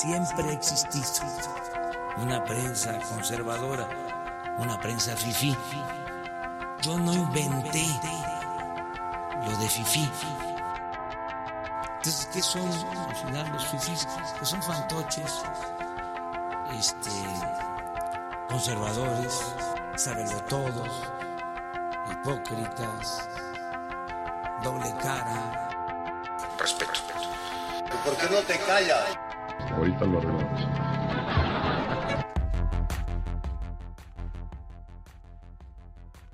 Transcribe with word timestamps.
siempre 0.00 0.48
ha 0.48 0.52
existido 0.52 1.06
una 2.16 2.42
prensa 2.44 2.98
conservadora, 3.00 3.86
una 4.56 4.80
prensa 4.80 5.14
fifí. 5.14 5.54
Yo 6.80 6.98
no 6.98 7.12
inventé 7.12 7.84
lo 9.44 9.56
de 9.58 9.68
fifí. 9.68 10.10
Entonces, 11.96 12.28
¿qué 12.32 12.40
son 12.40 12.70
al 13.08 13.16
final 13.16 13.52
los 13.52 13.66
fifís? 13.66 14.08
Pues 14.38 14.48
son 14.48 14.62
fantoches, 14.62 15.42
este, 16.78 17.10
conservadores, 18.48 19.38
todos, 20.48 20.88
hipócritas, 22.10 23.28
doble 24.62 24.94
cara. 25.02 25.68
Respeto. 26.58 27.00
¿Por 28.02 28.16
qué 28.16 28.30
no 28.30 28.40
te 28.42 28.58
callas? 28.60 29.09
Ahorita 29.80 30.04
lo 30.04 30.18
arreglamos. 30.18 30.60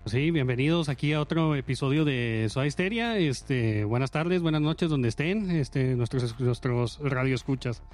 Sí, 0.06 0.32
bienvenidos 0.32 0.88
aquí 0.88 1.12
a 1.12 1.20
otro 1.20 1.54
episodio 1.54 2.04
de 2.04 2.48
Soa 2.50 2.66
Histeria. 2.66 3.16
Este, 3.18 3.84
buenas 3.84 4.10
tardes, 4.10 4.42
buenas 4.42 4.62
noches 4.62 4.90
donde 4.90 5.06
estén, 5.06 5.52
este, 5.52 5.94
nuestros 5.94 6.40
nuestros 6.40 6.98
radioescuchas. 7.00 7.84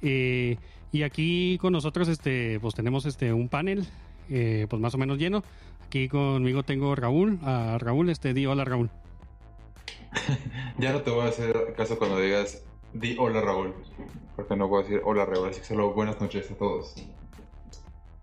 Eh, 0.00 0.56
y 0.90 1.02
aquí 1.02 1.58
con 1.60 1.74
nosotros 1.74 2.08
este 2.08 2.58
pues 2.60 2.74
tenemos 2.74 3.04
este 3.04 3.30
un 3.34 3.50
panel 3.50 3.86
eh, 4.30 4.66
pues 4.70 4.80
más 4.80 4.94
o 4.94 4.98
menos 4.98 5.18
lleno. 5.18 5.44
Aquí 5.86 6.08
conmigo 6.08 6.62
tengo 6.62 6.94
Raúl. 6.94 7.40
A 7.42 7.76
Raúl, 7.78 8.08
este 8.08 8.32
di 8.32 8.46
hola 8.46 8.64
Raúl. 8.64 8.88
ya 10.78 10.94
no 10.94 11.02
te 11.02 11.10
voy 11.10 11.26
a 11.26 11.28
hacer 11.28 11.74
caso 11.76 11.98
cuando 11.98 12.18
digas 12.18 12.64
di 12.94 13.16
hola 13.18 13.40
Raúl, 13.40 13.74
porque 14.36 14.56
no 14.56 14.74
a 14.74 14.82
decir 14.82 15.02
hola 15.04 15.26
Raúl, 15.26 15.48
así 15.50 15.60
que 15.60 15.66
solo 15.66 15.92
buenas 15.92 16.20
noches 16.20 16.50
a 16.50 16.54
todos. 16.54 16.94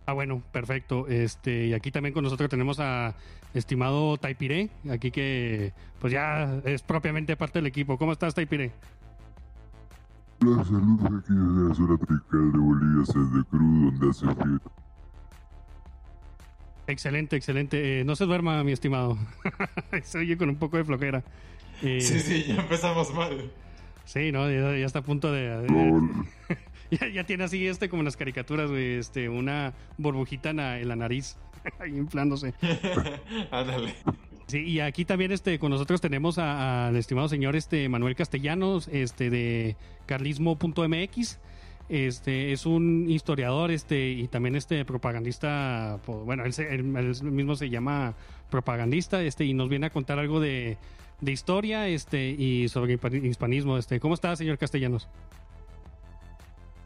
Ah, 0.05 0.13
bueno, 0.13 0.41
perfecto. 0.51 1.07
Este, 1.07 1.67
y 1.67 1.73
aquí 1.73 1.91
también 1.91 2.13
con 2.13 2.23
nosotros 2.23 2.49
tenemos 2.49 2.79
a 2.79 3.13
estimado 3.53 4.17
Taipiré, 4.17 4.69
aquí 4.89 5.11
que 5.11 5.73
pues 5.99 6.11
ya 6.11 6.61
es 6.65 6.81
propiamente 6.81 7.35
parte 7.35 7.59
del 7.59 7.67
equipo. 7.67 7.97
¿Cómo 7.97 8.13
estás, 8.13 8.33
Taipiré? 8.33 8.71
Hola, 10.43 10.63
saludos 10.63 11.05
aquí 11.05 11.33
desde 11.33 11.69
la 11.69 11.75
zona 11.75 11.97
tropical 11.97 12.51
de 12.51 12.57
Bolivia, 12.57 13.03
de 13.05 13.43
Cruz, 13.45 13.99
donde 13.99 14.09
hace 14.09 14.35
frío. 14.41 14.59
Excelente, 16.87 17.35
excelente. 17.35 17.99
Eh, 17.99 18.03
no 18.03 18.15
se 18.15 18.25
duerma, 18.25 18.63
mi 18.63 18.71
estimado. 18.71 19.17
se 20.03 20.17
oye 20.17 20.37
con 20.37 20.49
un 20.49 20.55
poco 20.55 20.77
de 20.77 20.83
flojera. 20.83 21.23
Eh, 21.83 22.01
sí, 22.01 22.19
sí, 22.19 22.43
ya 22.47 22.55
empezamos 22.55 23.13
mal. 23.13 23.51
Sí, 24.05 24.31
no, 24.31 24.49
ya, 24.49 24.85
está 24.85 24.99
a 24.99 25.03
punto 25.03 25.31
de. 25.31 25.67
ya, 27.13 27.23
tiene 27.23 27.43
así 27.43 27.67
este 27.67 27.89
como 27.89 28.01
en 28.01 28.05
las 28.05 28.17
caricaturas, 28.17 28.69
güey, 28.69 28.95
este, 28.95 29.29
una 29.29 29.73
burbujita 29.97 30.49
en 30.49 30.87
la, 30.87 30.95
nariz, 30.95 31.37
ahí 31.79 31.97
inflándose. 31.97 32.53
Ándale. 33.51 33.95
Sí, 34.47 34.63
y 34.63 34.79
aquí 34.81 35.05
también 35.05 35.31
este, 35.31 35.59
con 35.59 35.71
nosotros 35.71 36.01
tenemos 36.01 36.37
al 36.37 36.95
estimado 36.97 37.29
señor 37.29 37.55
este, 37.55 37.87
Manuel 37.87 38.15
Castellanos, 38.15 38.89
este, 38.91 39.29
de 39.29 39.77
carlismo.mx. 40.07 41.39
Este 41.91 42.53
es 42.53 42.65
un 42.65 43.09
historiador 43.09 43.69
este 43.69 44.11
y 44.11 44.29
también 44.29 44.55
este 44.55 44.85
propagandista, 44.85 45.99
pues, 46.05 46.19
bueno, 46.19 46.43
él, 46.45 46.83
mismo 46.83 47.55
se 47.55 47.69
llama 47.69 48.15
propagandista 48.49 49.21
este 49.21 49.43
y 49.43 49.53
nos 49.53 49.67
viene 49.67 49.87
a 49.87 49.89
contar 49.89 50.17
algo 50.17 50.39
de, 50.39 50.77
historia 51.29 51.87
este 51.87 52.29
y 52.29 52.67
sobre 52.69 52.99
hispanismo. 53.23 53.77
Este, 53.77 53.99
¿cómo 53.99 54.13
está, 54.15 54.35
señor 54.35 54.57
Castellanos? 54.57 55.07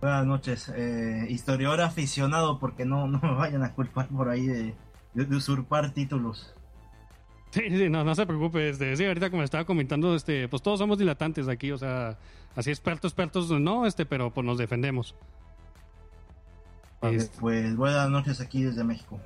Buenas 0.02 0.26
noches, 0.26 0.72
eh, 0.76 1.26
historiador 1.30 1.82
aficionado, 1.82 2.60
porque 2.60 2.86
no, 2.86 3.08
no 3.08 3.20
me 3.22 3.34
vayan 3.34 3.64
a 3.64 3.74
culpar 3.74 4.08
por 4.10 4.30
ahí 4.30 4.46
de, 4.46 4.76
usurpar 5.36 5.94
títulos. 5.94 6.54
Sí, 7.52 7.62
sí, 7.70 7.90
no, 7.90 8.04
no 8.04 8.14
se 8.14 8.26
preocupe. 8.26 8.70
Este, 8.70 8.96
sí, 8.98 9.06
ahorita 9.06 9.30
como 9.30 9.44
estaba 9.44 9.64
comentando, 9.64 10.14
este, 10.14 10.50
pues 10.50 10.62
todos 10.62 10.80
somos 10.80 10.98
dilatantes 10.98 11.48
aquí, 11.48 11.72
o 11.72 11.78
sea, 11.78 12.18
Así 12.56 12.70
expertos, 12.70 13.12
expertos, 13.12 13.52
no, 13.52 13.86
este, 13.86 14.06
pero 14.06 14.34
pues 14.34 14.46
nos 14.46 14.58
defendemos. 14.58 15.16
Pues 17.40 17.76
buenas 17.76 18.10
noches 18.10 18.40
aquí 18.42 18.64
desde 18.64 18.84
México. 18.84 19.20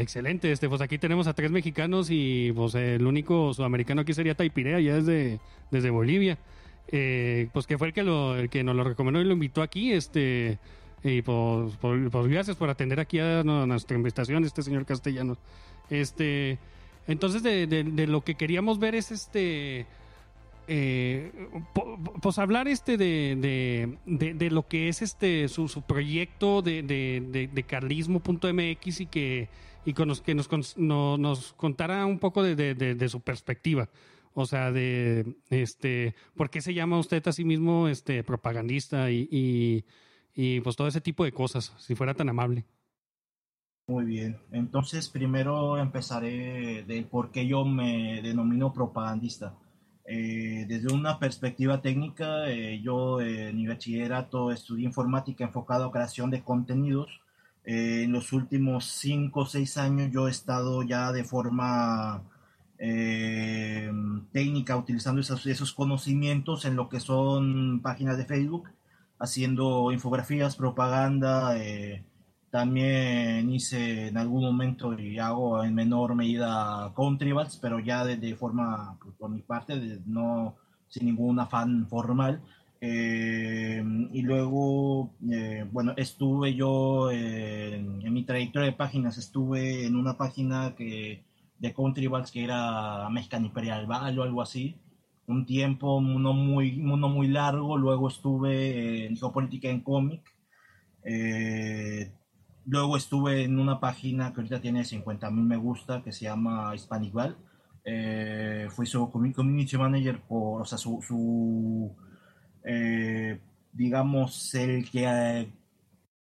Excelente, 0.00 0.50
este, 0.50 0.66
pues 0.68 0.80
aquí 0.80 0.96
tenemos 0.96 1.26
a 1.26 1.34
tres 1.34 1.50
mexicanos 1.50 2.08
y 2.10 2.52
pues 2.52 2.74
el 2.74 3.06
único 3.06 3.52
sudamericano 3.52 4.00
aquí 4.00 4.14
sería 4.14 4.34
Taipirea, 4.34 4.80
ya 4.80 4.94
desde, 4.94 5.40
desde 5.70 5.90
Bolivia. 5.90 6.38
Eh, 6.88 7.48
pues 7.52 7.66
que 7.66 7.76
fue 7.76 7.88
el 7.88 7.92
que, 7.92 8.02
lo, 8.02 8.34
el 8.34 8.48
que 8.48 8.64
nos 8.64 8.74
lo 8.74 8.82
recomendó 8.82 9.20
y 9.20 9.24
lo 9.24 9.34
invitó 9.34 9.60
aquí, 9.60 9.92
este, 9.92 10.58
y 11.04 11.20
pues, 11.20 11.76
pues, 11.80 12.10
pues 12.10 12.26
gracias 12.28 12.56
por 12.56 12.70
atender 12.70 12.98
aquí 12.98 13.18
a 13.18 13.44
nuestra 13.44 13.94
invitación, 13.94 14.42
este 14.44 14.62
señor 14.62 14.86
Castellanos. 14.86 15.36
Este, 15.90 16.58
entonces 17.06 17.42
de 17.42 18.06
lo 18.06 18.22
que 18.22 18.36
queríamos 18.36 18.78
ver 18.78 18.94
es 18.94 19.10
este 19.10 19.86
eh, 20.72 21.32
pues 22.22 22.38
hablar 22.38 22.68
este 22.68 22.96
de, 22.96 23.98
de, 24.06 24.50
lo 24.50 24.68
que 24.68 24.88
es 24.88 25.02
este 25.02 25.48
su, 25.48 25.66
su 25.66 25.82
proyecto 25.82 26.62
de, 26.62 26.84
de, 26.84 27.62
carlismo.mx 27.64 29.00
y 29.00 29.06
que 29.06 29.48
y 29.84 29.94
con 29.94 30.06
los, 30.06 30.20
que 30.20 30.36
nos, 30.36 30.48
nos 30.78 31.52
contara 31.54 32.06
un 32.06 32.20
poco 32.20 32.44
de, 32.44 33.08
su 33.08 33.20
perspectiva. 33.20 33.88
O 34.32 34.46
sea, 34.46 34.70
de 34.70 35.34
este, 35.48 36.14
¿por 36.36 36.50
qué 36.50 36.60
se 36.60 36.72
llama 36.72 37.00
usted 37.00 37.26
a 37.26 37.32
sí 37.32 37.44
mismo 37.44 37.88
este 37.88 38.22
propagandista 38.22 39.10
y, 39.10 39.84
y, 40.32 40.60
pues 40.60 40.76
todo 40.76 40.86
ese 40.86 41.00
tipo 41.00 41.24
de 41.24 41.32
cosas, 41.32 41.74
si 41.78 41.96
fuera 41.96 42.14
tan 42.14 42.28
amable? 42.28 42.64
Muy 43.88 44.04
bien. 44.04 44.38
Entonces, 44.52 45.08
primero 45.08 45.78
empezaré 45.78 46.84
de 46.84 47.02
por 47.02 47.32
qué 47.32 47.48
yo 47.48 47.64
me 47.64 48.22
denomino 48.22 48.72
propagandista. 48.72 49.56
Eh, 50.12 50.64
desde 50.66 50.92
una 50.92 51.20
perspectiva 51.20 51.80
técnica, 51.80 52.50
eh, 52.50 52.80
yo 52.82 53.20
en 53.20 53.54
mi 53.56 53.68
bachillerato 53.68 54.50
estudié 54.50 54.84
informática 54.84 55.44
enfocado 55.44 55.84
a 55.84 55.92
creación 55.92 56.30
de 56.32 56.42
contenidos. 56.42 57.20
Eh, 57.64 58.02
en 58.04 58.12
los 58.12 58.32
últimos 58.32 58.86
5 58.86 59.40
o 59.40 59.46
6 59.46 59.76
años 59.76 60.10
yo 60.10 60.26
he 60.26 60.32
estado 60.32 60.82
ya 60.82 61.12
de 61.12 61.22
forma 61.22 62.24
técnica 64.32 64.76
utilizando 64.76 65.20
esos, 65.20 65.46
esos 65.46 65.72
conocimientos 65.74 66.64
en 66.64 66.76
lo 66.76 66.88
que 66.88 66.98
son 66.98 67.80
páginas 67.82 68.16
de 68.16 68.24
Facebook, 68.24 68.70
haciendo 69.18 69.92
infografías, 69.92 70.56
propaganda, 70.56 71.54
también 72.50 73.50
hice 73.52 74.08
en 74.08 74.16
algún 74.16 74.42
momento 74.42 74.98
y 74.98 75.18
hago 75.18 75.62
en 75.62 75.74
menor 75.74 76.14
medida 76.14 76.92
countryballs, 76.94 77.56
pero 77.56 77.78
ya 77.78 78.04
de, 78.04 78.34
forma, 78.36 78.98
pues, 79.02 79.14
por 79.16 79.30
mi 79.30 79.40
parte, 79.42 80.00
no 80.06 80.56
sin 80.88 81.06
ningún 81.06 81.38
afán 81.38 81.86
formal. 81.88 82.42
Eh, 82.80 83.82
y 84.12 84.22
luego, 84.22 85.12
eh, 85.30 85.66
bueno, 85.70 85.92
estuve 85.96 86.54
yo 86.54 87.10
en, 87.10 88.12
mi 88.12 88.24
trayectoria 88.24 88.70
de 88.70 88.76
páginas, 88.76 89.18
estuve 89.18 89.86
en 89.86 89.96
una 89.96 90.16
página 90.16 90.74
que, 90.76 91.22
de 91.58 91.72
countryballs 91.74 92.30
que 92.32 92.44
era 92.44 93.08
Mexican 93.10 93.44
Imperial 93.44 93.86
Val 93.86 94.18
o 94.18 94.22
algo 94.24 94.42
así. 94.42 94.76
Un 95.26 95.46
tiempo, 95.46 95.96
uno 95.98 96.32
muy, 96.32 96.80
uno 96.80 97.08
muy 97.08 97.28
largo. 97.28 97.78
Luego 97.78 98.08
estuve 98.08 99.06
en 99.06 99.16
geopolítica 99.16 99.68
en 99.68 99.80
cómic. 99.80 100.22
Eh, 101.04 102.10
Luego 102.66 102.96
estuve 102.96 103.44
en 103.44 103.58
una 103.58 103.80
página 103.80 104.32
que 104.32 104.40
ahorita 104.40 104.60
tiene 104.60 104.84
50 104.84 105.30
mil 105.30 105.44
me 105.44 105.56
gusta 105.56 106.02
que 106.02 106.12
se 106.12 106.24
llama 106.26 106.74
Hispanic 106.74 107.12
Val. 107.12 107.36
Eh, 107.84 108.68
fui 108.70 108.86
su 108.86 109.10
community 109.10 109.76
manager 109.78 110.20
por, 110.22 110.62
o 110.62 110.64
sea, 110.64 110.78
su, 110.78 111.96
eh, 112.64 113.40
digamos, 113.72 114.54
el 114.54 114.90
que 114.90 115.52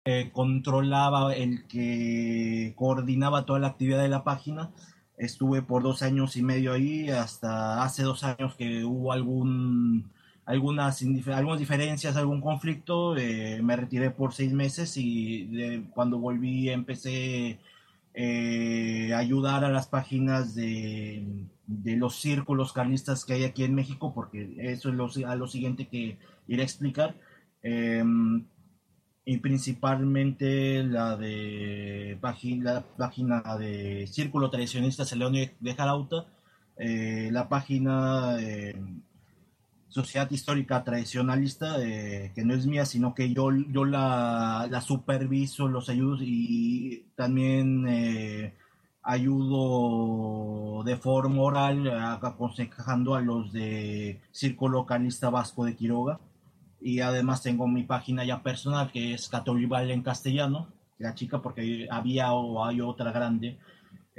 eh, 0.05 0.31
controlaba, 0.33 1.35
el 1.35 1.67
que 1.67 2.75
coordinaba 2.77 3.45
toda 3.45 3.59
la 3.59 3.69
actividad 3.69 4.03
de 4.03 4.09
la 4.09 4.25
página. 4.25 4.71
Estuve 5.17 5.63
por 5.63 5.83
dos 5.83 6.03
años 6.03 6.37
y 6.37 6.43
medio 6.43 6.73
ahí, 6.73 7.11
hasta 7.11 7.83
hace 7.83 8.05
dos 8.05 8.23
años 8.25 8.55
que 8.55 8.85
hubo 8.85 9.13
algún 9.13 10.13
algunas, 10.49 11.03
algunas 11.27 11.59
diferencias, 11.59 12.17
algún 12.17 12.41
conflicto, 12.41 13.17
eh, 13.19 13.61
me 13.63 13.77
retiré 13.77 14.11
por 14.11 14.33
seis 14.33 14.51
meses 14.55 14.97
y 14.97 15.85
cuando 15.93 16.19
volví 16.19 16.71
empecé 16.71 17.59
eh, 18.15 19.13
a 19.13 19.19
ayudar 19.19 19.65
a 19.67 19.69
las 19.69 19.89
páginas 19.89 20.55
de, 20.55 21.23
de, 21.67 21.97
los 21.97 22.17
círculos 22.17 22.73
carlistas 22.73 23.27
que 23.27 23.35
hay 23.35 23.45
aquí 23.45 23.63
en 23.63 23.75
México, 23.75 24.15
porque 24.15 24.55
eso 24.59 24.89
es 24.89 24.95
lo, 24.95 25.11
a 25.29 25.37
lo 25.37 25.47
siguiente 25.49 25.87
que 25.87 26.17
iré 26.47 26.63
a 26.63 26.65
explicar. 26.65 27.15
Em, 27.63 28.47
y 29.27 29.37
principalmente 29.39 30.83
la 30.83 31.19
de 31.19 32.17
página, 32.23 32.73
la 32.73 32.83
página 32.97 33.43
de 33.59 34.07
Círculo 34.07 34.49
Tradicionista 34.49 35.05
León 35.15 35.35
de 35.61 35.75
Jarauta, 35.75 36.27
eh, 36.79 37.29
la 37.33 37.49
página 37.51 38.39
sociedad 39.89 40.31
histórica 40.31 40.85
tradicionalista, 40.85 41.83
eh, 41.83 42.33
que 42.35 42.45
no 42.45 42.55
es 42.55 42.67
mía, 42.67 42.85
sino 42.85 43.15
que 43.15 43.33
yo, 43.33 43.51
yo 43.53 43.85
la, 43.85 44.69
la 44.71 44.81
superviso, 44.81 45.69
los 45.69 45.89
ayudo 45.89 46.19
y 46.21 47.07
también 47.17 47.87
eh, 47.89 48.55
ayudo 49.03 50.83
de 50.85 50.97
forma 50.97 51.43
oral, 51.43 51.89
aconsejando 52.23 53.15
a 53.15 53.21
los 53.21 53.53
de 53.53 54.21
Círculo 54.31 54.81
Localista 54.81 55.31
Vasco 55.31 55.65
de 55.65 55.75
Quiroga. 55.75 56.21
Y 56.81 57.01
además 57.01 57.43
tengo 57.43 57.67
mi 57.67 57.83
página 57.83 58.25
ya 58.25 58.43
personal, 58.43 58.93
que 58.93 59.15
es 59.15 59.29
Catolival 59.29 59.91
en 59.91 60.03
castellano, 60.03 60.69
la 60.99 61.15
chica, 61.15 61.41
porque 61.41 61.89
había 61.91 62.33
o 62.33 62.65
hay 62.65 62.81
otra 62.81 63.11
grande, 63.11 63.59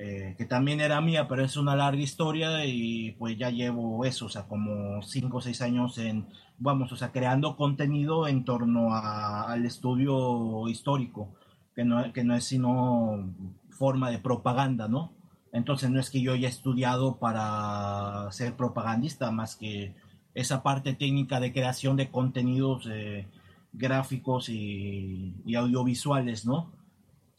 eh, 0.01 0.34
que 0.38 0.46
también 0.46 0.80
era 0.80 1.01
mía, 1.01 1.28
pero 1.28 1.44
es 1.44 1.57
una 1.57 1.75
larga 1.75 2.01
historia 2.01 2.63
y 2.66 3.12
pues 3.19 3.38
ya 3.38 3.50
llevo 3.50 4.06
eso, 4.06 4.28
o 4.28 4.30
sea, 4.30 4.48
como 4.48 5.01
cinco 5.01 5.40
o 5.40 5.42
seis 5.42 5.62
años 5.62 5.98
en, 5.98 6.25
vamos, 6.57 6.94
o 6.94 6.96
sea, 6.96 7.12
creando 7.12 7.57
contenido 7.57 8.25
en 8.25 8.46
torno 8.46 8.96
a, 8.96 9.51
al 9.51 9.66
estudio 9.66 10.69
histórico, 10.69 11.36
que 11.75 11.84
no, 11.84 12.13
que 12.13 12.24
no 12.24 12.34
es 12.34 12.46
sino 12.46 13.30
forma 13.72 14.10
de 14.10 14.19
propaganda, 14.19 14.88
¿no? 14.88 15.12
Entonces 15.51 15.90
no 15.90 16.00
es 16.00 16.10
que 16.10 16.22
yo 16.22 16.31
haya 16.31 16.48
estudiado 16.48 17.18
para 17.18 18.31
ser 18.31 18.56
propagandista, 18.56 19.31
más 19.31 19.57
que 19.57 19.95
esa 20.34 20.63
parte 20.63 20.94
técnica 20.94 21.42
de 21.42 21.52
creación 21.52 21.98
de 21.98 22.10
contenidos 22.10 22.88
eh, 22.90 23.28
gráficos 23.74 24.48
y, 24.48 25.34
y 25.45 25.56
audiovisuales, 25.56 26.45
¿no? 26.45 26.72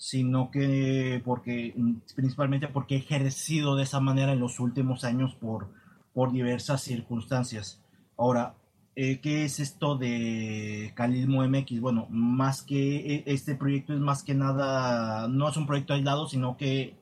Sino 0.00 0.50
que 0.50 1.20
porque 1.26 1.74
principalmente 2.16 2.68
porque 2.68 2.94
he 2.94 2.98
ejercido 2.98 3.76
de 3.76 3.82
esa 3.82 4.00
manera 4.00 4.32
en 4.32 4.40
los 4.40 4.58
últimos 4.58 5.04
años 5.04 5.34
por, 5.34 5.68
por 6.14 6.32
diversas 6.32 6.80
circunstancias. 6.80 7.82
Ahora, 8.16 8.54
eh, 8.96 9.20
¿qué 9.20 9.44
es 9.44 9.60
esto 9.60 9.98
de 9.98 10.92
Calismo 10.96 11.46
MX? 11.46 11.80
Bueno, 11.82 12.06
más 12.08 12.62
que 12.62 13.14
e, 13.14 13.24
este 13.26 13.56
proyecto 13.56 13.92
es 13.92 14.00
más 14.00 14.22
que 14.22 14.34
nada, 14.34 15.28
no 15.28 15.50
es 15.50 15.56
un 15.58 15.66
proyecto 15.66 15.92
aislado, 15.92 16.26
sino 16.28 16.56
que 16.56 16.96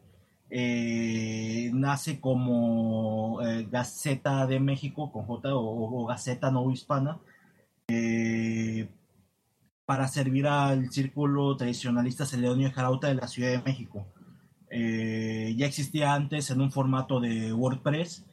eh, 0.51 1.71
nace 1.75 2.21
como 2.21 3.41
eh, 3.43 3.69
Gaceta 3.71 4.45
de 4.49 4.59
México 4.59 5.13
con 5.13 5.25
J 5.25 5.55
o, 5.55 6.03
o 6.03 6.07
Gaceta 6.07 6.51
No 6.51 6.69
Hispana 6.73 7.21
para 9.89 10.07
servir 10.07 10.47
al 10.47 10.93
círculo 10.93 11.57
tradicionalista 11.57 12.27
Celedonio 12.27 12.71
Jarauta 12.71 13.09
de 13.09 13.15
la 13.15 13.27
Ciudad 13.27 13.53
de 13.53 13.63
México. 13.63 14.07
Eh, 14.69 15.55
ya 15.57 15.65
existía 15.65 16.13
antes 16.13 16.51
en 16.51 16.61
un 16.61 16.71
formato 16.71 17.21
de 17.21 17.55
WordPress, 17.55 18.27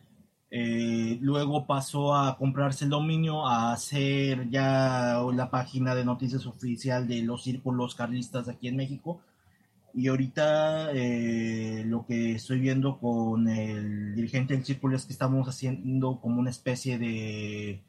eh, 0.51 1.17
luego 1.21 1.65
pasó 1.65 2.13
a 2.13 2.37
comprarse 2.37 2.83
el 2.83 2.89
dominio, 2.89 3.47
a 3.47 3.71
hacer 3.71 4.49
ya 4.49 5.21
la 5.33 5.49
página 5.49 5.95
de 5.95 6.03
noticias 6.03 6.45
oficial 6.45 7.07
de 7.07 7.21
los 7.21 7.43
círculos 7.43 7.95
carlistas 7.95 8.49
aquí 8.49 8.67
en 8.67 8.75
México. 8.75 9.21
Y 9.93 10.09
ahorita 10.09 10.91
eh, 10.91 11.83
lo 11.85 12.05
que 12.05 12.33
estoy 12.33 12.59
viendo 12.59 12.99
con 12.99 13.47
el 13.47 14.13
dirigente 14.13 14.55
del 14.55 14.65
círculo 14.65 14.97
es 14.97 15.05
que 15.05 15.13
estamos 15.13 15.47
haciendo 15.47 16.19
como 16.19 16.41
una 16.41 16.49
especie 16.49 16.99
de 16.99 17.81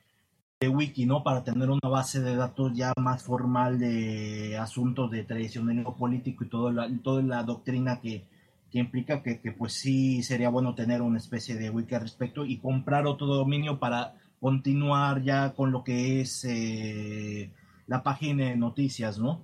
de 0.60 0.68
wiki, 0.68 1.04
¿no? 1.04 1.22
Para 1.22 1.44
tener 1.44 1.68
una 1.68 1.88
base 1.88 2.20
de 2.20 2.34
datos 2.34 2.72
ya 2.74 2.92
más 2.98 3.22
formal 3.22 3.78
de 3.78 4.56
asuntos 4.58 5.10
de 5.10 5.22
tradicionalismo 5.24 5.96
político 5.96 6.44
y 6.44 6.48
todo 6.48 6.72
la, 6.72 6.88
toda 7.02 7.22
la 7.22 7.42
doctrina 7.42 8.00
que, 8.00 8.24
que 8.70 8.78
implica 8.78 9.22
que, 9.22 9.40
que, 9.40 9.52
pues 9.52 9.74
sí 9.74 10.22
sería 10.22 10.48
bueno 10.48 10.74
tener 10.74 11.02
una 11.02 11.18
especie 11.18 11.56
de 11.56 11.68
wiki 11.68 11.94
al 11.94 12.02
respecto 12.02 12.46
y 12.46 12.56
comprar 12.58 13.06
otro 13.06 13.26
dominio 13.26 13.78
para 13.78 14.14
continuar 14.40 15.22
ya 15.22 15.52
con 15.52 15.72
lo 15.72 15.84
que 15.84 16.22
es 16.22 16.44
eh, 16.44 17.50
la 17.86 18.02
página 18.02 18.46
de 18.46 18.56
noticias, 18.56 19.18
¿no? 19.18 19.42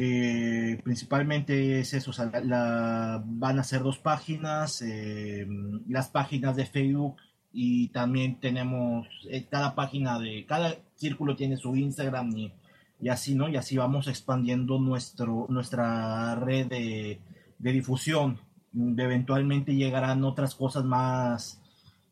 Eh, 0.00 0.80
principalmente 0.84 1.80
es 1.80 1.94
eso, 1.94 2.10
o 2.10 2.14
sea, 2.14 2.30
la, 2.44 3.22
van 3.24 3.58
a 3.58 3.64
ser 3.64 3.82
dos 3.82 3.98
páginas, 3.98 4.82
eh, 4.82 5.46
las 5.88 6.08
páginas 6.08 6.56
de 6.56 6.66
Facebook 6.66 7.16
y 7.60 7.88
también 7.88 8.38
tenemos 8.38 9.08
eh, 9.28 9.44
cada 9.50 9.74
página 9.74 10.20
de 10.20 10.46
cada 10.46 10.76
círculo 10.94 11.34
tiene 11.34 11.56
su 11.56 11.74
Instagram 11.74 12.30
y, 12.36 13.08
así 13.08 13.34
no 13.34 13.48
y 13.48 13.56
así 13.56 13.76
vamos 13.76 14.06
expandiendo 14.06 14.78
nuestro 14.78 15.46
nuestra 15.48 16.36
red 16.36 16.68
de, 16.68 17.18
de 17.58 17.72
difusión. 17.72 18.38
Eventualmente 18.72 19.74
llegarán 19.74 20.22
otras 20.22 20.54
cosas 20.54 20.84
más 20.84 21.60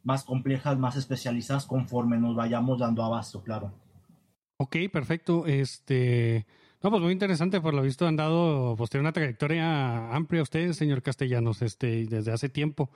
más 0.03 0.25
complejas 0.25 0.79
más 0.79 0.97
especializadas 0.97 1.65
conforme 1.65 2.19
nos 2.19 2.35
vayamos 2.35 2.81
dando 2.81 3.05
abasto 3.05 3.41
claro. 3.41 3.73
Ok, 4.57 4.77
perfecto. 4.93 5.47
Este 5.47 6.45
no, 6.83 6.91
pues 6.91 7.03
muy 7.05 7.13
interesante, 7.13 7.61
por 7.61 7.73
lo 7.73 7.83
visto 7.83 8.05
han 8.09 8.17
dado, 8.17 8.75
pues 8.77 8.91
tiene 8.91 9.03
una 9.03 9.13
trayectoria 9.13 10.13
amplia 10.13 10.43
ustedes, 10.43 10.77
señor 10.77 11.03
Castellanos, 11.03 11.63
este, 11.63 12.05
desde 12.07 12.33
hace 12.33 12.49
tiempo. 12.49 12.91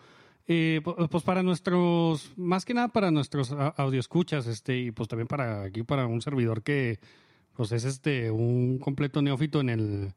Eh, 0.52 0.81
pues 0.82 1.23
para 1.23 1.44
nuestros, 1.44 2.32
más 2.37 2.64
que 2.64 2.75
nada 2.75 2.88
para 2.88 3.12
nuestros 3.12 3.55
escuchas 3.93 4.49
este, 4.49 4.76
y 4.81 4.91
pues 4.91 5.08
también 5.08 5.29
para 5.29 5.62
aquí, 5.62 5.85
para 5.85 6.08
un 6.08 6.20
servidor 6.20 6.64
que 6.64 6.99
pues 7.52 7.70
es 7.70 7.85
este 7.85 8.32
un 8.32 8.81
completo 8.81 9.23
neófito 9.23 9.61
en 9.61 9.69
el, 9.69 10.14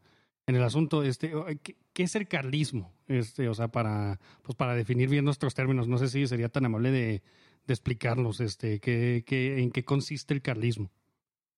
en 0.47 0.55
el 0.55 0.63
asunto, 0.63 1.03
este, 1.03 1.31
¿qué, 1.61 2.03
es 2.03 2.15
el 2.15 2.27
carlismo? 2.27 2.91
Este, 3.07 3.47
o 3.47 3.53
sea, 3.53 3.67
para, 3.67 4.19
pues 4.41 4.55
para 4.55 4.73
definir 4.73 5.07
bien 5.07 5.23
nuestros 5.23 5.53
términos, 5.53 5.87
no 5.87 5.99
sé 5.99 6.07
si 6.07 6.25
sería 6.25 6.49
tan 6.49 6.65
amable 6.65 6.89
de, 6.89 7.21
de 7.67 7.73
explicarnos, 7.73 8.39
este, 8.39 8.79
qué, 8.79 9.23
qué, 9.27 9.61
en 9.61 9.69
qué 9.69 9.85
consiste 9.85 10.33
el 10.33 10.41
carlismo. 10.41 10.89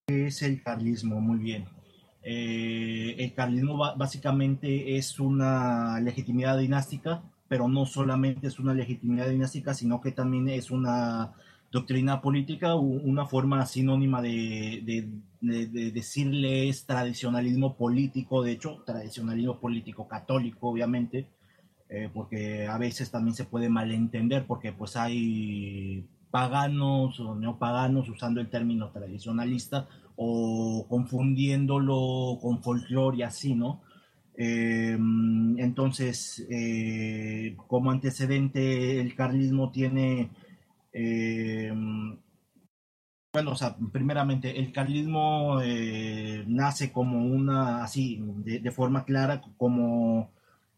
¿Qué 0.06 0.26
es 0.26 0.42
el 0.42 0.62
carlismo? 0.62 1.18
Muy 1.18 1.38
bien. 1.38 1.64
Eh, 2.22 3.14
el 3.20 3.32
carlismo 3.32 3.78
básicamente 3.96 4.98
es 4.98 5.18
una 5.18 5.98
legitimidad 5.98 6.58
dinástica 6.58 7.22
pero 7.48 7.68
no 7.68 7.86
solamente 7.86 8.48
es 8.48 8.58
una 8.58 8.74
legitimidad 8.74 9.28
dinástica, 9.28 9.74
sino 9.74 10.00
que 10.00 10.12
también 10.12 10.48
es 10.48 10.70
una 10.70 11.32
doctrina 11.70 12.20
política, 12.20 12.74
una 12.74 13.26
forma 13.26 13.64
sinónima 13.66 14.22
de, 14.22 14.82
de, 14.84 15.66
de, 15.66 15.90
decirle 15.90 16.68
es 16.68 16.86
tradicionalismo 16.86 17.76
político, 17.76 18.42
de 18.42 18.52
hecho, 18.52 18.82
tradicionalismo 18.86 19.58
político 19.58 20.08
católico, 20.08 20.68
obviamente, 20.68 21.26
eh, 21.88 22.10
porque 22.12 22.66
a 22.66 22.78
veces 22.78 23.10
también 23.10 23.34
se 23.34 23.44
puede 23.44 23.68
malentender, 23.68 24.46
porque 24.46 24.72
pues 24.72 24.96
hay 24.96 26.06
paganos 26.30 27.20
o 27.20 27.34
neopaganos 27.34 28.08
usando 28.08 28.40
el 28.40 28.48
término 28.48 28.90
tradicionalista 28.90 29.86
o 30.16 30.86
confundiéndolo 30.88 32.38
con 32.40 32.62
folclore 32.62 33.18
y 33.18 33.22
así, 33.22 33.54
¿no? 33.54 33.82
Eh, 34.36 34.96
entonces, 35.58 36.46
eh, 36.50 37.56
como 37.68 37.90
antecedente, 37.90 39.00
el 39.00 39.14
carlismo 39.14 39.70
tiene, 39.72 40.30
eh, 40.92 41.72
bueno, 43.32 43.50
o 43.52 43.54
sea, 43.56 43.76
primeramente, 43.92 44.58
el 44.58 44.72
carlismo 44.72 45.60
eh, 45.62 46.44
nace 46.46 46.92
como 46.92 47.24
una, 47.26 47.84
así, 47.84 48.22
de, 48.44 48.60
de 48.60 48.70
forma 48.70 49.04
clara, 49.04 49.42
como 49.56 50.30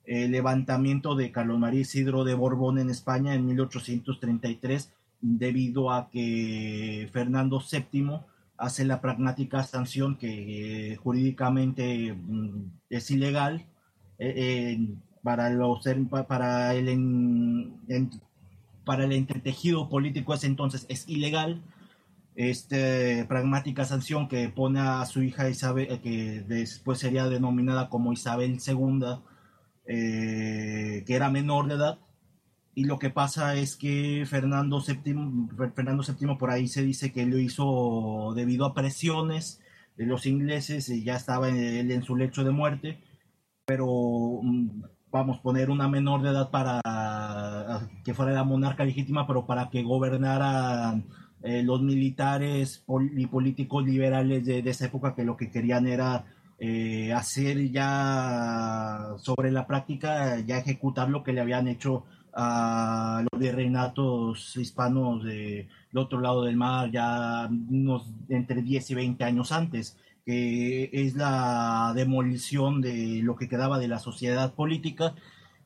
el 0.04 0.30
levantamiento 0.32 1.14
de 1.14 1.30
Carlos 1.32 1.58
María 1.58 1.80
Isidro 1.80 2.24
de 2.24 2.34
Borbón 2.34 2.78
en 2.78 2.90
España 2.90 3.34
en 3.34 3.46
1833, 3.46 4.92
debido 5.20 5.92
a 5.92 6.08
que 6.10 7.08
Fernando 7.12 7.60
VII 7.60 8.20
hace 8.58 8.84
la 8.84 9.00
pragmática 9.00 9.62
sanción 9.62 10.16
que 10.16 10.92
eh, 10.92 10.96
jurídicamente 10.96 12.12
mm, 12.12 12.70
es 12.90 13.10
ilegal 13.10 13.66
eh, 14.18 14.78
para 15.22 15.48
los 15.50 15.84
para 16.26 16.74
el 16.74 17.70
para 18.84 19.04
el 19.04 19.12
entretejido 19.12 19.88
político 19.88 20.34
ese 20.34 20.48
entonces 20.48 20.86
es 20.88 21.08
ilegal 21.08 21.62
este 22.34 23.24
pragmática 23.26 23.84
sanción 23.84 24.28
que 24.28 24.48
pone 24.48 24.80
a 24.80 25.04
su 25.06 25.22
hija 25.22 25.48
Isabel 25.48 25.88
eh, 25.90 26.00
que 26.00 26.40
después 26.42 26.98
sería 26.98 27.26
denominada 27.28 27.88
como 27.88 28.12
Isabel 28.12 28.58
II 28.66 29.18
que 29.86 31.04
era 31.14 31.30
menor 31.30 31.68
de 31.68 31.74
edad 31.74 31.98
y 32.78 32.84
lo 32.84 33.00
que 33.00 33.10
pasa 33.10 33.56
es 33.56 33.74
que 33.74 34.24
Fernando 34.24 34.80
VII, 34.80 35.48
Fernando 35.74 36.04
VII 36.04 36.36
por 36.38 36.50
ahí 36.50 36.68
se 36.68 36.82
dice 36.82 37.12
que 37.12 37.26
lo 37.26 37.36
hizo 37.36 38.32
debido 38.36 38.64
a 38.66 38.72
presiones 38.72 39.60
de 39.96 40.06
los 40.06 40.26
ingleses, 40.26 40.88
y 40.88 41.02
ya 41.02 41.16
estaba 41.16 41.48
él 41.48 41.90
en 41.90 42.04
su 42.04 42.14
lecho 42.14 42.44
de 42.44 42.52
muerte, 42.52 43.00
pero 43.66 43.86
mm, 44.40 44.82
vamos, 45.10 45.40
poner 45.40 45.70
una 45.70 45.88
menor 45.88 46.22
de 46.22 46.30
edad 46.30 46.50
para 46.52 46.80
que 48.04 48.14
fuera 48.14 48.30
la 48.30 48.44
monarca 48.44 48.84
legítima, 48.84 49.26
pero 49.26 49.44
para 49.44 49.70
que 49.70 49.82
gobernaran 49.82 51.04
eh, 51.42 51.64
los 51.64 51.82
militares 51.82 52.84
y 53.16 53.26
políticos 53.26 53.84
liberales 53.84 54.44
de, 54.46 54.60
esa 54.60 54.86
época 54.86 55.16
que 55.16 55.24
lo 55.24 55.36
que 55.36 55.50
querían 55.50 55.88
era 55.88 56.26
eh, 56.60 57.12
hacer 57.12 57.72
ya 57.72 59.14
sobre 59.18 59.50
la 59.50 59.66
práctica, 59.66 60.38
ya 60.38 60.58
ejecutar 60.58 61.10
lo 61.10 61.24
que 61.24 61.32
le 61.32 61.40
habían 61.40 61.66
hecho 61.66 62.04
a 62.40 63.24
los 63.30 63.40
virreinatos 63.40 64.56
hispanos 64.56 65.24
de, 65.24 65.66
del 65.90 65.98
otro 65.98 66.20
lado 66.20 66.44
del 66.44 66.56
mar 66.56 66.88
ya 66.92 67.48
unos 67.48 68.06
entre 68.28 68.62
10 68.62 68.90
y 68.90 68.94
20 68.94 69.24
años 69.24 69.50
antes, 69.50 69.96
que 70.24 70.88
es 70.92 71.16
la 71.16 71.92
demolición 71.96 72.80
de 72.80 73.22
lo 73.24 73.34
que 73.34 73.48
quedaba 73.48 73.80
de 73.80 73.88
la 73.88 73.98
sociedad 73.98 74.54
política, 74.54 75.14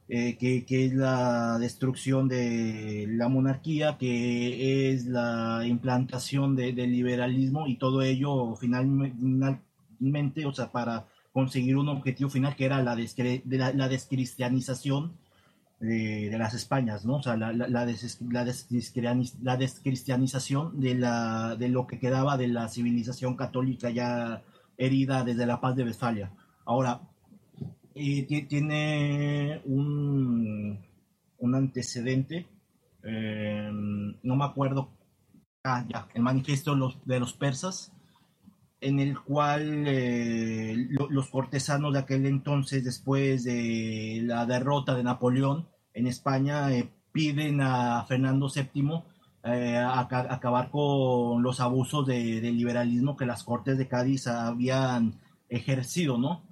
eh, 0.09 0.37
que, 0.39 0.65
que, 0.65 0.87
es 0.87 0.95
la 0.95 1.59
destrucción 1.59 2.27
de 2.29 3.07
la 3.09 3.29
monarquía, 3.29 3.99
que 3.99 4.93
es 4.93 5.07
la 5.07 5.63
implantación 5.67 6.57
de, 6.57 6.73
del 6.73 6.91
liberalismo 6.93 7.67
y 7.67 7.77
todo 7.77 8.01
ello 8.03 8.57
finalmente, 8.57 10.47
o 10.47 10.53
sea, 10.53 10.73
para 10.73 11.07
conseguir 11.33 11.77
un 11.77 11.89
objetivo 11.89 12.31
final 12.31 12.57
que 12.57 12.65
era 12.65 12.83
la, 12.83 12.97
descre 12.97 13.43
la, 13.47 13.73
la 13.73 13.89
descristianización 13.89 15.13
de, 15.83 16.35
las 16.39 16.55
Españas, 16.55 17.05
¿no? 17.05 17.17
O 17.17 17.23
sea, 17.23 17.37
la, 17.37 17.53
la, 17.53 17.85
des, 17.85 18.21
la, 18.21 18.45
descristianización 18.45 20.81
de, 20.81 20.95
la, 20.95 21.57
de 21.57 21.69
lo 21.69 21.89
que 21.89 21.99
quedaba 21.99 22.37
de 22.37 22.47
la 22.47 22.69
civilización 22.69 23.35
católica 23.37 23.91
ya 23.91 24.45
herida 24.79 25.25
desde 25.25 25.45
la 25.45 25.61
paz 25.61 25.75
de 25.75 25.83
Westfalia. 25.83 26.31
Ahora, 26.65 27.01
eh, 27.97 28.47
tiene 28.49 29.61
un, 29.65 30.79
un 31.39 31.55
antecedente, 31.55 32.47
eh, 33.03 33.69
no 33.73 34.37
me 34.37 34.45
acuerdo, 34.45 34.89
ah, 35.65 35.85
ya, 35.89 36.07
el 36.15 36.23
manifiesto 36.23 36.77
de 37.05 37.19
los, 37.19 37.33
persas, 37.33 37.93
en 38.81 39.01
el 39.01 39.19
cual 39.19 39.85
eh, 39.89 40.77
lo, 40.91 41.11
los 41.11 41.29
cortesanos 41.29 41.93
de 41.93 41.99
aquel 41.99 42.25
entonces, 42.27 42.85
después 42.85 43.43
de 43.43 44.21
la 44.25 44.47
derrota 44.47 44.95
de 44.95 45.03
Napoleón 45.03 45.72
en 45.95 46.07
España, 46.07 46.73
eh, 46.73 46.89
piden 47.13 47.61
a 47.61 48.05
Fernando 48.05 48.49
VII 48.49 49.03
eh, 49.45 49.77
acabar 49.77 50.71
con 50.71 51.43
los 51.43 51.61
abusos 51.61 52.07
de, 52.07 52.41
liberalismo 52.41 53.17
que 53.17 53.27
las 53.27 53.45
Cortes 53.45 53.77
de 53.79 53.89
Cádiz 53.89 54.27
habían 54.27 55.15
ejercido, 55.49 56.19
¿no? 56.19 56.43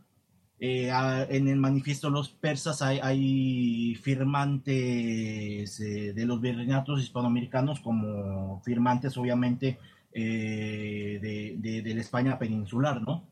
Eh, 0.63 0.91
en 1.31 1.49
el 1.49 1.57
manifiesto 1.57 2.09
de 2.09 2.13
los 2.13 2.29
persas 2.29 2.83
hay, 2.83 3.95
firmantes 4.03 5.79
de 5.79 6.25
los 6.27 6.41
virreinatos 6.41 7.03
hispanoamericanos 7.03 7.81
como 7.81 8.61
firmantes, 8.63 9.17
obviamente, 9.17 9.79
de, 10.13 11.57
de, 11.59 11.95
la 11.95 12.01
España 12.01 12.39
peninsular, 12.39 13.01
¿no? 13.01 13.25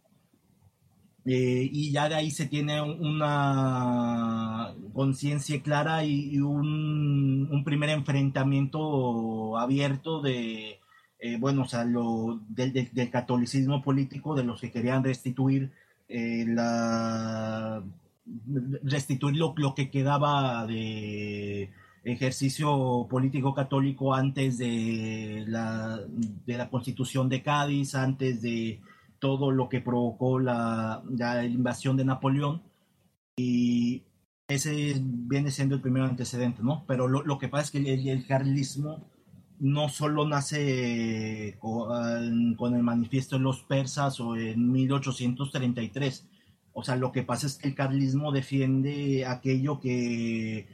Eh, 1.30 1.68
y 1.70 1.92
ya 1.92 2.08
de 2.08 2.14
ahí 2.14 2.30
se 2.30 2.46
tiene 2.46 2.80
una 2.80 4.72
conciencia 4.94 5.60
clara 5.62 6.02
y, 6.02 6.38
un, 6.40 7.62
primer 7.66 7.90
enfrentamiento 7.90 9.58
abierto 9.58 10.22
de, 10.22 10.80
eh, 11.18 11.36
bueno, 11.38 11.62
o 11.62 11.64
sea, 11.66 11.84
lo, 11.84 12.40
del, 12.48 12.88
catolicismo 13.10 13.82
político, 13.82 14.34
de 14.34 14.44
los 14.44 14.58
que 14.62 14.70
querían 14.72 15.04
restituir 15.04 15.70
eh, 16.08 16.46
la 16.48 17.82
restituir 18.82 19.36
lo, 19.36 19.52
lo 19.58 19.74
que 19.74 19.90
quedaba 19.90 20.66
de 20.66 21.70
ejercicio 22.04 23.06
político 23.10 23.54
católico 23.54 24.14
antes 24.14 24.56
de 24.56 25.44
la, 25.46 26.00
de 26.46 26.56
la 26.56 26.70
constitución 26.70 27.28
de 27.28 27.42
Cádiz, 27.42 27.94
antes 27.94 28.40
de 28.40 28.80
todo 29.18 29.50
lo 29.50 29.68
que 29.68 29.80
provocó 29.80 30.38
la, 30.38 31.02
la 31.10 31.44
invasión 31.44 31.96
de 31.96 32.04
Napoleón. 32.04 32.62
Y 33.36 34.04
ese 34.48 34.94
viene 35.00 35.50
siendo 35.50 35.74
el 35.74 35.80
primer 35.80 36.02
antecedente, 36.02 36.62
¿no? 36.62 36.84
Pero 36.86 37.08
lo, 37.08 37.22
lo 37.22 37.38
que 37.38 37.48
pasa 37.48 37.64
es 37.64 37.70
que 37.70 37.78
el, 37.78 38.08
el, 38.08 38.26
carlismo 38.26 39.10
no 39.60 39.88
solo 39.88 40.26
nace 40.26 41.56
con, 41.58 42.54
con, 42.54 42.74
el 42.74 42.82
manifiesto 42.82 43.36
de 43.36 43.42
los 43.42 43.62
persas 43.62 44.20
o 44.20 44.36
en 44.36 44.72
1833. 44.72 46.26
O 46.72 46.82
sea, 46.82 46.96
lo 46.96 47.12
que 47.12 47.22
pasa 47.22 47.46
es 47.46 47.56
que 47.56 47.68
el 47.68 47.74
carlismo 47.74 48.32
defiende 48.32 49.26
aquello 49.26 49.80
que 49.80 50.68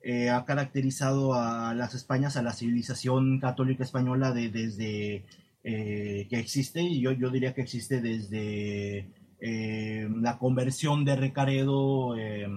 eh, 0.00 0.30
ha 0.30 0.44
caracterizado 0.44 1.34
a 1.34 1.74
las 1.74 1.94
Españas, 1.94 2.36
a 2.36 2.42
la 2.42 2.52
civilización 2.52 3.40
católica 3.40 3.82
española 3.82 4.32
de, 4.32 4.48
desde 4.48 5.26
eh, 5.70 6.26
que 6.30 6.38
existe, 6.38 6.80
y 6.80 7.02
yo, 7.02 7.12
yo 7.12 7.28
diría 7.28 7.52
que 7.52 7.60
existe 7.60 8.00
desde 8.00 9.12
eh, 9.38 10.08
la 10.22 10.38
conversión 10.38 11.04
de 11.04 11.14
Recaredo, 11.16 12.16
eh, 12.16 12.48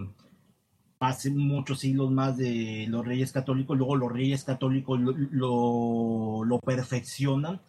hace 1.00 1.30
muchos 1.32 1.80
siglos 1.80 2.10
más 2.12 2.38
de 2.38 2.86
los 2.88 3.06
reyes 3.06 3.34
católicos, 3.34 3.78
luego 3.78 3.98
los 3.98 4.14
reyes 4.14 4.46
católicos 4.46 4.98
lo, 4.98 5.12
lo, 5.12 6.46
lo 6.46 6.60
perfeccionan 6.60 7.60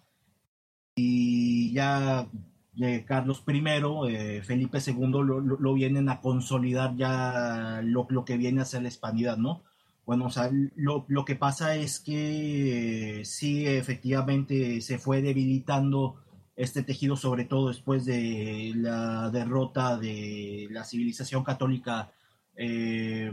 y 0.94 1.72
ya 1.72 2.28
eh, 2.80 3.04
Carlos 3.04 3.42
I, 3.48 3.62
eh, 4.10 4.42
Felipe 4.44 4.78
II 4.86 5.10
lo, 5.10 5.40
lo, 5.40 5.74
vienen 5.74 6.08
a 6.08 6.20
consolidar 6.20 6.94
ya 6.94 7.80
lo, 7.82 8.06
lo, 8.10 8.24
que 8.24 8.36
viene 8.36 8.60
a 8.62 8.64
ser 8.64 8.82
la 8.82 8.88
hispanidad, 8.88 9.38
¿no? 9.38 9.64
Bueno, 10.04 10.26
o 10.26 10.30
sea, 10.30 10.50
lo, 10.74 11.04
lo 11.08 11.24
que 11.24 11.36
pasa 11.36 11.76
es 11.76 12.00
que 12.00 13.20
eh, 13.20 13.24
sí, 13.24 13.66
efectivamente 13.66 14.80
se 14.80 14.98
fue 14.98 15.22
debilitando 15.22 16.16
este 16.56 16.82
tejido, 16.82 17.16
sobre 17.16 17.44
todo 17.44 17.68
después 17.68 18.04
de 18.04 18.72
la 18.74 19.30
derrota 19.30 19.96
de 19.98 20.66
la 20.70 20.84
civilización 20.84 21.44
católica, 21.44 22.10
eh, 22.56 23.30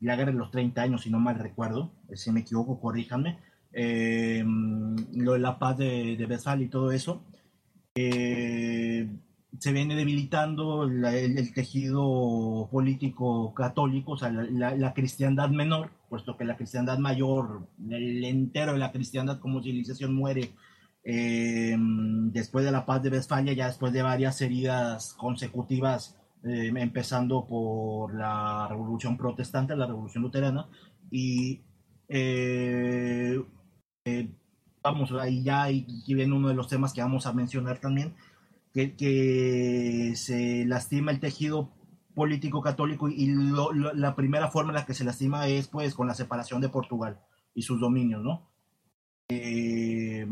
la 0.00 0.16
guerra 0.16 0.32
de 0.32 0.38
los 0.38 0.50
30 0.50 0.82
años, 0.82 1.02
si 1.02 1.10
no 1.10 1.20
mal 1.20 1.38
recuerdo, 1.38 1.92
si 2.14 2.30
me 2.32 2.40
equivoco, 2.40 2.80
corríjanme, 2.80 3.38
eh, 3.72 4.44
lo 4.44 5.32
de 5.32 5.38
la 5.38 5.58
paz 5.58 5.78
de, 5.78 6.16
de 6.16 6.26
Besal 6.26 6.62
y 6.62 6.68
todo 6.68 6.92
eso. 6.92 7.24
Eh, 7.94 9.08
se 9.58 9.72
viene 9.72 9.94
debilitando 9.94 10.84
el, 10.84 11.52
tejido 11.54 12.68
político 12.70 13.54
católico, 13.54 14.12
o 14.12 14.16
sea, 14.16 14.30
la, 14.30 14.42
la, 14.44 14.76
la, 14.76 14.94
cristiandad 14.94 15.48
menor, 15.50 15.90
puesto 16.08 16.36
que 16.36 16.44
la 16.44 16.56
cristiandad 16.56 16.98
mayor, 16.98 17.68
el 17.90 18.24
entero 18.24 18.72
de 18.72 18.78
la 18.78 18.92
cristiandad 18.92 19.38
como 19.38 19.62
civilización 19.62 20.14
muere 20.14 20.54
eh, 21.04 21.76
después 21.78 22.64
de 22.64 22.72
la 22.72 22.86
paz 22.86 23.02
de 23.02 23.10
Westfalia, 23.10 23.52
ya 23.52 23.66
después 23.66 23.92
de 23.92 24.02
varias 24.02 24.40
heridas 24.40 25.14
consecutivas, 25.14 26.16
eh, 26.44 26.72
empezando 26.74 27.46
por 27.46 28.14
la 28.14 28.66
revolución 28.68 29.16
protestante, 29.16 29.76
la 29.76 29.86
revolución 29.86 30.22
luterana, 30.22 30.66
y 31.10 31.60
eh, 32.08 33.42
vamos, 34.82 35.12
ahí 35.12 35.42
ya 35.42 35.70
y 35.70 36.14
viene 36.14 36.34
uno 36.34 36.48
de 36.48 36.54
los 36.54 36.68
temas 36.68 36.92
que 36.92 37.02
vamos 37.02 37.26
a 37.26 37.32
mencionar 37.32 37.80
también, 37.80 38.14
que, 38.74 38.96
que 38.96 40.12
se 40.16 40.66
lastima 40.66 41.12
el 41.12 41.20
tejido 41.20 41.70
político 42.14 42.60
católico 42.60 43.08
y 43.08 43.28
lo, 43.28 43.72
lo, 43.72 43.94
la 43.94 44.14
primera 44.16 44.50
forma 44.50 44.72
en 44.72 44.76
la 44.76 44.86
que 44.86 44.94
se 44.94 45.04
lastima 45.04 45.46
es 45.46 45.68
pues 45.68 45.94
con 45.94 46.08
la 46.08 46.14
separación 46.14 46.60
de 46.60 46.68
Portugal 46.68 47.20
y 47.54 47.62
sus 47.62 47.80
dominios, 47.80 48.22
¿no? 48.22 48.50
Eh, 49.28 50.26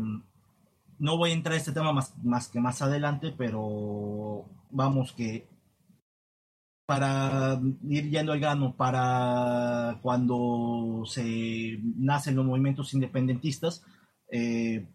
no 0.99 1.17
voy 1.17 1.31
a 1.31 1.33
entrar 1.33 1.55
a 1.55 1.57
este 1.57 1.71
tema 1.71 1.93
más, 1.93 2.15
más 2.23 2.49
que 2.49 2.59
más 2.59 2.81
adelante, 2.81 3.33
pero 3.35 4.45
vamos 4.69 5.13
que 5.13 5.47
para 6.85 7.61
ir 7.87 8.09
yendo 8.09 8.33
al 8.33 8.39
grano, 8.41 8.75
para 8.75 9.99
cuando 10.01 11.03
se 11.05 11.79
nacen 11.81 12.35
los 12.35 12.45
movimientos 12.45 12.93
independentistas, 12.93 13.85
eh, 14.29 14.92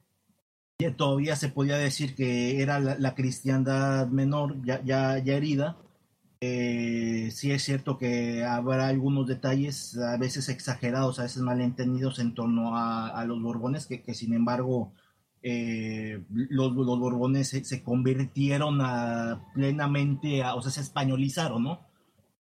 todavía 0.97 1.35
se 1.35 1.49
podía 1.49 1.77
decir 1.77 2.15
que 2.15 2.63
era 2.63 2.79
la, 2.79 3.15
cristiandad 3.15 4.07
menor 4.09 4.65
ya, 4.65 4.81
ya, 4.85 5.19
herida. 5.19 5.77
Eh, 6.41 7.31
sí 7.33 7.51
es 7.51 7.65
cierto 7.65 7.99
que 7.99 8.45
habrá 8.45 8.87
algunos 8.87 9.27
detalles 9.27 9.99
a 9.99 10.17
veces 10.19 10.49
exagerados, 10.49 11.19
a 11.19 11.25
veces 11.25 11.43
malentendidos 11.43 12.21
en 12.21 12.35
torno 12.35 12.77
a, 12.77 13.25
los 13.25 13.43
borbones, 13.43 13.87
que, 13.87 14.15
sin 14.15 14.35
embargo 14.35 14.93
eh, 15.43 16.23
los, 16.31 16.73
los, 16.73 16.99
borbones 17.01 17.49
se, 17.49 17.83
convirtieron 17.83 18.79
plenamente, 19.55 20.45
a, 20.45 20.55
o 20.55 20.63
sea, 20.63 20.71
se 20.71 20.83
españolizaron, 20.83 21.65
¿no? 21.65 21.81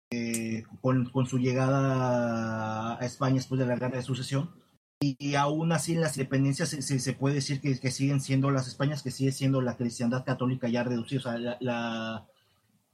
Eh, 0.10 0.64
con, 0.82 1.06
con, 1.12 1.28
su 1.28 1.38
llegada 1.38 2.98
a 3.00 3.06
España 3.06 3.36
después 3.36 3.60
de 3.60 3.68
la 3.68 3.76
guerra 3.76 3.98
de 3.98 4.04
sucesión 4.04 4.65
y 5.00 5.36
aún 5.36 5.72
así 5.72 5.96
las 5.96 6.18
independencias 6.18 6.70
se, 6.70 7.14
puede 7.14 7.36
decir 7.36 7.60
que, 7.62 7.78
que, 7.80 7.92
siguen 7.92 8.22
siendo 8.22 8.50
las 8.52 8.68
Españas, 8.68 9.04
que 9.04 9.12
sigue 9.12 9.32
siendo 9.32 9.62
la 9.62 9.76
cristiandad 9.76 10.24
católica 10.26 10.68
ya 10.68 10.84
reducida, 10.84 11.20
o 11.20 11.24
sea, 11.24 11.38
la, 11.38 11.58
la, 11.60 12.26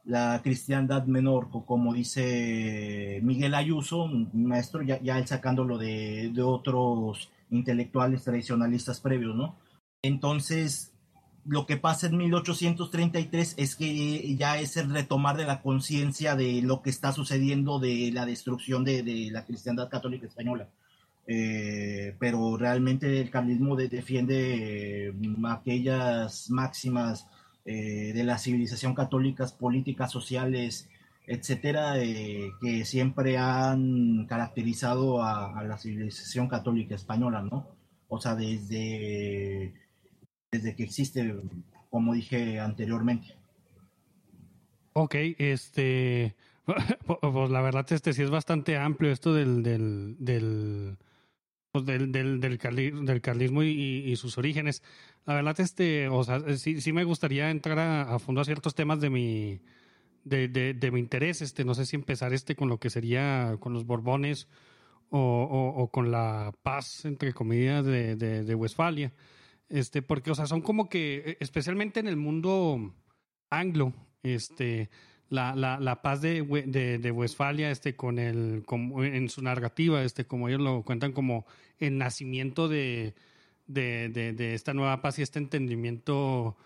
la 0.04 0.42
cristiandad 0.44 1.06
menor, 1.06 1.50
como 1.66 1.94
dice 1.94 3.20
Miguel 3.24 3.54
Ayuso, 3.54 4.08
maestro, 4.34 4.82
ya, 4.82 5.00
ya 5.02 5.18
él 5.18 5.28
sacándolo 5.28 5.78
de, 5.78 6.32
de 6.34 6.42
otros 6.42 7.30
intelectuales 7.52 8.24
tradicionalistas 8.24 9.00
previos, 9.00 9.36
¿no? 9.36 9.56
Entonces, 10.02 10.94
lo 11.46 11.66
que 11.66 11.78
pasa 11.78 12.08
en 12.08 12.18
1833 12.18 13.56
es 13.58 13.76
que 13.76 14.36
ya 14.36 14.60
es 14.60 14.78
el 14.78 14.92
retomar 14.92 15.38
de 15.38 15.46
la 15.46 15.62
conciencia 15.62 16.36
de 16.36 16.62
lo 16.62 16.82
que 16.82 16.90
está 16.90 17.12
sucediendo 17.12 17.80
de 17.80 18.12
la 18.12 18.26
destrucción 18.26 18.84
de, 18.84 19.04
de 19.04 19.30
la 19.32 19.46
cristiandad 19.46 19.90
católica 19.90 20.26
española. 20.26 20.68
Eh, 21.34 22.14
pero 22.20 22.58
realmente 22.58 23.22
el 23.22 23.30
carlismo 23.30 23.78
de, 23.78 23.88
defiende 23.88 25.08
eh, 25.08 25.14
aquellas 25.48 26.50
máximas 26.50 27.26
eh, 27.64 28.12
de 28.14 28.24
la 28.26 28.38
civilización 28.38 28.94
católica, 28.94 29.48
políticas, 29.58 30.12
sociales, 30.12 30.90
etcétera, 31.26 31.94
que 32.60 32.84
siempre 32.84 33.38
han 33.38 34.26
caracterizado 34.26 35.24
a, 35.24 35.64
la 35.64 35.78
civilización 35.78 36.50
católica 36.50 36.96
española, 36.96 37.42
¿no? 37.42 37.66
O 38.10 38.20
sea, 38.20 38.36
desde, 38.36 39.74
desde 40.52 40.76
que 40.76 40.84
existe, 40.84 41.34
como 41.90 42.14
dije 42.14 42.60
anteriormente. 42.60 43.36
Ok, 44.92 45.16
este, 45.38 46.36
pues 47.22 47.52
la 47.52 47.62
verdad 47.62 47.86
este 47.90 48.12
sí 48.12 48.22
es 48.22 48.30
bastante 48.30 48.76
amplio 48.76 49.14
esto 49.14 49.34
del 49.34 50.98
pues, 51.72 51.86
del, 51.86 52.12
del, 52.12 52.40
del, 52.40 52.58
del 52.58 53.22
carlismo 53.22 53.64
y, 53.64 53.70
y, 53.70 54.16
sus 54.16 54.38
orígenes. 54.38 54.84
La 55.26 55.36
verdad, 55.36 55.60
este, 55.60 56.10
o 56.10 56.24
sea, 56.24 56.42
sí, 56.58 56.82
sí 56.82 56.94
me 56.94 57.04
gustaría 57.04 57.50
entrar 57.50 57.80
a, 57.80 58.16
a 58.16 58.20
fondo 58.20 58.42
a 58.42 58.46
ciertos 58.46 58.76
temas 58.76 59.00
de 59.00 59.10
mi, 59.10 59.62
de, 60.24 60.48
de, 60.48 60.74
de, 60.74 60.92
mi 60.92 61.00
interés. 61.00 61.42
Este, 61.42 61.64
no 61.64 61.74
sé 61.74 61.86
si 61.86 61.96
empezar 61.96 62.34
este 62.34 62.56
con 62.56 62.70
lo 62.70 62.80
que 62.80 62.90
sería 62.90 63.58
con 63.60 63.74
los 63.74 63.86
Borbones 63.86 64.48
o, 65.10 65.20
o, 65.20 65.82
o 65.82 65.92
con 65.92 66.12
la 66.12 66.54
paz, 66.62 67.06
entre 67.06 67.34
comillas, 67.34 67.86
de, 67.86 68.16
de, 68.16 68.56
Westfalia. 68.56 69.14
Este, 69.70 70.02
porque, 70.02 70.32
o 70.32 70.36
sea, 70.36 70.48
son 70.48 70.62
como 70.62 70.90
que, 70.90 71.38
especialmente 71.40 72.00
en 72.00 72.08
el 72.08 72.18
mundo 72.18 72.94
anglo, 73.50 73.94
este, 74.24 74.90
la, 75.32 75.56
la, 75.56 76.02
paz 76.02 76.22
de, 76.22 76.44
de, 76.68 76.98
de, 77.00 77.12
Westfalia 77.12 77.72
este, 77.72 77.96
con 77.96 78.20
el, 78.20 78.64
como 78.66 79.04
en 79.04 79.30
su 79.30 79.42
narrativa, 79.42 80.04
este, 80.04 80.26
como 80.26 80.50
ellos 80.50 80.62
lo 80.62 80.84
cuentan 80.84 81.14
como 81.14 81.46
el 81.80 81.98
nacimiento 81.98 82.68
de, 82.68 83.16
de, 83.66 84.10
de 84.10 84.54
esta 84.54 84.74
nueva 84.74 85.02
paz 85.02 85.18
y 85.18 85.22
este 85.22 85.40
entendimiento 85.40 86.58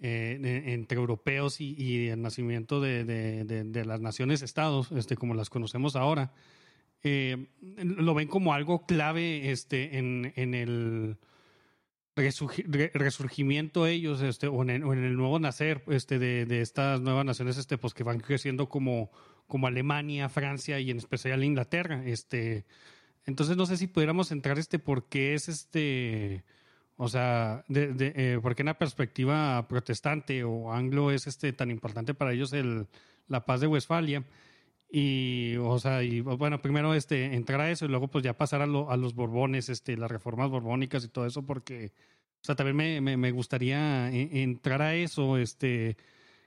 eh, 0.00 0.62
entre 0.66 0.98
europeos 0.98 1.60
y, 1.60 1.74
y, 1.76 2.08
el 2.08 2.22
nacimiento 2.22 2.80
de, 2.80 3.04
de 3.04 3.84
las 3.84 4.00
naciones-estados, 4.00 4.90
este, 4.92 5.16
como 5.16 5.34
las 5.34 5.50
conocemos 5.50 5.94
ahora. 5.94 6.32
Eh, 7.04 7.46
lo 7.76 8.14
ven 8.14 8.28
como 8.28 8.54
algo 8.54 8.84
clave 8.86 9.50
este, 9.50 9.98
en, 9.98 10.32
en 10.34 10.54
el 10.54 11.16
resurgimiento 12.94 13.86
ellos 13.86 14.20
este 14.22 14.48
o 14.48 14.62
en, 14.62 14.70
el, 14.70 15.16
nuevo 15.16 15.38
nacer 15.38 15.82
este 15.88 16.18
de, 16.18 16.46
de, 16.46 16.60
estas 16.60 17.00
nuevas 17.00 17.24
naciones 17.24 17.56
este 17.56 17.78
pues 17.78 17.94
que 17.94 18.04
van 18.04 18.20
creciendo 18.20 18.68
como 18.68 19.10
Alemania 19.66 20.28
Francia 20.28 20.80
y 20.80 20.90
en 20.90 20.98
especial 20.98 21.44
Inglaterra 21.44 22.02
este 22.04 22.66
entonces 23.26 23.56
no 23.56 23.66
sé 23.66 23.76
si 23.76 23.86
pudiéramos 23.86 24.32
entrar 24.32 24.58
este 24.58 24.78
por 24.78 25.08
qué 25.08 25.34
es 25.34 25.48
este 25.48 26.44
o 26.96 27.08
sea 27.08 27.64
de, 27.68 27.94
eh, 27.98 28.38
por 28.42 28.54
qué 28.54 28.62
en 28.62 28.66
la 28.66 28.78
perspectiva 28.78 29.66
protestante 29.68 30.44
o 30.44 30.72
anglo 30.72 31.10
es 31.10 31.26
este 31.26 31.52
tan 31.52 31.70
importante 31.70 32.14
para 32.14 32.32
ellos 32.32 32.52
el 32.52 32.86
la 33.28 33.44
paz 33.44 33.60
de 33.60 33.66
Westfalia 33.66 34.24
y 34.90 35.56
o 35.56 35.78
sea 35.78 36.02
y 36.02 36.20
bueno 36.20 36.62
primero 36.62 36.94
este 36.94 37.34
entrar 37.34 37.60
a 37.60 37.70
eso 37.70 37.84
y 37.84 37.88
luego 37.88 38.08
pues 38.08 38.24
ya 38.24 38.36
pasar 38.36 38.62
a, 38.62 38.66
lo, 38.66 38.90
a 38.90 38.96
los 38.96 39.14
borbones 39.14 39.68
este 39.68 39.96
las 39.96 40.10
reformas 40.10 40.48
borbónicas 40.48 41.04
y 41.04 41.08
todo 41.08 41.26
eso 41.26 41.44
porque 41.44 41.92
o 42.40 42.44
sea 42.44 42.54
también 42.54 43.02
me, 43.02 43.16
me, 43.16 43.30
gustaría 43.30 44.10
entrar 44.10 44.80
a 44.80 44.94
eso 44.94 45.36
este 45.36 45.96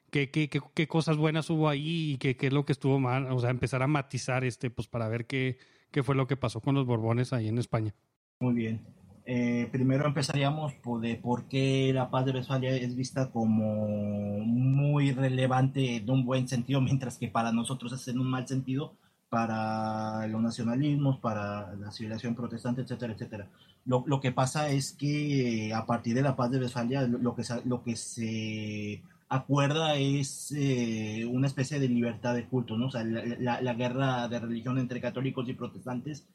qué, 0.09 0.31
qué, 0.31 0.49
qué, 0.49 0.59
qué, 0.73 0.87
cosas 0.87 1.17
buenas 1.17 1.49
hubo 1.51 1.69
ahí 1.69 2.13
y 2.13 2.17
qué, 2.17 2.35
qué 2.35 2.47
es 2.47 2.53
lo 2.53 2.65
que 2.65 2.71
estuvo 2.71 2.99
mal 2.99 3.31
o 3.31 3.39
sea 3.39 3.51
empezar 3.51 3.83
a 3.83 3.87
matizar 3.87 4.43
este 4.43 4.71
pues 4.71 4.87
para 4.87 5.07
ver 5.07 5.27
qué, 5.27 5.57
qué 5.91 6.01
fue 6.01 6.15
lo 6.15 6.25
que 6.25 6.37
pasó 6.37 6.61
con 6.61 6.73
los 6.73 6.85
borbones 6.85 7.33
ahí 7.33 7.47
en 7.47 7.59
España. 7.59 7.93
Muy 8.39 8.55
bien 8.55 9.00
eh, 9.33 9.69
primero 9.71 10.05
empezaríamos 10.05 10.73
por, 10.73 10.99
de 10.99 11.15
por 11.15 11.45
qué 11.45 11.93
la 11.93 12.09
paz 12.09 12.25
de 12.25 12.33
Westfalia 12.33 12.75
es 12.75 12.97
vista 12.97 13.31
como 13.31 14.39
muy 14.39 15.13
relevante 15.13 15.95
en 15.95 16.09
un 16.09 16.25
buen 16.25 16.49
sentido, 16.49 16.81
mientras 16.89 17.17
que 17.17 17.29
para 17.29 17.53
nosotros 17.53 17.93
es 17.93 18.05
en 18.09 18.19
un 18.19 18.29
mal 18.29 18.45
sentido, 18.45 18.93
para 19.29 20.27
los 20.27 20.41
nacionalismos, 20.41 21.17
para 21.19 21.73
la 21.75 21.91
civilización 21.93 22.35
protestante, 22.35 22.81
etcétera, 22.81 23.13
etcétera. 23.13 23.47
Lo, 23.85 24.03
lo 24.05 24.19
que 24.19 24.33
pasa 24.33 24.69
es 24.69 24.91
que 24.91 25.71
a 25.73 25.85
partir 25.85 26.13
de 26.13 26.23
la 26.23 26.35
paz 26.35 26.51
de 26.51 26.59
Westfalia 26.59 27.03
lo 27.03 27.33
que, 27.33 27.43
lo 27.63 27.83
que 27.83 27.95
se 27.95 29.01
acuerda 29.29 29.95
es 29.95 30.53
eh, 30.57 31.25
una 31.25 31.47
especie 31.47 31.79
de 31.79 31.87
libertad 31.87 32.35
de 32.35 32.47
culto, 32.47 32.77
¿no? 32.77 32.87
O 32.87 32.91
sea, 32.91 33.05
la, 33.05 33.23
la, 33.39 33.61
la 33.61 33.73
guerra 33.75 34.27
de 34.27 34.39
religión 34.39 34.77
entre 34.77 34.99
católicos 34.99 35.47
y 35.47 35.53
protestantes 35.53 36.27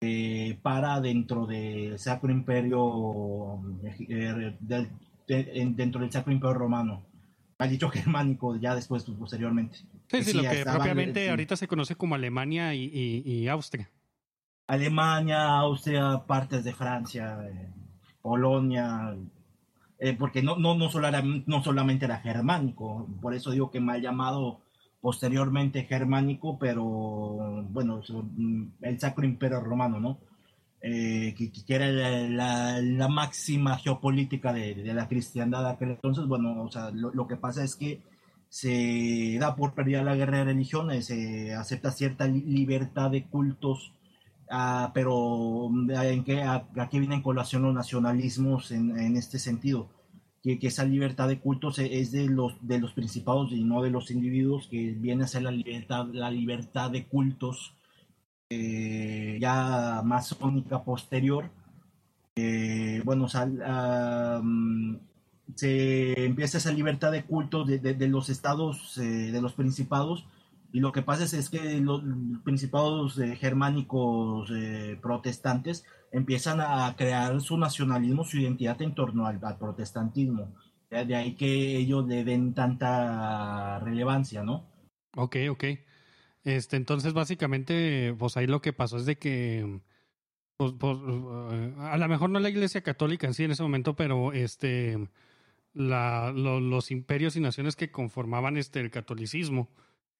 eh, 0.00 0.58
para 0.62 1.00
dentro 1.00 1.46
del 1.46 1.98
Sacro 1.98 2.30
Imperio, 2.30 3.60
eh, 4.08 4.56
del, 4.60 4.88
de, 5.26 5.72
dentro 5.74 6.00
del 6.00 6.12
Sacro 6.12 6.32
Imperio 6.32 6.54
Romano. 6.54 7.02
Ha 7.58 7.66
dicho 7.66 7.88
germánico 7.90 8.56
ya 8.56 8.74
después, 8.74 9.04
posteriormente. 9.04 9.78
Sí, 10.08 10.22
sí, 10.22 10.24
sí 10.24 10.32
lo 10.34 10.42
que 10.42 10.64
propiamente 10.64 11.24
sí. 11.24 11.28
ahorita 11.28 11.56
se 11.56 11.68
conoce 11.68 11.96
como 11.96 12.14
Alemania 12.14 12.74
y, 12.74 12.84
y, 12.84 13.22
y, 13.24 13.48
Austria. 13.48 13.90
Alemania, 14.68 15.58
Austria, 15.58 16.22
partes 16.26 16.62
de 16.62 16.74
Francia, 16.74 17.38
eh, 17.48 17.68
Polonia, 18.22 19.16
eh, 19.98 20.14
porque 20.16 20.42
no, 20.42 20.56
no, 20.56 20.76
no, 20.76 20.90
solo 20.90 21.08
era, 21.08 21.22
no 21.22 21.64
solamente 21.64 22.04
era 22.04 22.18
germánico, 22.18 23.08
por 23.20 23.34
eso 23.34 23.50
digo 23.50 23.70
que 23.70 23.80
mal 23.80 24.00
llamado 24.00 24.60
posteriormente 25.08 25.84
germánico, 25.84 26.58
pero 26.58 26.84
bueno, 26.84 28.02
el 28.82 29.00
Sacro 29.00 29.24
Imperio 29.24 29.60
Romano, 29.60 29.98
¿no? 29.98 30.18
Eh, 30.82 31.34
que, 31.34 31.50
que, 31.50 31.74
era 31.74 31.86
la, 31.86 32.28
la, 32.28 32.82
la 32.82 33.08
máxima 33.08 33.78
geopolítica 33.78 34.52
de, 34.52 34.74
de, 34.74 34.92
la 34.92 35.08
cristiandad 35.08 35.62
de 35.62 35.70
aquel 35.70 35.90
entonces, 35.92 36.26
bueno, 36.26 36.62
o 36.62 36.70
sea, 36.70 36.90
lo, 36.90 37.10
lo, 37.14 37.26
que 37.26 37.36
pasa 37.36 37.64
es 37.64 37.74
que 37.74 38.02
se 38.50 39.38
da 39.40 39.56
por 39.56 39.72
perdida 39.72 40.02
la 40.02 40.14
guerra 40.14 40.40
de 40.40 40.44
religiones, 40.44 41.06
se 41.06 41.54
acepta 41.54 41.90
cierta 41.90 42.26
libertad 42.26 43.10
de 43.10 43.24
cultos, 43.24 43.94
uh, 44.50 44.92
pero 44.92 45.70
en 45.88 46.22
que 46.22 46.42
aquí 46.42 46.98
vienen 46.98 47.22
colación 47.22 47.62
los 47.62 47.72
nacionalismos 47.72 48.72
en, 48.72 48.98
en 48.98 49.16
este 49.16 49.38
sentido 49.38 49.88
que, 50.48 50.58
que, 50.58 50.68
esa 50.68 50.84
libertad 50.84 51.28
de 51.28 51.40
cultos 51.40 51.78
es 51.78 52.10
de 52.10 52.26
los, 52.26 52.54
de 52.66 52.78
los 52.78 52.92
principados 52.94 53.52
y 53.52 53.62
no 53.64 53.82
de 53.82 53.90
los 53.90 54.10
individuos, 54.10 54.66
que 54.68 54.92
viene 54.92 55.24
a 55.24 55.26
ser 55.26 55.42
la 55.42 55.50
libertad, 55.50 56.06
la 56.10 56.30
libertad 56.30 56.90
de 56.90 57.04
cultos 57.04 57.74
eh, 58.48 59.36
ya 59.42 60.00
masónica 60.02 60.82
posterior. 60.82 61.50
Eh, 62.34 63.02
bueno, 63.04 63.26
um, 64.40 64.98
se 65.54 66.24
empieza 66.24 66.56
esa 66.56 66.72
libertad 66.72 67.12
de 67.12 67.24
cultos 67.24 67.66
de, 67.66 67.78
de, 67.78 67.92
de 67.92 68.08
los 68.08 68.30
estados, 68.30 68.96
eh, 68.96 69.30
de 69.30 69.42
los 69.42 69.52
principados, 69.52 70.24
y 70.72 70.80
lo 70.80 70.92
que 70.92 71.02
pasa 71.02 71.24
es, 71.24 71.32
es 71.32 71.48
que 71.48 71.80
los 71.80 72.02
principados 72.44 73.18
eh, 73.18 73.36
germánicos 73.36 74.50
eh, 74.54 74.98
protestantes 75.00 75.84
empiezan 76.12 76.60
a 76.60 76.94
crear 76.96 77.40
su 77.40 77.56
nacionalismo, 77.56 78.24
su 78.24 78.38
identidad 78.38 78.80
en 78.82 78.94
torno 78.94 79.26
al, 79.26 79.40
protestantismo. 79.58 80.54
De 80.90 81.14
ahí 81.14 81.34
que 81.34 81.76
ellos 81.76 82.06
le 82.06 82.24
den 82.24 82.54
tanta 82.54 83.78
relevancia, 83.80 84.42
¿no? 84.42 84.66
Ok, 85.16 85.36
ok. 85.50 85.64
Este, 86.44 86.76
entonces, 86.76 87.12
básicamente, 87.12 88.14
pues 88.18 88.38
ahí 88.38 88.46
lo 88.46 88.62
que 88.62 88.72
pasó 88.72 88.96
es 88.96 89.04
de 89.04 89.18
que, 89.18 89.80
pues, 90.56 90.72
pues, 90.78 90.96
a 91.78 91.98
lo 91.98 92.08
mejor 92.08 92.30
no 92.30 92.40
la 92.40 92.48
Iglesia 92.48 92.82
Católica 92.82 93.26
en 93.26 93.34
sí 93.34 93.44
en 93.44 93.50
ese 93.50 93.62
momento, 93.62 93.96
pero 93.96 94.32
este, 94.32 95.08
los 95.74 96.90
imperios 96.90 97.36
y 97.36 97.40
naciones 97.40 97.76
que 97.76 97.90
conformaban 97.90 98.56
este, 98.56 98.80
el 98.80 98.90
catolicismo, 98.90 99.68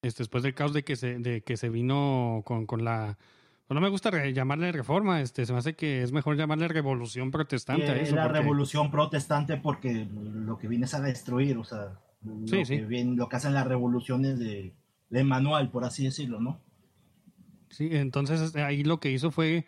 este, 0.02 0.22
después 0.22 0.42
del 0.42 0.54
caos 0.54 0.72
de 0.72 0.84
que 0.84 0.96
se, 0.96 1.18
de 1.18 1.42
que 1.42 1.56
se 1.56 1.68
vino 1.68 2.42
con, 2.44 2.66
con 2.66 2.84
la... 2.84 3.18
Pues 3.66 3.74
no 3.74 3.82
me 3.82 3.90
gusta 3.90 4.10
re, 4.10 4.32
llamarle 4.32 4.72
reforma, 4.72 5.20
este, 5.20 5.44
se 5.44 5.52
me 5.52 5.58
hace 5.58 5.74
que 5.74 6.02
es 6.02 6.10
mejor 6.10 6.36
llamarle 6.36 6.68
revolución 6.68 7.30
protestante. 7.30 7.86
Eh, 7.86 7.90
a 7.90 7.96
eso, 8.00 8.16
la 8.16 8.22
porque... 8.22 8.38
revolución 8.38 8.90
protestante 8.90 9.58
porque 9.58 10.08
lo 10.10 10.56
que 10.56 10.68
viene 10.68 10.86
es 10.86 10.94
a 10.94 11.02
destruir, 11.02 11.58
o 11.58 11.64
sea, 11.64 12.00
sí, 12.46 12.56
lo, 12.56 12.64
sí. 12.64 12.76
Que 12.78 12.86
viene, 12.86 13.14
lo 13.14 13.28
que 13.28 13.36
hacen 13.36 13.52
las 13.52 13.66
revoluciones 13.66 14.38
de, 14.38 14.74
de 15.10 15.24
manual, 15.24 15.70
por 15.70 15.84
así 15.84 16.04
decirlo, 16.04 16.40
¿no? 16.40 16.62
Sí, 17.68 17.90
entonces 17.92 18.56
ahí 18.56 18.84
lo 18.84 19.00
que 19.00 19.10
hizo 19.10 19.30
fue, 19.30 19.66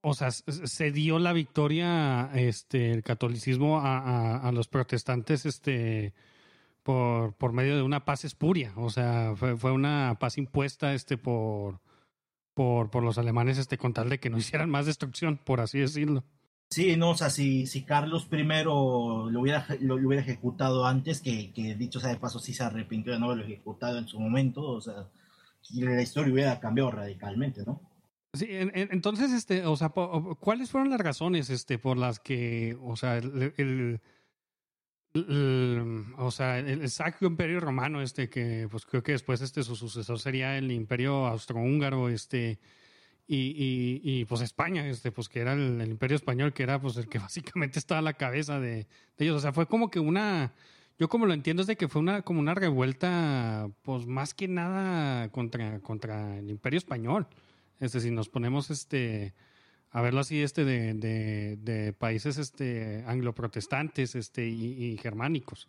o 0.00 0.14
sea, 0.14 0.30
se 0.30 0.92
dio 0.92 1.18
la 1.18 1.32
victoria, 1.32 2.30
este, 2.34 2.92
el 2.92 3.02
catolicismo 3.02 3.80
a, 3.80 3.98
a, 3.98 4.36
a 4.36 4.52
los 4.52 4.68
protestantes, 4.68 5.44
este, 5.44 6.14
por, 6.82 7.34
por 7.34 7.52
medio 7.52 7.76
de 7.76 7.82
una 7.82 8.04
paz 8.04 8.24
espuria, 8.24 8.72
o 8.76 8.90
sea, 8.90 9.34
fue, 9.36 9.56
fue 9.56 9.72
una 9.72 10.16
paz 10.20 10.38
impuesta, 10.38 10.94
este, 10.94 11.16
por, 11.16 11.80
por, 12.54 12.90
por 12.90 13.02
los 13.02 13.18
alemanes, 13.18 13.58
este, 13.58 13.78
con 13.78 13.92
tal 13.92 14.08
de 14.08 14.18
que 14.20 14.30
no 14.30 14.38
hicieran 14.38 14.70
más 14.70 14.86
destrucción, 14.86 15.38
por 15.38 15.60
así 15.60 15.78
decirlo. 15.78 16.24
Sí, 16.70 16.96
no, 16.96 17.10
o 17.10 17.14
sea, 17.14 17.28
si, 17.28 17.66
si 17.66 17.84
Carlos 17.84 18.28
I 18.32 18.42
lo 18.64 19.26
hubiera, 19.40 19.66
lo, 19.80 19.98
lo 19.98 20.08
hubiera 20.08 20.22
ejecutado 20.22 20.86
antes, 20.86 21.20
que, 21.20 21.52
que 21.52 21.74
dicho 21.74 22.00
sea 22.00 22.08
de 22.10 22.16
paso, 22.16 22.38
sí 22.38 22.54
se 22.54 22.62
arrepintió 22.64 23.12
de 23.12 23.18
no 23.18 23.26
haberlo 23.26 23.44
ejecutado 23.44 23.98
en 23.98 24.08
su 24.08 24.18
momento, 24.18 24.62
o 24.62 24.80
sea, 24.80 25.08
la 25.70 26.00
historia 26.02 26.32
hubiera 26.32 26.60
cambiado 26.60 26.90
radicalmente, 26.90 27.62
¿no? 27.66 27.80
Sí, 28.34 28.46
en- 28.48 28.72
en- 28.74 28.88
entonces, 28.90 29.30
este, 29.32 29.66
o 29.66 29.76
sea, 29.76 29.90
¿cuáles 29.90 30.70
fueron 30.70 30.88
las 30.88 31.00
razones, 31.02 31.50
este, 31.50 31.78
por 31.78 31.98
las 31.98 32.18
que, 32.20 32.74
o 32.82 32.96
sea, 32.96 33.18
el- 33.18 34.00
o 35.14 36.30
sea, 36.30 36.58
el, 36.58 36.88
Imperio 37.20 37.60
Romano, 37.60 38.00
este, 38.00 38.28
que, 38.28 38.66
pues 38.70 38.86
creo 38.86 39.02
que 39.02 39.12
después, 39.12 39.40
este, 39.42 39.62
su 39.62 39.76
sucesor 39.76 40.18
sería 40.18 40.56
el 40.56 40.70
Imperio 40.72 41.26
Austrohúngaro, 41.26 42.08
este, 42.08 42.58
y, 43.26 43.36
y, 43.36 44.00
y, 44.02 44.24
pues 44.24 44.40
España, 44.40 44.86
este, 44.88 45.12
pues 45.12 45.28
que 45.28 45.40
era 45.40 45.52
el, 45.52 45.80
el 45.80 45.90
Imperio 45.90 46.16
Español, 46.16 46.52
que 46.52 46.62
era, 46.62 46.80
pues, 46.80 46.96
el 46.96 47.08
que 47.08 47.18
básicamente 47.18 47.78
estaba 47.78 47.98
a 47.98 48.02
la 48.02 48.14
cabeza 48.14 48.58
de, 48.60 48.86
de 49.16 49.24
ellos, 49.24 49.36
o 49.36 49.40
sea, 49.40 49.52
fue 49.52 49.66
como 49.66 49.90
que 49.90 50.00
una, 50.00 50.52
yo 50.98 51.08
como 51.08 51.26
lo 51.26 51.34
entiendo 51.34 51.62
es 51.62 51.66
de 51.66 51.76
que 51.76 51.88
fue 51.88 52.00
una, 52.00 52.22
como 52.22 52.40
una 52.40 52.54
revuelta, 52.54 53.68
pues, 53.82 54.06
más 54.06 54.34
que 54.34 54.48
nada 54.48 55.28
contra, 55.30 55.80
contra 55.80 56.38
el 56.38 56.50
Imperio 56.50 56.78
Español. 56.78 57.26
Este, 57.80 58.00
si 58.00 58.10
nos 58.10 58.28
ponemos 58.28 58.70
este 58.70 59.34
a 59.92 60.00
verlo 60.02 60.20
así, 60.20 60.42
este 60.42 60.64
de, 60.64 60.94
de, 60.94 61.56
de 61.56 61.92
países 61.92 62.38
este 62.38 63.04
angloprotestantes 63.06 64.14
este 64.14 64.48
y, 64.48 64.84
y 64.92 64.96
germánicos. 64.98 65.68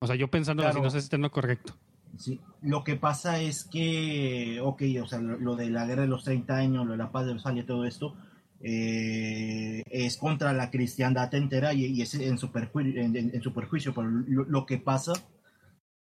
O 0.00 0.06
sea, 0.06 0.16
yo 0.16 0.28
pensando 0.28 0.62
así, 0.62 0.72
Claro. 0.72 0.84
no 0.84 0.90
sé 0.90 1.00
si 1.00 1.04
está 1.04 1.16
en 1.16 1.22
lo 1.22 1.30
correcto. 1.30 1.76
Sí, 2.16 2.40
lo 2.62 2.82
que 2.84 2.96
pasa 2.96 3.40
es 3.40 3.64
que, 3.64 4.60
ok, 4.62 4.82
o 5.02 5.06
sea, 5.06 5.20
lo, 5.20 5.38
lo 5.38 5.56
de 5.56 5.70
la 5.70 5.86
guerra 5.86 6.02
de 6.02 6.08
los 6.08 6.24
30 6.24 6.56
años, 6.56 6.84
lo 6.86 6.92
de 6.92 6.98
la 6.98 7.12
paz 7.12 7.26
de 7.26 7.32
Westfalia, 7.32 7.66
todo 7.66 7.84
esto, 7.84 8.16
eh, 8.60 9.82
es 9.90 10.16
contra 10.16 10.52
la 10.52 10.70
cristiandad 10.70 11.32
entera 11.34 11.72
y, 11.74 11.84
y 11.86 12.02
es 12.02 12.14
en 12.14 12.38
su, 12.38 12.50
en, 12.74 13.16
en- 13.16 13.34
en 13.34 13.42
su 13.42 13.52
perjuicio, 13.52 13.94
pero 13.94 14.08
lo, 14.08 14.44
lo 14.44 14.66
que 14.66 14.78
pasa 14.78 15.12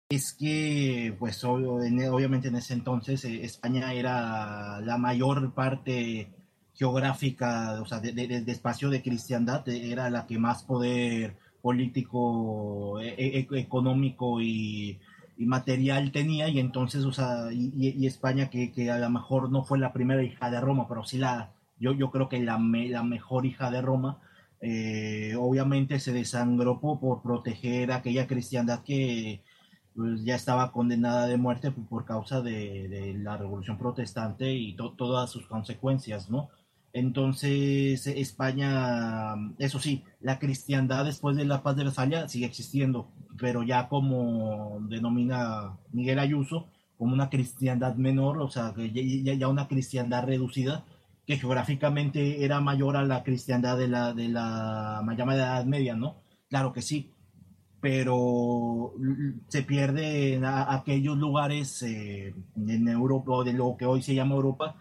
es 0.08 0.32
que, 0.32 1.14
pues 1.18 1.44
obvio- 1.44 1.82
en- 1.82 2.08
obviamente 2.08 2.48
en 2.48 2.56
ese 2.56 2.74
entonces 2.74 3.24
eh, 3.24 3.44
España 3.44 3.92
era 3.92 4.80
la 4.80 4.98
mayor 4.98 5.52
parte 5.54 6.30
geográfica, 6.80 7.80
o 7.82 7.86
sea, 7.86 8.00
de, 8.00 8.12
espacio 8.52 8.88
de 8.90 9.02
cristiandad, 9.02 9.68
eh, 9.68 9.92
era 9.92 10.08
la 10.10 10.26
que 10.26 10.38
más 10.38 10.62
poder 10.64 11.36
político, 11.62 12.98
e- 13.00 13.14
e- 13.38 13.58
económico 13.60 14.40
y, 14.40 14.98
material 15.46 16.10
tenía 16.12 16.48
y 16.48 16.58
entonces, 16.58 17.04
o 17.04 17.12
sea, 17.12 17.52
y, 17.52 18.06
España 18.06 18.48
que, 18.50 18.72
a 18.90 18.98
lo 18.98 19.10
mejor 19.10 19.50
no 19.50 19.62
fue 19.64 19.78
la 19.78 19.92
primera 19.92 20.22
hija 20.22 20.50
de 20.50 20.60
Roma, 20.60 20.86
pero 20.88 21.04
sí 21.04 21.18
la, 21.18 21.52
yo, 21.78 21.92
yo 21.92 22.10
creo 22.10 22.28
que 22.28 22.40
la, 22.40 22.58
me- 22.58 22.88
la 22.88 23.02
mejor 23.02 23.46
hija 23.46 23.70
de 23.70 23.80
Roma, 23.82 24.18
eh, 24.60 25.34
obviamente 25.38 25.98
se 26.00 26.12
desangró 26.12 26.80
por, 26.80 27.00
por 27.00 27.22
proteger 27.22 27.92
aquella 27.92 28.26
cristiandad 28.26 28.82
que 28.84 29.42
pues, 29.94 30.24
ya 30.24 30.34
estaba 30.36 30.72
condenada 30.72 31.26
de 31.26 31.36
muerte 31.36 31.70
por, 31.72 32.04
causa 32.04 32.40
de, 32.42 32.88
la 33.18 33.36
revolución 33.36 33.78
protestante 33.78 34.52
y 34.54 34.74
to- 34.76 34.92
todas 34.96 35.30
sus 35.30 35.46
consecuencias, 35.46 36.30
¿no? 36.30 36.48
Entonces, 36.92 38.06
España, 38.08 39.34
eso 39.58 39.78
sí, 39.78 40.04
la 40.20 40.38
cristiandad 40.40 41.04
después 41.04 41.36
de 41.36 41.44
la 41.44 41.62
paz 41.62 41.76
de 41.76 41.84
Westfalia 41.84 42.28
sigue 42.28 42.46
existiendo, 42.46 43.08
pero 43.38 43.62
ya 43.62 43.88
como 43.88 44.78
denomina 44.88 45.78
Miguel 45.92 46.18
Ayuso, 46.18 46.66
como 46.98 47.14
una 47.14 47.30
cristiandad 47.30 47.94
menor, 47.94 48.40
o 48.42 48.50
sea, 48.50 48.74
ya, 48.76 49.48
una 49.48 49.68
cristiandad 49.68 50.24
reducida, 50.26 50.84
que 51.26 51.36
geográficamente 51.38 52.44
era 52.44 52.60
mayor 52.60 52.96
a 52.96 53.04
la 53.04 53.22
cristiandad 53.22 53.78
de 53.78 53.86
la, 53.88 54.12
de 54.12 54.28
la 54.28 55.00
llamada 55.16 55.58
Edad 55.58 55.64
Media, 55.66 55.94
¿no? 55.94 56.16
Claro 56.48 56.72
que 56.72 56.82
sí, 56.82 57.12
pero 57.80 58.92
se 59.48 59.62
pierde 59.62 60.34
en 60.34 60.44
a- 60.44 60.74
aquellos 60.74 61.16
lugares 61.16 61.82
eh, 61.82 62.34
en 62.56 62.88
Europa, 62.88 63.32
o 63.32 63.44
de 63.44 63.52
lo 63.54 63.76
que 63.76 63.86
hoy 63.86 64.02
se 64.02 64.14
llama 64.14 64.34
Europa, 64.34 64.76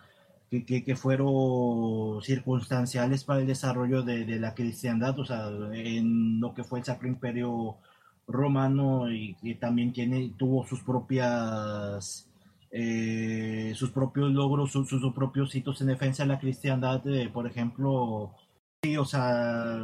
que, 0.49 0.83
que, 0.83 0.95
fueron 0.95 2.21
circunstanciales 2.23 3.23
para 3.23 3.41
el 3.41 3.47
desarrollo 3.47 4.01
de, 4.03 4.25
de 4.25 4.39
la 4.39 4.55
cristiandad, 4.55 5.17
o 5.19 5.25
sea, 5.25 5.47
en 5.73 6.39
lo 6.39 6.53
que 6.53 6.63
fue 6.63 6.79
el 6.79 6.85
Sacro 6.85 7.07
Imperio 7.07 7.77
Romano 8.27 9.11
y 9.11 9.35
que 9.35 9.55
también 9.55 9.93
tiene, 9.93 10.33
tuvo 10.37 10.65
sus 10.65 10.81
propias 10.81 12.29
eh, 12.71 13.73
sus 13.75 13.91
propios 13.91 14.31
logros, 14.31 14.71
sus, 14.71 14.87
sus 14.87 15.13
propios 15.13 15.55
hitos 15.55 15.81
en 15.81 15.87
defensa 15.87 16.23
de 16.23 16.29
la 16.29 16.39
cristiandad, 16.39 17.05
eh, 17.07 17.29
por 17.29 17.47
ejemplo, 17.47 18.31
sí, 18.83 18.95
o 18.97 19.05
sea, 19.05 19.79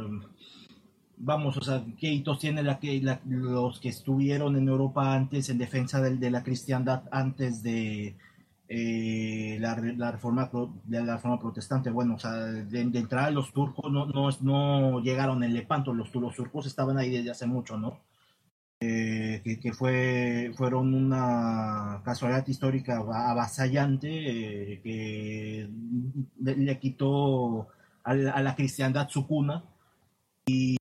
vamos, 1.16 1.56
o 1.56 1.62
sea, 1.62 1.84
qué 1.98 2.12
hitos 2.12 2.38
tiene 2.38 2.62
los 2.62 3.80
que 3.80 3.88
estuvieron 3.88 4.56
en 4.56 4.68
Europa 4.68 5.14
antes 5.14 5.48
en 5.48 5.58
defensa 5.58 6.00
del- 6.00 6.20
de, 6.20 6.30
la 6.30 6.44
cristiandad 6.44 7.04
antes 7.10 7.62
de 7.62 8.16
eh, 8.68 9.58
la, 9.60 9.76
la 9.96 10.12
reforma 10.12 10.50
la 10.88 11.14
reforma 11.16 11.38
protestante. 11.40 11.90
Bueno, 11.90 12.14
o 12.16 12.18
sea, 12.18 12.32
de, 12.34 12.84
de 12.84 12.98
entrada 12.98 13.30
los 13.30 13.52
turcos 13.52 13.92
no, 13.92 14.06
no, 14.06 14.30
no 14.42 15.00
llegaron 15.00 15.42
en 15.44 15.54
Lepanto, 15.54 15.94
los, 15.94 16.14
los 16.14 16.34
turcos 16.36 16.66
estaban 16.66 16.98
ahí 16.98 17.10
desde 17.10 17.30
hace 17.30 17.46
mucho, 17.46 17.76
¿no? 17.78 18.00
Eh, 18.80 19.40
que, 19.44 19.58
que 19.58 19.72
fue, 19.72 20.52
fueron 20.56 20.92
una 20.94 22.02
casualidad 22.04 22.46
histórica 22.46 22.98
avasallante 22.98 24.08
eh, 24.74 24.80
que 24.82 25.68
le, 26.42 26.56
le 26.56 26.78
quitó 26.78 27.68
a 28.04 28.14
la, 28.14 28.32
a 28.32 28.42
la 28.42 28.54
cristiandad 28.54 29.08
su 29.08 29.26
cuna 29.26 29.64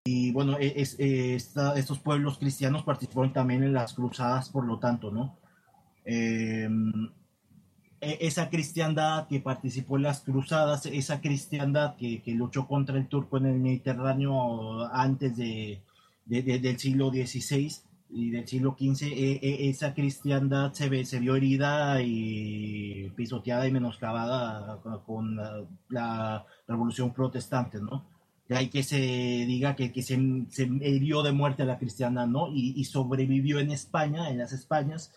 y 0.04 0.32
bueno, 0.32 0.58
e- 0.60 0.74
es, 0.82 1.00
eh, 1.00 1.36
esta- 1.36 1.76
estos 1.78 2.00
pueblos 2.00 2.38
cristianos 2.38 2.84
participaron 2.84 3.34
también 3.34 3.64
en 3.64 3.74
las 3.74 3.94
cruzadas, 3.94 4.50
por 4.50 4.66
lo 4.66 4.80
tanto, 4.80 5.12
¿no? 5.12 5.38
Eh, 8.06 8.18
e- 8.22 8.28
esa 8.28 8.50
cristiandad 8.50 9.28
que 9.28 9.40
participó 9.40 9.98
en 9.98 10.04
las 10.04 10.22
cruzadas, 10.22 10.86
esa 10.86 11.22
cristiandad 11.22 11.96
que, 11.96 12.22
que 12.22 12.32
luchó 12.34 12.68
contra 12.68 12.98
el 12.98 13.08
turco 13.08 13.38
en 13.38 13.46
el 13.48 13.60
Mediterráneo 13.60 14.86
antes 14.94 15.36
de, 15.38 15.82
de- 16.26 16.42
de- 16.44 16.60
del 16.60 16.78
siglo 16.80 17.10
XVI 17.10 17.72
y 18.12 18.30
del 18.32 18.48
siglo 18.48 18.76
XV, 18.80 19.08
e- 19.08 19.40
e- 19.42 19.70
esa 19.70 19.94
cristiandad 19.94 20.74
se, 20.74 20.90
ve- 20.90 21.06
se 21.06 21.20
vio 21.20 21.36
herida 21.36 22.02
y 22.02 23.12
pisoteada 23.16 23.68
y 23.68 23.72
menoscabada 23.72 24.80
con, 25.06 25.36
la, 25.36 25.64
la 25.90 26.46
revolución 26.68 27.12
protestante, 27.14 27.80
¿no? 27.80 28.06
De 28.48 28.56
ahí 28.58 28.68
que 28.70 28.84
se 28.84 28.98
diga 29.00 29.76
que, 29.76 29.92
que 29.92 30.04
se, 30.04 30.16
se 30.50 30.64
hirió 30.66 31.24
de 31.24 31.32
muerte 31.32 31.64
a 31.64 31.66
la 31.66 31.80
cristiandad, 31.80 32.28
¿no? 32.28 32.48
Y, 32.50 32.74
y 32.80 32.84
sobrevivió 32.86 33.60
en 33.60 33.72
España, 33.72 34.30
en 34.30 34.38
las 34.38 34.54
Españas, 34.54 35.12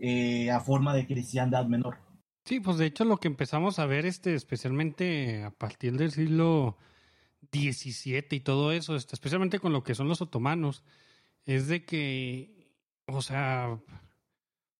eh, 0.00 0.50
a 0.50 0.58
forma 0.60 0.92
de 0.94 1.06
cristiandad 1.06 1.64
menor. 1.66 1.96
Sí, 2.44 2.60
pues 2.60 2.76
de 2.78 2.86
hecho 2.86 3.04
lo 3.04 3.18
que 3.18 3.28
empezamos 3.28 3.78
a 3.78 3.86
ver, 3.86 4.04
este, 4.04 4.34
especialmente 4.34 5.42
a 5.44 5.50
partir 5.52 5.96
del 5.96 6.10
siglo 6.10 6.76
XVII 7.52 8.26
y 8.36 8.40
todo 8.40 8.72
eso, 8.72 8.96
este, 8.96 9.14
especialmente 9.14 9.60
con 9.60 9.72
lo 9.72 9.84
que 9.84 9.94
son 9.94 10.08
los 10.08 10.22
otomanos, 10.22 10.82
es 11.46 11.68
de 11.68 11.84
que, 11.84 12.68
o 13.06 13.22
sea, 13.22 13.80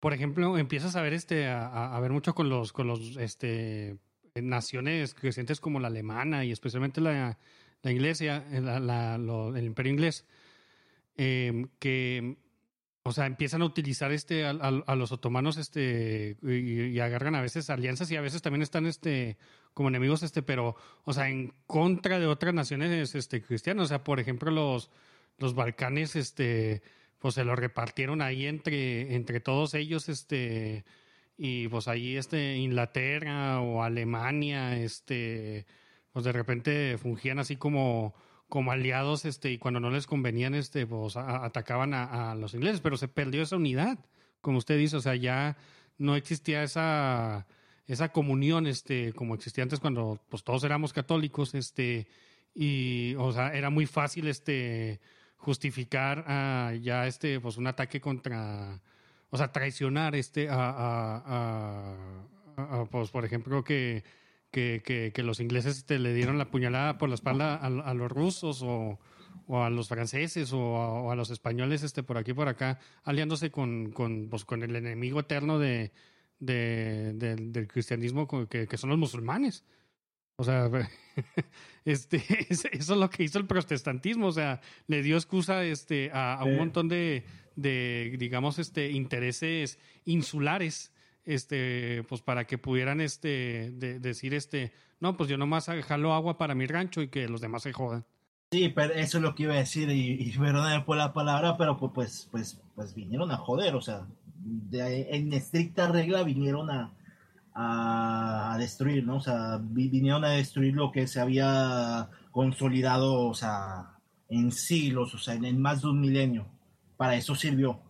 por 0.00 0.12
ejemplo, 0.14 0.58
empiezas 0.58 0.96
a 0.96 1.02
ver 1.02 1.12
este, 1.14 1.46
a, 1.48 1.98
ver 2.00 2.12
mucho 2.12 2.34
con 2.34 2.48
los, 2.48 2.72
con 2.72 2.88
los, 2.88 3.16
este, 3.18 3.98
naciones 4.34 5.14
crecientes 5.14 5.60
como 5.60 5.78
la 5.80 5.88
alemana 5.88 6.44
y 6.44 6.52
especialmente 6.52 7.00
la, 7.00 7.38
la 7.82 7.92
iglesia, 7.92 8.44
la- 8.50 8.80
la- 8.80 9.14
el 9.16 9.64
imperio 9.64 9.92
inglés, 9.92 10.26
eh, 11.16 11.66
que 11.78 12.38
o 13.04 13.12
sea, 13.12 13.26
empiezan 13.26 13.62
a 13.62 13.64
utilizar 13.64 14.12
este 14.12 14.44
a, 14.44 14.50
a- 14.50 14.82
a 14.86 14.96
los 14.96 15.10
otomanos 15.12 15.56
este 15.56 16.36
y, 16.42 16.98
agarran 17.00 17.34
a 17.34 17.40
veces 17.42 17.68
alianzas 17.70 18.10
y 18.10 18.16
a 18.16 18.20
veces 18.20 18.42
también 18.42 18.62
están 18.62 18.86
este 18.86 19.38
como 19.74 19.88
enemigos 19.88 20.22
este, 20.22 20.42
pero 20.42 20.76
o 21.04 21.12
sea, 21.12 21.28
en 21.28 21.52
contra 21.66 22.18
de 22.20 22.26
otras 22.26 22.54
naciones 22.54 23.14
este 23.14 23.42
cristianas, 23.42 23.86
o 23.86 23.88
sea, 23.88 24.04
por 24.04 24.20
ejemplo, 24.20 24.50
los 24.50 24.90
los 25.38 25.54
Balcanes 25.54 26.14
este 26.16 26.82
pues 27.18 27.34
se 27.34 27.44
los 27.44 27.58
repartieron 27.58 28.22
ahí 28.22 28.46
entre 28.46 29.14
entre 29.14 29.40
todos 29.40 29.74
ellos 29.74 30.08
este 30.08 30.84
y 31.36 31.66
pues 31.68 31.88
ahí 31.88 32.16
este 32.16 32.56
Inglaterra 32.56 33.60
o 33.60 33.82
Alemania 33.82 34.76
este 34.78 35.66
pues 36.12 36.24
de 36.24 36.32
repente 36.32 36.98
fungían 36.98 37.38
así 37.40 37.56
como 37.56 38.14
como 38.52 38.70
aliados 38.70 39.24
este 39.24 39.50
y 39.50 39.56
cuando 39.56 39.80
no 39.80 39.88
les 39.88 40.06
convenían 40.06 40.54
este 40.54 40.86
pues 40.86 41.16
atacaban 41.16 41.94
a, 41.94 42.34
los 42.34 42.52
ingleses 42.52 42.82
pero 42.82 42.98
se 42.98 43.08
perdió 43.08 43.40
esa 43.42 43.56
unidad 43.56 43.98
como 44.42 44.58
usted 44.58 44.76
dice 44.76 44.94
o 44.98 45.00
sea 45.00 45.14
ya 45.16 45.56
no 45.96 46.16
existía 46.16 46.62
esa 46.62 47.46
esa 47.86 48.10
comunión 48.10 48.66
este 48.66 49.14
como 49.14 49.34
existía 49.36 49.62
antes 49.64 49.80
cuando 49.80 50.20
pues 50.28 50.44
todos 50.44 50.64
éramos 50.64 50.92
católicos 50.92 51.54
este 51.54 52.06
y 52.54 53.14
o 53.14 53.32
sea 53.32 53.54
era 53.54 53.70
muy 53.70 53.86
fácil 53.86 54.28
este 54.28 55.00
justificar 55.38 56.22
ah, 56.28 56.74
ya 56.78 57.06
este 57.06 57.40
pues 57.40 57.56
un 57.56 57.68
ataque 57.68 58.02
contra 58.02 58.82
o 59.30 59.38
sea 59.38 59.50
traicionar 59.50 60.14
este 60.14 60.50
a- 60.50 61.96
a, 62.58 62.84
pues 62.90 63.08
por 63.10 63.24
ejemplo 63.24 63.64
que 63.64 64.04
que, 64.52 64.82
que, 64.84 65.12
que 65.12 65.22
los 65.24 65.40
ingleses 65.40 65.84
le 65.88 66.14
dieron 66.14 66.38
la 66.38 66.50
puñalada 66.50 66.98
por 66.98 67.08
la 67.08 67.16
espalda 67.16 67.56
a, 67.56 67.66
a 67.66 67.94
los 67.94 68.12
rusos 68.12 68.62
o, 68.62 69.00
o, 69.46 69.62
a 69.62 69.70
los 69.70 69.88
franceses 69.88 70.52
o 70.52 70.76
a, 70.76 70.92
o 71.02 71.10
a, 71.10 71.16
los 71.16 71.30
españoles 71.30 71.82
este, 71.82 72.02
por 72.04 72.18
aquí 72.18 72.32
por 72.32 72.48
acá, 72.48 72.78
aliándose 73.02 73.50
con, 73.50 73.90
con, 73.90 74.28
pues, 74.28 74.44
con 74.44 74.62
el 74.62 74.76
enemigo 74.76 75.20
eterno 75.20 75.58
de, 75.58 75.90
de, 76.38 77.14
de 77.14 77.34
del 77.36 77.66
cristianismo 77.66 78.28
que, 78.48 78.68
que 78.68 78.76
son 78.76 78.90
los 78.90 78.98
musulmanes. 78.98 79.64
O 80.36 80.44
sea, 80.44 80.70
este, 81.84 82.22
eso 82.48 82.68
es 82.70 82.88
lo 82.88 83.10
que 83.10 83.24
hizo 83.24 83.38
el 83.38 83.46
protestantismo, 83.46 84.26
o 84.28 84.32
sea, 84.32 84.60
le 84.86 85.02
dio 85.02 85.16
excusa 85.16 85.64
este, 85.64 86.10
a, 86.12 86.34
a 86.34 86.44
un 86.44 86.56
montón 86.56 86.88
de, 86.88 87.24
de, 87.56 88.14
digamos, 88.18 88.58
este, 88.58 88.90
intereses 88.90 89.78
insulares, 90.04 90.91
este, 91.24 92.04
pues 92.08 92.20
para 92.22 92.46
que 92.46 92.58
pudieran 92.58 93.00
este, 93.00 93.70
de, 93.72 93.98
decir, 93.98 94.34
este, 94.34 94.72
no, 95.00 95.16
pues 95.16 95.28
yo 95.28 95.36
nomás 95.36 95.66
jalo 95.66 96.14
agua 96.14 96.38
para 96.38 96.54
mi 96.54 96.66
rancho 96.66 97.02
y 97.02 97.08
que 97.08 97.28
los 97.28 97.40
demás 97.40 97.62
se 97.62 97.72
jodan. 97.72 98.04
Sí, 98.50 98.68
pero 98.68 98.92
eso 98.92 99.18
es 99.18 99.22
lo 99.22 99.34
que 99.34 99.44
iba 99.44 99.54
a 99.54 99.58
decir, 99.58 99.88
y, 99.90 100.12
y 100.20 100.36
perdóname 100.36 100.84
por 100.84 100.96
la 100.96 101.12
palabra, 101.12 101.56
pero 101.56 101.78
pues, 101.78 101.92
pues, 101.94 102.28
pues, 102.30 102.60
pues 102.74 102.94
vinieron 102.94 103.30
a 103.30 103.38
joder, 103.38 103.74
o 103.74 103.80
sea, 103.80 104.06
en 104.72 105.32
estricta 105.32 105.88
regla 105.88 106.22
vinieron 106.22 106.70
a, 106.70 106.92
a, 107.54 108.52
a, 108.52 108.58
destruir, 108.58 109.04
¿no? 109.04 109.16
O 109.16 109.20
sea, 109.20 109.58
vinieron 109.62 110.24
a 110.24 110.30
destruir 110.30 110.74
lo 110.74 110.92
que 110.92 111.06
se 111.06 111.20
había 111.20 112.10
consolidado, 112.30 113.26
o 113.28 113.34
sea, 113.34 113.98
en 114.28 114.52
siglos, 114.52 115.14
o 115.14 115.18
sea, 115.18 115.34
en, 115.34 115.44
en 115.44 115.60
más 115.60 115.82
de 115.82 115.88
un 115.88 116.00
milenio. 116.00 116.46
Para 116.96 117.14
eso 117.16 117.34
sirvió. 117.34 117.80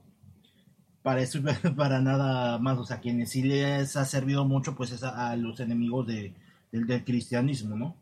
Para 1.02 1.20
eso, 1.20 1.40
para 1.76 2.00
nada 2.00 2.58
más. 2.58 2.78
O 2.78 2.84
sea, 2.84 3.00
quienes 3.00 3.30
sí 3.30 3.42
les 3.42 3.96
ha 3.96 4.04
servido 4.04 4.44
mucho, 4.44 4.74
pues 4.74 4.92
es 4.92 5.02
a, 5.02 5.30
a 5.30 5.36
los 5.36 5.60
enemigos 5.60 6.06
de, 6.06 6.34
del, 6.70 6.86
del 6.86 7.04
cristianismo, 7.04 7.76
¿no? 7.76 7.96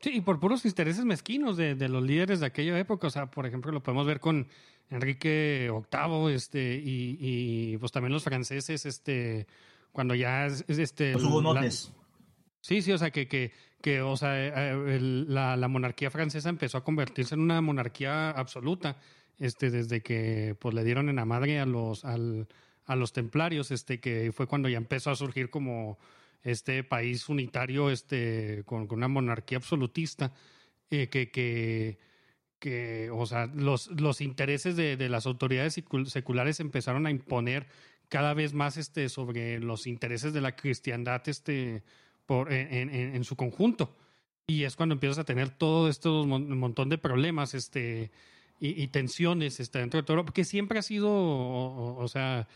Sí, 0.00 0.10
y 0.14 0.20
por 0.20 0.38
puros 0.38 0.64
intereses 0.64 1.04
mezquinos 1.04 1.56
de, 1.56 1.74
de, 1.74 1.88
los 1.88 2.02
líderes 2.04 2.40
de 2.40 2.46
aquella 2.46 2.78
época. 2.78 3.08
O 3.08 3.10
sea, 3.10 3.30
por 3.30 3.46
ejemplo, 3.46 3.72
lo 3.72 3.82
podemos 3.82 4.06
ver 4.06 4.20
con 4.20 4.46
Enrique 4.90 5.70
VIII, 5.70 6.34
este, 6.34 6.76
y, 6.76 7.18
y 7.20 7.76
pues 7.78 7.90
también 7.90 8.12
los 8.12 8.22
franceses, 8.22 8.86
este, 8.86 9.46
cuando 9.92 10.14
ya 10.14 10.46
es, 10.46 10.64
este. 10.68 11.12
Los 11.12 11.24
hugonotes. 11.24 11.92
La... 11.92 11.98
Sí, 12.60 12.82
sí, 12.82 12.92
o 12.92 12.98
sea, 12.98 13.10
que, 13.10 13.26
que, 13.28 13.52
que 13.80 14.00
o 14.00 14.16
sea, 14.16 14.38
el, 14.70 15.32
la, 15.32 15.56
la, 15.56 15.68
monarquía 15.68 16.10
francesa 16.10 16.48
empezó 16.48 16.78
a 16.78 16.84
convertirse 16.84 17.34
en 17.34 17.40
una 17.40 17.60
monarquía 17.60 18.30
absoluta, 18.30 18.98
este, 19.38 19.70
desde 19.70 20.02
que 20.02 20.56
pues 20.58 20.74
le 20.74 20.84
dieron 20.84 21.08
en 21.08 21.16
la 21.16 21.24
madre 21.24 21.60
a 21.60 21.66
los, 21.66 22.04
al, 22.04 22.48
a 22.84 22.96
los 22.96 23.12
templarios, 23.12 23.70
este, 23.70 24.00
que 24.00 24.32
fue 24.32 24.46
cuando 24.46 24.68
ya 24.68 24.78
empezó 24.78 25.10
a 25.10 25.16
surgir 25.16 25.50
como 25.50 25.98
este 26.42 26.84
país 26.84 27.28
unitario 27.28 27.90
este, 27.90 28.62
con, 28.64 28.86
con 28.86 28.98
una 28.98 29.08
monarquía 29.08 29.58
absolutista, 29.58 30.32
eh, 30.90 31.08
que, 31.08 31.30
que, 31.30 31.98
que, 32.58 33.10
o 33.12 33.26
sea, 33.26 33.46
los, 33.46 33.88
los 34.00 34.20
intereses 34.20 34.76
de, 34.76 34.96
de, 34.96 35.08
las 35.08 35.26
autoridades 35.26 35.80
seculares 36.06 36.60
empezaron 36.60 37.06
a 37.06 37.10
imponer 37.10 37.66
cada 38.08 38.32
vez 38.34 38.54
más 38.54 38.76
este, 38.76 39.08
sobre 39.08 39.60
los 39.60 39.86
intereses 39.86 40.32
de 40.32 40.40
la 40.40 40.56
cristiandad 40.56 41.28
este, 41.28 41.82
por, 42.26 42.52
en, 42.52 42.88
en, 42.88 43.14
en 43.14 43.24
su 43.24 43.36
conjunto. 43.36 43.94
Y 44.46 44.64
es 44.64 44.76
cuando 44.76 44.94
empiezas 44.94 45.18
a 45.18 45.24
tener 45.24 45.50
todo 45.50 45.90
esto, 45.90 46.22
un 46.22 46.58
montón 46.58 46.88
de 46.88 46.96
problemas 46.96 47.52
este, 47.52 48.10
y, 48.60 48.88
tensiones 48.88 49.60
este, 49.60 49.78
dentro 49.78 50.00
de 50.00 50.06
todo, 50.06 50.24
porque 50.24 50.44
siempre 50.44 50.78
ha 50.78 50.82
sido, 50.82 51.08
o, 51.10 52.08
sea, 52.08 52.48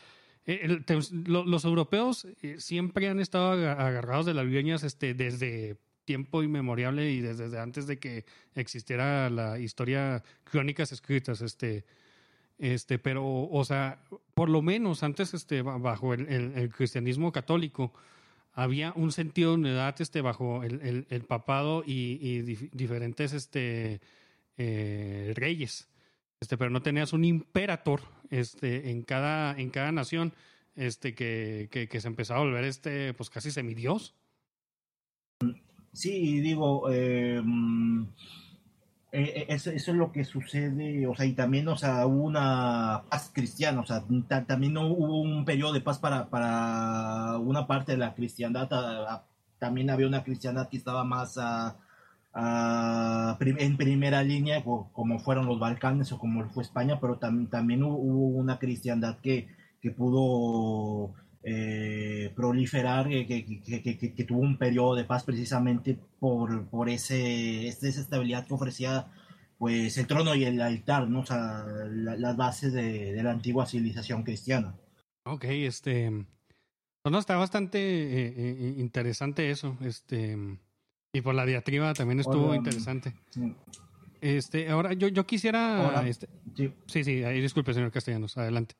el, 0.44 0.84
los 1.14 1.64
europeos 1.64 2.26
eh, 2.42 2.56
siempre 2.58 3.08
han 3.08 3.20
estado 3.20 3.52
agarrados 3.70 4.26
de 4.26 4.34
las 4.34 4.46
viñas 4.46 4.82
este, 4.82 5.14
desde 5.14 5.76
tiempo 6.04 6.42
inmemorial 6.42 6.98
y 6.98 7.20
desde 7.20 7.58
antes 7.60 7.86
de 7.86 7.98
que 7.98 8.24
existiera 8.54 9.30
la 9.30 9.60
historia, 9.60 10.24
crónicas 10.44 10.90
escritas, 10.90 11.40
este, 11.40 11.84
este, 12.58 12.98
pero, 12.98 13.24
o 13.24 13.64
sea, 13.64 14.02
por 14.34 14.48
lo 14.48 14.62
menos 14.62 15.04
antes, 15.04 15.34
este, 15.34 15.62
bajo 15.62 16.14
el, 16.14 16.70
cristianismo 16.70 17.30
católico, 17.30 17.92
había 18.54 18.92
un 18.96 19.12
sentido 19.12 19.50
de 19.50 19.56
unidad, 19.58 20.00
este, 20.00 20.20
bajo 20.20 20.64
el, 20.64 21.24
papado 21.28 21.84
y, 21.86 22.18
y 22.20 22.42
dif 22.42 22.70
diferentes, 22.72 23.32
este, 23.32 24.00
eh, 24.58 25.32
reyes 25.36 25.88
este, 26.42 26.58
pero 26.58 26.70
no 26.70 26.82
tenías 26.82 27.12
un 27.12 27.24
imperator 27.24 28.00
este, 28.28 28.90
en, 28.90 29.04
cada, 29.04 29.56
en 29.56 29.70
cada 29.70 29.92
nación 29.92 30.32
este, 30.74 31.14
que, 31.14 31.68
que, 31.70 32.00
se 32.00 32.08
empezaba 32.08 32.40
a 32.40 32.42
volver 32.42 32.64
este, 32.64 33.14
pues 33.14 33.30
casi 33.30 33.52
semidios. 33.52 34.16
Sí, 35.92 36.40
digo, 36.40 36.90
eh, 36.90 37.40
eso, 39.12 39.70
eso, 39.70 39.90
es 39.92 39.96
lo 39.96 40.10
que 40.10 40.24
sucede, 40.24 41.06
o 41.06 41.14
sea, 41.14 41.26
y 41.26 41.34
también, 41.34 41.68
o 41.68 41.76
sea, 41.76 42.06
hubo 42.06 42.24
una 42.24 43.04
paz 43.08 43.30
cristiana, 43.32 43.80
o 43.80 43.86
sea, 43.86 44.02
también 44.44 44.76
hubo 44.78 45.20
un 45.20 45.44
periodo 45.44 45.72
de 45.72 45.80
paz 45.80 46.00
para, 46.00 46.28
para 46.28 47.38
una 47.38 47.68
parte 47.68 47.92
de 47.92 47.98
la 47.98 48.14
cristiandad, 48.14 48.68
también 49.60 49.90
había 49.90 50.08
una 50.08 50.24
cristiandad 50.24 50.68
que 50.68 50.76
estaba 50.76 51.04
más 51.04 51.38
uh, 52.34 53.36
en 53.40 53.76
primera 53.76 54.22
línea, 54.22 54.62
como 54.64 55.18
fueron 55.18 55.46
los 55.46 55.58
Balcanes 55.58 56.12
o 56.12 56.18
como 56.18 56.48
fue 56.50 56.62
España, 56.62 56.98
pero 57.00 57.18
tam 57.18 57.48
también 57.48 57.82
hubo 57.82 58.28
una 58.28 58.58
cristiandad 58.58 59.18
que, 59.20 59.48
que 59.80 59.90
pudo 59.90 61.14
eh, 61.44 62.32
proliferar, 62.36 63.08
que, 63.08 63.26
que, 63.26 63.82
que, 63.82 64.14
que, 64.14 64.24
tuvo 64.24 64.40
un 64.40 64.58
periodo 64.58 64.94
de 64.94 65.04
paz 65.04 65.24
precisamente 65.24 65.98
por, 66.20 66.68
por 66.68 66.88
ese, 66.88 67.66
esa 67.66 67.88
estabilidad 67.88 68.46
que 68.46 68.54
ofrecía 68.54 69.06
pues 69.58 69.96
el 69.98 70.06
trono 70.06 70.34
y 70.34 70.44
el 70.44 70.60
altar, 70.60 71.08
¿no? 71.08 71.20
O 71.20 71.26
sea, 71.26 71.64
la, 71.88 72.16
las 72.16 72.36
bases 72.36 72.72
de, 72.72 73.12
de, 73.12 73.22
la 73.22 73.30
antigua 73.30 73.66
civilización 73.66 74.22
cristiana. 74.22 74.74
Ok, 75.24 75.44
este... 75.44 76.10
Pues 77.02 77.12
no, 77.12 77.18
está 77.18 77.36
bastante 77.36 77.78
eh, 77.78 78.34
eh, 78.36 78.74
interesante 78.78 79.50
eso. 79.50 79.76
Este... 79.80 80.36
Y 81.12 81.20
por 81.20 81.34
la 81.34 81.44
diatriba 81.44 81.92
también 81.92 82.20
estuvo 82.20 82.46
Hola, 82.46 82.56
interesante. 82.56 83.14
Este, 84.20 84.70
ahora 84.70 84.94
yo, 84.94 85.08
yo 85.08 85.26
quisiera. 85.26 86.02
Este, 86.06 86.28
sí. 86.56 86.72
sí, 86.86 87.04
sí, 87.04 87.22
ahí 87.22 87.40
disculpe, 87.40 87.74
señor 87.74 87.90
Castellanos, 87.90 88.38
adelante. 88.38 88.76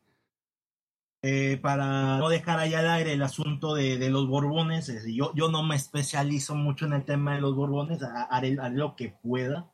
Eh, 1.25 1.59
para 1.63 2.19
no 2.19 2.29
dejar 2.29 2.59
allá 2.59 2.81
al 2.81 2.91
aire 2.91 3.13
el 3.13 3.23
asunto 3.23 3.75
de, 3.75 3.99
de 3.99 4.11
los 4.11 4.27
Borbones, 4.27 4.91
yo, 5.15 5.33
yo 5.35 5.51
no 5.51 5.63
me 5.63 5.77
especializo 5.77 6.57
mucho 6.57 6.87
en 6.87 6.95
el 6.95 7.05
tema 7.05 7.35
de 7.35 7.41
los 7.41 7.55
Borbones, 7.55 8.01
haré, 8.03 8.57
haré 8.59 8.77
lo 8.77 8.97
que 8.97 9.15
pueda. 9.23 9.71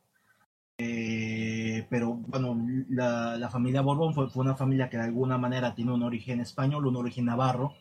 Eh, 0.77 1.87
pero 1.89 2.13
bueno, 2.13 2.57
la, 2.89 3.35
la 3.37 3.49
familia 3.49 3.81
Borbón 3.81 4.13
fue, 4.13 4.29
fue, 4.29 4.43
una 4.43 4.55
familia 4.55 4.89
que 4.89 4.97
de 4.97 5.03
alguna 5.03 5.37
manera 5.37 5.75
tiene 5.75 5.91
un 5.91 6.03
origen 6.03 6.39
español, 6.39 6.85
un 6.85 6.95
origen 6.95 7.25
navarro, 7.25 7.73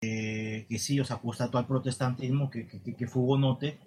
eh, 0.00 0.66
que 0.68 0.78
sí, 0.78 0.98
o 1.00 1.04
sea, 1.04 1.16
apostató 1.16 1.58
al 1.58 1.66
protestantismo, 1.66 2.50
que, 2.50 2.66
que, 2.66 2.94
que 2.94 3.06
fue 3.06 3.22
hugonote, 3.22 3.78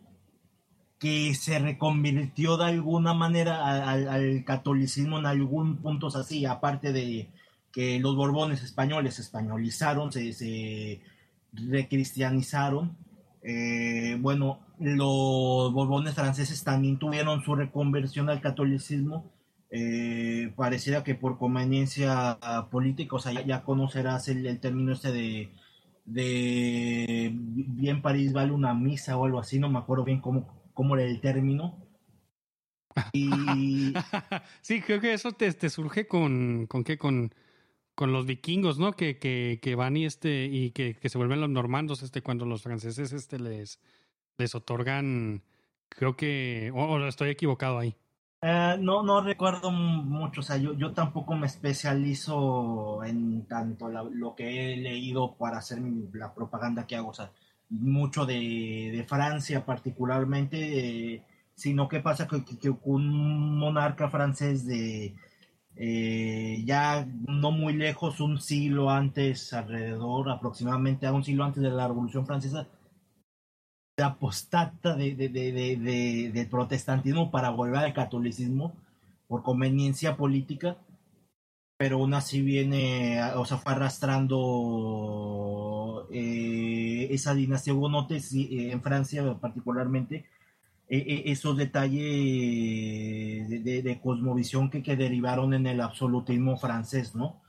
que 1.04 1.36
se 1.36 1.60
reconvirtió 1.60 2.56
de 2.56 2.64
alguna 2.64 3.14
manera 3.14 3.90
al, 3.92 4.46
catolicismo 4.46 5.20
en 5.20 5.26
algún 5.26 5.76
punto 5.82 6.08
así, 6.08 6.46
aparte 6.46 6.94
de 6.94 7.28
que 7.74 8.00
los 8.00 8.16
borbones 8.16 8.64
españoles 8.64 9.20
españolizaron, 9.20 10.14
se, 10.14 11.02
recristianizaron. 11.52 12.96
Eh, 13.42 14.16
bueno, 14.22 14.62
los 14.80 15.74
borbones 15.74 16.14
franceses 16.14 16.64
también 16.64 16.98
tuvieron 16.98 17.44
su 17.44 17.54
reconversión 17.54 18.30
al 18.30 18.40
catolicismo. 18.40 19.30
Eh, 19.72 20.54
pareciera 20.56 21.04
que 21.04 21.16
por 21.16 21.38
conveniencia 21.38 22.40
política, 22.72 23.18
o 23.18 23.20
sea, 23.20 23.34
ya, 23.34 23.46
ya 23.46 23.64
conocerás 23.64 24.30
el, 24.30 24.46
el, 24.46 24.62
término 24.62 24.94
este 24.94 25.12
de, 25.12 25.52
de 26.06 27.30
bien 27.34 28.02
París 28.02 28.32
vale 28.32 28.54
una 28.54 28.74
misa 28.74 29.18
o 29.18 29.26
algo 29.26 29.40
así, 29.40 29.60
no 29.60 29.70
me 29.70 29.80
acuerdo 29.80 30.06
bien 30.06 30.22
cómo, 30.22 30.63
cómo 30.74 30.96
era 30.96 31.06
el 31.06 31.22
término. 31.22 31.88
Y... 33.12 33.94
sí, 34.62 34.82
creo 34.82 35.02
que 35.02 35.14
eso 35.14 35.32
te, 35.32 35.52
te 35.54 35.70
surge 35.70 36.08
con, 36.08 36.68
con 36.68 36.84
qué, 36.84 36.98
con, 36.98 37.34
con 37.96 38.12
los 38.12 38.26
vikingos, 38.26 38.80
¿no? 38.80 38.94
Que, 38.94 39.18
que, 39.18 39.60
que 39.62 39.76
van 39.76 39.98
y 39.98 40.06
este, 40.06 40.46
y 40.46 40.72
que, 40.72 40.96
que, 40.96 41.10
se 41.10 41.18
vuelven 41.18 41.42
los 41.42 41.50
normandos, 41.50 42.04
este, 42.04 42.22
cuando 42.22 42.46
los 42.46 42.62
franceses 42.62 43.14
este 43.14 43.40
les, 43.40 43.80
les 44.38 44.56
otorgan, 44.56 45.44
creo 45.90 46.16
que, 46.16 46.72
o, 46.74 46.84
o 46.84 47.08
estoy 47.08 47.30
equivocado 47.30 47.80
ahí. 47.80 47.96
Uh, 48.42 48.76
no, 48.78 49.04
no 49.04 49.22
recuerdo 49.22 49.72
mucho, 49.72 50.42
o 50.42 50.44
sea, 50.44 50.58
yo, 50.58 50.74
yo 50.74 50.92
tampoco 50.92 51.34
me 51.34 51.48
especializo 51.48 53.02
en 53.06 53.46
tanto 53.46 53.88
la, 53.88 54.04
lo 54.04 54.36
que 54.36 54.74
he 54.74 54.78
leído 54.78 55.36
para 55.38 55.60
hacer 55.60 55.80
mi, 55.80 56.10
la 56.12 56.34
propaganda 56.34 56.86
que 56.86 56.98
hago, 56.98 57.10
o 57.10 57.14
sea, 57.14 57.32
mucho 57.70 58.26
de, 58.26 58.90
de 58.92 59.06
Francia 59.08 59.66
particularmente, 59.66 61.16
eh, 61.16 61.24
sino 61.56 61.88
que 61.88 62.00
pasa 62.00 62.28
que, 62.28 62.44
que, 62.44 62.70
un 62.84 63.58
monarca 63.58 64.10
francés 64.10 64.66
de 64.66 65.16
eh, 65.76 66.64
ya 66.66 67.08
no 67.28 67.52
muy 67.52 67.74
lejos, 67.74 68.20
un 68.20 68.40
siglo 68.40 68.90
antes, 68.90 69.54
alrededor, 69.54 70.30
aproximadamente 70.30 71.08
a 71.08 71.14
un 71.14 71.24
siglo 71.24 71.44
antes 71.44 71.64
de 71.64 71.72
la 71.72 71.88
Revolución 71.88 72.26
Francesa, 72.26 72.68
la 73.98 74.08
apostata 74.08 74.96
de, 74.96 75.16
de, 75.16 75.30
de, 75.30 75.52
de, 75.52 76.32
del 76.34 76.48
protestantismo 76.48 77.32
para 77.32 77.50
volver 77.50 77.78
al 77.78 77.94
catolicismo 77.94 78.74
por 79.28 79.44
conveniencia 79.44 80.18
política, 80.18 80.78
pero 81.78 81.98
aún 81.98 82.14
así 82.14 82.42
viene, 82.42 83.22
o 83.36 83.46
sea, 83.46 83.58
fue 83.58 83.74
arrastrando 83.74 86.08
eh, 86.12 86.53
esa 87.12 87.34
dinastía 87.34 87.74
hugonote 87.74 88.20
sí, 88.20 88.70
en 88.72 88.82
Francia 88.82 89.24
particularmente, 89.40 90.26
eh, 90.90 91.24
esos 91.26 91.58
detalles 91.58 93.50
de, 93.50 93.82
de, 93.84 94.02
cosmovisión 94.02 94.70
que, 94.70 94.84
que 94.84 94.96
derivaron 94.96 95.54
en 95.54 95.68
el 95.68 95.82
absolutismo 95.82 96.58
francés, 96.58 97.16
¿no? 97.16 97.42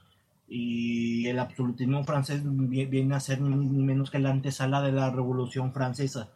y 0.49 1.27
el 1.27 1.39
absolutismo 1.39 2.05
francés 2.05 2.43
viene 2.45 3.15
a 3.15 3.21
ser 3.21 3.41
ni, 3.41 3.83
menos 3.83 4.11
que 4.11 4.19
la 4.19 4.31
antesala 4.31 4.83
de 4.83 4.93
la 4.93 5.11
Revolución 5.11 5.73
Francesa, 5.73 6.29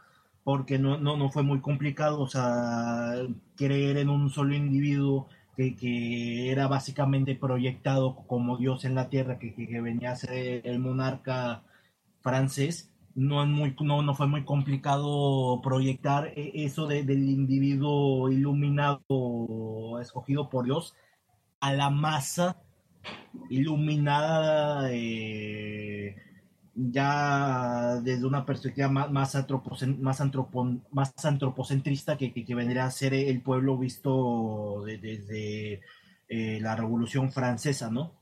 porque 0.44 0.78
no, 0.78 0.98
no, 0.98 1.16
no 1.16 1.30
fue 1.30 1.42
muy 1.42 1.60
complicado, 1.60 2.20
o 2.20 2.26
sea, 2.26 3.14
creer 3.56 3.98
en 3.98 4.08
un 4.08 4.30
solo 4.30 4.54
individuo 4.54 5.28
que, 5.56 5.76
que 5.76 6.50
era 6.50 6.68
básicamente 6.68 7.34
proyectado 7.34 8.16
como 8.26 8.56
Dios 8.56 8.84
en 8.84 8.94
la 8.94 9.08
tierra, 9.08 9.38
que, 9.38 9.54
que, 9.54 9.80
venía 9.80 10.12
a 10.12 10.16
ser 10.16 10.66
el 10.66 10.78
monarca 10.78 11.62
francés, 12.22 12.90
no, 13.18 13.42
es 13.42 13.48
muy, 13.48 13.74
no, 13.80 14.02
no 14.02 14.14
fue 14.14 14.28
muy 14.28 14.44
complicado 14.44 15.60
proyectar 15.62 16.28
e, 16.36 16.64
eso 16.64 16.86
de, 16.86 17.02
del 17.02 17.28
individuo 17.28 18.30
iluminado, 18.30 19.98
escogido 20.00 20.48
por 20.48 20.66
Dios, 20.66 20.94
a 21.60 21.72
la 21.72 21.90
masa 21.90 22.62
iluminada 23.50 24.90
eh, 24.92 26.16
ya 26.74 27.96
desde 28.02 28.24
una 28.24 28.46
perspectiva 28.46 28.88
más, 28.88 29.10
más, 29.10 29.34
más, 30.00 30.20
más 30.92 31.24
antropocentrista 31.24 32.16
que, 32.16 32.32
que, 32.32 32.54
vendría 32.54 32.84
a 32.86 32.90
ser 32.92 33.14
el 33.14 33.42
pueblo 33.42 33.76
visto 33.78 34.84
desde 34.84 35.80
eh, 36.28 36.60
la 36.60 36.76
Revolución 36.76 37.32
Francesa, 37.32 37.90
¿no? 37.90 38.17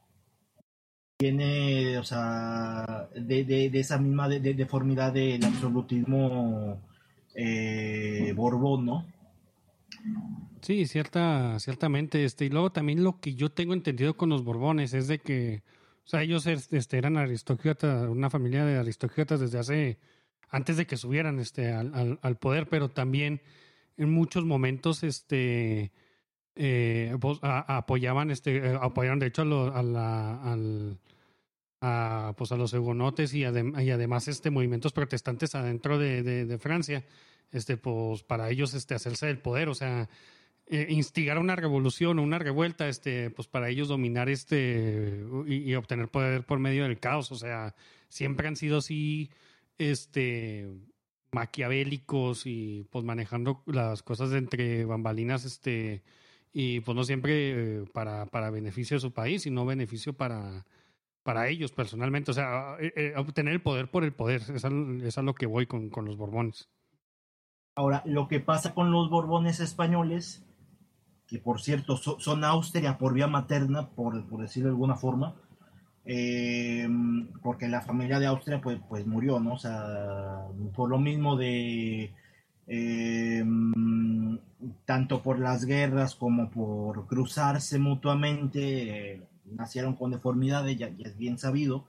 Tiene, 1.19 1.99
o 1.99 2.05
sea, 2.05 3.09
de, 3.15 3.45
de, 3.45 3.71
de 3.71 3.81
esa 3.81 3.99
misma 3.99 4.29
deformidad 4.29 5.13
del 5.13 5.45
absolutismo 5.45 6.81
eh, 7.35 8.33
Borbón, 8.35 8.87
¿no? 8.87 9.07
Sí, 10.63 10.87
cierta, 10.87 11.59
ciertamente. 11.61 12.25
Este, 12.25 12.47
y 12.47 12.49
luego 12.49 12.71
también 12.73 13.05
lo 13.05 13.21
que 13.21 13.35
yo 13.35 13.51
tengo 13.51 13.75
entendido 13.75 14.17
con 14.17 14.31
los 14.31 14.43
Borbones 14.43 14.95
es 14.95 15.07
de 15.07 15.19
que, 15.19 15.63
o 16.05 16.09
sea, 16.09 16.23
ellos 16.23 16.47
este, 16.47 16.99
eran 16.99 17.17
aristócratas, 17.17 18.09
una 18.09 18.31
familia 18.31 18.65
de 18.65 18.79
aristócratas 18.79 19.41
desde 19.41 19.59
hace, 19.59 19.99
antes 20.49 20.77
de 20.77 20.87
que 20.87 20.97
subieran 20.97 21.39
este, 21.39 21.73
al, 21.73 22.19
al, 22.21 22.37
poder, 22.37 22.69
pero 22.69 22.89
también 22.89 23.43
en 23.97 24.11
muchos 24.13 24.45
momentos, 24.45 25.03
este, 25.03 25.93
eh, 26.57 27.15
apoyaban, 27.43 28.31
este, 28.31 28.57
eh, 28.57 28.79
apoyaron 28.81 29.19
de 29.19 29.27
hecho 29.27 29.43
a, 29.43 29.79
a 29.79 29.83
la, 29.83 30.43
al, 30.43 30.99
a, 31.81 32.35
pues 32.37 32.51
a 32.53 32.57
los 32.57 32.73
hugonotes 32.73 33.35
y, 33.35 33.41
y, 33.41 33.45
además 33.45 34.29
este 34.29 34.51
movimientos 34.51 34.93
protestantes 34.93 35.55
adentro 35.55 35.99
de, 35.99 36.23
de, 36.23 36.59
Francia, 36.59 37.05
este, 37.53 37.77
pues 37.77 38.23
para 38.23 38.51
ellos 38.51 38.75
este, 38.75 38.95
hacerse 38.95 39.27
del 39.27 39.39
poder, 39.39 39.69
o 39.69 39.75
sea, 39.75 40.09
eh, 40.69 40.87
instigar 40.91 41.39
una 41.39 41.55
revolución 41.55 42.19
o 42.19 42.23
una 42.23 42.39
revuelta, 42.39 42.89
este, 42.89 43.31
pues 43.31 43.47
para 43.47 43.69
ellos 43.69 43.89
dominar 43.89 44.29
este 44.29 45.25
y, 45.47 45.75
obtener 45.75 46.09
poder 46.09 46.45
por 46.45 46.59
medio 46.59 46.85
del 46.85 46.99
caos. 46.99 47.31
O 47.31 47.37
sea, 47.37 47.77
siempre 48.09 48.49
han 48.49 48.57
sido 48.57 48.79
así, 48.79 49.31
este, 49.79 50.69
maquiavélicos 51.31 52.47
y 52.47 52.87
pues 52.91 53.05
manejando 53.05 53.63
las 53.67 54.03
cosas 54.03 54.33
entre 54.33 54.85
bambalinas, 54.87 55.45
este, 55.45 56.03
y 56.59 56.81
pues 56.81 56.97
no 56.97 57.05
siempre 57.05 57.81
eh, 57.81 57.85
para, 57.93 58.25
para 58.25 58.49
beneficio 58.49 58.97
de 58.97 59.03
su 59.03 59.13
país, 59.13 59.43
sino 59.43 59.67
beneficio 59.67 60.15
para, 60.15 60.65
para 61.23 61.49
ellos 61.49 61.71
personalmente. 61.71 62.31
O 62.31 62.35
sea, 62.35 62.79
eh, 62.81 63.13
obtener 63.15 63.53
el 63.53 63.61
poder 63.61 63.91
por 63.91 64.05
el 64.05 64.15
poder. 64.15 64.41
Es 64.41 64.65
a, 64.65 64.71
es 65.03 65.19
a 65.19 65.23
lo 65.23 65.35
que 65.35 65.45
voy 65.45 65.67
con, 65.67 65.91
con 65.91 66.07
los 66.07 66.17
Borbones. 66.17 66.71
Ahora, 67.75 68.03
lo 68.07 68.27
que 68.27 68.41
pasa 68.41 68.73
con 68.73 68.91
los 68.91 69.11
Borbones 69.11 69.61
españoles 69.61 70.47
que 71.27 71.39
por 71.39 71.61
cierto 71.61 71.99
son 71.99 72.43
Austria 72.43 72.97
por 72.97 73.13
vía 73.13 73.27
materna, 73.27 73.91
por, 73.91 74.27
por 74.27 74.41
decirlo 74.41 74.69
de 74.69 74.75
alguna 74.77 74.95
forma, 74.95 75.35
eh, 76.07 76.89
porque 77.43 77.69
la 77.69 77.83
familia 77.83 78.19
de 78.19 78.29
Austria 78.29 78.63
pues, 78.63 78.79
pues 78.89 79.07
murió, 79.07 79.41
¿no? 79.41 79.55
O 79.55 79.59
sea, 79.59 80.47
por 80.75 80.89
lo 80.89 80.99
mismo 80.99 81.37
de... 81.37 82.15
Eh, 82.69 83.45
tanto 84.85 85.23
por 85.23 85.39
las 85.39 85.65
guerras 85.65 86.15
como 86.15 86.51
por 86.51 87.07
cruzarse 87.07 87.79
mutuamente, 87.79 89.15
eh, 89.15 89.23
nacieron 89.45 89.95
con 89.95 90.11
deformidades, 90.11 90.77
ya, 90.79 90.89
ya, 90.89 91.07
es 91.09 91.17
bien 91.17 91.39
sabido. 91.39 91.87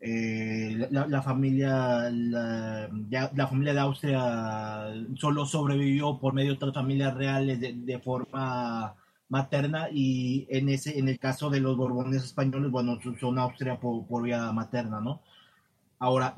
Eh, 0.00 0.86
la, 0.90 1.06
la, 1.06 1.22
familia 1.22 2.10
la, 2.10 2.90
la, 3.10 3.46
familia 3.46 3.72
de 3.72 3.80
Austria 3.80 4.92
solo 5.16 5.46
sobrevivió 5.46 6.18
por 6.18 6.34
medio 6.34 6.50
de 6.50 6.56
otras 6.56 6.74
familias 6.74 7.14
reales 7.14 7.58
de, 7.60 7.72
de, 7.72 7.98
forma 8.00 8.94
materna 9.30 9.88
y 9.90 10.46
en 10.50 10.68
ese 10.68 10.98
en 10.98 11.08
el 11.08 11.18
caso 11.18 11.48
de 11.48 11.60
los 11.60 11.76
borbones 11.78 12.22
españoles 12.22 12.70
bueno 12.70 12.98
son 13.18 13.38
Austria 13.38 13.80
por, 13.80 14.06
por 14.06 14.24
vía 14.24 14.52
materna 14.52 15.00
no 15.00 15.22
ahora 15.98 16.34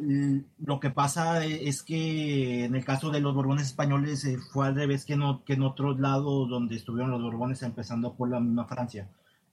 lo 0.58 0.80
que 0.80 0.90
pasa 0.90 1.44
es 1.44 1.82
que 1.82 2.64
en 2.64 2.74
el 2.74 2.84
caso 2.84 3.10
de 3.10 3.20
los 3.20 3.34
borbones 3.34 3.66
españoles 3.66 4.24
eh, 4.24 4.38
fue 4.52 4.66
al 4.66 4.74
revés 4.74 5.04
que, 5.04 5.16
no, 5.16 5.44
que 5.44 5.54
en 5.54 5.62
otros 5.62 5.98
lados 5.98 6.48
donde 6.48 6.76
estuvieron 6.76 7.10
los 7.10 7.22
borbones 7.22 7.62
empezando 7.62 8.14
por 8.14 8.30
la 8.30 8.40
misma 8.40 8.66
Francia 8.66 9.08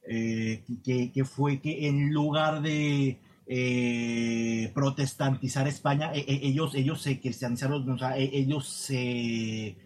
eh, 0.06 0.64
que, 0.84 1.12
que 1.12 1.26
fue 1.26 1.60
que 1.62 1.88
en 1.88 2.14
lugar 2.14 2.62
de 2.62 3.20
eh, 3.48 4.72
protestantizar 4.74 5.68
España, 5.68 6.12
e, 6.14 6.20
e, 6.20 6.48
ellos, 6.48 6.76
ellos 6.76 7.02
se 7.02 7.20
cristianizaron, 7.20 7.98
e, 8.16 8.30
ellos 8.34 8.68
se, 8.68 9.78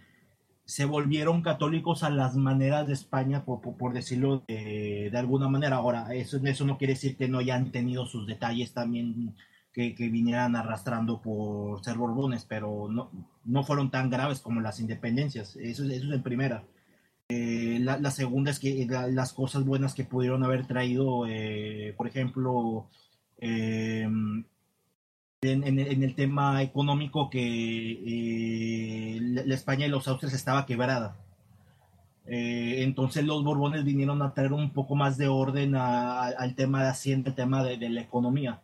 se 0.65 0.85
volvieron 0.85 1.41
católicos 1.41 2.03
a 2.03 2.09
las 2.09 2.35
maneras 2.35 2.87
de 2.87 2.93
España, 2.93 3.45
por, 3.45 3.61
por, 3.61 3.77
por 3.77 3.93
decirlo 3.93 4.43
de, 4.47 5.09
de, 5.11 5.17
alguna 5.17 5.49
manera. 5.49 5.77
Ahora, 5.77 6.13
eso, 6.13 6.37
eso 6.43 6.65
no 6.65 6.77
quiere 6.77 6.93
decir 6.93 7.17
que 7.17 7.27
no 7.27 7.39
hayan 7.39 7.71
tenido 7.71 8.05
sus 8.05 8.27
detalles 8.27 8.73
también 8.73 9.35
que, 9.77 9.93
que 9.93 10.09
vinieran 10.09 10.55
arrastrando 10.55 11.21
por 11.21 11.83
ser 11.83 11.97
borbones, 11.97 12.45
pero 12.45 12.87
no, 12.89 13.11
no 13.45 13.63
fueron 13.63 13.91
tan 13.91 14.09
graves 14.09 14.39
como 14.39 14.59
las 14.59 14.79
independencias. 14.79 15.55
Eso, 15.55 15.83
eso 15.83 15.93
es 15.93 16.01
en 16.01 16.23
primera. 16.23 16.63
Eh, 17.29 17.77
la, 17.81 17.99
la, 17.99 18.09
segunda 18.09 18.49
es 18.49 18.59
que 18.59 18.87
la, 18.89 19.05
las 19.05 19.33
cosas 19.33 19.65
buenas 19.65 19.93
que 19.93 20.03
pudieron 20.03 20.43
haber 20.43 20.65
traído, 20.65 21.27
eh, 21.27 21.93
por 21.95 22.07
ejemplo, 22.07 22.89
eh, 23.37 24.01
en, 24.01 24.47
en, 25.43 25.77
en, 25.79 26.03
el 26.03 26.15
tema 26.15 26.63
económico 26.63 27.29
que 27.29 27.37
eh, 27.37 29.19
la 29.21 29.53
España 29.53 29.85
y 29.85 29.89
los 29.89 30.07
Austrias 30.07 30.33
estaba 30.33 30.65
quebrada. 30.65 31.17
Eh, 32.25 32.81
entonces 32.81 33.23
los 33.25 33.43
Borbones 33.43 33.83
vinieron 33.85 34.23
a 34.23 34.33
traer 34.33 34.53
un 34.53 34.71
poco 34.73 34.95
más 34.95 35.17
de 35.19 35.27
orden 35.27 35.75
a, 35.75 36.23
a, 36.23 36.27
al 36.29 36.55
tema 36.55 36.81
de 36.81 36.89
Hacienda, 36.89 37.29
el 37.29 37.35
tema 37.35 37.63
de, 37.63 37.77
de 37.77 37.89
la 37.89 38.01
economía. 38.01 38.63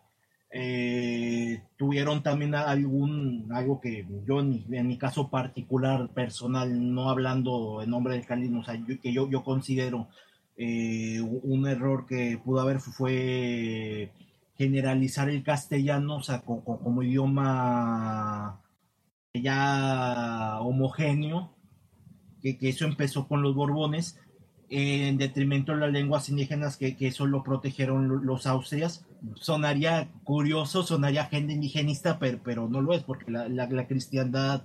Eh, 0.56 1.64
tuvieron 1.78 2.22
también 2.22 2.54
algún, 2.54 3.50
algo 3.52 3.82
que 3.82 4.06
yo 4.28 4.40
en, 4.40 4.64
en, 4.72 4.88
mi 4.88 5.00
caso 5.00 5.30
particular, 5.30 6.10
personal, 6.10 6.94
no 6.94 7.10
hablando 7.10 7.82
en 7.82 7.90
nombre 7.90 8.14
del 8.14 8.26
carlismo, 8.28 8.60
o 8.60 8.64
sea, 8.64 8.80
que 9.02 9.12
yo, 9.12 9.28
yo 9.30 9.44
considero 9.44 10.10
eh, 10.56 11.20
un 11.22 11.68
error 11.68 12.06
que 12.06 12.40
pudo 12.44 12.62
haber 12.62 12.80
fue 12.80 14.12
generalizar 14.56 15.30
el 15.30 15.44
castellano, 15.44 16.18
o 16.18 16.24
sea, 16.24 16.42
como, 16.42 17.02
idioma 17.02 18.62
ya 19.34 20.60
homogéneo, 20.62 21.56
que, 22.42 22.58
eso 22.62 22.86
empezó 22.86 23.28
con 23.28 23.42
los 23.42 23.56
Borbones, 23.56 24.20
en 24.70 25.18
detrimento 25.18 25.74
de 25.74 25.80
las 25.80 25.92
lenguas 25.92 26.30
indígenas 26.30 26.78
que, 26.78 26.96
que 26.96 27.08
eso 27.08 27.26
lo 27.26 27.44
protegieron 27.44 28.26
los 28.26 28.48
austrias. 28.48 29.06
Sonaría 29.36 30.10
curioso, 30.24 30.84
sonaría 30.84 31.26
gente 31.26 31.54
indigenista, 31.54 32.20
pero, 32.20 32.40
pero 32.44 32.68
no 32.68 32.82
lo 32.82 32.94
es, 32.94 33.04
porque 33.04 33.32
la, 33.32 33.48
la, 33.48 33.68
la 33.68 33.88
cristiandad 33.88 34.64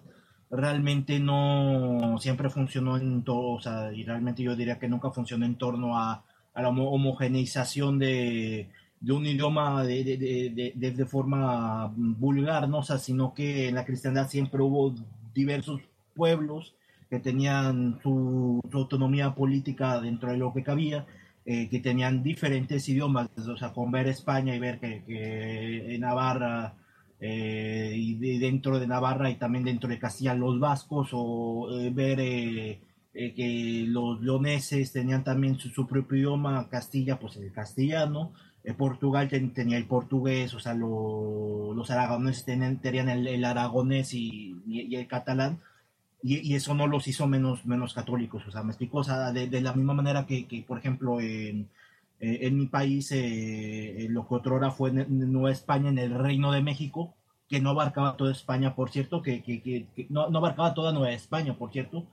realmente 0.50 1.20
no 1.20 2.16
siempre 2.18 2.48
funcionó 2.48 2.96
en 2.96 3.22
todo, 3.22 3.50
o 3.50 3.60
sea, 3.60 3.92
y 3.92 4.04
realmente 4.04 4.42
yo 4.42 4.56
diría 4.56 4.78
que 4.78 4.88
nunca 4.88 5.10
funcionó 5.10 5.44
en 5.44 5.56
torno 5.56 5.98
a, 5.98 6.24
a 6.54 6.62
la 6.62 6.70
homogeneización 6.70 7.98
de, 7.98 8.70
de 9.00 9.12
un 9.12 9.26
idioma 9.26 9.84
de, 9.84 10.04
de, 10.04 10.72
de, 10.74 10.90
de 10.90 11.06
forma 11.06 11.92
vulgar, 11.94 12.68
¿no? 12.68 12.78
O 12.78 12.82
sea, 12.82 12.98
sino 12.98 13.34
que 13.34 13.68
en 13.68 13.74
la 13.74 13.84
cristiandad 13.84 14.28
siempre 14.28 14.62
hubo 14.62 14.94
diversos 15.34 15.82
pueblos 16.14 16.74
que 17.10 17.18
tenían 17.20 17.98
su, 18.02 18.60
autonomía 18.72 19.34
política 19.34 20.00
dentro 20.00 20.30
de 20.30 20.36
lo 20.38 20.52
que 20.52 20.62
cabía, 20.62 21.06
eh, 21.44 21.68
que 21.68 21.80
tenían 21.80 22.22
diferentes 22.22 22.88
idiomas, 22.88 23.28
o 23.38 23.56
sea, 23.56 23.72
con 23.72 23.90
ver 23.90 24.06
España 24.08 24.54
y 24.54 24.58
ver 24.58 24.78
que, 24.80 25.02
Navarra 25.98 26.74
eh, 27.20 27.92
y 27.96 28.14
de- 28.16 28.38
dentro 28.38 28.78
de 28.78 28.86
Navarra 28.86 29.30
y 29.30 29.36
también 29.36 29.64
dentro 29.64 29.88
de 29.88 29.98
Castilla 29.98 30.34
los 30.34 30.60
vascos, 30.60 31.08
o 31.12 31.68
eh, 31.80 31.90
ver 31.90 32.20
que 33.34 33.84
los 33.88 34.20
leoneses 34.20 34.92
tenían 34.92 35.24
también 35.24 35.58
su, 35.58 35.86
propio 35.86 36.18
idioma, 36.18 36.68
Castilla, 36.68 37.18
pues 37.18 37.36
el 37.36 37.52
castellano, 37.52 38.32
Portugal 38.76 39.28
ten- 39.28 39.52
tenía 39.54 39.78
el 39.78 39.86
portugués, 39.86 40.52
o 40.54 40.60
sea, 40.60 40.74
lo- 40.74 41.72
los 41.74 41.90
aragoneses 41.90 42.44
tenían, 42.44 43.08
el, 43.08 43.44
aragonés 43.44 44.12
y 44.14 44.94
el 44.94 45.06
catalán, 45.08 45.58
y, 46.22 46.54
eso 46.54 46.74
no 46.74 46.86
los 46.86 47.06
hizo 47.08 47.26
menos, 47.26 47.64
menos 47.66 47.94
católicos, 47.94 48.42
o 48.46 48.50
sea, 48.50 48.62
me 48.62 48.74
de, 49.32 49.46
de 49.48 49.60
la 49.60 49.72
misma 49.72 49.94
manera 49.94 50.26
que, 50.26 50.46
que, 50.46 50.62
por 50.62 50.78
ejemplo, 50.78 51.20
en, 51.20 51.68
eh, 52.20 52.38
en 52.42 52.58
mi 52.58 52.66
país, 52.66 53.10
eh, 53.12 54.06
lo 54.10 54.26
que 54.26 54.34
otrora 54.34 54.70
fue 54.70 54.90
Nueva 54.92 55.52
España, 55.52 55.88
en 55.90 55.98
el 55.98 56.14
Reino 56.14 56.50
de 56.52 56.62
México, 56.62 57.14
que 57.48 57.60
no 57.60 57.70
abarcaba 57.70 58.16
toda 58.16 58.32
España, 58.32 58.74
por 58.74 58.90
cierto, 58.90 59.22
que, 59.22 59.42
que, 59.42 59.60
que- 59.62 59.86
no, 60.10 60.28
no 60.28 60.38
abarcaba 60.38 60.74
toda 60.74 60.92
Nueva 60.92 61.12
España, 61.12 61.54
por 61.56 61.70
cierto, 61.72 62.04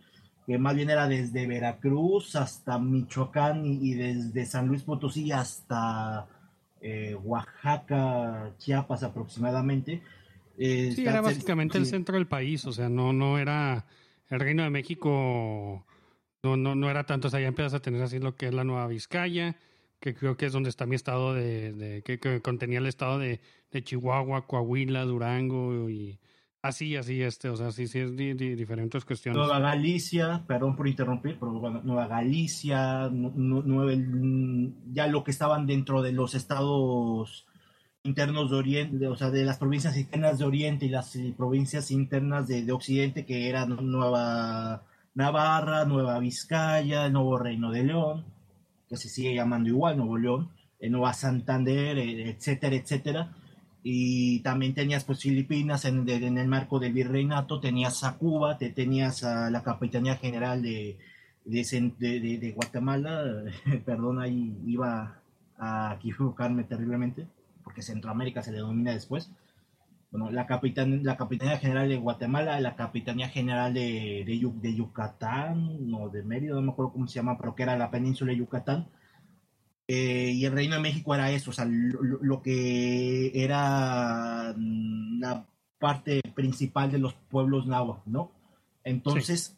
que 0.46 0.58
más 0.60 0.76
bien 0.76 0.90
era 0.92 1.08
desde 1.08 1.48
Veracruz 1.48 2.36
hasta 2.36 2.78
Michoacán 2.78 3.66
y, 3.66 3.80
y 3.92 3.94
desde 3.96 4.46
San 4.46 4.68
Luis 4.68 4.84
Potosí 4.84 5.32
hasta 5.32 6.28
eh, 6.82 7.16
Oaxaca, 7.24 8.52
Chiapas 8.60 9.04
aproximadamente. 9.04 10.02
Eh, 10.58 10.92
Sí, 10.96 11.02
era 11.04 11.22
básicamente 11.22 11.78
el 11.78 11.86
centro 11.86 12.16
del 12.16 12.28
país, 12.28 12.66
o 12.66 12.72
sea, 12.72 12.90
no, 12.90 13.12
no 13.14 13.38
era 13.38 13.86
el 14.30 14.40
Reino 14.40 14.64
de 14.64 14.70
México, 14.70 15.86
no, 16.44 16.58
no, 16.58 16.76
no 16.76 16.90
era 16.90 17.06
tanto, 17.06 17.28
o 17.28 17.32
sea, 17.32 17.40
ya 17.40 17.48
empiezas 17.48 17.74
a 17.74 17.82
tener 17.82 18.02
así 18.02 18.20
lo 18.20 18.36
que 18.36 18.48
es 18.48 18.54
la 18.54 18.64
Nueva 18.64 18.88
Vizcaya, 18.88 19.56
que 20.00 20.14
creo 20.14 20.38
que 20.38 20.46
es 20.46 20.54
donde 20.54 20.70
está 20.70 20.86
mi 20.86 20.96
estado 20.96 21.34
de, 21.34 21.74
de- 21.74 22.02
que, 22.04 22.20
que 22.20 22.42
contenía 22.42 22.80
el 22.80 22.86
estado 22.86 23.18
de, 23.20 23.40
de 23.72 23.84
Chihuahua, 23.84 24.46
Coahuila, 24.48 25.04
Durango 25.06 25.90
y 25.90 26.20
así, 26.62 26.96
así, 26.96 27.22
este, 27.22 27.50
o 27.50 27.56
sea, 27.56 27.72
sí, 27.72 27.88
sí 27.88 28.00
es 28.00 28.16
di- 28.16 28.34
di- 28.34 28.56
diferentes 28.56 29.06
cuestiones. 29.06 29.38
Nueva 29.40 29.60
Galicia, 29.60 30.44
perdón 30.48 30.76
por 30.76 30.88
interrumpir, 30.88 31.38
pero 31.40 31.52
bueno, 31.54 31.82
Nueva 31.84 32.08
Galicia, 32.08 33.10
nu- 33.12 33.64
nueve- 33.66 34.04
ya 34.92 35.08
lo 35.08 35.24
que 35.24 35.32
estaban 35.32 35.66
dentro 35.68 36.02
de 36.02 36.12
los 36.12 36.34
estados 36.36 37.46
internos 38.06 38.52
de 38.52 38.58
Oriente, 38.58 39.08
o 39.08 39.16
sea, 39.16 39.32
de 39.32 39.44
las 39.44 39.58
provincias 39.58 39.98
internas 39.98 40.38
de 40.40 40.46
Oriente 40.46 40.86
y 40.86 40.90
las 40.90 41.18
provincias 41.36 41.90
internas 41.92 42.48
de, 42.48 42.64
de 42.64 42.72
Occidente, 42.72 43.26
que 43.26 43.50
eran 43.50 43.76
Nueva 43.92 44.84
Navarra, 45.16 45.86
Nueva 45.86 46.20
Vizcaya, 46.20 47.08
el 47.08 47.14
Nuevo 47.14 47.38
Reino 47.38 47.72
de 47.72 47.84
León, 47.84 48.24
que 48.88 48.96
se 48.98 49.10
sigue 49.10 49.34
llamando 49.34 49.70
igual 49.70 49.98
Nuevo 49.98 50.18
León, 50.18 50.50
eh, 50.80 50.90
Nueva 50.90 51.14
Santander, 51.14 51.98
eh, 51.98 52.30
etcétera, 52.30 52.76
etcétera. 52.76 53.34
Y 53.84 54.40
también 54.42 54.74
tenías 54.74 55.04
pues 55.04 55.22
Filipinas 55.22 55.86
en, 55.86 56.08
el 56.10 56.48
marco 56.48 56.80
del 56.80 56.94
virreinato, 56.94 57.60
tenías 57.60 58.04
a 58.04 58.18
Cuba, 58.18 58.58
te 58.58 58.70
tenías 58.70 59.24
a 59.24 59.50
la 59.50 59.64
Capitanía 59.64 60.16
General 60.18 60.62
de- 60.62 60.98
de 61.46 62.54
Guatemala, 62.56 63.44
perdón, 63.86 64.20
ahí 64.20 64.58
iba 64.66 65.20
a 65.58 65.96
equivocarme 65.98 66.64
terriblemente, 66.64 67.28
porque 67.76 67.82
Centroamérica 67.82 68.42
se 68.42 68.52
le 68.52 68.58
denomina 68.60 68.94
después. 68.94 69.30
Bueno, 70.10 70.32
la, 70.32 70.46
capitan, 70.48 71.04
la 71.04 71.18
Capitanía 71.18 71.58
General 71.58 71.90
de 71.90 71.98
Guatemala, 71.98 72.58
la 72.62 72.78
Capitanía 72.78 73.28
General 73.28 73.74
de, 73.74 74.24
de, 74.26 74.40
Yu- 74.40 74.62
de 74.62 74.74
Yucatán, 74.74 75.94
o 75.94 76.08
de 76.08 76.24
Mérida, 76.24 76.54
no 76.56 76.62
me 76.62 76.72
acuerdo 76.72 76.94
cómo 76.94 77.06
se 77.06 77.16
llama, 77.16 77.38
pero 77.38 77.54
que 77.54 77.64
era 77.64 77.78
la 77.78 77.92
península 77.92 78.32
de 78.32 78.38
Yucatán. 78.38 78.88
Eh, 79.90 80.32
y 80.34 80.46
el 80.46 80.54
Reino 80.54 80.76
de 80.76 80.82
México 80.82 81.14
era 81.14 81.32
eso, 81.32 81.50
o 81.50 81.54
sea, 81.54 81.66
lo, 81.66 82.42
que 82.42 83.44
era 83.44 84.54
mm, 84.56 85.20
la 85.20 85.46
parte 85.78 86.22
principal 86.34 86.90
de 86.94 87.00
los 87.00 87.14
pueblos 87.30 87.68
náhuatl, 87.68 88.10
¿no? 88.10 88.32
Entonces, 88.86 89.58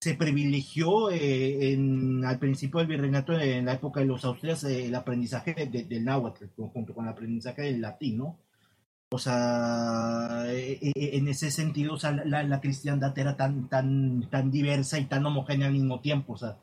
se 0.00 0.14
privilegió 0.14 1.10
eh, 1.10 1.72
en, 1.72 2.24
al 2.24 2.38
principio 2.38 2.78
del 2.80 2.88
virreinato, 2.88 3.32
en 3.38 3.64
la 3.66 3.74
época 3.74 4.00
de 4.00 4.06
los 4.06 4.24
austrias, 4.24 4.64
eh, 4.64 4.86
el 4.86 4.94
aprendizaje 4.94 5.54
de- 5.54 5.66
de- 5.66 5.84
del 5.84 6.04
náhuatl, 6.04 6.44
junto 6.72 6.94
con 6.94 7.04
el 7.06 7.10
aprendizaje 7.12 7.62
del 7.62 7.80
latín, 7.80 8.18
¿no? 8.18 8.38
O 9.10 9.18
sea, 9.18 10.44
eh, 10.48 10.78
eh, 10.82 10.92
en 11.18 11.28
ese 11.28 11.50
sentido, 11.50 11.94
o 11.94 11.98
sea, 11.98 12.12
la, 12.12 12.42
la 12.44 12.60
cristiandad 12.60 13.16
era 13.18 13.36
tan, 13.36 13.68
tan, 13.68 14.28
tan 14.30 14.50
diversa 14.50 14.98
y 14.98 15.06
tan 15.06 15.24
homogénea 15.26 15.68
al 15.68 15.72
mismo 15.74 16.00
tiempo, 16.00 16.34
o 16.34 16.36
sea, 16.38 16.58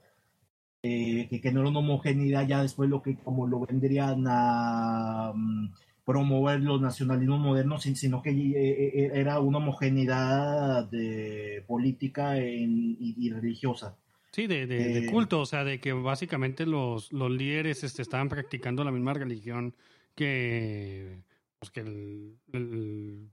eh, 0.83 1.27
que, 1.29 1.41
que 1.41 1.51
no 1.51 1.61
era 1.61 1.69
una 1.69 1.79
homogeneidad 1.79 2.47
ya 2.47 2.61
después 2.61 2.89
lo 2.89 3.01
que 3.01 3.15
como 3.17 3.47
lo 3.47 3.61
vendrían 3.61 4.25
a 4.27 5.31
mm, 5.35 5.73
promover 6.05 6.59
los 6.61 6.81
nacionalismos 6.81 7.39
modernos, 7.39 7.83
sin- 7.83 7.95
sino 7.95 8.21
que 8.21 8.31
eh, 8.31 8.53
eh, 8.55 9.11
era 9.13 9.39
una 9.39 9.59
homogeneidad 9.59 10.89
de 10.89 11.63
política 11.67 12.37
en- 12.37 12.97
y, 12.99 13.15
y 13.17 13.29
religiosa. 13.31 13.95
Sí, 14.31 14.47
de, 14.47 14.65
de, 14.67 14.77
de 14.89 14.99
Eh, 14.99 15.05
culto, 15.05 15.39
o 15.41 15.45
sea, 15.45 15.63
de 15.63 15.79
que 15.79 15.93
básicamente 15.93 16.65
los, 16.65 17.11
los 17.13 17.29
líderes 17.31 17.83
este, 17.83 18.01
estaban 18.01 18.29
practicando 18.29 18.83
la 18.83 18.91
misma 18.91 19.13
religión 19.13 19.75
que, 20.15 21.21
pues, 21.59 21.71
que 21.71 21.79
el- 21.81 22.37
el- 22.51 23.29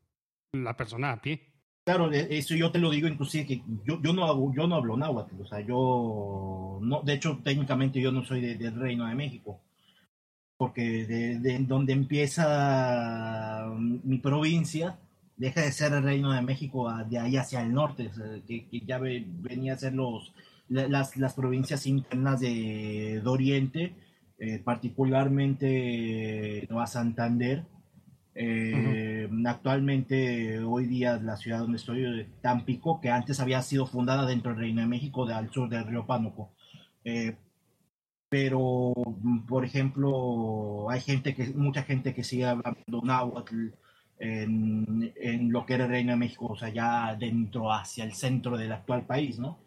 la 0.52 0.76
persona 0.76 1.12
a 1.12 1.20
pie. 1.22 1.40
Claro, 1.84 2.08
de- 2.10 2.28
eso 2.38 2.54
yo 2.54 2.70
te 2.70 2.78
lo 2.78 2.90
digo 2.90 3.08
inclusive 3.08 3.46
que 3.46 3.62
yo, 3.84 4.00
yo 4.02 4.12
no 4.12 4.24
hago, 4.26 4.52
yo 4.54 4.66
no 4.66 4.76
hablo 4.76 4.96
náhuatl, 4.96 5.40
o 5.40 5.46
sea, 5.46 5.60
yo 5.60 6.78
no, 6.82 7.00
de 7.02 7.14
hecho 7.14 7.40
técnicamente 7.42 8.00
yo 8.00 8.12
no 8.12 8.22
soy 8.24 8.40
de- 8.42 8.56
del 8.56 8.74
Reino 8.78 9.06
de 9.06 9.14
México, 9.14 9.60
porque 10.60 11.06
de, 11.06 11.38
de 11.38 11.58
donde 11.60 11.94
empieza 11.94 13.64
mm, 13.74 14.00
mi 14.04 14.18
provincia 14.18 14.98
deja 15.38 15.62
de 15.62 15.72
ser 15.72 15.94
el 15.94 16.02
Reino 16.02 16.30
de 16.32 16.42
México 16.42 16.92
de 17.08 17.18
ahí 17.18 17.38
hacia 17.38 17.62
el 17.62 17.72
norte, 17.72 18.10
que, 18.46 18.66
que 18.68 18.80
ya 18.80 18.98
ve- 18.98 19.24
venía 19.26 19.72
a 19.72 19.78
ser 19.78 19.94
los 19.94 20.34
la- 20.68 20.86
las, 20.86 21.16
las 21.16 21.32
provincias 21.32 21.86
internas 21.86 22.40
de, 22.40 23.22
de 23.24 23.28
Oriente, 23.28 23.94
eh, 24.38 24.58
particularmente 24.62 26.66
Nueva 26.68 26.86
Santander, 26.86 27.64
eh, 28.34 29.28
Actualmente, 29.46 30.60
hoy 30.60 30.86
día, 30.86 31.16
la 31.18 31.36
ciudad 31.36 31.60
donde 31.60 31.78
estoy, 31.78 32.04
eh, 32.04 32.26
Tampico, 32.42 33.00
que 33.00 33.10
antes 33.10 33.40
había 33.40 33.62
sido 33.62 33.86
fundada 33.86 34.26
dentro 34.26 34.50
del 34.52 34.60
Reino 34.60 34.82
de 34.82 34.86
México, 34.88 35.24
de, 35.26 35.32
al 35.34 35.50
sur 35.50 35.68
del 35.70 35.86
río 35.86 36.06
Pánuco. 36.06 36.52
Eh, 37.04 37.36
pero, 38.30 38.92
mm, 38.96 39.46
por 39.46 39.64
ejemplo, 39.66 40.88
hay 40.88 41.00
gente 41.02 41.34
que, 41.34 41.48
mucha 41.48 41.82
gente 41.82 42.14
que 42.14 42.24
sigue 42.24 42.46
hablando 42.46 43.02
náhuatl 43.04 43.68
en, 44.18 45.12
en 45.16 45.52
lo 45.52 45.66
que 45.66 45.74
era 45.74 45.84
el 45.84 45.90
Reino 45.90 46.12
de 46.12 46.18
México, 46.18 46.46
o 46.46 46.56
sea, 46.56 46.68
ya 46.70 47.14
dentro 47.16 47.72
hacia 47.72 48.04
el 48.04 48.12
centro 48.14 48.56
del 48.56 48.72
actual 48.72 49.04
país, 49.06 49.38
¿no? 49.38 49.58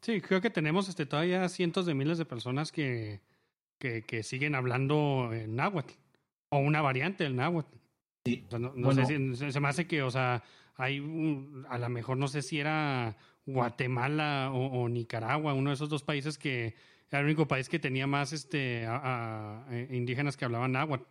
Sí, 0.00 0.20
creo 0.20 0.40
que 0.40 0.50
tenemos 0.50 0.88
este, 0.88 1.04
todavía 1.06 1.48
cientos 1.48 1.84
de 1.86 1.94
miles 1.94 2.18
de 2.18 2.24
personas 2.24 2.72
que, 2.72 3.20
que, 3.78 4.02
que 4.02 4.22
siguen 4.22 4.54
hablando 4.54 5.30
en 5.32 5.56
náhuatl 5.56 5.94
o 6.50 6.58
una 6.58 6.80
variante 6.82 7.24
del 7.24 7.36
náhuatl. 7.36 7.76
Sí. 8.24 8.44
O 8.46 8.50
sea, 8.50 8.58
no 8.60 8.72
no 8.74 8.86
Bueno. 8.86 9.04
sé 9.06 9.16
si 9.18 9.36
se, 9.36 9.52
se 9.52 9.60
me 9.60 9.68
hace 9.68 9.86
que, 9.86 10.02
o 10.02 10.10
sea, 10.10 10.42
hay 10.76 11.00
un- 11.00 11.66
a 11.68 11.78
lo 11.78 11.88
mejor 11.88 12.16
no 12.18 12.28
sé 12.28 12.42
si 12.42 12.60
era 12.60 13.16
Guatemala 13.46 14.50
o, 14.52 14.82
o 14.82 14.88
Nicaragua, 14.88 15.54
uno 15.54 15.70
de 15.70 15.74
esos 15.74 15.88
dos 15.88 16.02
países 16.02 16.38
que 16.38 16.74
era 17.12 17.20
el 17.20 17.26
único 17.26 17.46
país 17.46 17.68
que 17.68 17.78
tenía 17.78 18.06
más 18.06 18.32
este 18.32 18.84
eh, 18.84 19.88
indígenas 19.90 20.36
que 20.36 20.44
hablaban 20.44 20.72
náhuatl, 20.72 21.04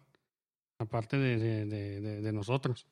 aparte 0.80 1.18
de, 1.18 1.66
de, 1.66 2.32
nosotros. 2.34 2.88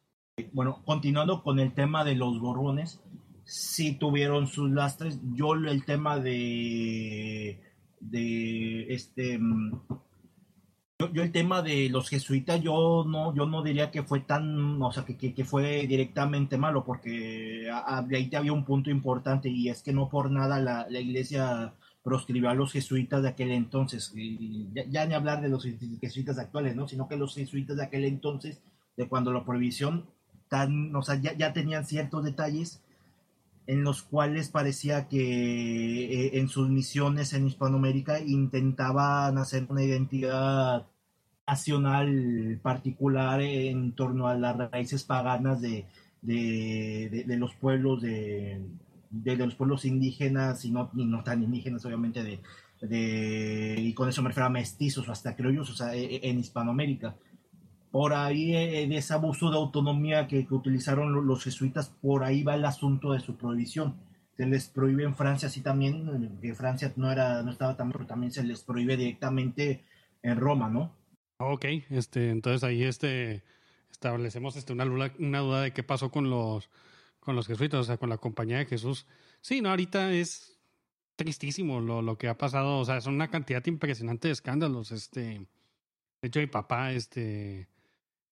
Bueno, 0.53 0.83
continuando 0.85 1.41
con 1.43 1.59
el 1.59 1.73
tema 1.73 2.03
de 2.05 2.15
los 2.15 2.39
gorrones, 2.39 3.01
sí 3.43 3.93
tuvieron 3.93 4.47
sus 4.47 4.69
lastres. 4.71 5.19
Yo 5.33 5.53
el 5.55 5.83
tema 5.85 6.19
de 6.19 7.61
de 7.99 8.93
este 8.93 9.37
yo, 11.13 11.23
el 11.23 11.31
tema 11.31 11.61
de 11.61 11.89
los 11.89 12.09
jesuitas 12.09 12.61
yo 12.61 13.05
no 13.07 13.33
yo 13.35 13.45
no 13.45 13.63
diría 13.63 13.89
que 13.91 14.03
fue 14.03 14.19
tan 14.21 14.81
o 14.81 14.91
sea 14.91 15.03
que, 15.05 15.17
que, 15.17 15.33
que 15.33 15.43
fue 15.45 15.87
directamente 15.87 16.57
malo 16.57 16.83
porque 16.85 17.69
a- 17.71 17.97
a- 17.99 18.07
ahí 18.11 18.29
había 18.35 18.53
un 18.53 18.65
punto 18.65 18.89
importante 18.89 19.49
y 19.49 19.69
es 19.69 19.81
que 19.81 19.93
no 19.93 20.09
por 20.09 20.29
nada 20.31 20.59
la, 20.59 20.87
la 20.89 20.99
iglesia 20.99 21.73
proscribió 22.03 22.49
a 22.49 22.53
los 22.55 22.71
jesuitas 22.71 23.21
de 23.21 23.29
aquel 23.29 23.51
entonces 23.51 24.11
y 24.15 24.69
ya, 24.89 25.05
ni 25.05 25.13
hablar 25.13 25.41
de 25.41 25.49
los 25.49 25.65
jesuitas 26.01 26.37
actuales 26.39 26.75
no 26.75 26.87
sino 26.87 27.07
que 27.07 27.17
los 27.17 27.35
jesuitas 27.35 27.77
de 27.77 27.83
aquel 27.83 28.05
entonces 28.05 28.61
de 28.97 29.07
cuando 29.07 29.33
la 29.33 29.43
prohibición 29.43 30.05
tan 30.47 30.95
o 30.95 31.01
sea 31.01 31.15
ya, 31.15 31.33
ya 31.37 31.53
tenían 31.53 31.85
ciertos 31.85 32.23
detalles 32.23 32.81
en 33.67 33.83
los 33.83 34.01
cuales 34.01 34.49
parecía 34.49 35.07
que 35.07 36.05
eh, 36.27 36.39
en 36.39 36.47
sus 36.47 36.69
misiones 36.69 37.33
en 37.33 37.45
Hispanoamérica 37.47 38.19
intentaban 38.19 39.37
hacer 39.37 39.67
una 39.69 39.83
identidad 39.83 40.87
nacional 41.47 42.59
particular 42.63 43.41
en 43.41 43.91
torno 43.93 44.27
a 44.27 44.35
las 44.35 44.57
raíces 44.71 45.03
paganas 45.03 45.61
de- 45.61 45.85
de 46.21 47.37
los 47.37 47.53
pueblos 47.55 48.01
de, 48.01 48.61
de, 49.09 49.35
los 49.37 49.55
pueblos 49.55 49.85
indígenas 49.85 50.65
y 50.65 50.71
no, 50.71 50.89
y 50.95 51.05
no 51.05 51.23
tan 51.23 51.43
indígenas 51.43 51.85
obviamente 51.85 52.23
de, 52.23 52.39
de 52.81 53.75
y 53.79 53.93
con 53.93 54.09
eso 54.09 54.21
me 54.21 54.29
refiero 54.29 54.47
a 54.47 54.49
mestizos 54.49 55.07
o 55.07 55.11
hasta 55.11 55.35
criollos 55.35 55.69
o 55.69 55.75
sea 55.75 55.95
e- 55.95 56.15
e- 56.15 56.29
en 56.29 56.39
Hispanoamérica 56.39 57.15
por 57.91 58.13
ahí 58.13 58.55
eh, 58.55 58.87
de 58.87 58.97
ese 58.97 59.13
abuso 59.13 59.49
de 59.49 59.57
autonomía 59.57 60.27
que, 60.27 60.45
que 60.45 60.53
utilizaron 60.53 61.11
lo- 61.11 61.21
los 61.21 61.43
jesuitas, 61.43 61.89
por 62.01 62.23
ahí 62.23 62.43
va 62.43 62.55
el 62.55 62.65
asunto 62.65 63.13
de 63.13 63.19
su 63.19 63.35
prohibición. 63.35 63.95
Se 64.37 64.45
les 64.45 64.67
prohíbe 64.69 65.03
en 65.03 65.15
Francia, 65.15 65.47
así 65.47 65.61
también, 65.61 66.07
eh, 66.07 66.29
que 66.41 66.53
Francia 66.53 66.93
no 66.97 67.11
era, 67.11 67.41
no 67.41 67.51
estaba 67.51 67.75
tan, 67.75 67.91
pero 67.91 68.05
también 68.05 68.31
se 68.31 68.43
les 68.43 68.61
prohíbe 68.61 68.95
directamente 68.95 69.83
en 70.21 70.39
Roma, 70.39 70.69
¿no? 70.69 70.91
Ok, 71.39 71.65
este, 71.89 72.29
entonces 72.29 72.63
ahí 72.63 72.83
este 72.83 73.43
establecemos 73.91 74.55
este 74.55 74.73
una, 74.73 74.85
una 75.19 75.39
duda 75.39 75.61
de 75.61 75.71
qué 75.73 75.83
pasó 75.83 76.11
con 76.11 76.29
los 76.29 76.69
con 77.19 77.35
los 77.35 77.47
jesuitas, 77.47 77.81
o 77.81 77.83
sea, 77.83 77.97
con 77.97 78.09
la 78.09 78.17
compañía 78.17 78.57
de 78.57 78.65
Jesús. 78.65 79.05
Sí, 79.41 79.61
no, 79.61 79.69
ahorita 79.69 80.13
es 80.13 80.59
tristísimo 81.15 81.81
lo, 81.81 82.01
lo 82.01 82.17
que 82.17 82.27
ha 82.27 82.37
pasado, 82.37 82.79
o 82.79 82.85
sea, 82.85 82.97
es 82.97 83.05
una 83.05 83.29
cantidad 83.29 83.65
impresionante 83.65 84.29
de 84.29 84.33
escándalos, 84.33 84.91
este, 84.91 85.21
de 86.21 86.27
hecho 86.27 86.39
mi 86.39 86.47
papá, 86.47 86.93
este, 86.93 87.67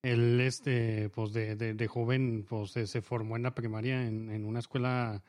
él, 0.04 0.40
este, 0.40 1.10
pues 1.10 1.34
de, 1.34 1.56
de, 1.56 1.74
de 1.74 1.88
joven, 1.88 2.46
pues 2.48 2.72
se 2.72 3.02
formó 3.02 3.36
en 3.36 3.44
la 3.44 3.56
primaria 3.56 4.08
en, 4.08 4.32
en 4.32 4.46
una 4.46 4.60
escuela, 4.60 5.24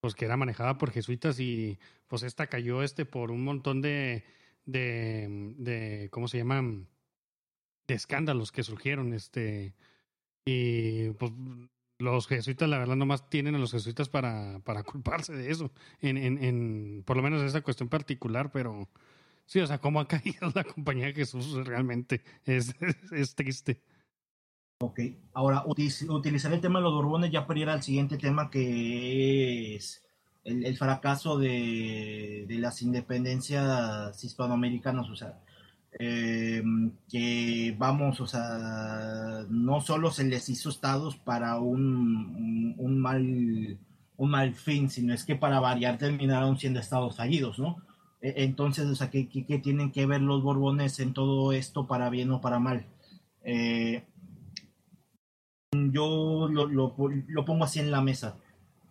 pues 0.00 0.14
que 0.14 0.24
era 0.24 0.36
manejada 0.36 0.78
por 0.78 0.90
jesuitas 0.90 1.38
y 1.38 1.78
pues 2.08 2.22
esta 2.24 2.48
cayó, 2.48 2.82
este, 2.82 3.04
por 3.04 3.30
un 3.30 3.44
montón 3.44 3.82
de, 3.82 4.24
de, 4.64 5.54
de, 5.58 6.08
¿cómo 6.10 6.28
se 6.28 6.38
llaman? 6.38 6.88
de 7.86 7.94
escándalos 7.94 8.52
que 8.52 8.62
surgieron, 8.62 9.12
este, 9.14 9.74
y 10.44 11.10
pues 11.10 11.32
los 11.98 12.26
jesuitas, 12.26 12.68
la 12.68 12.78
verdad, 12.78 12.96
nomás 12.96 13.28
tienen 13.30 13.54
a 13.54 13.58
los 13.58 13.72
jesuitas 13.72 14.08
para, 14.08 14.58
para 14.60 14.82
culparse 14.82 15.34
de 15.34 15.50
eso, 15.50 15.72
en, 16.00 16.16
en, 16.16 16.42
en, 16.42 17.02
por 17.06 17.16
lo 17.16 17.22
menos 17.22 17.42
esa 17.42 17.62
cuestión 17.62 17.88
particular, 17.88 18.50
pero 18.52 18.88
sí, 19.46 19.60
o 19.60 19.66
sea, 19.66 19.78
cómo 19.78 20.00
ha 20.00 20.08
caído 20.08 20.50
la 20.54 20.64
compañía 20.64 21.06
de 21.06 21.14
Jesús 21.14 21.66
realmente 21.66 22.22
es, 22.44 22.74
es, 23.12 23.34
triste. 23.34 23.80
Ok, 24.78 25.00
ahora 25.32 25.64
utiz- 25.64 26.08
utilizar 26.10 26.52
el 26.52 26.60
tema 26.60 26.78
de 26.80 26.84
los 26.84 26.94
Borbones 26.94 27.30
ya 27.30 27.46
para 27.46 27.60
ir 27.60 27.68
al 27.70 27.82
siguiente 27.82 28.18
tema 28.18 28.50
que 28.50 29.74
es 29.76 30.04
el, 30.44 30.66
el 30.66 30.76
fracaso 30.76 31.38
de, 31.38 32.44
de 32.46 32.58
las 32.58 32.82
independencias 32.82 34.22
hispanoamericanas, 34.22 35.08
o 35.08 35.16
sea, 35.16 35.40
eh, 35.98 36.62
que 37.08 37.74
vamos, 37.78 38.20
o 38.20 38.26
sea, 38.26 39.44
no 39.48 39.80
solo 39.80 40.10
se 40.10 40.24
les 40.24 40.48
hizo 40.48 40.68
estados 40.70 41.16
para 41.16 41.58
un, 41.58 42.74
un, 42.78 42.98
mal 43.00 43.78
un 44.18 44.30
mal 44.30 44.54
fin, 44.54 44.90
sino 44.90 45.14
es 45.14 45.24
que 45.24 45.36
para 45.36 45.60
variar 45.60 45.98
terminaron 45.98 46.58
siendo 46.58 46.80
estados 46.80 47.16
fallidos, 47.16 47.58
¿no? 47.58 47.76
E- 48.20 48.34
Entonces, 48.44 48.86
o 48.86 48.94
sea, 48.94 49.10
¿qué, 49.10 49.28
qué, 49.28 49.58
tienen 49.58 49.92
que 49.92 50.06
ver 50.06 50.22
los 50.22 50.42
Borbones 50.42 51.00
en 51.00 51.12
todo 51.14 51.52
esto 51.52 51.86
para 51.86 52.10
bien 52.10 52.30
o 52.32 52.40
para 52.40 52.58
mal? 52.58 52.86
Eh, 53.44 54.04
yo 55.72 56.48
lo, 56.50 56.66
lo, 56.66 56.94
lo 57.28 57.44
pongo 57.44 57.64
así 57.64 57.80
en 57.80 57.90
la 57.90 58.00
mesa. 58.00 58.36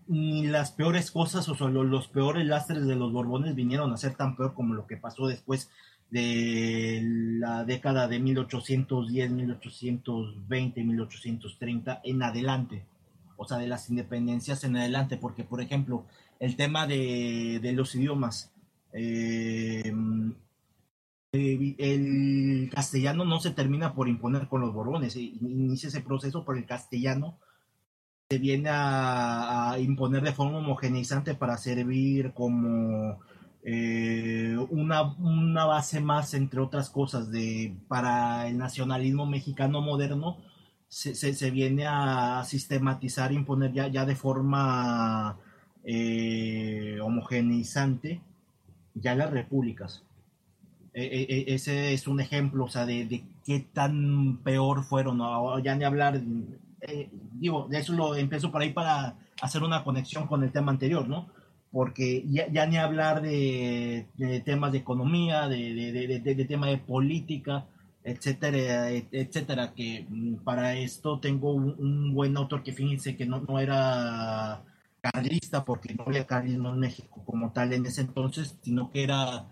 Ni 0.07 0.45
las 0.47 0.71
peores 0.71 1.11
cosas, 1.11 1.49
o 1.49 1.55
sea, 1.55 1.67
lo- 1.67 1.83
los 1.83 2.07
peores 2.07 2.45
lastres 2.45 2.85
de 2.85 2.95
los 2.95 3.11
Borbones 3.11 3.55
vinieron 3.55 3.91
a 3.91 3.97
ser 3.97 4.15
tan 4.15 4.35
peor 4.35 4.53
como 4.53 4.73
lo 4.75 4.85
que 4.87 4.97
pasó 4.97 5.27
después 5.27 5.69
de 6.15 7.01
la 7.39 7.65
década 7.65 8.07
de 8.07 8.19
1810, 8.19 9.31
1820, 9.31 10.83
1830 10.83 11.99
en 12.05 12.23
adelante. 12.23 12.85
O 13.35 13.45
sea, 13.45 13.57
de 13.57 13.67
las 13.67 13.89
independencias 13.89 14.63
en 14.63 14.77
adelante, 14.77 15.17
porque, 15.17 15.43
por 15.43 15.59
ejemplo, 15.59 16.05
el 16.39 16.55
tema 16.55 16.87
de, 16.87 17.59
de 17.61 17.73
los 17.73 17.93
idiomas. 17.95 18.53
eh, 18.93 19.93
el 21.33 22.69
castellano 22.73 23.25
no 23.25 23.41
se 23.41 23.51
termina 23.51 23.93
por 23.93 24.07
imponer 24.07 24.47
con 24.47 24.61
los 24.61 24.73
borbones, 24.73 25.17
eh, 25.17 25.33
inicia 25.41 25.89
ese 25.89 25.99
proceso 25.99 26.45
por 26.45 26.57
el 26.57 26.65
castellano 26.65 27.37
se 28.29 28.37
viene 28.39 28.69
a, 28.69 29.71
a 29.71 29.79
imponer 29.79 30.23
de 30.23 30.31
forma 30.31 30.59
homogeneizante 30.59 31.35
para 31.35 31.57
servir 31.57 32.33
como 32.33 33.19
eh, 33.65 34.55
una, 34.69 35.01
una 35.15 35.65
base 35.65 35.99
más, 35.99 36.35
entre 36.35 36.59
otras 36.61 36.89
cosas, 36.91 37.31
de, 37.31 37.75
para 37.87 38.47
el 38.47 38.57
nacionalismo 38.57 39.25
mexicano 39.25 39.81
moderno, 39.81 40.37
se, 40.87 41.15
se, 41.15 41.51
viene 41.51 41.87
a 41.87 42.43
sistematizar, 42.45 43.31
imponer 43.33 43.73
ya, 43.73 43.87
ya 43.87 44.05
de 44.05 44.15
forma 44.15 45.37
eh, 45.83 46.99
homogeneizante 47.01 48.21
ya 48.93 49.15
las 49.15 49.31
repúblicas. 49.31 50.03
E- 50.93 51.25
e- 51.29 51.53
ese 51.53 51.93
es 51.93 52.07
un 52.07 52.19
ejemplo, 52.21 52.65
o 52.65 52.69
sea, 52.69 52.85
de, 52.85 53.05
de 53.05 53.25
qué 53.43 53.59
tan 53.73 54.37
peor 54.43 54.83
fueron, 54.83 55.17
¿no? 55.17 55.59
ya 55.59 55.75
ni 55.75 55.83
hablar, 55.83 56.21
eh, 56.81 57.09
digo, 57.33 57.67
de 57.69 57.79
eso 57.79 57.93
lo 57.93 58.15
empiezo 58.15 58.51
por 58.51 58.61
ahí 58.61 58.71
para 58.71 59.15
hacer 59.41 59.63
una 59.63 59.83
conexión 59.83 60.27
con 60.27 60.43
el 60.43 60.51
tema 60.51 60.71
anterior, 60.71 61.07
¿no? 61.09 61.29
Porque 61.75 62.23
ya, 62.29 62.65
ni 62.67 62.77
hablar 62.77 63.21
de, 63.21 64.07
temas 64.45 64.71
de 64.71 64.77
economía, 64.77 65.49
de, 65.49 65.73
de, 65.73 65.91
de, 65.91 66.35
de, 66.35 66.45
de 66.45 66.77
política, 66.77 67.65
etcétera, 68.03 68.91
et- 68.91 69.09
etcétera, 69.13 69.73
que 69.75 70.05
mm, 70.09 70.35
para 70.47 70.75
esto 70.77 71.19
tengo 71.19 71.53
un, 71.53 72.13
buen 72.13 72.37
autor 72.37 72.63
que 72.63 72.71
fíjense 72.71 73.17
que 73.17 73.25
no, 73.25 73.59
era 73.59 74.63
carlista, 75.01 75.65
porque 75.65 75.93
no 75.95 76.05
había 76.07 76.25
carlismo 76.25 76.69
en 76.69 76.79
México 76.79 77.21
como 77.25 77.51
tal 77.51 77.73
en 77.73 77.85
ese 77.85 78.01
entonces, 78.01 78.57
sino 78.61 78.89
que 78.91 79.03
era 79.03 79.45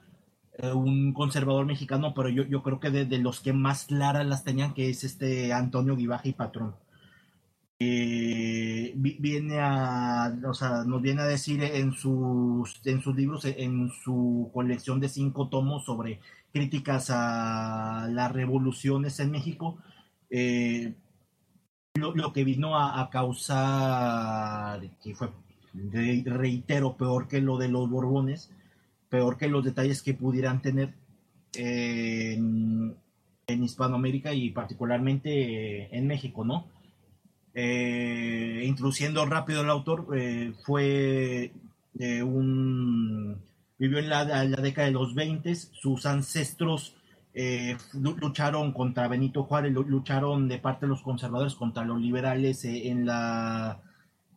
eh, 0.60 0.72
un 0.74 1.14
conservador 1.14 1.66
mexicano, 1.66 2.14
pero 2.16 2.30
yo, 2.30 2.64
creo 2.64 2.80
que 2.80 2.90
de, 2.92 3.06
de 3.06 3.18
los 3.20 3.42
que 3.42 3.52
más 3.54 3.86
claras 3.86 4.26
las 4.26 4.44
tenían, 4.46 4.74
que 4.74 4.90
es 4.90 5.04
este 5.04 5.52
Antonio 5.54 5.96
Guibaja 5.98 6.28
y 6.30 6.34
Patrón. 6.34 6.76
Eh, 7.80 8.94
vi- 8.96 9.18
viene 9.20 9.60
a, 9.60 10.34
o 10.48 10.54
sea, 10.54 10.84
nos 10.86 11.02
viene 11.02 11.22
a 11.22 11.26
decir 11.26 11.62
en 11.64 11.92
sus, 11.94 12.80
en 12.86 13.02
sus 13.02 13.16
libros, 13.16 13.44
en 13.46 13.90
su 14.04 14.50
colección 14.54 15.00
de 15.00 15.10
cinco 15.10 15.50
tomos 15.50 15.84
sobre 15.86 16.20
críticas 16.54 17.10
a 17.12 18.08
las 18.10 18.32
revoluciones 18.32 19.20
en 19.20 19.32
México, 19.32 19.78
eh, 20.30 20.94
lo, 21.96 22.16
lo 22.16 22.32
que 22.34 22.44
vino 22.44 22.78
a, 22.78 23.10
causar, 23.10 24.82
que 25.04 25.16
fue, 25.16 25.30
re- 25.74 26.24
reitero, 26.26 26.96
peor 26.98 27.28
que 27.28 27.42
lo 27.42 27.58
de 27.58 27.70
los 27.70 27.90
Borbones, 27.90 28.50
peor 29.10 29.38
que 29.38 29.48
los 29.48 29.64
detalles 29.64 30.02
que 30.02 30.14
pudieran 30.14 30.62
tener 30.62 30.94
en, 31.56 32.96
en 33.48 33.64
Hispanoamérica 33.64 34.34
y 34.34 34.52
particularmente 34.52 35.84
eh, 35.84 35.90
en 35.92 36.08
México, 36.08 36.44
¿no? 36.46 36.68
Eh, 37.56 38.64
introduciendo 38.66 39.26
rápido 39.26 39.62
el 39.62 39.70
autor, 39.70 40.08
eh, 40.18 40.54
fue 40.66 41.52
de 41.94 42.24
un... 42.24 43.38
vivió 43.78 44.00
en 44.00 44.10
la, 44.10 44.24
la 44.26 44.62
década 44.62 44.88
de 44.88 44.94
los 44.94 45.14
20, 45.14 45.54
sus 45.56 46.06
ancestros 46.06 46.96
eh, 47.36 47.78
lu- 47.94 48.18
lucharon 48.18 48.72
contra 48.74 49.08
Benito 49.08 49.44
Juárez, 49.44 49.72
lu- 49.74 49.84
lucharon 49.84 50.48
de 50.48 50.58
parte 50.60 50.86
de 50.86 50.90
los 50.90 51.02
conservadores 51.04 51.56
contra 51.56 51.84
los 51.86 52.00
liberales 52.02 52.66
eh, 52.66 52.90
en 52.90 53.06
la 53.06 53.80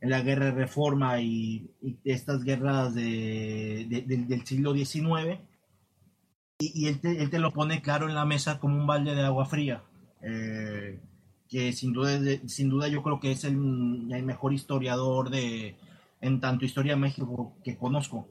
en 0.01 0.11
la 0.11 0.21
guerra 0.21 0.47
de 0.47 0.53
reforma 0.53 1.21
y, 1.21 1.71
estas 2.05 2.45
guerras 2.45 2.95
de, 2.95 3.87
de- 3.89 4.03
de- 4.03 4.25
del 4.27 4.45
siglo 4.47 4.73
XIX 4.75 5.41
y, 6.59 6.85
y 6.85 6.89
él, 6.89 7.01
te, 7.01 7.23
él 7.23 7.31
te 7.31 7.39
lo 7.39 7.53
pone 7.53 7.83
claro 7.83 8.09
en 8.09 8.15
la 8.15 8.25
mesa 8.25 8.59
como 8.59 8.77
un 8.77 8.87
balde 8.87 9.15
de 9.15 9.23
agua 9.23 9.47
fría. 9.47 9.83
Eh, 10.23 10.99
que 11.49 11.73
sin 11.73 11.93
duda 11.93 12.19
sin 12.47 12.69
duda 12.69 12.89
yo 12.89 13.03
creo 13.03 13.21
que 13.21 13.33
es 13.33 13.45
el, 13.45 13.57
mejor 13.57 14.53
historiador 14.53 15.31
de 15.31 15.77
en 16.21 16.41
tanto 16.41 16.65
historia 16.65 16.95
de 16.95 17.01
México 17.01 17.53
que 17.65 17.77
conozco 17.77 18.27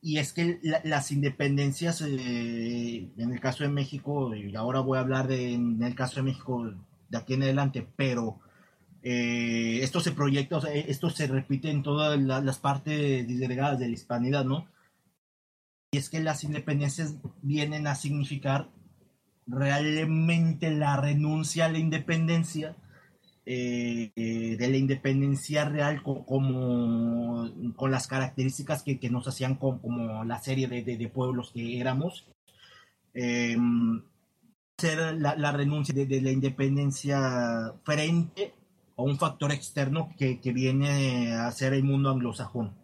y 0.00 0.18
es 0.18 0.32
que 0.32 0.58
la- 0.62 0.80
las 0.84 1.12
independencias 1.12 2.00
eh, 2.02 3.08
en 3.16 3.32
el 3.32 3.40
caso 3.40 3.64
de 3.64 3.70
México 3.70 4.34
y 4.34 4.54
ahora 4.56 4.80
voy 4.80 4.98
a 4.98 5.02
hablar 5.02 5.28
de 5.28 5.54
en 5.54 5.82
el 5.82 5.94
caso 5.94 6.16
de 6.16 6.22
México 6.24 6.72
de 7.08 7.18
aquí 7.18 7.34
en 7.34 7.42
adelante 7.44 7.86
pero 7.96 8.38
eh, 9.04 9.80
esto 9.82 9.98
se 10.00 10.12
proyecta, 10.12 10.58
esto 10.72 11.10
se 11.10 11.26
repite 11.26 11.70
en 11.70 11.82
todas 11.82 12.20
la- 12.20 12.40
las 12.40 12.58
partes 12.58 13.26
disgregadas 13.26 13.78
de 13.80 13.88
la 13.88 13.94
hispanidad, 13.94 14.44
¿no? 14.44 14.68
Y 15.92 15.98
es 15.98 16.08
que 16.08 16.20
las 16.20 16.44
independencias 16.44 17.16
vienen 17.42 17.86
a 17.88 17.94
significar 17.96 18.68
realmente 19.52 20.70
la 20.70 20.96
renuncia 20.96 21.66
a 21.66 21.68
la 21.68 21.78
independencia, 21.78 22.74
eh, 23.44 24.10
de 24.16 24.68
la 24.68 24.76
independencia 24.76 25.64
real 25.66 26.02
co- 26.02 26.24
como 26.24 27.50
con 27.76 27.90
las 27.90 28.06
características 28.06 28.82
que, 28.82 28.98
nos 29.10 29.28
hacían 29.28 29.56
co- 29.56 29.80
como 29.80 30.24
la 30.24 30.40
serie 30.40 30.68
de, 30.68 31.08
pueblos 31.08 31.52
que 31.52 31.78
éramos. 31.78 32.26
Eh, 33.14 33.56
ser 34.78 35.14
la, 35.14 35.52
renuncia 35.52 35.94
de, 35.94 36.06
de 36.06 36.20
la 36.22 36.30
independencia 36.30 37.74
frente 37.84 38.54
a 38.96 39.02
un 39.02 39.18
factor 39.18 39.52
externo 39.52 40.12
que, 40.18 40.40
que 40.40 40.52
viene 40.52 41.34
a 41.34 41.52
ser 41.52 41.74
el 41.74 41.84
mundo 41.84 42.10
anglosajón. 42.10 42.81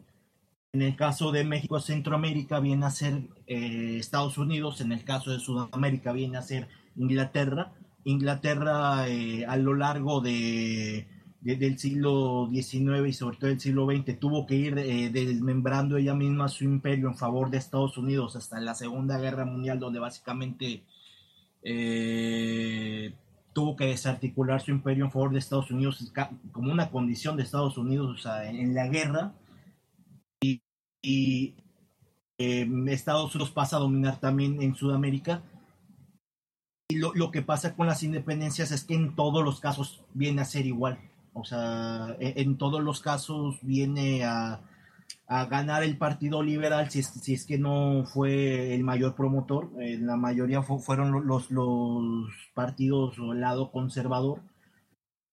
En 0.74 0.82
el 0.82 0.96
caso 0.96 1.32
de 1.32 1.44
México, 1.44 1.80
Centroamérica 1.80 2.60
viene 2.60 2.84
a 2.84 2.90
ser 2.90 3.22
eh, 3.46 3.96
Estados 3.98 4.36
Unidos, 4.36 4.82
en 4.82 4.92
el 4.92 5.02
caso 5.02 5.30
de 5.30 5.40
Sudamérica 5.40 6.12
viene 6.12 6.36
a 6.36 6.42
ser 6.42 6.68
Inglaterra, 6.94 7.72
Inglaterra 8.04 9.08
eh, 9.08 9.46
a 9.46 9.56
lo 9.56 9.72
largo 9.74 10.20
de, 10.20 11.06
de- 11.40 11.56
del 11.56 11.78
siglo 11.78 12.50
XIX 12.52 13.08
y 13.08 13.12
sobre 13.14 13.38
todo 13.38 13.48
del 13.48 13.60
siglo 13.60 13.86
XX 13.86 14.18
tuvo 14.20 14.46
que 14.46 14.56
ir 14.56 14.78
eh, 14.78 15.08
desmembrando 15.10 15.96
ella 15.96 16.14
misma 16.14 16.48
su 16.48 16.64
imperio 16.64 17.08
en 17.08 17.16
favor 17.16 17.48
de 17.50 17.56
Estados 17.56 17.96
Unidos 17.96 18.36
hasta 18.36 18.60
la 18.60 18.74
Segunda 18.74 19.18
Guerra 19.18 19.46
Mundial, 19.46 19.78
donde 19.78 20.00
básicamente 20.00 20.82
eh, 21.62 23.14
tuvo 23.54 23.74
que 23.74 23.86
desarticular 23.86 24.60
su 24.60 24.70
imperio 24.70 25.06
en 25.06 25.10
favor 25.12 25.32
de 25.32 25.38
Estados 25.38 25.70
Unidos 25.70 26.12
como 26.52 26.70
una 26.70 26.90
condición 26.90 27.38
de 27.38 27.42
Estados 27.44 27.78
Unidos 27.78 28.18
o 28.18 28.22
sea, 28.22 28.50
en 28.50 28.74
la 28.74 28.86
guerra. 28.88 29.32
Y, 31.08 31.54
eh, 32.38 32.68
Estados 32.88 33.34
Unidos 33.34 33.50
pasa 33.50 33.76
a 33.76 33.80
dominar 33.80 34.20
también 34.20 34.60
en 34.62 34.74
Sudamérica. 34.74 35.42
Y 36.90 36.96
lo, 36.96 37.14
lo 37.14 37.30
que 37.30 37.42
pasa 37.42 37.74
con 37.74 37.86
las 37.86 38.02
independencias 38.02 38.70
es 38.72 38.84
que 38.84 38.94
en 38.94 39.14
todos 39.16 39.42
los 39.44 39.60
casos 39.60 40.02
viene 40.14 40.42
a 40.42 40.44
ser 40.44 40.66
igual. 40.66 40.98
O 41.32 41.44
sea, 41.44 42.16
en, 42.20 42.32
en 42.50 42.58
todos 42.58 42.82
los 42.82 43.00
casos 43.00 43.58
viene 43.62 44.24
a, 44.24 44.60
a 45.26 45.44
ganar 45.46 45.82
el 45.82 45.96
Partido 45.98 46.42
Liberal 46.42 46.90
si 46.90 47.00
es, 47.00 47.06
si 47.08 47.34
es 47.34 47.44
que 47.46 47.58
no 47.58 48.04
fue 48.06 48.74
el 48.74 48.84
mayor 48.84 49.14
promotor. 49.14 49.70
Eh, 49.80 49.98
la 49.98 50.16
mayoría 50.16 50.62
fu- 50.62 50.78
fueron 50.78 51.10
lo- 51.12 51.20
los, 51.20 51.50
los 51.50 52.30
partidos 52.54 53.18
o 53.18 53.32
el 53.32 53.40
lado 53.40 53.70
conservador. 53.70 54.40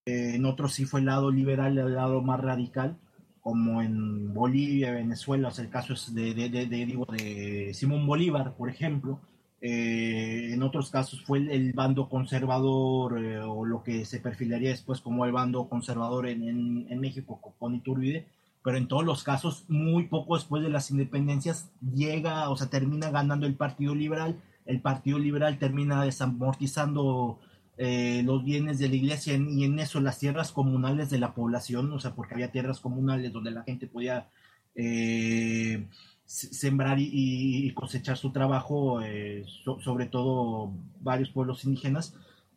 Eh, 0.07 0.35
en 0.35 0.45
otros 0.45 0.73
sí 0.73 0.85
fue 0.85 0.99
el 1.01 1.07
lado 1.07 1.31
liberal, 1.31 1.77
el 1.77 1.95
lado 1.95 2.21
más 2.21 2.39
radical, 2.39 2.97
como 3.45 3.83
en 3.83 4.33
Bolivia, 4.33 4.91
Venezuela. 4.91 5.49
O 5.49 5.51
sea, 5.51 5.63
el 5.63 5.69
caso 5.69 5.93
es 5.93 6.15
de, 6.15 6.33
de, 6.33 6.49
de, 6.49 6.65
de, 6.65 6.85
digo, 6.87 7.05
de 7.05 7.75
Simón 7.75 8.07
Bolívar, 8.07 8.55
por 8.55 8.71
ejemplo. 8.71 9.19
Eh, 9.61 10.49
en 10.51 10.63
otros 10.63 10.89
casos 10.89 11.23
fue 11.23 11.37
el, 11.37 11.51
el 11.51 11.73
bando 11.73 12.09
conservador 12.09 13.23
eh, 13.23 13.39
o 13.39 13.63
lo 13.63 13.83
que 13.83 14.03
se 14.05 14.19
perfilaría 14.19 14.69
después 14.71 14.99
como 14.99 15.25
el 15.25 15.31
bando 15.31 15.69
conservador 15.69 16.27
en, 16.27 16.41
en, 16.49 16.87
en 16.89 16.99
México 16.99 17.39
con, 17.59 17.75
Iturbide 17.75 18.25
pero 18.63 18.77
en 18.77 18.87
todos 18.87 19.05
los 19.05 19.23
casos, 19.23 19.65
muy 19.67 20.07
poco 20.07 20.35
después 20.35 20.63
de 20.63 20.69
las 20.69 20.89
independencias, 20.89 21.69
llega, 21.93 22.49
o 22.49 22.57
sea, 22.57 22.67
termina 22.67 23.11
ganando 23.11 23.45
el 23.45 23.53
Partido 23.53 23.93
Liberal, 23.93 24.41
el 24.65 24.81
Partido 24.81 25.19
Liberal 25.19 25.59
termina 25.59 26.03
desamortizando 26.03 27.39
eh, 27.77 28.21
los 28.23 28.43
bienes 28.43 28.79
de 28.79 28.89
la 28.89 28.95
iglesia 28.95 29.33
y 29.35 29.63
en 29.65 29.79
eso 29.79 29.99
las 29.99 30.19
tierras 30.19 30.51
comunales 30.51 31.09
de 31.09 31.19
la 31.19 31.33
población, 31.33 31.91
o 31.93 31.99
sea, 31.99 32.15
porque 32.15 32.33
había 32.35 32.51
tierras 32.51 32.79
comunales 32.79 33.33
donde 33.33 33.51
la 33.51 33.63
gente 33.63 33.87
podía 33.87 34.29
eh, 34.75 35.87
se- 36.25 36.53
sembrar 36.53 36.97
y, 36.99 37.71
cosechar 37.73 38.17
su 38.17 38.31
trabajo, 38.31 39.01
eh, 39.01 39.45
so- 39.63 39.79
sobre 39.81 40.05
todo 40.07 40.71
varios 41.01 41.29
pueblos 41.29 41.63
indígenas, 41.65 42.13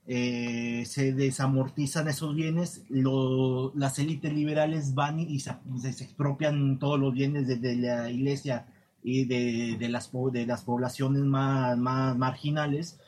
eh, 0.07 0.85
se 0.87 1.13
desamortizan 1.13 2.09
esos 2.09 2.35
bienes, 2.35 2.85
las 2.89 3.99
élites 3.99 4.33
liberales 4.33 4.95
van 4.95 5.21
y, 5.21 5.39
se, 5.41 5.51
expropian 6.03 6.79
todos 6.79 6.99
los 6.99 7.13
bienes 7.13 7.47
de, 7.47 7.77
la 7.77 8.11
iglesia 8.11 8.67
y 9.03 9.25
de, 9.27 9.77
de 9.79 9.89
las, 9.89 10.11
de 10.33 10.47
las 10.47 10.63
poblaciones 10.65 11.23
más, 11.23 11.77
más 11.79 12.17
marginales. 12.17 12.99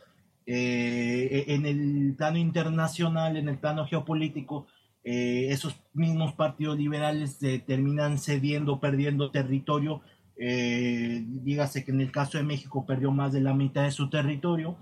Eh, 0.53 1.45
en 1.47 1.65
el 1.65 2.15
plano 2.17 2.37
internacional, 2.37 3.37
en 3.37 3.49
el 3.49 3.59
plano 3.59 3.87
geopolítico, 3.87 4.67
eh, 5.05 5.47
esos 5.51 5.81
mismos 5.95 6.33
partidos 6.33 6.77
liberales 6.77 7.39
terminan 7.69 8.19
cediendo, 8.19 8.81
perdiendo 8.81 9.31
territorio. 9.31 10.01
Eh, 10.37 11.23
dígase 11.25 11.85
que 11.85 11.93
en 11.93 12.01
el 12.01 12.11
caso 12.11 12.37
de 12.37 12.43
México 12.43 12.85
perdió 12.85 13.13
más 13.13 13.33
de 13.33 13.43
la 13.43 13.55
mitad 13.55 13.85
de 13.85 13.93
su 13.93 14.11
territorio. 14.11 14.77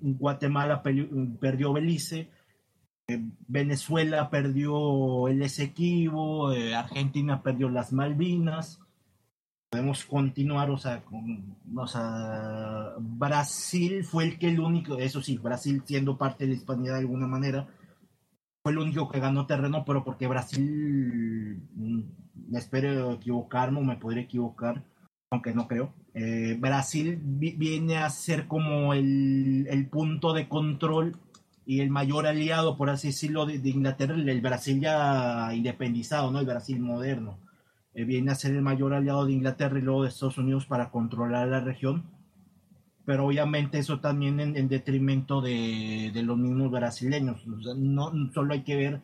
Guatemala 0.00 0.80
perdió 0.84 1.72
Belice, 1.72 2.28
Venezuela 3.48 4.30
perdió 4.30 5.26
el 5.26 5.42
Esequibo, 5.42 6.50
Argentina 6.50 7.42
perdió 7.42 7.68
las 7.68 7.92
Malvinas. 7.92 8.81
Podemos 9.72 10.04
continuar, 10.04 10.70
o 10.70 10.76
sea, 10.76 11.02
con- 11.02 11.56
o 11.74 11.86
sea, 11.86 12.92
Brasil 13.00 14.04
fue 14.04 14.24
el 14.24 14.38
que 14.38 14.48
el 14.50 14.60
único, 14.60 14.98
eso 14.98 15.22
sí, 15.22 15.38
Brasil 15.38 15.82
siendo 15.86 16.18
parte 16.18 16.44
de 16.44 16.50
la 16.50 16.56
hispanidad 16.58 16.92
de 16.96 17.00
alguna 17.00 17.26
manera, 17.26 17.66
fue 18.62 18.72
el 18.72 18.78
único 18.78 19.08
que 19.10 19.18
ganó 19.18 19.46
terreno, 19.46 19.82
pero 19.86 20.04
porque 20.04 20.26
Brasil, 20.26 21.62
mm, 21.74 22.00
me 22.50 22.58
espero 22.58 23.12
equivocarme 23.12 23.78
o 23.80 23.82
me 23.82 23.96
podría 23.96 24.24
equivocar, 24.24 24.84
aunque 25.30 25.54
no 25.54 25.66
creo. 25.68 25.94
Eh, 26.12 26.54
Brasil 26.60 27.18
vi- 27.22 27.52
viene 27.56 27.96
a 27.96 28.10
ser 28.10 28.46
como 28.46 28.92
el, 28.92 29.66
el 29.70 29.88
punto 29.88 30.34
de 30.34 30.48
control 30.48 31.16
y 31.64 31.80
el 31.80 31.88
mayor 31.90 32.26
aliado, 32.26 32.76
por 32.76 32.90
así 32.90 33.08
decirlo, 33.08 33.46
de, 33.46 33.56
Inglaterra, 33.70 34.14
el 34.16 34.40
Brasil 34.42 34.80
ya 34.80 35.50
independizado, 35.54 36.30
¿no? 36.30 36.40
El 36.40 36.46
Brasil 36.46 36.78
moderno. 36.80 37.38
Eh, 37.94 38.04
viene 38.04 38.30
a 38.30 38.34
ser 38.34 38.54
el 38.54 38.62
mayor 38.62 38.94
aliado 38.94 39.26
de 39.26 39.32
Inglaterra 39.32 39.78
y 39.78 39.82
luego 39.82 40.02
de 40.02 40.08
Estados 40.08 40.38
Unidos 40.38 40.66
para 40.66 40.90
controlar 40.90 41.48
la 41.48 41.60
región. 41.60 42.04
Pero 43.04 43.26
obviamente 43.26 43.78
eso 43.78 44.00
también 44.00 44.38
en, 44.40 44.56
en 44.56 44.68
detrimento 44.68 45.40
de, 45.40 46.10
de 46.14 46.22
los 46.22 46.38
mismos 46.38 46.70
brasileños. 46.70 47.46
O 47.46 47.60
sea, 47.62 47.74
no 47.74 48.12
solo 48.32 48.54
hay 48.54 48.62
que 48.62 48.76
ver 48.76 49.00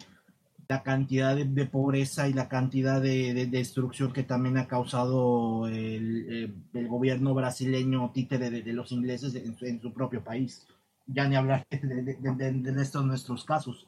la 0.68 0.82
cantidad 0.82 1.34
de, 1.34 1.46
de 1.46 1.66
pobreza 1.66 2.28
y 2.28 2.34
la 2.34 2.48
cantidad 2.48 3.00
de, 3.00 3.32
de 3.32 3.46
destrucción 3.46 4.12
que 4.12 4.22
también 4.22 4.58
ha 4.58 4.68
causado 4.68 5.66
el, 5.66 6.26
eh, 6.28 6.52
el 6.74 6.88
gobierno 6.88 7.34
brasileño 7.34 8.10
títere 8.12 8.50
de, 8.50 8.72
los 8.72 8.92
ingleses 8.92 9.34
en, 9.34 9.56
en 9.62 9.80
su 9.80 9.92
propio 9.92 10.22
país. 10.22 10.66
Ya 11.06 11.26
ni 11.26 11.36
hablar 11.36 11.66
de 11.70 12.82
estos 12.82 13.04
nuestros 13.04 13.44
casos. 13.44 13.86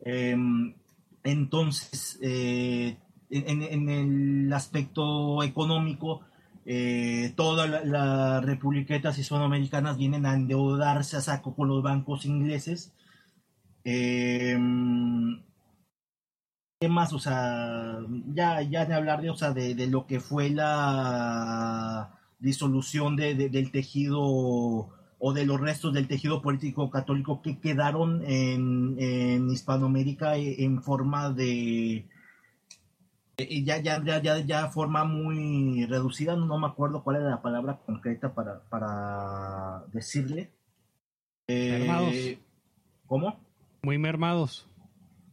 Eh, 0.00 0.36
entonces, 1.22 2.18
eh, 2.20 2.96
en, 3.30 3.62
en 3.62 3.88
el 3.88 4.52
aspecto 4.52 5.42
económico, 5.42 6.20
eh, 6.64 7.32
todas 7.36 7.68
las 7.70 7.86
la 7.86 8.40
republiquetas 8.40 9.18
hispanoamericanas 9.18 9.96
vienen 9.98 10.26
a 10.26 10.34
endeudarse 10.34 11.16
a 11.16 11.20
saco 11.20 11.54
con 11.54 11.68
los 11.68 11.82
bancos 11.82 12.26
ingleses. 12.26 12.92
Eh, 13.84 14.56
¿Qué 16.80 16.88
más? 16.88 17.12
O 17.14 17.18
sea, 17.18 17.98
ya, 18.34 18.60
ya 18.62 18.84
de 18.84 18.94
hablar 18.94 19.22
de, 19.22 19.30
o 19.30 19.36
sea, 19.36 19.52
de, 19.52 19.74
de 19.74 19.86
lo 19.86 20.06
que 20.06 20.20
fue 20.20 20.50
la 20.50 22.18
disolución 22.38 23.16
de, 23.16 23.34
de- 23.34 23.48
del 23.48 23.70
tejido 23.70 24.20
o 25.18 25.32
de 25.32 25.46
los 25.46 25.58
restos 25.60 25.94
del 25.94 26.06
tejido 26.08 26.42
político 26.42 26.90
católico 26.90 27.40
que 27.40 27.58
quedaron 27.60 28.22
en, 28.26 28.96
en 28.98 29.50
Hispanoamérica 29.50 30.36
e- 30.36 30.64
en 30.64 30.82
forma 30.82 31.30
de 31.30 32.06
eh, 33.38 33.64
ya, 33.64 33.78
ya, 33.78 34.02
ya, 34.02 34.22
ya, 34.22 34.38
ya 34.38 34.68
forma 34.70 35.04
muy 35.04 35.84
reducida, 35.86 36.36
no 36.36 36.58
me 36.58 36.66
acuerdo 36.66 37.02
cuál 37.02 37.16
era 37.16 37.30
la 37.30 37.42
palabra 37.42 37.78
concreta 37.84 38.34
para, 38.34 38.60
para 38.68 39.84
decirle. 39.92 40.50
Eh, 41.46 41.78
Mermados. 41.78 42.14
¿Cómo? 43.06 43.40
Muy 43.82 43.98
mermados. 43.98 44.66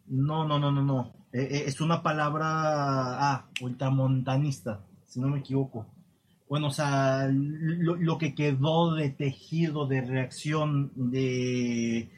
No, 0.06 0.46
no, 0.48 0.60
no, 0.60 0.72
no, 0.72 0.84
no. 0.84 1.14
Eh, 1.32 1.48
eh, 1.50 1.64
es 1.66 1.82
una 1.82 2.04
palabra, 2.04 2.46
ah, 2.48 3.50
ultramontanista, 3.62 4.86
si 5.06 5.20
no 5.20 5.30
me 5.30 5.40
equivoco. 5.40 5.88
Bueno, 6.48 6.68
o 6.68 6.72
sea, 6.72 7.28
lo, 7.32 7.96
lo 7.96 8.18
que 8.20 8.36
quedó 8.36 8.94
de 8.94 9.10
tejido, 9.10 9.88
de 9.88 10.02
reacción, 10.02 10.92
de, 10.96 12.12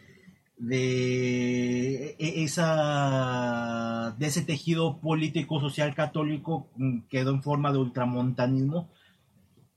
de 0.58 2.16
e- 2.20 2.44
esa, 2.44 4.16
de 4.18 4.26
ese 4.28 4.42
tejido 4.44 5.00
político 5.00 5.60
social 5.60 5.96
católico 5.96 6.70
mm, 6.78 7.02
quedó 7.10 7.32
en 7.32 7.44
forma 7.44 7.72
de 7.72 7.80
ultramontanismo. 7.80 8.90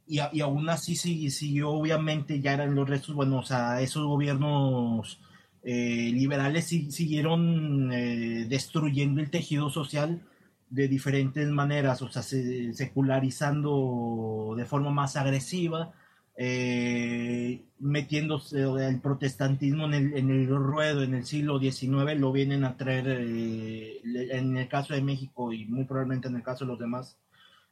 Y, 0.06 0.20
y 0.32 0.40
aún 0.40 0.68
así 0.70 0.96
sí- 0.96 1.30
siguió, 1.30 1.70
obviamente, 1.70 2.40
ya 2.40 2.54
eran 2.54 2.74
los 2.74 2.88
restos, 2.88 3.14
bueno, 3.14 3.38
o 3.38 3.42
sea, 3.44 3.80
esos 3.82 4.06
gobiernos 4.06 5.20
eh, 5.62 6.10
liberales 6.14 6.66
siguieron 6.66 7.92
eh, 7.92 8.46
destruyendo 8.48 9.20
el 9.20 9.30
tejido 9.30 9.68
social 9.70 10.22
de 10.70 10.88
diferentes 10.88 11.48
maneras, 11.48 12.00
o 12.02 12.08
sea, 12.08 12.22
se- 12.22 12.72
secularizando 12.74 14.54
de 14.56 14.64
forma 14.64 14.90
más 14.90 15.16
agresiva, 15.16 15.92
eh, 16.40 17.62
metiéndose 17.80 18.62
el 18.62 19.00
protestantismo 19.00 19.86
en 19.92 19.94
el, 20.30 20.46
ruedo 20.48 21.02
en 21.02 21.14
el 21.14 21.24
siglo 21.26 21.58
XIX, 21.58 22.14
lo 22.16 22.30
vienen 22.32 22.64
a 22.64 22.76
traer 22.76 23.06
eh, 23.08 24.00
en 24.30 24.56
el 24.56 24.68
caso 24.68 24.94
de 24.94 25.02
México 25.02 25.52
y 25.52 25.64
muy 25.66 25.84
probablemente 25.84 26.28
en 26.28 26.36
el 26.36 26.44
caso 26.44 26.64
de 26.64 26.70
los 26.70 26.78
demás, 26.78 27.16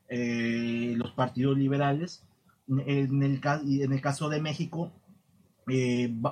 eh, 0.09 0.95
los 0.97 1.13
partidos 1.13 1.57
liberales. 1.57 2.25
En 2.69 2.81
el, 3.23 3.41
en 3.83 3.93
el 3.93 4.01
caso 4.01 4.29
de 4.29 4.41
México, 4.41 4.91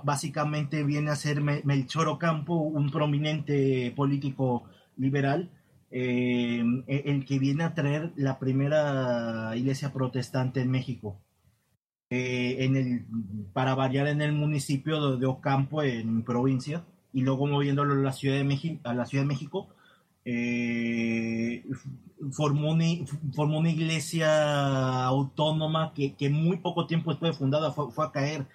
básicamente 0.02 0.82
viene 0.84 1.10
a 1.10 1.16
ser 1.16 1.40
Mel- 1.40 1.62
Melchor 1.64 2.08
Ocampo, 2.08 2.54
un 2.56 2.90
prominente 2.90 3.92
político 3.94 4.64
liberal, 4.96 5.50
eh, 5.90 6.64
el 6.88 7.24
que 7.24 7.38
viene 7.38 7.62
a 7.64 7.74
traer 7.74 8.12
la 8.16 8.38
primera 8.40 9.54
iglesia 9.56 9.92
protestante 9.92 10.60
en 10.60 10.70
México. 10.70 11.16
Eh, 12.14 12.64
en 12.64 12.76
el, 12.76 13.04
para 13.52 13.74
variar 13.74 14.06
en 14.06 14.22
el 14.22 14.32
municipio 14.32 15.16
de, 15.16 15.26
Ocampo, 15.26 15.82
en 15.82 16.22
provincia, 16.22 16.84
y 17.12 17.22
luego 17.22 17.46
moviéndolo 17.46 17.94
a 17.94 17.96
la 17.96 18.12
Ciudad 18.12 18.36
de 18.36 18.44
México, 18.44 18.80
a 18.84 18.94
la 18.94 19.06
Ciudad 19.06 19.24
de 19.24 19.28
México 19.28 19.68
eh, 20.24 21.64
formó, 22.30 22.70
una, 22.72 22.84
formó 23.34 23.58
una 23.58 23.70
iglesia 23.70 25.04
autónoma 25.04 25.92
que, 25.94 26.14
que 26.14 26.30
muy 26.30 26.58
poco 26.58 26.86
tiempo 26.86 27.10
después 27.10 27.32
de 27.32 27.38
fundada 27.38 27.72
fue, 27.72 27.90
fue 27.90 28.06
a 28.06 28.12
caer 28.12 28.46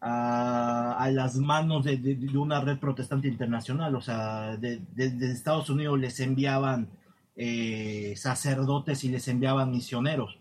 a, 0.00 1.08
las 1.12 1.36
manos 1.36 1.84
de, 1.84 2.30
una 2.34 2.60
red 2.60 2.78
protestante 2.78 3.28
internacional. 3.28 3.94
O 3.96 4.00
sea, 4.00 4.56
desde 4.56 5.32
Estados 5.32 5.70
Unidos 5.70 5.98
les 5.98 6.20
enviaban 6.20 6.88
eh, 7.36 8.14
sacerdotes 8.16 9.04
y 9.04 9.08
les 9.08 9.28
enviaban 9.28 9.70
misioneros. 9.70 10.38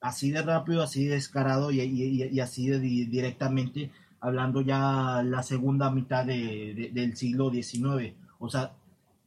Así 0.00 0.30
de 0.30 0.42
rápido, 0.42 0.82
así 0.82 1.06
de 1.06 1.14
descarado 1.14 1.70
y, 1.70 1.80
y, 1.80 2.24
y 2.24 2.40
así 2.40 2.68
de 2.68 2.78
directamente, 2.78 3.90
hablando 4.20 4.60
ya 4.60 5.22
la 5.24 5.42
segunda 5.42 5.90
mitad 5.90 6.24
de, 6.24 6.90
del 6.92 7.16
siglo 7.16 7.50
XIX. 7.50 8.14
O 8.38 8.48
sea, 8.48 8.72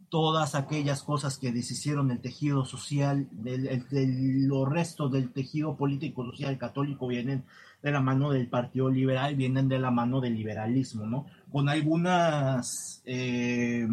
todas 0.10 0.56
aquellas 0.56 1.04
cosas 1.04 1.38
que 1.38 1.54
deshicieron 1.54 2.12
el 2.12 2.20
tejido 2.20 2.66
social, 2.66 3.28
el, 3.46 3.68
el, 3.68 3.86
el, 3.92 4.46
los 4.46 4.68
restos 4.68 5.12
del 5.12 5.32
tejido 5.32 5.76
político 5.78 6.26
social 6.26 6.58
católico 6.58 7.08
vienen 7.08 7.46
de 7.82 7.92
la 7.92 8.02
mano 8.02 8.32
del 8.32 8.48
Partido 8.48 8.90
Liberal, 8.90 9.36
vienen 9.36 9.70
de 9.70 9.80
la 9.80 9.90
mano 9.90 10.22
del 10.22 10.36
liberalismo, 10.36 11.06
¿no? 11.06 11.26
Con 11.52 11.70
algunas, 11.70 13.02
eh, 13.06 13.88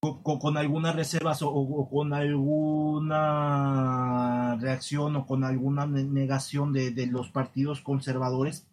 con, 0.00 0.56
algunas 0.56 0.96
reservas 0.96 1.42
o, 1.42 1.88
con 1.90 2.14
alguna 2.14 3.36
reacción 4.56 5.16
o 5.16 5.26
con 5.26 5.44
alguna 5.44 5.86
negación 5.86 6.72
de, 6.72 6.90
de 6.90 7.06
los 7.06 7.28
partidos 7.30 7.82
conservadores, 7.82 8.66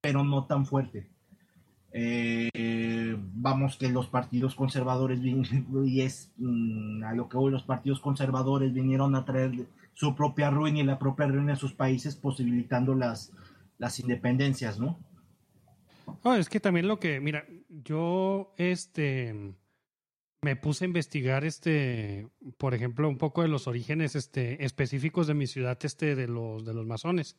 pero 0.00 0.24
no 0.24 0.46
tan 0.46 0.64
fuerte. 0.66 1.10
Eh, 1.94 3.16
vamos 3.34 3.76
que 3.76 3.90
los 3.90 4.06
partidos 4.06 4.54
conservadores 4.54 5.20
y 5.84 6.00
es 6.00 6.32
mm, 6.38 7.04
a 7.04 7.12
lo 7.12 7.28
que 7.28 7.36
hoy 7.36 7.52
los 7.52 7.64
partidos 7.64 8.00
conservadores 8.00 8.72
vinieron 8.72 9.14
a 9.14 9.26
traer 9.26 9.52
su 9.92 10.14
propia 10.14 10.48
ruina 10.48 10.78
y 10.78 10.84
la 10.84 10.98
propia 10.98 11.26
ruina 11.26 11.52
de 11.52 11.58
sus 11.58 11.74
países 11.74 12.16
posibilitando 12.16 12.94
las 12.94 13.30
las 13.76 14.00
independencias 14.00 14.80
no 14.80 14.98
oh, 16.22 16.32
es 16.32 16.48
que 16.48 16.60
también 16.60 16.88
lo 16.88 16.98
que 16.98 17.20
mira 17.20 17.44
yo 17.68 18.54
este 18.56 19.52
me 20.42 20.56
puse 20.56 20.84
a 20.84 20.88
investigar 20.88 21.44
este 21.44 22.28
por 22.58 22.74
ejemplo 22.74 23.08
un 23.08 23.16
poco 23.16 23.42
de 23.42 23.48
los 23.48 23.68
orígenes 23.68 24.16
este 24.16 24.64
específicos 24.64 25.28
de 25.28 25.34
mi 25.34 25.46
ciudad 25.46 25.78
este 25.82 26.16
de 26.16 26.28
los 26.28 26.64
de 26.64 26.74
los 26.74 26.86
masones. 26.86 27.36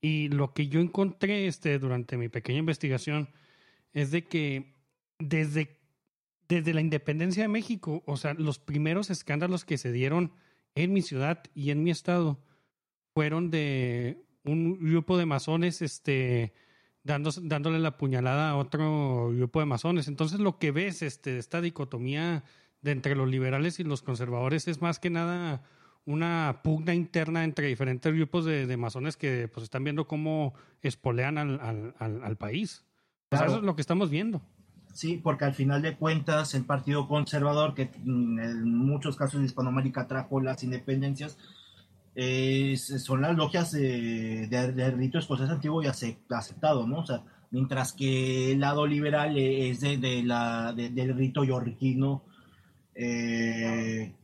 Y 0.00 0.28
lo 0.28 0.52
que 0.52 0.68
yo 0.68 0.80
encontré 0.80 1.46
este 1.46 1.78
durante 1.78 2.16
mi 2.16 2.28
pequeña 2.28 2.58
investigación 2.58 3.30
es 3.92 4.10
de 4.10 4.24
que 4.24 4.74
desde, 5.18 5.80
desde 6.48 6.74
la 6.74 6.82
independencia 6.82 7.42
de 7.42 7.48
México, 7.48 8.02
o 8.06 8.16
sea, 8.16 8.34
los 8.34 8.58
primeros 8.58 9.10
escándalos 9.10 9.64
que 9.64 9.78
se 9.78 9.92
dieron 9.92 10.32
en 10.74 10.92
mi 10.92 11.02
ciudad 11.02 11.42
y 11.54 11.70
en 11.70 11.82
mi 11.82 11.90
estado 11.90 12.38
fueron 13.14 13.50
de 13.50 14.22
un 14.44 14.78
grupo 14.78 15.16
de 15.16 15.26
masones 15.26 15.80
este, 15.80 16.52
dándose, 17.06 17.40
dándole 17.44 17.78
la 17.78 17.96
puñalada 17.96 18.50
a 18.50 18.56
otro 18.56 19.30
grupo 19.32 19.60
de 19.60 19.66
masones. 19.66 20.08
Entonces 20.08 20.40
lo 20.40 20.58
que 20.58 20.72
ves, 20.72 21.02
este, 21.02 21.38
esta 21.38 21.60
dicotomía 21.60 22.44
de 22.82 22.90
entre 22.90 23.14
los 23.14 23.28
liberales 23.28 23.80
y 23.80 23.84
los 23.84 24.02
conservadores 24.02 24.68
es 24.68 24.82
más 24.82 24.98
que 24.98 25.10
nada 25.10 25.62
una 26.04 26.60
pugna 26.62 26.94
interna 26.94 27.44
entre 27.44 27.68
diferentes 27.68 28.12
grupos 28.12 28.44
de, 28.44 28.66
de 28.66 28.76
masones 28.76 29.16
que 29.16 29.48
pues 29.48 29.64
están 29.64 29.84
viendo 29.84 30.06
cómo 30.06 30.54
espolean 30.82 31.38
al, 31.38 31.60
al, 31.60 31.94
al, 31.98 32.22
al 32.22 32.36
país. 32.36 32.84
Claro. 33.28 33.44
O 33.44 33.46
sea, 33.46 33.46
eso 33.46 33.60
es 33.60 33.66
lo 33.66 33.74
que 33.74 33.80
estamos 33.80 34.10
viendo. 34.10 34.42
Sí, 34.92 35.20
porque 35.22 35.44
al 35.44 35.54
final 35.54 35.82
de 35.82 35.96
cuentas 35.96 36.54
el 36.54 36.64
Partido 36.64 37.06
Conservador, 37.06 37.74
que 37.74 37.90
en 38.04 38.74
muchos 38.78 39.16
casos 39.16 39.40
de 39.40 39.46
Hispanoamérica 39.46 40.06
trajo 40.06 40.40
las 40.40 40.64
independencias, 40.64 41.38
eh, 42.16 42.76
son 42.76 43.22
las 43.22 43.36
logias 43.36 43.70
de, 43.72 44.48
de, 44.48 44.72
de 44.72 44.90
rito 44.90 45.18
escocés 45.18 45.50
antiguo 45.50 45.82
y 45.82 45.86
aceptado, 45.86 46.86
¿no? 46.86 47.00
O 47.00 47.06
sea, 47.06 47.22
mientras 47.50 47.92
que 47.92 48.52
el 48.52 48.60
lado 48.60 48.86
liberal 48.86 49.36
es 49.38 49.80
de, 49.80 50.22
la, 50.24 50.72
del 50.72 51.14
rito 51.14 51.44
yorquino, 51.44 52.24
eh, 52.94 54.14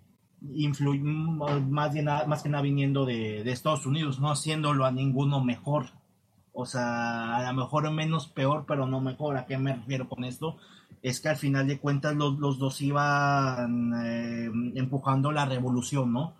influye 0.55 1.01
más, 1.03 1.93
bien, 1.93 2.07
más 2.27 2.43
que 2.43 2.49
nada 2.49 2.63
viniendo 2.63 3.05
de, 3.05 3.45
de 3.45 3.53
Estados 3.53 3.87
Unidos, 3.87 4.19
no 4.19 4.31
haciéndolo 4.31 4.87
a 4.87 4.91
ninguno 4.91 5.45
mejor 5.45 5.91
o 6.53 6.67
sea, 6.67 7.37
a 7.37 7.53
lo 7.53 7.63
mejor 7.63 7.91
menos 7.91 8.29
peor, 8.29 8.65
pero 8.67 8.87
no 8.87 9.01
mejor. 9.01 9.37
¿A 9.37 9.47
qué 9.47 9.57
me 9.59 9.75
refiero 9.75 10.09
con 10.09 10.25
esto? 10.25 10.57
Es 11.03 11.21
que 11.21 11.31
al 11.31 11.37
final 11.37 11.67
de 11.67 11.79
cuentas 11.79 12.15
los, 12.15 12.39
los 12.39 12.59
dos 12.59 12.81
iban 12.83 13.93
eh, 14.05 14.51
empujando 14.75 15.33
la 15.33 15.47
revolución, 15.47 16.13
¿no? 16.13 16.35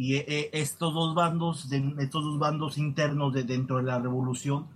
Y 0.00 0.14
eh, 0.14 0.50
estos 0.52 0.94
dos 0.94 1.12
bandos, 1.16 1.66
estos 1.72 2.22
dos 2.22 2.38
bandos 2.38 2.78
internos 2.78 3.32
de 3.32 3.42
dentro 3.42 3.78
de 3.78 3.82
la 3.82 3.98
revolución, 3.98 4.68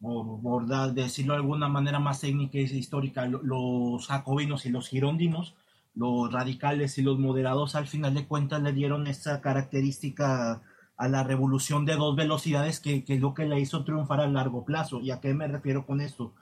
por, 0.00 0.40
por 0.40 0.66
decirlo 0.94 1.34
de 1.34 1.40
alguna 1.40 1.68
manera 1.68 1.98
más 1.98 2.22
técnica 2.22 2.56
y 2.56 2.62
histórica, 2.62 3.26
los 3.26 4.06
jacobinos 4.06 4.64
y 4.64 4.70
los 4.70 4.88
girondinos, 4.88 5.54
los 5.94 6.32
radicales 6.32 6.96
y 6.96 7.02
los 7.02 7.18
moderados, 7.18 7.74
al 7.74 7.88
final 7.88 8.14
de 8.14 8.26
cuentas 8.26 8.62
le 8.62 8.72
dieron 8.72 9.06
esa 9.06 9.42
característica 9.42 10.62
a 10.96 11.08
la 11.08 11.24
revolución 11.24 11.84
de 11.84 11.96
dos 11.96 12.16
velocidades 12.16 12.80
que, 12.80 13.04
que, 13.04 13.16
es 13.16 13.20
lo 13.20 13.34
que 13.34 13.44
la 13.44 13.58
hizo 13.58 13.84
triunfar 13.84 14.20
a 14.20 14.28
largo 14.28 14.64
plazo. 14.64 15.00
¿Y 15.02 15.10
a 15.10 15.20
qué 15.20 15.34
me 15.34 15.46
refiero 15.46 15.84
con 15.84 16.00
esto? 16.00 16.32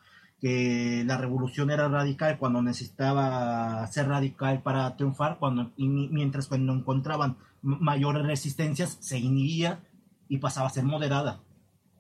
Que 0.41 1.03
la 1.05 1.17
revolución 1.17 1.71
era 1.71 1.89
radical 1.89 2.39
cuando 2.39 2.63
necesitaba 2.63 3.87
ser 3.89 4.09
radical 4.09 4.63
para 4.63 4.97
triunfar, 4.97 5.39
cuando, 5.39 5.73
y 5.77 5.89
mientras 5.89 6.47
cuando 6.47 6.73
encontraban 6.73 7.37
mayores 7.63 8.25
resistencias 8.25 8.99
se 9.01 9.19
inhibía 9.19 9.81
y 10.29 10.39
pasaba 10.39 10.69
a 10.69 10.71
ser 10.71 10.85
moderada. 10.85 11.41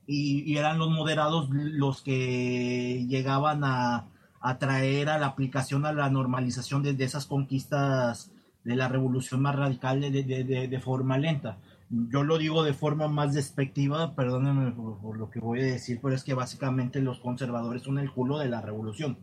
Y, 0.06 0.50
y 0.50 0.56
eran 0.56 0.78
los 0.78 0.90
moderados 0.90 1.48
los 1.50 2.00
que 2.02 3.04
llegaban 3.08 3.64
a, 3.64 4.06
a, 4.40 4.58
traer 4.58 5.08
a 5.10 5.18
la 5.18 5.26
aplicación, 5.26 5.84
a 5.84 5.92
la 5.92 6.08
normalización 6.08 6.82
de, 6.82 6.94
de 6.94 7.04
esas 7.04 7.26
conquistas 7.26 8.30
de 8.64 8.76
la 8.76 8.88
revolución 8.88 9.42
más 9.42 9.56
radical 9.56 10.00
de, 10.00 10.10
de, 10.10 10.68
de, 10.68 10.80
forma 10.80 11.18
lenta 11.18 11.58
yo 11.90 12.22
lo 12.22 12.38
digo 12.38 12.64
de 12.64 12.74
forma 12.74 13.08
más 13.08 13.34
despectiva, 13.34 14.14
perdónenme 14.14 14.72
por, 14.72 15.16
lo 15.16 15.30
que 15.30 15.40
voy 15.40 15.60
a 15.60 15.64
decir, 15.64 16.00
pero 16.02 16.14
es 16.14 16.22
que 16.22 16.34
básicamente 16.34 17.00
los 17.00 17.18
conservadores 17.20 17.82
son 17.82 17.98
el 17.98 18.12
culo 18.12 18.38
de 18.38 18.48
la 18.48 18.60
revolución. 18.60 19.18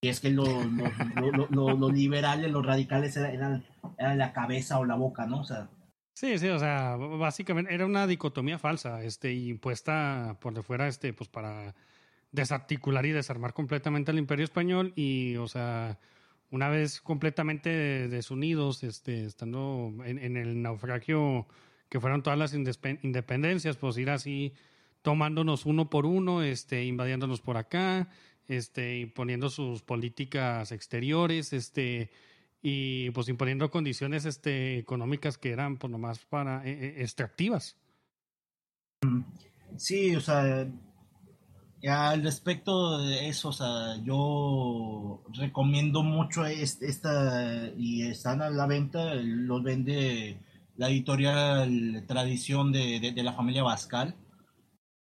Y 0.00 0.08
es 0.08 0.20
que 0.20 0.30
los, 0.30 0.48
los, 0.48 1.50
los, 1.50 1.78
los, 1.78 1.92
liberales, 1.92 2.50
los 2.50 2.64
radicales 2.64 3.16
eran, 3.16 3.64
eran, 3.98 4.18
la 4.18 4.32
cabeza 4.32 4.78
o 4.78 4.84
la 4.84 4.94
boca, 4.94 5.26
¿no? 5.26 5.40
O 5.40 5.44
sea. 5.44 5.68
Sí, 6.14 6.38
sí, 6.38 6.48
o 6.48 6.58
sea, 6.58 6.96
básicamente 6.96 7.74
era 7.74 7.84
una 7.84 8.06
dicotomía 8.06 8.58
falsa, 8.58 9.02
este, 9.02 9.32
impuesta 9.32 10.36
por 10.40 10.54
de 10.54 10.62
fuera, 10.62 10.88
este, 10.88 11.12
pues 11.12 11.28
para 11.28 11.74
desarticular 12.30 13.06
y 13.06 13.10
desarmar 13.10 13.52
completamente 13.54 14.10
al 14.10 14.18
imperio 14.18 14.44
español 14.44 14.92
y, 14.96 15.36
o 15.36 15.48
sea, 15.48 15.98
una 16.50 16.68
vez 16.68 17.00
completamente 17.00 18.08
desunidos, 18.08 18.82
este, 18.84 19.24
estando 19.24 19.92
en 20.04 20.36
el 20.36 20.62
naufragio 20.62 21.46
que 21.88 22.00
fueron 22.00 22.22
todas 22.22 22.38
las 22.38 22.54
independencias, 22.54 23.76
pues 23.76 23.96
ir 23.98 24.10
así 24.10 24.52
tomándonos 25.02 25.66
uno 25.66 25.88
por 25.88 26.06
uno, 26.06 26.42
este, 26.42 26.84
invadiéndonos 26.84 27.40
por 27.40 27.56
acá, 27.56 28.08
este, 28.46 28.98
imponiendo 28.98 29.48
sus 29.50 29.82
políticas 29.82 30.72
exteriores, 30.72 31.52
este, 31.52 32.10
y 32.62 33.10
pues 33.10 33.28
imponiendo 33.28 33.70
condiciones 33.70 34.24
este, 34.24 34.78
económicas 34.78 35.38
que 35.38 35.52
eran 35.52 35.76
pues 35.76 35.90
nomás 35.90 36.18
para 36.24 36.66
eh, 36.66 37.00
extractivas. 37.00 37.76
Sí, 39.76 40.16
o 40.16 40.20
sea, 40.20 40.66
al 41.86 42.22
respecto 42.22 42.98
de 42.98 43.28
eso, 43.28 43.50
o 43.50 43.52
sea, 43.52 44.02
yo 44.02 45.22
recomiendo 45.34 46.02
mucho 46.02 46.44
esta, 46.44 47.70
y 47.76 48.08
están 48.08 48.42
a 48.42 48.50
la 48.50 48.66
venta, 48.66 49.14
los 49.14 49.62
vende 49.62 50.40
la 50.78 50.88
editorial 50.88 52.04
Tradición 52.06 52.72
de, 52.72 53.00
de, 53.00 53.12
de 53.12 53.22
la 53.22 53.34
familia 53.34 53.64
Bascal, 53.64 54.14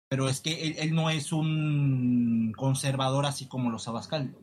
pero 0.08 0.28
es 0.28 0.40
que 0.40 0.62
él, 0.62 0.76
él, 0.78 0.94
no 0.94 1.10
es 1.10 1.32
un 1.32 2.52
conservador 2.56 3.26
así 3.26 3.46
como 3.46 3.70
los 3.70 3.88
Abascal, 3.88 4.36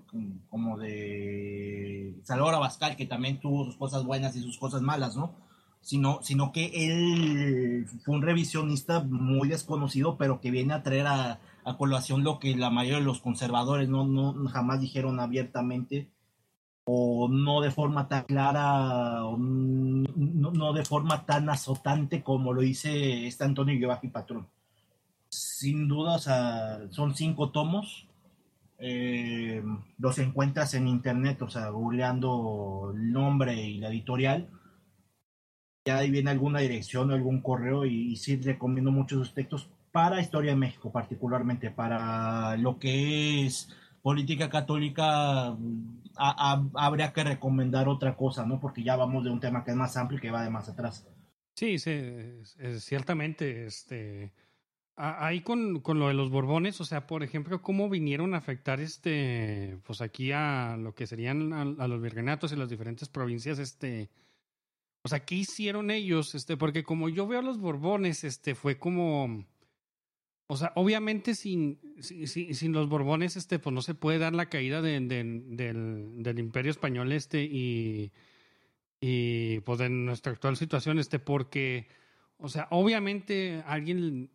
como 0.50 0.78
de 0.78 2.20
Salvador 2.24 2.56
Abascal, 2.56 2.96
que 2.96 3.06
también 3.06 3.40
tuvo 3.40 3.66
sus 3.66 3.78
cosas 3.78 4.04
buenas 4.04 4.36
y 4.36 4.42
sus 4.42 4.58
cosas 4.58 4.82
malas, 4.82 5.16
¿no? 5.16 5.36
Sino, 5.80 6.20
sino 6.24 6.52
que 6.52 6.72
él 6.74 7.88
fue 8.04 8.16
un 8.16 8.22
revisionista 8.22 9.02
muy 9.02 9.48
desconocido, 9.48 10.18
pero 10.18 10.42
que 10.42 10.52
viene 10.52 10.74
a 10.74 10.84
traer 10.84 11.08
a, 11.08 11.40
a 11.64 11.78
colación 11.78 12.24
lo 12.24 12.40
que 12.40 12.56
la 12.56 12.72
mayoría 12.72 13.00
de 13.00 13.06
los 13.06 13.22
conservadores 13.22 13.88
no, 13.88 14.06
no 14.06 14.34
jamás 14.50 14.82
dijeron 14.82 15.20
abiertamente 15.20 16.10
o 16.86 17.28
no 17.30 17.62
de 17.62 17.72
forma 17.72 18.08
tan 18.08 18.24
clara, 18.26 19.20
no, 19.38 20.52
no, 20.52 20.74
de 20.74 20.86
forma 20.86 21.26
tan 21.26 21.50
azotante 21.50 22.24
como 22.24 22.54
lo 22.54 22.62
dice 22.62 23.28
este 23.28 23.44
Antonio 23.44 23.80
Guevara 23.80 24.02
Patrón. 24.12 24.48
sin 25.30 25.88
duda, 25.88 26.20
son 26.20 27.16
cinco 27.16 27.52
tomos. 27.52 28.08
Eh, 28.84 29.64
los 30.00 30.18
encuentras 30.18 30.74
en 30.74 30.88
internet, 30.88 31.42
o 31.44 31.50
sea, 31.50 31.70
googleando 31.70 32.92
el 32.96 33.12
nombre 33.12 33.54
y 33.62 33.78
la 33.78 33.90
editorial. 33.90 34.50
Ya 35.86 35.98
ahí 35.98 36.12
viene 36.12 36.32
alguna 36.32 36.60
dirección 36.60 37.12
o 37.12 37.14
algún 37.14 37.42
correo 37.42 37.86
y, 37.86 38.14
y 38.14 38.16
sí 38.18 38.38
recomiendo 38.38 38.92
muchos 38.92 39.20
sus 39.20 39.34
textos 39.34 39.70
para 39.92 40.22
Historia 40.22 40.52
de 40.52 40.58
México, 40.58 40.92
particularmente 40.92 41.70
para 41.70 42.58
lo 42.58 42.80
que 42.80 43.46
es 43.46 43.70
política 44.02 44.50
católica, 44.50 45.56
habría 46.18 47.14
que 47.14 47.24
recomendar 47.24 47.88
otra 47.88 48.16
cosa, 48.16 48.46
¿no? 48.46 48.60
Porque 48.60 48.84
ya 48.84 48.96
vamos 48.96 49.24
de 49.24 49.30
un 49.30 49.40
tema 49.40 49.64
que 49.64 49.72
es 49.72 49.78
más 49.78 49.98
amplio 49.98 50.18
y 50.18 50.22
que 50.22 50.32
va 50.32 50.44
de 50.44 50.50
más 50.50 50.70
atrás. 50.70 51.08
Sí, 51.56 51.80
sí, 51.80 52.42
ciertamente, 52.80 53.66
este, 53.66 54.32
ahí 54.96 55.42
con, 55.42 55.82
con 55.82 56.00
lo 56.00 56.08
de 56.08 56.14
los 56.14 56.30
Borbones, 56.30 56.80
o 56.82 56.86
sea, 56.86 57.08
por 57.08 57.24
ejemplo, 57.24 57.62
cómo 57.62 57.90
vinieron 57.90 58.34
a 58.34 58.38
afectar, 58.38 58.80
este, 58.80 59.78
pues 59.84 60.02
aquí 60.02 60.32
a 60.32 60.78
lo 60.78 60.96
que 60.96 61.08
serían 61.08 61.54
a, 61.54 61.62
a 61.62 61.88
los 61.88 62.02
virreinatos 62.02 62.52
y 62.52 62.56
las 62.56 62.70
diferentes 62.70 63.10
provincias, 63.10 63.60
este, 63.60 64.10
o 65.04 65.10
sea, 65.10 65.26
¿qué 65.26 65.36
hicieron 65.36 65.92
ellos? 65.92 66.36
Este, 66.36 66.58
porque 66.58 66.84
como 66.84 67.10
yo 67.10 67.28
veo 67.28 67.40
a 67.40 67.44
los 67.44 67.60
Borbones, 67.60 68.24
este, 68.24 68.56
fue 68.56 68.78
como, 68.78 69.46
o 70.52 70.58
sea, 70.58 70.74
obviamente 70.76 71.34
sin, 71.34 71.80
sin, 72.02 72.74
los 72.74 72.90
Borbones, 72.90 73.38
este, 73.38 73.58
pues 73.58 73.74
no 73.74 73.82
se 73.82 73.94
puede 73.96 74.20
dar 74.20 74.34
la 74.36 74.48
caída 74.50 74.82
de- 74.82 75.00
de- 75.00 75.42
del, 75.46 76.22
del 76.22 76.40
Imperio 76.40 76.72
Español, 76.72 77.14
este, 77.14 77.44
y, 77.44 78.12
y 79.00 79.62
pues 79.62 79.80
en 79.80 80.06
nuestra 80.06 80.34
actual 80.34 80.58
situación, 80.58 81.00
este, 81.00 81.20
porque, 81.20 81.88
o 82.38 82.50
sea, 82.50 82.68
obviamente 82.70 83.64
alguien, 83.66 84.30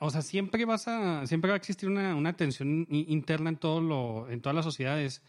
o 0.00 0.10
sea, 0.10 0.22
siempre 0.22 0.64
vas 0.64 0.88
a, 0.88 1.24
siempre 1.28 1.50
va 1.50 1.54
a 1.54 1.58
existir 1.58 1.88
una, 1.88 2.16
una 2.16 2.36
tensión 2.36 2.88
interna 2.90 3.50
en 3.50 3.58
todo 3.58 3.80
lo, 3.80 4.28
en 4.28 4.40
todas 4.40 4.56
las 4.56 4.64
sociedades, 4.64 5.22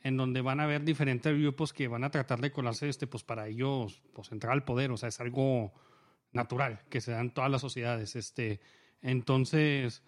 en 0.00 0.18
donde 0.18 0.42
van 0.42 0.60
a 0.60 0.64
haber 0.64 0.84
diferentes 0.84 1.32
grupos 1.38 1.72
que 1.72 1.88
van 1.88 2.04
a 2.04 2.10
tratar 2.10 2.42
de 2.42 2.52
colarse, 2.52 2.86
este, 2.86 3.06
pues 3.06 3.24
para 3.24 3.48
ellos, 3.48 4.02
pues 4.12 4.30
entrar 4.30 4.52
al 4.52 4.64
poder, 4.64 4.90
o 4.90 4.98
sea, 4.98 5.08
es 5.08 5.20
algo 5.20 5.72
natural 6.32 6.80
que 6.90 7.00
se 7.00 7.12
da 7.12 7.20
en 7.22 7.30
todas 7.30 7.50
las 7.50 7.62
sociedades, 7.62 8.14
este, 8.14 8.60
entonces, 9.02 10.02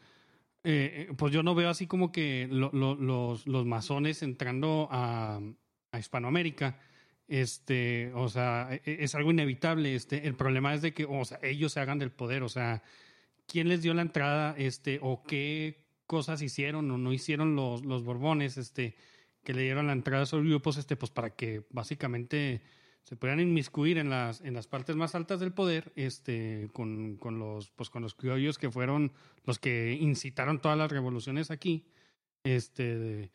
eh, 0.64 1.08
pues 1.16 1.32
yo 1.32 1.42
no 1.42 1.54
veo 1.54 1.68
así 1.70 1.86
como 1.86 2.12
que 2.12 2.48
lo- 2.50 2.70
los, 2.72 3.46
los 3.46 3.66
masones 3.66 4.22
entrando 4.22 4.88
a, 4.90 5.40
a 5.92 5.98
Hispanoamérica, 5.98 6.78
este, 7.28 8.12
o 8.14 8.28
sea, 8.28 8.68
e- 8.72 8.82
e- 8.84 9.04
es 9.04 9.14
algo 9.14 9.30
inevitable, 9.30 9.94
este, 9.94 10.26
el 10.26 10.34
problema 10.36 10.74
es 10.74 10.82
de 10.82 10.94
que, 10.94 11.04
o 11.06 11.24
sea, 11.24 11.38
ellos 11.42 11.72
se 11.72 11.80
hagan 11.80 11.98
del 11.98 12.10
poder, 12.12 12.42
o 12.42 12.48
sea, 12.48 12.82
¿quién 13.46 13.68
les 13.68 13.82
dio 13.82 13.94
la 13.94 14.02
entrada, 14.02 14.54
este, 14.58 14.98
o 15.02 15.22
qué 15.24 15.86
cosas 16.06 16.42
hicieron 16.42 16.90
o 16.90 16.98
no 16.98 17.12
hicieron 17.12 17.56
los, 17.56 17.84
los 17.84 18.04
Borbones, 18.04 18.56
este, 18.58 18.96
que 19.44 19.54
le 19.54 19.62
dieron 19.62 19.86
la 19.86 19.92
entrada 19.94 20.22
a 20.22 20.24
esos 20.24 20.44
grupos, 20.44 20.76
este, 20.78 20.96
pues 20.96 21.10
para 21.10 21.30
que 21.30 21.64
básicamente 21.70 22.62
se 23.04 23.16
puedan 23.16 23.38
inmiscuir 23.38 23.98
en 23.98 24.08
las, 24.10 24.40
en 24.40 24.54
las 24.54 24.66
partes 24.66 24.96
más 24.96 25.14
altas 25.14 25.38
del 25.38 25.52
poder, 25.52 25.92
este, 25.94 26.68
con, 26.72 27.16
con 27.16 27.38
los, 27.38 27.70
pues 27.70 27.90
con 27.90 28.02
los 28.02 28.14
criollos 28.14 28.58
que 28.58 28.70
fueron 28.70 29.12
los 29.44 29.58
que 29.58 29.92
incitaron 30.00 30.58
todas 30.58 30.78
las 30.78 30.90
revoluciones 30.90 31.50
aquí, 31.50 31.84
este, 32.44 33.30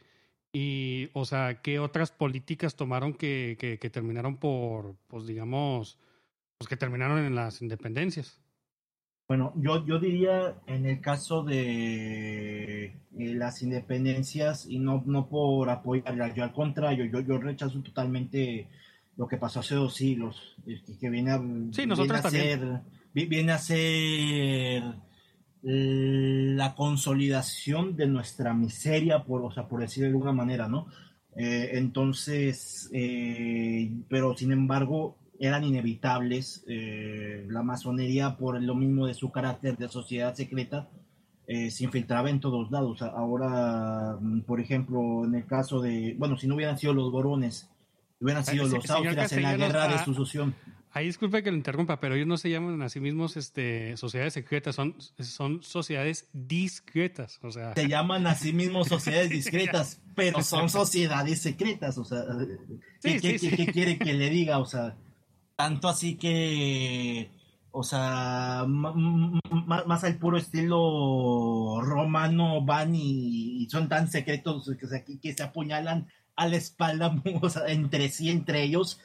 y, 0.52 1.10
o 1.14 1.24
sea, 1.26 1.62
qué 1.62 1.78
otras 1.80 2.12
políticas 2.12 2.76
tomaron 2.76 3.14
que, 3.14 3.58
que, 3.60 3.78
que 3.78 3.90
terminaron 3.92 4.38
por, 4.38 4.96
pues 5.08 5.28
digamos, 5.28 6.00
pues 6.58 6.68
que 6.68 6.76
terminaron 6.76 7.24
en 7.24 7.36
las 7.36 7.62
independencias. 7.62 8.42
Bueno, 9.28 9.54
yo, 9.58 9.86
yo 9.86 10.00
diría 10.00 10.60
en 10.66 10.88
el 10.88 11.02
caso 11.02 11.44
de 11.44 12.86
eh, 12.86 12.96
las 13.16 13.62
independencias, 13.62 14.66
y 14.66 14.80
no, 14.80 15.04
no 15.06 15.30
por 15.30 15.70
apoyarlas, 15.70 16.34
yo 16.34 16.44
al 16.44 16.54
contrario, 16.54 17.06
yo, 17.06 17.20
yo 17.20 17.38
rechazo 17.38 17.84
totalmente 17.84 18.68
lo 19.20 19.28
que 19.28 19.36
pasó 19.38 19.60
hace 19.60 19.76
dos 19.76 19.94
siglos, 19.96 20.56
este, 20.66 20.98
que 20.98 21.10
viene 21.10 21.32
a, 21.32 21.38
Sí, 21.74 21.86
viene 22.04 22.14
a 22.20 22.22
ser, 22.32 22.60
vi- 23.14 23.26
viene 23.26 23.52
a 23.52 23.58
ser 23.60 24.84
la 25.62 26.74
consolidación 26.76 27.96
de 27.98 28.08
nuestra 28.08 28.54
miseria, 28.54 29.24
por, 29.26 29.44
o 29.44 29.52
sea, 29.52 29.68
por 29.68 29.82
decir 29.82 30.04
de 30.04 30.10
alguna 30.10 30.32
manera, 30.32 30.68
¿no? 30.70 30.88
Eh, 31.36 31.72
entonces, 31.74 32.90
eh, 32.94 33.92
pero 34.08 34.36
sin 34.38 34.52
embargo, 34.54 35.18
eran 35.38 35.64
inevitables. 35.66 36.64
eh, 36.68 37.46
la 37.50 37.62
masonería, 37.64 38.38
por 38.38 38.62
lo 38.62 38.76
mismo 38.76 39.06
de 39.06 39.14
su 39.14 39.32
carácter 39.32 39.76
de 39.78 39.88
sociedad 39.90 40.34
secreta, 40.34 40.88
se 41.46 41.84
infiltraba 41.84 42.30
en 42.30 42.40
todos 42.40 42.70
lados. 42.70 43.02
Ahora, 43.02 44.18
por 44.46 44.60
ejemplo, 44.62 45.26
en 45.26 45.34
el 45.34 45.46
caso 45.48 45.82
de, 45.82 46.16
bueno, 46.18 46.38
si 46.38 46.46
no 46.48 46.54
hubieran 46.56 46.78
sido 46.78 46.94
los 46.94 47.12
Borones, 47.12 47.68
hubieran 48.20 48.46
sido 48.46 48.68
los 48.68 48.90
Austrias 48.90 49.32
en 49.34 49.44
la 49.44 49.56
guerra 49.58 49.88
de 49.88 49.96
ah, 49.96 50.06
sucesión. 50.06 50.56
Ahí 50.92 51.06
disculpe 51.06 51.44
que 51.44 51.52
lo 51.52 51.58
interrumpa, 51.58 52.00
pero 52.00 52.16
ellos 52.16 52.26
no 52.28 52.36
se 52.38 52.50
llaman 52.50 52.82
a 52.82 52.90
sí 52.90 53.00
mismos 53.00 53.38
este, 53.38 53.96
sociedades 53.96 54.34
secretas, 54.34 54.74
son, 54.76 54.96
son 55.20 55.62
sociedades 55.62 56.28
discretas. 56.34 57.40
O 57.44 57.52
sea, 57.52 57.76
Se 57.76 57.88
llaman 57.88 58.26
a 58.26 58.34
sí 58.34 58.54
mismos 58.54 58.88
sociedades 58.88 59.30
discretas, 59.30 60.02
pero 60.16 60.42
son 60.42 60.68
sociedades 60.70 61.42
secretas. 61.42 61.98
O 62.00 62.04
sea, 62.06 62.24
¿qué, 63.02 63.18
Sí, 63.18 63.20
qué- 63.22 63.38
sí, 63.40 63.50
qué- 63.50 63.56
sí. 63.58 63.66
qué 63.66 63.72
quiere 63.72 64.00
que 64.00 64.14
le 64.14 64.30
diga? 64.32 64.58
O 64.58 64.66
sea, 64.66 64.96
tanto 65.56 65.88
así 65.90 66.16
que, 66.16 67.30
o 67.72 67.84
sea, 67.84 68.66
más 68.68 70.04
al 70.04 70.18
puro 70.18 70.38
estilo 70.38 71.82
romano 71.82 72.64
van 72.66 72.96
y, 72.96 73.62
y 73.64 73.70
son 73.70 73.88
tan 73.90 74.10
secretos 74.10 74.72
que, 75.06 75.20
que 75.20 75.34
se 75.34 75.44
apuñalan 75.44 76.08
a 76.40 76.48
la 76.48 76.58
espalda 76.58 77.16
o 77.42 77.50
sea, 77.50 77.68
entre 77.68 78.10
sí, 78.10 78.30
entre 78.30 78.64
ellos, 78.64 79.00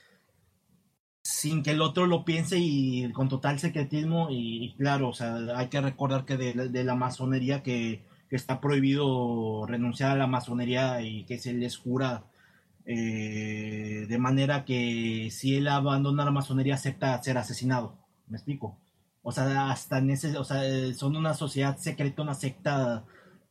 sin 1.22 1.62
que 1.62 1.72
el 1.72 1.82
otro 1.82 2.07
lo 2.07 2.24
piense 2.24 2.59
y 2.59 3.11
con 3.12 3.28
total 3.28 3.59
secretismo. 3.59 4.30
Y, 4.30 4.64
y 4.64 4.74
claro, 4.76 5.09
o 5.11 5.14
sea, 5.14 5.37
hay 5.57 5.68
que 5.68 5.80
recordar 5.80 6.24
que 6.24 6.37
de, 6.37 6.53
de 6.68 6.85
la 6.85 6.95
masonería 6.95 7.62
que, 7.62 8.05
que 8.28 8.37
está 8.37 8.61
prohibido 8.61 9.66
renunciar 9.66 10.12
a 10.12 10.16
la 10.16 10.26
masonería 10.26 11.03
y 11.03 11.24
que 11.24 11.39
se 11.39 11.53
les 11.53 11.76
jura 11.76 12.24
eh, 12.87 14.07
de 14.09 14.18
manera 14.18 14.64
que 14.64 15.28
si 15.30 15.57
él 15.57 15.68
abandona 15.68 16.24
la 16.24 16.30
masonería 16.30 16.74
acepta 16.74 17.22
ser 17.22 17.39
asesinado. 17.39 17.97
¿Me 18.28 18.37
explico? 18.37 18.78
O 19.22 19.32
sea, 19.32 19.70
hasta 19.70 19.99
en 19.99 20.11
ese, 20.11 20.37
o 20.37 20.45
sea, 20.45 20.62
son 20.95 21.16
una 21.16 21.35
sociedad 21.35 21.78
secreta, 21.78 22.22
una 22.22 22.35
secta 22.35 23.05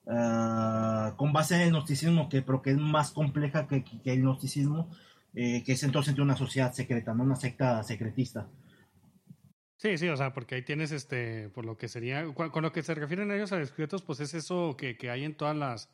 ah, 0.07 1.13
con 1.17 1.33
base 1.33 1.55
en 1.55 1.61
el 1.61 1.69
gnosticismo, 1.71 2.29
que, 2.29 2.41
pero 2.41 2.61
que 2.61 2.71
es 2.71 2.77
más 2.77 3.11
compleja 3.11 3.67
que, 3.67 3.83
que- 3.83 4.13
el 4.13 4.21
gnosticismo, 4.21 4.89
eh, 5.33 5.63
que 5.63 5.73
es 5.73 5.83
entonces 5.83 6.17
una 6.19 6.35
sociedad 6.37 6.73
secreta, 6.73 7.13
no 7.13 7.23
una 7.23 7.35
secta 7.35 7.83
secretista. 7.83 8.47
Sí, 9.77 9.97
sí, 9.97 10.07
o 10.07 10.15
sea, 10.15 10.33
porque 10.33 10.55
ahí 10.55 10.61
tienes 10.61 10.91
este, 10.91 11.49
por 11.49 11.65
lo 11.65 11.75
que 11.77 11.89
sería, 11.89 12.25
con 12.33 12.61
lo 12.63 12.71
que 12.71 12.83
se 12.83 12.95
refieren 12.95 13.31
ellos 13.31 13.51
a 13.51 13.59
discretos, 13.59 14.01
pues 14.01 14.21
es 14.21 14.33
eso 14.33 14.77
que, 14.77 14.95
que 14.97 15.09
hay 15.09 15.25
en 15.25 15.35
todas 15.35 15.57
las 15.57 15.89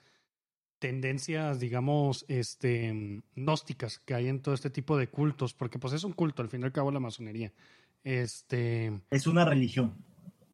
tendencias, 0.79 1.59
digamos, 1.59 2.23
este, 2.27 3.21
gnósticas 3.35 3.99
que 3.99 4.13
hay 4.13 4.27
en 4.27 4.41
todo 4.41 4.53
este 4.53 4.69
tipo 4.69 4.97
de 4.97 5.07
cultos, 5.09 5.53
porque 5.53 5.79
pues 5.79 5.93
es 5.93 6.03
un 6.03 6.13
culto, 6.13 6.41
al 6.41 6.49
fin 6.49 6.61
y 6.61 6.65
al 6.65 6.71
cabo, 6.71 6.91
la 6.91 6.99
masonería. 6.99 7.51
Este, 8.03 9.01
Es 9.09 9.27
una 9.27 9.43
religión. 9.43 9.95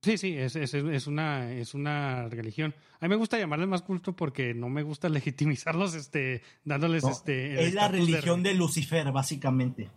Sí, 0.05 0.17
sí, 0.17 0.37
es, 0.37 0.55
es, 0.55 0.73
es 0.73 1.07
una, 1.07 1.51
es 1.51 1.73
una 1.73 2.29
religión. 2.29 2.73
A 2.99 3.05
mí 3.05 3.09
me 3.09 3.15
gusta 3.17 3.37
llamarles 3.37 3.67
más 3.67 3.81
culto 3.81 4.15
porque 4.15 4.53
no 4.53 4.69
me 4.69 4.83
gusta 4.83 5.09
legitimizarlos, 5.09 5.95
este, 5.95 6.41
dándoles 6.63 7.03
No, 7.03 7.09
este. 7.09 7.65
es 7.65 7.73
la 7.73 7.89
de- 7.89 7.97
religión 7.99 8.41
de 8.43 8.53
Lucifer, 8.53 9.11
básicamente. 9.11 9.89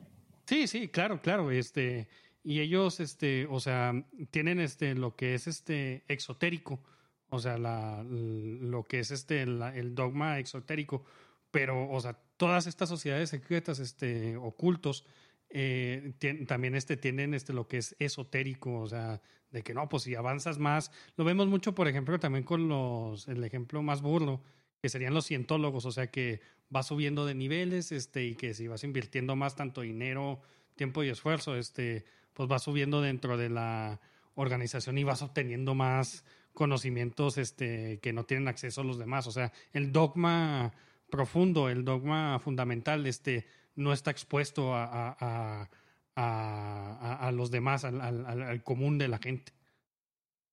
Sí, 0.47 0.67
sí, 0.67 0.89
claro, 0.89 1.21
claro, 1.23 1.51
este, 1.51 2.09
y 2.43 2.61
ellos, 2.61 3.01
este, 3.01 3.47
o 3.51 3.61
sea, 3.61 3.93
tienen 4.31 4.59
este, 4.61 4.95
lo 4.95 5.15
que 5.15 5.35
es 5.35 5.47
este 5.47 6.05
exotérico, 6.09 6.83
o 7.29 7.39
sea, 7.39 7.59
la, 7.59 8.03
lo 8.03 8.85
que 8.85 9.01
es 9.01 9.11
este, 9.11 9.45
la- 9.47 9.77
el 9.77 9.95
dogma 9.95 10.39
exotérico, 10.39 11.05
pero, 11.51 11.91
o 11.91 12.01
sea, 12.01 12.15
todas 12.37 12.67
estas 12.67 12.89
sociedades 12.89 13.31
secretas, 13.31 13.79
este, 13.79 14.37
ocultos, 14.37 15.05
eh, 15.51 16.13
también 16.47 16.75
este, 16.75 16.97
tienen 16.97 17.35
este, 17.35 17.53
lo 17.53 17.69
que 17.69 17.79
es 17.79 17.97
esotérico, 17.99 18.81
o 18.81 18.87
sea, 18.87 19.21
de 19.51 19.63
que 19.63 19.75
no, 19.75 19.89
pues 19.89 20.03
si 20.03 20.15
avanzas 20.15 20.59
más, 20.59 20.93
lo 21.17 21.25
vemos 21.25 21.47
mucho, 21.49 21.75
por 21.75 21.89
ejemplo, 21.89 22.19
también 22.19 22.45
con 22.45 22.69
los, 22.69 23.29
el 23.29 23.43
ejemplo 23.45 23.83
más 23.83 24.03
burdo, 24.03 24.43
que 24.81 24.89
serían 24.89 25.15
los 25.15 25.27
cientólogos, 25.27 25.85
o 25.87 25.93
sea 25.93 26.11
que 26.11 26.41
vas 26.69 26.87
subiendo 26.87 27.27
de 27.27 27.35
niveles, 27.35 27.93
este, 27.93 28.25
y 28.27 28.35
que 28.35 28.55
si 28.55 28.69
vas 28.69 28.85
invirtiendo 28.85 29.37
más 29.37 29.57
tanto 29.57 29.81
dinero, 29.81 30.41
tiempo 30.77 31.03
y 31.03 31.09
esfuerzo, 31.09 31.57
este, 31.57 32.05
pues 32.35 32.49
vas 32.49 32.63
subiendo 32.63 33.01
dentro 33.01 33.37
de 33.37 33.49
la 33.49 34.01
organización 34.35 34.99
y 34.99 35.05
vas 35.05 35.23
obteniendo 35.23 35.75
más 35.75 36.25
conocimientos, 36.53 37.39
este, 37.39 37.99
que 38.01 38.13
no 38.13 38.25
tienen 38.25 38.49
acceso 38.49 38.83
a 38.83 38.85
los 38.85 38.99
demás. 38.99 39.27
O 39.27 39.33
sea, 39.33 39.53
el 39.73 39.93
dogma 39.93 40.73
profundo, 41.11 41.69
el 41.69 41.85
dogma 41.85 42.39
fundamental, 42.39 43.07
este, 43.07 43.47
no 43.79 43.93
está 43.93 44.11
expuesto 44.11 44.75
a, 44.75 44.85
a, 44.85 45.69
a, 46.17 47.27
a- 47.29 47.33
los 47.33 47.51
demás, 47.51 47.85
al, 47.85 48.01
al, 48.01 48.27
al- 48.27 48.43
al 48.43 48.63
común 48.63 48.99
de 48.99 49.09
la 49.09 49.19
gente. 49.19 49.53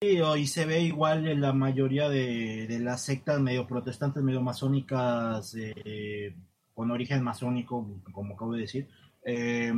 Sí, 0.02 0.20
y 0.38 0.48
se 0.48 0.66
ve 0.66 0.82
igual 0.82 1.28
en 1.28 1.42
la 1.42 1.54
mayoría 1.54 2.08
de, 2.10 2.68
de 2.68 2.80
las 2.80 3.02
sectas 3.02 3.40
medio 3.42 3.66
protestantes, 3.66 4.22
medio 4.22 4.42
masónicas, 4.42 5.56
eh, 5.58 6.36
con 6.74 6.92
origen 6.92 7.24
masónico, 7.24 8.02
como 8.12 8.36
acabo 8.36 8.54
de 8.54 8.62
decir, 8.62 8.90
eh, 9.26 9.74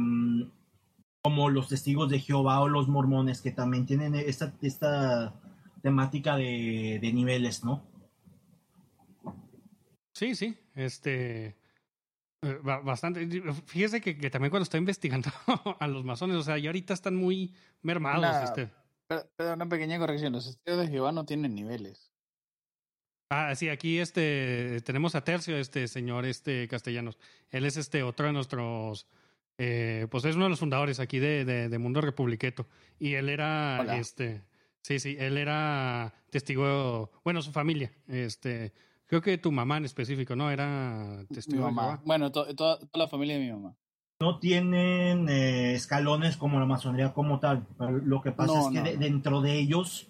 como 1.22 1.50
los 1.50 1.70
testigos 1.70 2.10
de 2.10 2.20
Jehová 2.20 2.60
o 2.60 2.68
los 2.68 2.88
mormones, 2.88 3.42
que 3.42 3.52
también 3.52 3.86
tienen 3.86 4.16
esta, 4.16 4.54
esta 4.62 5.40
temática 5.82 6.36
de, 6.36 7.00
de 7.02 7.14
niveles, 7.14 7.64
¿no? 7.64 7.86
Sí, 10.14 10.36
sí, 10.36 10.58
este... 10.76 11.56
eh, 12.42 12.60
ba- 12.64 12.80
Bastante. 12.80 13.28
Fíjese 13.66 14.02
que, 14.02 14.18
que 14.18 14.30
también 14.30 14.50
cuando 14.52 14.64
estoy 14.64 14.80
investigando 14.80 15.30
a 15.80 15.88
los 15.88 16.04
masones, 16.04 16.38
o 16.38 16.44
sea, 16.44 16.58
ya 16.58 16.70
ahorita 16.70 16.94
están 16.94 17.16
muy 17.16 17.54
mermados. 17.82 18.20
Una- 18.20 18.44
Este. 18.44 18.70
Pero, 19.10 19.30
pero 19.38 19.54
una 19.54 19.70
pequeña 19.70 19.98
corrección, 20.00 20.34
los 20.34 20.46
testigos 20.46 20.80
de 20.82 20.88
Jehová 20.90 21.12
no 21.14 21.26
tienen 21.26 21.56
niveles. 21.56 22.12
Ah, 23.30 23.54
sí, 23.56 23.68
aquí 23.70 24.00
este 24.00 24.80
tenemos 24.82 25.16
a 25.16 25.24
Tercio, 25.24 25.58
este 25.58 25.88
señor 25.88 26.26
este 26.26 26.68
castellanos. 26.68 27.18
Él 27.50 27.66
es 27.66 27.76
este 27.78 28.04
otro 28.04 28.26
de 28.28 28.34
nuestros, 28.34 29.08
eh, 29.58 30.08
pues 30.10 30.24
es 30.26 30.36
uno 30.36 30.46
de 30.46 30.50
los 30.52 30.60
fundadores 30.60 31.00
aquí 31.02 31.20
de, 31.20 31.44
de, 31.44 31.68
de 31.70 31.78
Mundo 31.78 32.00
Republiqueto. 32.02 32.68
Y 33.00 33.14
él 33.16 33.28
era, 33.30 33.80
Hola. 33.82 33.98
este, 33.98 34.44
sí, 34.82 35.00
sí, 35.00 35.18
él 35.20 35.38
era 35.38 36.14
testigo, 36.30 37.12
bueno, 37.26 37.42
su 37.42 37.52
familia, 37.52 37.92
este, 38.08 38.72
creo 39.08 39.22
que 39.22 39.38
tu 39.38 39.52
mamá 39.52 39.78
en 39.78 39.86
específico, 39.86 40.36
¿no? 40.36 40.52
Era 40.52 41.18
Mi 41.30 41.36
testigo 41.36 41.66
de 41.66 41.72
mamá. 41.72 42.02
Bueno, 42.06 42.32
to- 42.32 42.54
toda, 42.56 42.78
toda 42.80 43.06
la 43.06 43.08
familia 43.08 43.38
de 43.38 43.46
mi 43.46 43.52
mamá. 43.52 43.76
No 44.20 44.40
tienen 44.40 45.30
eh, 45.30 45.74
escalones 45.74 46.38
como 46.38 46.60
la 46.60 46.66
masonería 46.66 47.14
como 47.14 47.40
tal. 47.40 47.68
pero 47.78 47.92
lo 47.92 48.22
que 48.22 48.32
pasa 48.32 48.54
No, 48.54 48.60
es 48.62 48.68
que 48.70 48.78
no, 48.80 48.84
de- 48.84 48.94
no. 48.96 49.00
dentro 49.00 49.42
de 49.42 49.60
ellos 49.60 50.10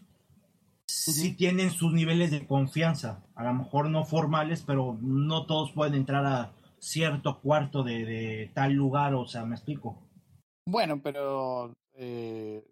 sí 0.87 1.35
tienen 1.35 1.71
sus 1.71 1.93
niveles 1.93 2.31
de 2.31 2.47
confianza. 2.47 3.23
A 3.35 3.43
lo 3.43 3.53
mejor 3.53 3.89
no 3.89 4.05
formales, 4.05 4.63
pero 4.65 4.97
no 5.01 5.45
todos 5.45 5.71
pueden 5.73 5.93
entrar 5.95 6.25
a 6.25 6.53
cierto 6.79 7.39
cuarto 7.41 7.83
de, 7.83 8.05
de 8.05 8.51
tal 8.53 8.73
lugar. 8.73 9.13
O 9.13 9.27
sea, 9.27 9.45
me 9.45 9.55
explico. 9.55 10.01
Bueno, 10.65 11.01
pero, 11.01 11.73
eh, 11.95 12.63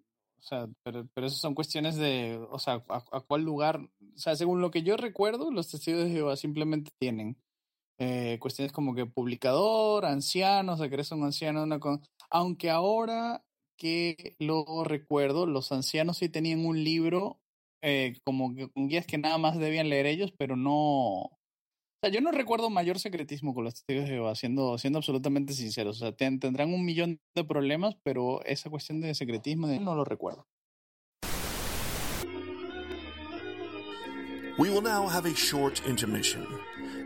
sea, 0.48 0.68
pero, 0.84 1.08
pero 1.14 1.28
eso 1.28 1.38
son 1.38 1.56
cuestiones 1.56 1.96
de, 1.98 2.40
o 2.52 2.60
sea, 2.60 2.84
a, 2.90 3.04
a 3.12 3.22
cuál 3.22 3.44
lugar, 3.44 3.80
o 3.80 4.18
sea, 4.18 4.36
según 4.36 4.62
lo 4.62 4.72
que 4.72 4.84
yo 4.84 4.98
recuerdo, 4.98 5.52
los 5.52 5.70
testigos 5.70 6.04
de 6.06 6.12
Jehová 6.12 6.36
simplemente 6.38 6.92
tienen 7.00 7.38
eh, 7.98 8.38
cuestiones 8.40 8.72
como 8.74 8.94
que 8.96 9.06
publicador, 9.06 10.06
ancianos, 10.06 10.80
de 10.80 10.90
que 10.90 10.96
eres 10.96 11.12
un 11.12 11.24
anciano, 11.24 11.64
una 11.64 11.80
con... 11.80 12.02
aunque 12.30 12.70
ahora 12.70 13.44
que 13.78 14.36
lo 14.40 14.84
recuerdo, 14.84 15.46
los 15.46 15.72
ancianos 15.72 16.18
sí 16.18 16.30
tenían 16.30 16.66
un 16.66 16.84
libro 16.84 17.40
eh, 17.82 18.18
como 18.26 18.54
que 18.56 18.70
con 18.70 18.88
guías 18.90 19.06
que 19.06 19.18
nada 19.18 19.38
más 19.38 19.58
debían 19.58 19.90
leer 19.90 20.08
ellos, 20.08 20.34
pero 20.38 20.56
no, 20.56 20.74
o 20.74 21.35
sea, 22.06 22.14
yo 22.14 22.22
no 22.22 22.32
recuerdo 22.32 22.70
mayor 22.70 23.00
secretismo 23.00 23.54
con 23.54 23.64
los 23.64 23.74
testigos 23.76 24.04
de 24.06 24.12
Jehová, 24.12 24.36
siendo, 24.36 24.78
siendo 24.78 25.00
absolutamente 25.00 25.54
sinceros. 25.54 25.98
O 25.98 26.00
sea, 26.00 26.12
ten- 26.16 26.40
tendrán 26.40 26.74
un 26.74 26.86
millón 26.86 27.20
de 27.36 27.44
problemas, 27.44 27.96
pero 28.04 28.44
esa 28.46 28.70
cuestión 28.70 29.02
de 29.02 29.14
secretismo 29.16 29.68
no 29.68 29.96
lo 29.96 30.06
recuerdo. 30.06 30.48
We 34.58 34.70
will 34.70 34.82
now 34.82 35.06
have 35.08 35.26
a 35.26 35.36
short 35.36 35.82
intermission. 35.86 36.48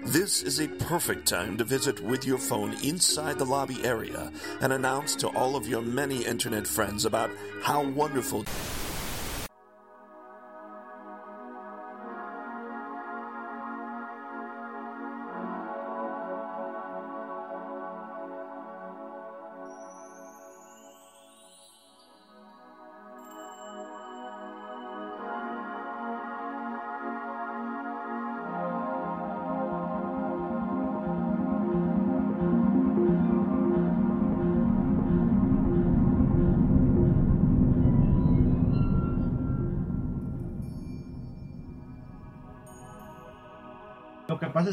This 0.05 0.43
is 0.43 0.59
a 0.61 0.67
perfect 0.87 1.27
time 1.27 1.57
to 1.57 1.63
visit 1.65 1.99
with 1.99 2.23
your 2.25 2.37
phone 2.37 2.73
inside 2.83 3.37
the 3.39 3.45
lobby 3.45 3.83
area 3.83 4.31
and 4.61 4.71
announce 4.71 5.15
to 5.17 5.27
all 5.29 5.55
of 5.55 5.67
your 5.67 5.81
many 5.81 6.23
internet 6.25 6.67
friends 6.67 7.05
about 7.05 7.31
how 7.63 7.81
wonderful 7.83 8.45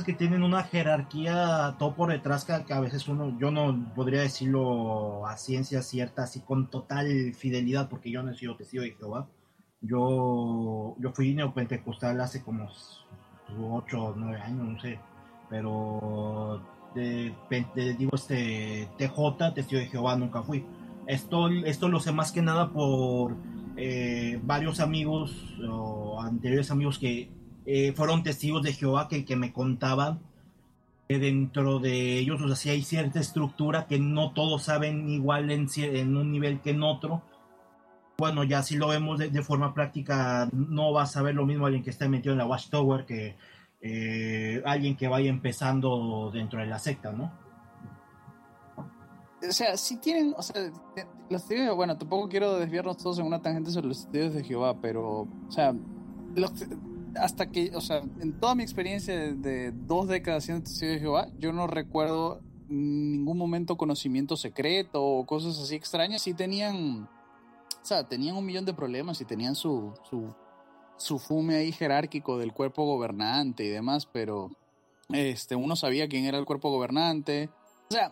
que 0.06 0.14
tienen 0.14 0.42
una 0.42 0.62
jerarquía 0.62 1.74
todo 1.78 1.94
por 1.94 2.10
detrás 2.10 2.44
que, 2.46 2.64
que 2.64 2.72
a 2.72 2.80
veces 2.80 3.06
uno, 3.08 3.36
yo 3.38 3.50
no 3.50 3.92
podría 3.94 4.20
decirlo 4.22 5.26
a 5.26 5.36
ciencia 5.36 5.82
cierta, 5.82 6.22
así 6.22 6.40
con 6.40 6.70
total 6.70 7.34
fidelidad, 7.34 7.88
porque 7.90 8.10
yo 8.10 8.22
no 8.22 8.30
he 8.30 8.34
sido 8.36 8.56
testigo 8.56 8.84
de 8.84 8.92
Jehová. 8.92 9.28
Yo, 9.82 10.96
yo 10.98 11.12
fui 11.12 11.34
neopentecostal 11.34 12.20
hace 12.20 12.42
como 12.42 12.68
8 13.70 14.02
o 14.02 14.14
9 14.16 14.40
años, 14.40 14.66
no 14.66 14.80
sé, 14.80 14.98
pero 15.50 16.62
de, 16.94 17.34
de- 17.74 17.94
digo 17.94 18.12
este 18.14 18.88
TJ, 18.98 19.52
testigo 19.54 19.80
de 19.80 19.88
Jehová, 19.88 20.16
nunca 20.16 20.42
fui. 20.42 20.64
Esto, 21.06 21.48
esto 21.48 21.88
lo 21.88 22.00
sé 22.00 22.12
más 22.12 22.32
que 22.32 22.42
nada 22.42 22.70
por 22.70 23.36
eh, 23.76 24.40
varios 24.42 24.80
amigos 24.80 25.54
o 25.68 26.20
anteriores 26.20 26.70
amigos 26.70 26.98
que 26.98 27.30
eh, 27.66 27.92
fueron 27.92 28.22
testigos 28.22 28.62
de 28.62 28.72
Jehová 28.72 29.08
que, 29.08 29.36
me 29.36 29.52
contaban 29.52 30.20
que 31.08 31.18
dentro 31.18 31.80
de 31.80 32.18
ellos, 32.18 32.40
o 32.40 32.46
sea, 32.46 32.56
sí 32.56 32.70
hay 32.70 32.82
cierta 32.82 33.18
estructura 33.18 33.86
que 33.86 33.98
no 33.98 34.32
todos 34.32 34.62
saben 34.62 35.08
igual 35.10 35.50
en, 35.50 35.68
en 35.76 36.16
un 36.16 36.30
nivel 36.30 36.60
que 36.60 36.70
en 36.70 36.84
otro. 36.84 37.22
Bueno, 38.18 38.44
ya 38.44 38.62
si 38.62 38.76
lo 38.76 38.88
vemos 38.88 39.18
de, 39.18 39.42
forma 39.42 39.74
práctica, 39.74 40.48
no 40.52 40.92
va 40.92 41.02
a 41.02 41.06
saber 41.06 41.34
lo 41.34 41.44
mismo 41.44 41.66
alguien 41.66 41.82
que 41.82 41.90
esté 41.90 42.08
metido 42.08 42.32
en 42.32 42.38
la 42.38 42.46
Watchtower 42.46 43.04
que 43.04 43.36
eh, 43.82 44.62
alguien 44.64 44.96
que 44.96 45.08
vaya 45.08 45.28
empezando 45.28 46.30
dentro 46.32 46.60
de 46.60 46.66
la 46.66 46.78
secta, 46.78 47.12
¿no? 47.12 47.32
O 49.46 49.52
sea, 49.52 49.76
sí 49.76 49.98
tienen, 49.98 50.34
o 50.36 50.42
sea, 50.42 50.72
los 51.28 51.46
Jehová, 51.46 51.74
bueno, 51.74 51.98
tampoco 51.98 52.28
quiero 52.28 52.58
desviarnos 52.58 52.96
todos 52.96 53.18
en 53.18 53.26
una 53.26 53.42
tangente 53.42 53.70
sobre 53.70 53.88
los 53.88 54.04
testigos 54.04 54.34
de 54.34 54.44
Jehová, 54.44 54.80
pero, 54.80 55.22
o 55.22 55.50
sea, 55.50 55.74
los- 56.34 56.52
hasta 57.20 57.46
que, 57.50 57.70
o 57.74 57.80
sea, 57.80 57.98
en 58.20 58.38
toda 58.40 58.54
mi 58.54 58.62
experiencia 58.62 59.14
de, 59.34 59.72
dos 59.72 60.08
décadas 60.08 60.44
siendo 60.44 60.64
testigo 60.64 60.92
de 60.92 60.98
Jehová, 61.00 61.28
yo 61.38 61.52
no 61.52 61.66
recuerdo 61.66 62.40
ningún 62.68 63.38
momento 63.38 63.76
conocimiento 63.76 64.36
secreto 64.36 65.02
o 65.04 65.24
cosas 65.26 65.58
así 65.58 65.74
extrañas. 65.74 66.22
Sí 66.22 66.34
tenían, 66.34 67.04
o 67.04 67.84
sea, 67.86 68.08
tenían 68.08 68.36
un 68.36 68.44
millón 68.46 68.64
de 68.64 68.74
problemas 68.74 69.20
y 69.20 69.24
tenían 69.24 69.54
su, 69.54 69.92
su, 70.10 70.34
su 70.96 71.18
fume 71.18 71.56
ahí 71.56 71.72
jerárquico 71.72 72.38
del 72.38 72.52
cuerpo 72.52 72.84
gobernante 72.84 73.64
y 73.64 73.68
demás, 73.68 74.06
pero 74.06 74.50
este, 75.10 75.54
uno 75.56 75.76
sabía 75.76 76.08
quién 76.08 76.24
era 76.24 76.38
el 76.38 76.44
cuerpo 76.44 76.70
gobernante. 76.70 77.48
O 77.88 77.94
sea, 77.94 78.10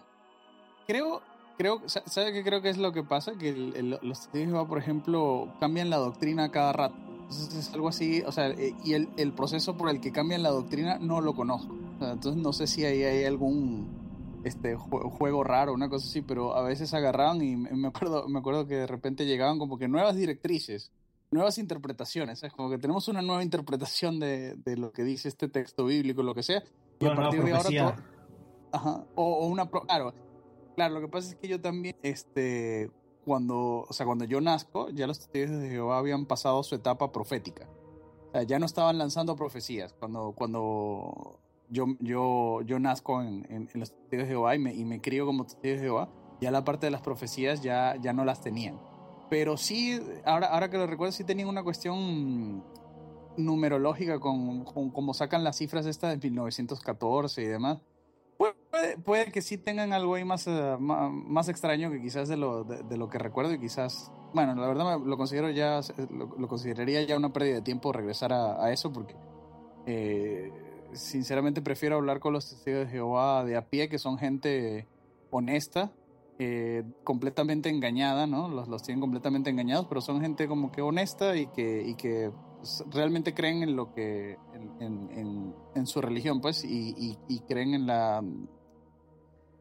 creo, 0.87 1.21
creo, 1.59 1.83
sa- 1.89 2.05
¿sabe 2.07 2.33
qué 2.33 2.45
creo 2.45 2.63
que 2.63 2.69
es 2.71 2.79
lo 2.79 2.93
que 2.93 3.03
pasa? 3.03 3.33
Que 3.37 3.49
el- 3.49 3.75
el- 3.75 3.91
los 4.03 4.21
testigos 4.21 4.33
de 4.33 4.47
Jehová, 4.47 4.69
por 4.69 4.79
ejemplo, 4.79 5.53
cambian 5.59 5.91
la 5.91 5.97
doctrina 5.97 6.51
cada 6.53 6.73
rato. 6.73 6.95
Entonces 7.29 7.55
es 7.55 7.73
algo 7.75 7.89
así, 7.89 8.23
o 8.27 8.33
sea, 8.33 8.49
eh, 8.51 8.75
y 8.85 8.93
el, 8.95 9.09
el 9.17 9.33
proceso 9.33 9.77
por 9.77 9.89
el 9.91 10.01
que 10.01 10.13
cambian 10.13 10.43
la 10.43 10.51
doctrina 10.51 10.99
no 10.99 11.21
lo 11.21 11.35
conozco. 11.35 11.75
O 11.97 11.99
sea, 11.99 12.13
entonces 12.13 12.41
no 12.43 12.53
sé 12.53 12.67
si 12.67 12.85
ahí 12.85 13.03
hay 13.03 13.25
algún 13.25 13.89
este 14.45 14.77
jue- 14.77 15.11
juego 15.11 15.43
raro, 15.43 15.73
una 15.73 15.89
cosa 15.89 16.07
así, 16.07 16.21
pero 16.21 16.55
a 16.55 16.63
veces 16.63 16.93
agarraban 16.93 17.41
y 17.43 17.57
me 17.57 17.89
acuerdo, 17.89 18.29
me 18.29 18.39
acuerdo 18.39 18.67
que 18.67 18.75
de 18.77 18.87
repente 18.87 19.25
llegaban 19.27 19.59
como 19.59 19.79
que 19.79 19.89
nuevas 19.89 20.17
directrices, 20.17 20.93
nuevas 21.31 21.57
interpretaciones, 21.59 22.43
es 22.43 22.53
como 22.53 22.69
que 22.69 22.77
tenemos 22.79 23.09
una 23.09 23.23
nueva 23.23 23.43
interpretación 23.43 24.21
de, 24.21 24.55
de 24.57 24.77
lo 24.77 24.93
que 24.93 25.03
dice 25.03 25.29
este 25.29 25.49
texto 25.49 25.87
bíblico, 25.87 26.23
lo 26.23 26.35
que 26.35 26.43
sea, 26.43 26.63
y 27.01 27.07
a 27.07 27.15
partir 27.17 27.41
de 27.43 27.53
ahora 27.53 27.71
todo- 27.95 28.05
Ajá. 28.73 29.05
O, 29.15 29.25
o 29.25 29.47
una 29.47 29.67
claro, 29.71 30.13
claro, 30.77 30.95
lo 30.95 31.01
que 31.01 31.09
pasa 31.09 31.31
es 31.31 31.37
que 31.37 31.49
yo 31.49 31.61
también, 31.61 31.95
este, 32.03 32.91
cuando, 33.25 33.87
o 33.89 33.93
sea, 33.93 34.07
cuando 34.07 34.25
yo 34.25 34.41
nazco, 34.41 34.91
ya 34.91 35.07
los 35.07 35.19
testigos 35.19 35.51
de 35.51 35.69
Jehová 35.69 35.99
habían 35.99 36.27
pasado 36.27 36.63
su 36.63 36.75
etapa 36.75 37.13
profética. 37.13 37.69
Ya 38.47 38.59
no 38.59 38.67
estaban 38.67 38.99
lanzando 38.99 39.37
profecías. 39.37 39.93
Cuando, 39.93 40.33
cuando 40.33 41.39
yo, 41.69 41.87
yo, 42.01 42.63
yo 42.63 42.79
nazco 42.81 43.23
en, 43.23 43.69
los 43.75 43.93
testigos 43.93 44.27
de 44.27 44.27
Jehová 44.27 44.57
y 44.57 44.59
me, 44.59 44.75
y 44.75 44.85
me 44.85 45.01
crío 45.01 45.25
como 45.25 45.45
testigo 45.45 45.75
de 45.75 45.81
Jehová, 45.81 46.09
ya 46.41 46.51
la 46.51 46.65
parte 46.65 46.87
de 46.87 46.91
las 46.91 47.01
profecías 47.01 47.63
ya, 47.63 47.97
ya 48.01 48.13
no 48.13 48.25
las 48.25 48.41
tenían. 48.41 48.79
Pero 49.31 49.57
sí, 49.57 50.01
ahora, 50.25 50.49
ahora 50.49 50.69
que 50.69 50.77
lo 50.77 50.87
recuerdo, 50.87 51.13
sí 51.13 51.25
tenían 51.25 51.49
una 51.49 51.63
cuestión 51.63 52.63
numerológica 53.37 54.21
con, 54.21 54.65
con 54.65 54.91
cómo 54.91 55.15
sacan 55.15 55.45
las 55.45 55.57
cifras 55.57 55.87
estas 55.87 56.11
de 56.11 56.29
1914 56.29 57.43
y 57.43 57.47
demás. 57.47 57.79
Puede, 58.37 58.99
puede 58.99 59.33
que 59.33 59.43
sí 59.43 59.59
tengan 59.59 59.93
algo 59.93 60.15
ahí 60.15 60.25
más, 60.25 60.47
eh, 60.47 60.77
más, 60.79 61.49
extraño 61.49 61.91
que 61.91 62.01
quizás 62.01 62.29
de 62.29 62.37
lo, 62.37 62.65
de, 62.65 62.97
lo 62.97 63.09
que 63.09 63.19
recuerdo 63.19 63.53
y 63.53 63.61
quizás, 63.61 64.11
bueno, 64.33 64.55
la 64.57 64.67
verdad 64.67 64.99
lo 64.99 65.17
considero 65.17 65.51
ya, 65.51 65.81
lo, 66.11 66.49
consideraría 66.49 67.03
ya 67.03 67.17
una 67.17 67.33
pérdida 67.33 67.57
de 67.57 67.63
tiempo 67.63 67.93
regresar 67.93 68.33
a, 68.33 68.73
eso 68.73 68.93
porque 68.93 69.15
eh, 69.87 70.53
sinceramente 70.93 71.63
prefiero 71.63 71.97
hablar 71.97 72.19
con 72.19 72.33
los 72.33 72.49
testigos 72.49 72.87
de 72.87 72.87
Jehová 72.89 73.45
de 73.45 73.57
a 73.57 73.63
pie, 73.69 73.89
que 73.89 73.99
son 73.99 74.19
gente 74.19 74.89
honesta, 75.31 75.93
eh, 76.41 76.83
completamente 77.05 77.69
engañada, 77.69 78.27
¿no? 78.27 78.49
Los, 78.49 78.67
los 78.67 78.83
tienen 78.83 79.01
completamente 79.01 79.51
engañados, 79.51 79.87
pero 79.87 80.01
son 80.01 80.21
gente 80.21 80.49
como 80.49 80.73
que 80.73 80.83
honesta 80.83 81.37
y 81.37 81.47
que, 81.47 82.33
realmente 82.91 83.35
creen 83.35 83.63
en 83.63 83.77
lo 83.77 83.93
que, 83.95 84.39
en, 84.55 84.83
en- 84.83 85.55
en- 85.75 85.87
su 85.87 86.01
religión, 86.01 86.41
pues, 86.41 86.65
y, 86.65 86.95
y- 86.97 87.19
y 87.29 87.41
creen 87.41 87.75
en 87.75 87.87
la... 87.87 88.23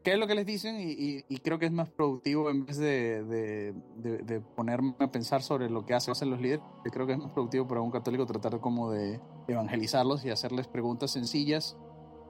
¿Qué 0.02 0.12
es 0.12 0.18
lo 0.18 0.26
que 0.26 0.34
les 0.34 0.44
dicen? 0.44 0.76
Y, 0.80 1.24
y- 1.28 1.38
creo 1.38 1.58
que 1.58 1.64
es 1.66 1.72
más 1.72 1.88
productivo 1.90 2.50
en 2.50 2.66
vez 2.66 2.76
de, 2.76 3.24
de- 3.24 3.74
de- 3.96 4.18
de 4.18 4.40
ponerme 4.40 4.94
a 4.98 5.10
pensar 5.10 5.40
sobre 5.42 5.70
lo 5.70 5.86
que 5.86 5.94
hacen 5.94 6.28
los 6.30 6.40
líderes. 6.40 6.62
Yo 6.84 6.90
creo 6.90 7.06
que 7.06 7.14
es 7.14 7.18
más 7.18 7.30
productivo 7.32 7.66
para 7.66 7.80
un 7.80 7.90
católico 7.90 8.26
tratar 8.26 8.60
como 8.60 8.90
de 8.90 9.18
evangelizarlos 9.48 10.22
y 10.26 10.30
hacerles 10.30 10.68
preguntas 10.68 11.10
sencillas 11.10 11.78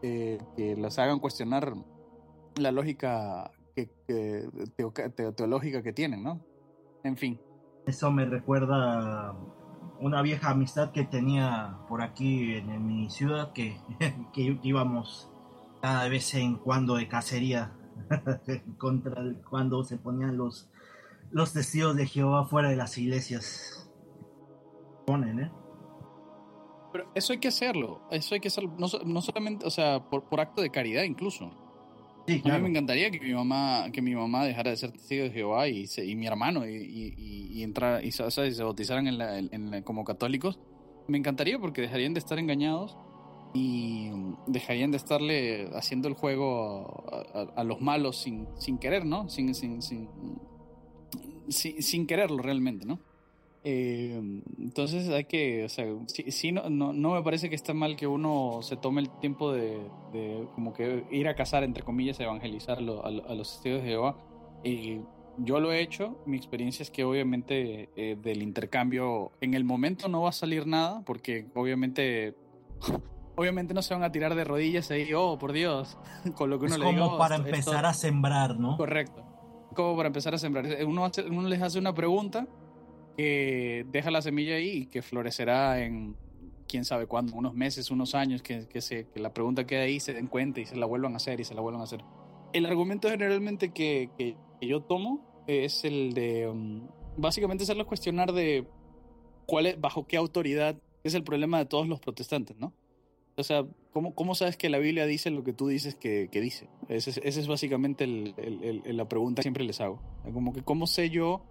eh, 0.03 0.39
que 0.57 0.77
las 0.77 0.99
hagan 1.01 1.19
cuestionar 1.19 1.75
la 2.57 2.71
lógica 2.71 3.51
que, 3.75 3.91
que- 4.07 4.49
teo- 4.77 4.93
teo- 4.93 5.33
teológica 5.35 5.83
que 5.83 5.93
tienen, 5.93 6.23
¿no? 6.23 6.41
En 7.03 7.17
fin. 7.17 7.41
Eso 7.87 8.11
me 8.13 8.25
recuerda 8.25 9.35
una 10.01 10.23
vieja 10.23 10.51
amistad 10.51 10.93
que 10.93 11.05
tenía 11.05 11.79
por 11.89 12.03
aquí 12.03 12.55
en, 12.55 12.87
mi 12.87 13.11
ciudad 13.11 13.53
que, 13.53 13.77
que 14.33 14.59
íbamos 14.63 15.29
cada 15.81 16.09
vez 16.09 16.35
en 16.35 16.57
cuando 16.57 16.97
de 16.97 17.09
cacería 17.09 17.73
contra 18.79 19.23
cuando 19.49 19.85
se 19.85 19.97
ponían 19.99 20.37
los 20.37 20.71
los 21.35 21.53
testigos 21.53 21.97
de 21.97 22.07
Jehová 22.07 22.45
fuera 22.45 22.71
de 22.71 22.77
las 22.77 22.97
iglesias. 22.97 23.91
Ponen, 25.05 25.41
¿eh? 25.41 25.53
Pero 26.93 27.11
eso 27.17 27.33
hay 27.33 27.41
que 27.41 27.49
hacerlo, 27.49 28.03
eso 28.13 28.35
hay 28.35 28.41
que 28.41 28.47
hacerlo, 28.47 28.73
no, 28.79 28.87
no 29.05 29.21
solamente, 29.21 29.67
o 29.67 29.71
sea, 29.71 30.09
por, 30.09 30.29
por 30.29 30.41
acto 30.41 30.63
de 30.63 30.71
caridad 30.71 31.03
incluso. 31.03 31.51
Sí, 32.27 32.41
A 32.45 32.57
mí 32.57 32.63
me 32.63 32.69
encantaría 32.71 33.11
que 33.11 33.21
mi 33.21 33.35
mamá, 33.35 33.91
que 33.93 34.01
mi 34.01 34.15
mamá 34.15 34.45
dejara 34.47 34.71
de 34.71 34.77
ser 34.79 34.93
testigo 34.93 35.25
de 35.25 35.31
Jehová 35.31 35.69
y, 35.69 35.87
se- 35.87 36.07
y 36.07 36.17
mi 36.17 36.27
hermano 36.27 36.67
y, 36.67 36.75
y, 36.75 37.47
y, 37.53 37.63
entrar 37.63 38.03
y, 38.05 38.09
o 38.09 38.31
sea, 38.31 38.47
y 38.47 38.53
se 38.55 38.63
bautizaran 38.63 39.07
en 39.07 39.19
la, 39.19 39.39
en 39.39 39.71
la- 39.71 39.83
como 39.83 40.05
católicos. 40.05 40.59
Me 41.07 41.19
encantaría 41.19 41.59
porque 41.59 41.83
dejarían 41.83 42.15
de 42.15 42.21
estar 42.21 42.39
engañados 42.39 42.97
y 43.53 44.11
dejarían 44.47 44.91
de 44.91 44.97
estarle 44.97 45.69
haciendo 45.75 46.09
el 46.09 46.15
juego 46.15 47.05
a, 47.13 47.41
a- 47.41 47.61
a 47.61 47.65
los 47.65 47.81
malos 47.83 48.17
sin, 48.23 48.47
sin 48.59 48.79
querer, 48.79 49.05
¿no? 49.05 49.29
Sin, 49.29 49.55
sin, 49.55 49.83
sin, 49.83 50.09
sin, 51.49 51.83
sin 51.83 52.07
quererlo 52.07 52.39
realmente, 52.39 52.87
¿no? 52.87 52.99
Eh, 53.67 54.43
entonces 54.59 55.09
hay 55.09 55.25
que, 55.25 55.65
o 55.65 55.69
sea, 55.71 55.87
sí, 56.07 56.31
sí, 56.31 56.53
no, 56.53 56.69
no, 56.69 56.93
no 56.93 57.15
me 57.15 57.23
parece 57.23 57.49
que 57.49 57.55
está 57.57 57.73
mal 57.73 57.97
que 57.97 58.07
uno 58.07 58.59
se 58.63 58.77
tome 58.77 59.01
el 59.01 59.09
tiempo 59.21 59.53
de, 59.53 59.79
de 60.13 60.47
como 60.55 60.75
que 60.75 61.05
ir 61.11 61.29
a 61.29 61.35
cazar, 61.35 61.65
entre 61.65 61.83
comillas, 61.83 62.21
a 62.21 62.25
evangelizar 62.25 62.79
a, 62.79 62.81
lo- 62.83 63.05
a 63.05 63.09
a 63.09 63.35
los 63.35 63.53
testigos 63.55 63.83
de 63.83 63.89
Jehová. 63.89 64.17
Eh, 64.65 65.01
yo 65.39 65.61
lo 65.61 65.73
he 65.73 65.81
hecho, 65.81 66.19
mi 66.27 66.37
experiencia 66.37 66.83
es 66.83 66.91
que 66.91 67.05
obviamente 67.05 67.89
eh, 67.97 68.17
del 68.23 68.43
intercambio 68.43 69.33
en 69.41 69.55
el 69.55 69.65
momento 69.65 70.09
no 70.09 70.23
va 70.23 70.29
a 70.29 70.33
salir 70.33 70.67
nada, 70.67 71.03
porque 71.05 71.47
obviamente... 71.55 72.35
Obviamente 73.37 73.75
no 73.75 73.83
se 73.83 73.93
van 73.95 74.05
a 74.05 74.13
tirar 74.13 74.37
de 74.37 74.45
rodillas 74.45 74.93
ahí, 74.93 75.13
oh, 75.13 75.37
por 75.41 75.51
Dios, 75.51 75.99
con 76.37 76.51
lo 76.51 76.61
que 76.61 76.67
uno 76.67 76.75
Es 76.77 76.81
le 76.81 76.87
diga. 76.87 77.01
como 77.01 77.15
"Oh, 77.15 77.19
para 77.19 77.35
esto- 77.35 77.49
esto- 77.49 77.57
empezar 77.73 77.85
a 77.85 77.93
sembrar, 77.93 78.61
¿no? 78.61 78.77
Correcto. 78.77 79.25
Como 79.75 79.97
para 79.97 80.07
empezar 80.07 80.35
a 80.35 80.39
sembrar. 80.39 80.65
Uno, 80.87 81.05
hace- 81.05 81.25
uno 81.25 81.49
les 81.49 81.61
hace 81.61 81.81
una 81.81 81.93
pregunta 81.93 82.47
que 83.17 83.85
deja 83.91 84.11
la 84.11 84.23
semilla 84.23 84.55
ahí 84.57 84.71
y 84.83 84.87
que 84.87 85.03
florecerá 85.03 85.83
en 85.85 86.17
quién 86.69 86.85
sabe 86.85 87.07
cuándo, 87.07 87.35
unos 87.37 87.55
meses, 87.55 87.91
unos 87.91 88.15
años, 88.15 88.43
que, 88.43 88.67
que, 88.69 88.81
se, 88.81 89.07
que 89.09 89.21
la 89.21 89.33
pregunta 89.33 89.67
quede 89.67 89.83
ahí, 89.83 90.01
se 90.01 90.13
den 90.15 90.27
cuenta 90.27 90.61
y 90.61 90.67
se 90.67 90.77
la 90.77 90.87
vuelvan 90.87 91.13
a 91.15 91.17
hacer 91.17 91.39
y 91.41 91.45
se 91.45 91.55
la 91.55 91.61
vuelvan 91.61 91.81
a 91.83 91.85
hacer. 91.85 92.01
El 92.53 92.67
argumento 92.67 93.09
generalmente 93.09 93.71
que, 93.73 94.11
que- 94.19 94.37
yo 94.61 94.81
tomo 94.81 95.45
es 95.47 95.85
el 95.85 96.15
de 96.15 96.49
um, 96.49 96.89
básicamente 97.19 97.65
hacerlos 97.65 97.87
cuestionar 97.87 98.33
de 98.33 98.67
cuál 99.47 99.67
es, 99.67 99.79
bajo 99.81 100.07
qué 100.07 100.17
autoridad 100.17 100.75
es 101.03 101.13
el 101.15 101.23
problema 101.23 101.59
de 101.59 101.67
todos 101.67 101.87
los 101.87 102.01
protestantes, 102.01 102.57
¿no? 102.57 102.73
O 103.37 103.43
sea, 103.43 103.67
¿cómo, 103.93 104.15
cómo 104.15 104.35
sabes 104.35 104.57
que 104.57 104.71
la 104.71 104.79
Biblia 104.79 105.05
dice 105.07 105.29
lo 105.31 105.45
que 105.45 105.53
tú 105.53 105.67
dices 105.69 105.97
que, 105.97 106.29
que 106.33 106.41
dice? 106.41 106.69
Esa 106.89 107.11
es, 107.11 107.21
ese 107.23 107.41
es 107.41 107.47
básicamente 107.47 108.05
el- 108.05 108.35
el- 108.39 108.97
la 108.97 109.07
pregunta 109.07 109.41
que 109.41 109.43
siempre 109.43 109.65
les 109.65 109.81
hago. 109.83 110.01
Como 110.33 110.55
que, 110.55 110.63
¿cómo 110.63 110.87
sé 110.87 111.11
yo 111.11 111.43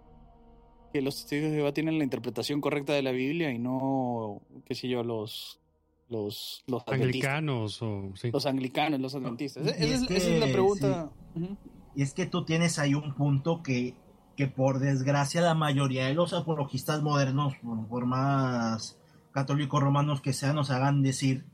que 0.94 1.02
los 1.02 1.16
testigos 1.16 1.50
de 1.50 1.58
Jehová 1.58 1.74
tienen 1.74 1.98
la 1.98 2.04
interpretación 2.04 2.62
correcta 2.62 2.94
de 2.94 3.02
la 3.02 3.12
Biblia 3.12 3.52
y 3.52 3.58
no, 3.58 4.44
qué 4.66 4.76
sé 4.76 4.88
yo, 4.88 5.04
los, 5.04 5.60
los, 6.08 6.64
los? 6.68 6.84
Anglicanos 6.88 7.82
o 7.82 8.12
sí. 8.16 8.30
Los 8.32 8.46
anglicanos, 8.46 9.02
los 9.02 9.16
adventistas. 9.16 9.66
Y 9.66 9.70
Esa, 9.70 9.78
es 9.84 10.02
es, 10.04 10.12
esa 10.12 10.30
es 10.34 10.40
la 10.40 10.46
que, 10.46 10.52
pregunta. 10.54 11.12
Y 11.96 12.04
es 12.04 12.14
que 12.14 12.28
tú 12.28 12.46
tienes 12.46 12.78
ahí 12.78 12.94
un 12.94 13.16
punto 13.16 13.64
que, 13.64 13.96
que 14.38 14.48
por 14.48 14.80
desgracia 14.80 15.42
la 15.42 15.56
mayoría 15.56 16.06
de 16.06 16.14
los 16.14 16.32
apologistas 16.34 17.02
modernos, 17.02 17.56
por, 17.64 17.88
por 17.88 18.06
más 18.06 19.00
católicos 19.32 19.82
romanos 19.82 20.22
que 20.22 20.32
sean, 20.32 20.56
nos 20.56 20.70
hagan 20.70 21.02
decir, 21.02 21.46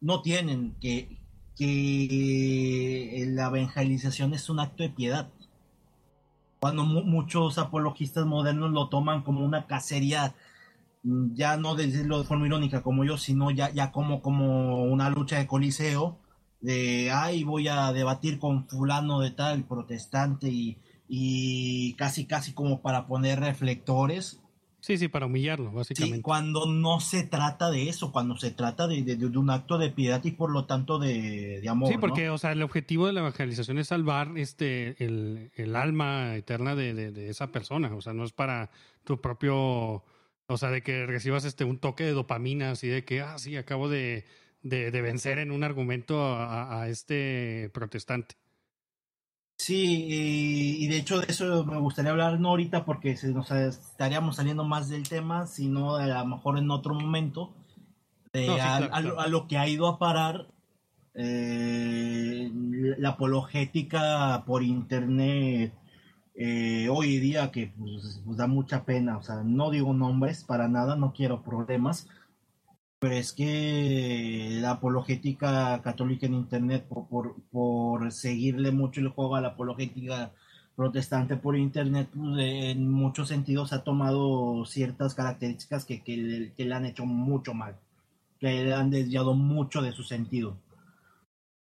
no 0.00 0.22
tienen 0.22 0.76
que, 0.80 1.18
que 1.56 3.24
la 3.30 3.48
evangelización 3.48 4.34
es 4.34 4.48
un 4.48 4.60
acto 4.60 4.84
de 4.84 4.90
piedad. 4.90 5.32
Cuando 6.60 6.84
mu- 6.84 7.04
muchos 7.04 7.58
apologistas 7.58 8.26
modernos 8.26 8.72
lo 8.72 8.88
toman 8.88 9.22
como 9.22 9.44
una 9.44 9.66
cacería, 9.66 10.34
mm, 11.04 11.34
ya 11.34 11.56
no 11.56 11.74
de 11.74 11.86
decirlo 11.88 12.18
de 12.18 12.24
forma 12.24 12.46
irónica 12.46 12.82
como 12.82 13.04
yo, 13.04 13.16
sino 13.18 13.50
ya, 13.50 13.70
ya 13.72 13.92
como, 13.92 14.22
como 14.22 14.84
una 14.84 15.10
lucha 15.10 15.38
de 15.38 15.46
coliseo, 15.46 16.18
de, 16.60 17.10
ay, 17.12 17.44
voy 17.44 17.68
a 17.68 17.92
debatir 17.92 18.38
con 18.38 18.68
fulano 18.68 19.20
de 19.20 19.30
tal, 19.30 19.64
protestante, 19.64 20.48
y, 20.50 20.78
y 21.08 21.94
casi, 21.94 22.26
casi 22.26 22.52
como 22.52 22.80
para 22.82 23.06
poner 23.06 23.40
reflectores. 23.40 24.40
Sí, 24.88 24.96
sí, 24.96 25.08
para 25.08 25.26
humillarlo, 25.26 25.68
Sí, 25.68 25.76
básicamente. 25.76 26.22
cuando 26.22 26.64
no 26.64 26.98
se 26.98 27.22
trata 27.24 27.70
de 27.70 27.90
eso, 27.90 28.10
cuando 28.10 28.38
se 28.38 28.52
trata 28.52 28.86
de, 28.88 29.02
de- 29.02 29.16
de 29.16 29.36
un 29.36 29.50
acto 29.50 29.76
de 29.76 29.90
piedad 29.90 30.24
y 30.24 30.30
por 30.30 30.50
lo 30.50 30.64
tanto 30.64 30.98
de, 30.98 31.60
de 31.60 31.68
amor. 31.68 31.90
Sí, 31.90 31.96
¿no? 31.96 32.00
porque, 32.00 32.30
o 32.30 32.38
sea, 32.38 32.52
el 32.52 32.62
objetivo 32.62 33.06
de 33.06 33.12
la 33.12 33.20
evangelización 33.20 33.76
es 33.76 33.88
salvar 33.88 34.32
este 34.38 34.96
el, 35.04 35.50
el 35.56 35.76
alma 35.76 36.36
eterna 36.36 36.74
de, 36.74 37.28
esa 37.28 37.48
persona. 37.52 37.94
O 37.94 38.00
sea, 38.00 38.14
no 38.14 38.24
es 38.24 38.32
para 38.32 38.70
tu 39.04 39.20
propio. 39.20 40.02
O 40.46 40.56
sea, 40.56 40.70
de 40.70 40.80
que 40.80 41.04
recibas 41.04 41.44
este 41.44 41.64
un 41.64 41.76
toque 41.76 42.04
de 42.04 42.12
dopamina, 42.12 42.70
así 42.70 42.88
de 42.88 43.04
que, 43.04 43.20
ah, 43.20 43.36
sí, 43.36 43.58
acabo 43.58 43.90
de, 43.90 44.24
de, 44.62 44.90
de 44.90 45.02
vencer 45.02 45.38
en 45.38 45.50
un 45.52 45.64
argumento 45.64 46.24
a, 46.24 46.80
a 46.80 46.88
este 46.88 47.68
protestante. 47.74 48.36
Sí, 49.58 50.06
y, 50.08 50.84
y 50.84 50.88
de 50.88 50.98
hecho 50.98 51.18
de 51.20 51.26
eso 51.28 51.64
me 51.64 51.78
gustaría 51.78 52.12
hablar 52.12 52.38
no 52.40 52.50
ahorita 52.50 52.84
porque 52.84 53.16
se 53.16 53.28
nos 53.32 53.50
estaríamos 53.50 54.36
saliendo 54.36 54.64
más 54.64 54.88
del 54.88 55.08
tema, 55.08 55.46
sino 55.46 55.96
a 55.96 56.06
lo 56.06 56.26
mejor 56.26 56.58
en 56.58 56.70
otro 56.70 56.94
momento, 56.94 57.52
de 58.32 58.46
No, 58.46 58.54
sí, 58.54 58.60
a, 58.60 58.76
claro, 58.76 58.94
a 58.94 59.00
lo- 59.00 59.08
claro. 59.10 59.20
a 59.20 59.26
lo 59.28 59.48
que 59.48 59.58
ha 59.58 59.68
ido 59.68 59.88
a 59.88 59.98
parar 59.98 60.46
eh, 61.14 62.50
la 62.98 63.10
apologética 63.10 64.44
por 64.46 64.62
internet 64.62 65.74
eh, 66.34 66.88
hoy 66.90 67.18
día 67.18 67.50
que 67.50 67.72
pues, 67.78 68.22
pues, 68.24 68.36
da 68.38 68.46
mucha 68.46 68.84
pena, 68.84 69.18
o 69.18 69.22
sea, 69.22 69.42
no 69.44 69.70
digo 69.70 69.92
nombres 69.92 70.44
para 70.44 70.68
nada, 70.68 70.96
no 70.96 71.12
quiero 71.12 71.42
problemas, 71.42 72.08
pero 72.98 73.14
es 73.14 73.32
que 73.32 74.58
la 74.60 74.72
apologética 74.72 75.80
católica 75.82 76.26
en 76.26 76.34
internet, 76.34 76.86
por, 76.88 77.36
por, 77.50 78.12
seguirle 78.12 78.72
mucho 78.72 79.00
el 79.00 79.08
juego 79.08 79.36
a 79.36 79.40
la 79.40 79.48
apologética 79.48 80.32
protestante 80.74 81.36
por 81.36 81.56
internet, 81.56 82.08
pues, 82.14 82.38
en 82.38 82.90
muchos 82.90 83.28
sentidos 83.28 83.72
ha 83.72 83.84
tomado 83.84 84.64
ciertas 84.66 85.14
características 85.14 85.84
que, 85.84 86.02
le, 86.56 86.74
han 86.74 86.86
hecho 86.86 87.06
mucho 87.06 87.54
mal, 87.54 87.76
que 88.40 88.64
le 88.64 88.74
han 88.74 88.90
desviado 88.90 89.34
mucho 89.34 89.82
de 89.82 89.92
su 89.92 90.02
sentido. 90.02 90.56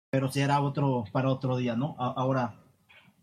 Pero 0.09 0.31
será 0.31 0.61
otro 0.61 1.03
para 1.11 1.29
otro 1.29 1.57
día, 1.57 1.75
¿no? 1.75 1.95
Ahora, 1.99 2.55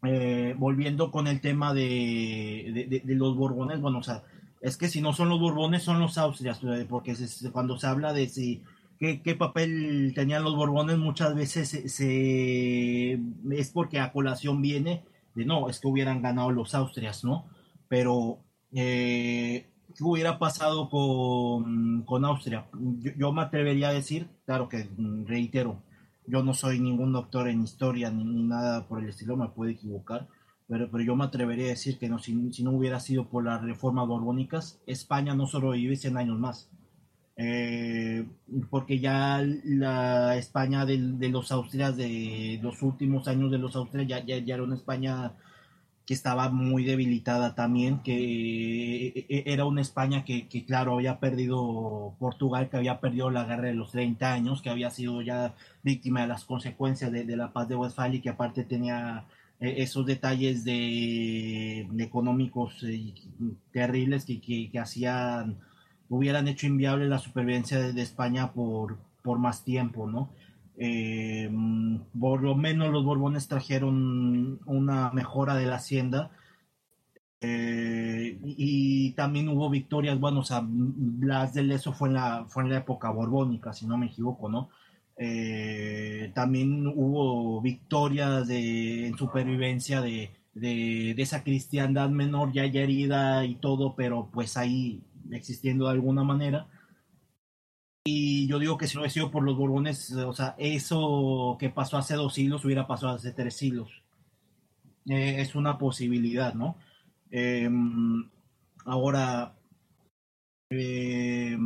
eh, 0.05 0.55
volviendo 0.59 1.11
con 1.11 1.27
el 1.27 1.41
tema 1.41 1.73
de 1.73 3.03
los 3.07 3.37
Borbones, 3.37 3.81
bueno, 3.81 3.99
o 3.99 4.03
sea, 4.03 4.23
es 4.63 4.77
que 4.77 4.89
si 4.89 5.01
no 5.01 5.13
son 5.13 5.29
los 5.29 5.41
Borbones, 5.41 5.83
son 5.83 5.99
los 5.99 6.17
Austrias, 6.17 6.61
porque 6.89 7.17
cuando 7.53 7.77
se 7.79 7.89
habla 7.89 8.13
de 8.13 8.29
si 8.29 8.63
qué, 8.99 9.35
papel 9.35 10.13
tenían 10.15 10.45
los 10.45 10.55
Borbones, 10.55 10.99
muchas 10.99 11.35
veces 11.35 11.69
se, 11.87 13.13
es 13.51 13.71
porque 13.73 13.99
a 13.99 14.13
colación 14.13 14.63
viene 14.63 15.05
de 15.35 15.45
no, 15.45 15.69
es 15.69 15.81
que 15.81 15.89
hubieran 15.89 16.23
ganado 16.23 16.53
los 16.53 16.75
Austrias, 16.75 17.25
¿no? 17.25 17.47
Pero, 17.89 18.39
eh, 18.73 19.67
¿qué 19.97 20.05
hubiera 20.05 20.39
pasado 20.39 20.89
con, 20.89 22.03
con 22.05 22.25
Austria? 22.25 22.67
Yo, 23.01 23.11
yo 23.17 23.33
me 23.33 23.43
atrevería 23.43 23.89
a 23.89 23.93
decir, 23.93 24.29
claro 24.47 24.69
que 24.69 24.89
mm, 24.97 25.27
reitero, 25.27 25.83
yo 26.27 26.45
no 26.45 26.55
soy 26.55 26.79
ningún 26.79 27.13
doctor 27.13 27.49
en 27.49 27.65
historia 27.65 28.11
ni, 28.11 28.25
ni 28.25 28.45
nada 28.45 28.87
por 28.87 29.03
el 29.03 29.09
estilo, 29.09 29.37
me 29.37 29.49
puedo 29.49 29.73
equivocar, 29.73 30.29
pero, 30.73 30.90
pero 30.90 31.05
yo 31.05 31.15
me 31.15 31.24
atrevería 31.24 31.66
a 31.66 31.69
decir 31.69 31.99
que 31.99 32.09
no, 32.09 32.19
si, 32.19 32.51
si 32.51 32.65
no 32.65 32.70
hubiera 32.70 32.99
sido 32.99 33.28
por 33.28 33.44
las 33.44 33.61
reformas 33.61 34.09
borbónicas, 34.09 34.81
España 34.86 35.35
no 35.35 35.47
sobrevive 35.47 35.97
100 35.97 36.16
años 36.16 36.39
más. 36.39 36.70
Eh, 37.36 38.27
porque 38.70 38.99
ya 38.99 39.44
la 39.65 40.35
España 40.39 40.86
de, 40.86 40.97
de 40.97 41.28
los 41.28 41.53
Austrias, 41.53 41.94
de 41.99 42.59
los 42.62 42.81
últimos 42.81 43.28
años 43.28 43.51
de 43.51 43.59
los 43.59 43.77
Austrias, 43.77 44.09
ya, 44.09 44.24
ya, 44.24 44.39
ya 44.39 44.55
era 44.55 44.62
una 44.62 44.77
España 44.77 45.35
que 46.07 46.15
estaba 46.15 46.49
muy 46.49 46.85
debilitada 46.85 47.55
también, 47.55 48.03
que 48.03 49.09
eh, 49.28 49.43
era 49.44 49.66
una 49.66 49.82
España 49.82 50.24
que, 50.24 50.49
que, 50.49 50.65
claro, 50.65 50.94
había 50.94 51.20
perdido 51.20 52.15
Portugal, 52.19 52.70
que 52.70 52.78
había 52.78 52.99
perdido 52.99 53.31
la 53.31 53.44
guerra 53.44 53.69
de 53.69 53.74
los 53.74 53.90
30 53.93 54.32
años, 54.32 54.62
que 54.62 54.70
había 54.70 54.89
sido 54.89 55.20
ya 55.20 55.55
víctima 55.82 56.23
de 56.23 56.28
las 56.28 56.47
consecuencias 56.47 57.12
de, 57.12 57.24
de 57.24 57.36
la 57.36 57.53
paz 57.53 57.69
de 57.69 57.77
Westfalia 57.77 58.19
y 58.19 58.23
que 58.23 58.31
aparte 58.31 58.65
tenía 58.65 59.27
esos 59.63 60.05
detalles 60.07 60.65
de, 60.65 61.87
de 61.91 62.05
económicos 62.05 62.83
eh, 62.83 63.15
terribles 63.73 64.25
que, 64.25 64.41
que, 64.41 64.79
hacían, 64.79 65.61
hubieran 66.09 66.49
hecho 66.49 66.67
inviable 66.67 67.09
la 67.09 67.19
supervivencia 67.19 67.79
de, 67.79 68.03
España 68.03 68.53
por, 68.53 68.99
por 69.23 69.39
más 69.39 69.65
tiempo, 69.65 70.09
¿no? 70.09 70.31
Eh, 70.77 71.51
por 72.19 72.43
lo 72.43 72.57
menos 72.57 72.91
los 72.91 73.05
Borbones 73.05 73.47
trajeron 73.47 74.59
una 74.67 75.13
mejora 75.13 75.55
de 75.55 75.67
la 75.67 75.77
hacienda 75.77 76.31
eh, 77.41 78.39
y, 78.45 79.09
y, 79.09 79.13
también 79.13 79.49
hubo 79.49 79.69
victorias, 79.69 80.19
bueno, 80.19 80.41
o 80.41 80.45
sea, 80.45 80.63
Blas 80.65 81.53
de 81.55 81.65
Leso 81.65 81.93
fue 81.93 82.09
en 82.09 82.15
la, 82.15 82.47
fue 82.49 82.63
en 82.63 82.71
la 82.71 82.79
época 82.79 83.11
borbónica, 83.11 83.73
si 83.73 83.87
no 83.87 83.99
me 83.99 84.07
equivoco, 84.07 84.49
¿no? 84.49 84.71
Eh, 85.24 86.32
también 86.35 86.85
hubo 86.89 87.61
victorias 87.61 88.49
de, 88.49 89.07
en 89.07 89.16
supervivencia 89.16 90.01
de, 90.01 90.32
de, 90.53 91.15
esa 91.16 91.44
cristiandad 91.44 92.11
menor 92.11 92.53
ya, 92.53 92.65
herida 92.65 93.44
y 93.44 93.55
todo, 93.55 93.94
pero 93.94 94.31
pues 94.32 94.57
ahí 94.57 95.01
existiendo 95.31 95.85
de 95.85 95.93
alguna 95.93 96.24
manera. 96.24 96.66
Y 98.05 98.49
yo 98.49 98.59
digo 98.59 98.77
que 98.77 98.89
si 98.89 98.97
no 98.97 99.03
hubiera 99.03 99.15
sido 99.15 99.31
por 99.31 99.44
los 99.44 99.57
Borbones, 99.57 100.11
o 100.12 100.32
sea, 100.32 100.57
eso 100.59 101.57
que 101.61 101.70
pasó 101.70 101.99
hace 101.99 102.16
dos 102.16 102.35
siglos 102.35 102.65
hubiera 102.65 102.89
pasado 102.89 103.15
hace 103.15 103.31
tres 103.31 103.55
siglos. 103.55 104.03
Eh, 105.09 105.40
es 105.40 105.55
una 105.55 105.78
posibilidad, 105.78 106.53
¿no? 106.55 106.77
Eh, 107.31 107.70
ahora, 108.86 109.55
eh, 110.70 111.57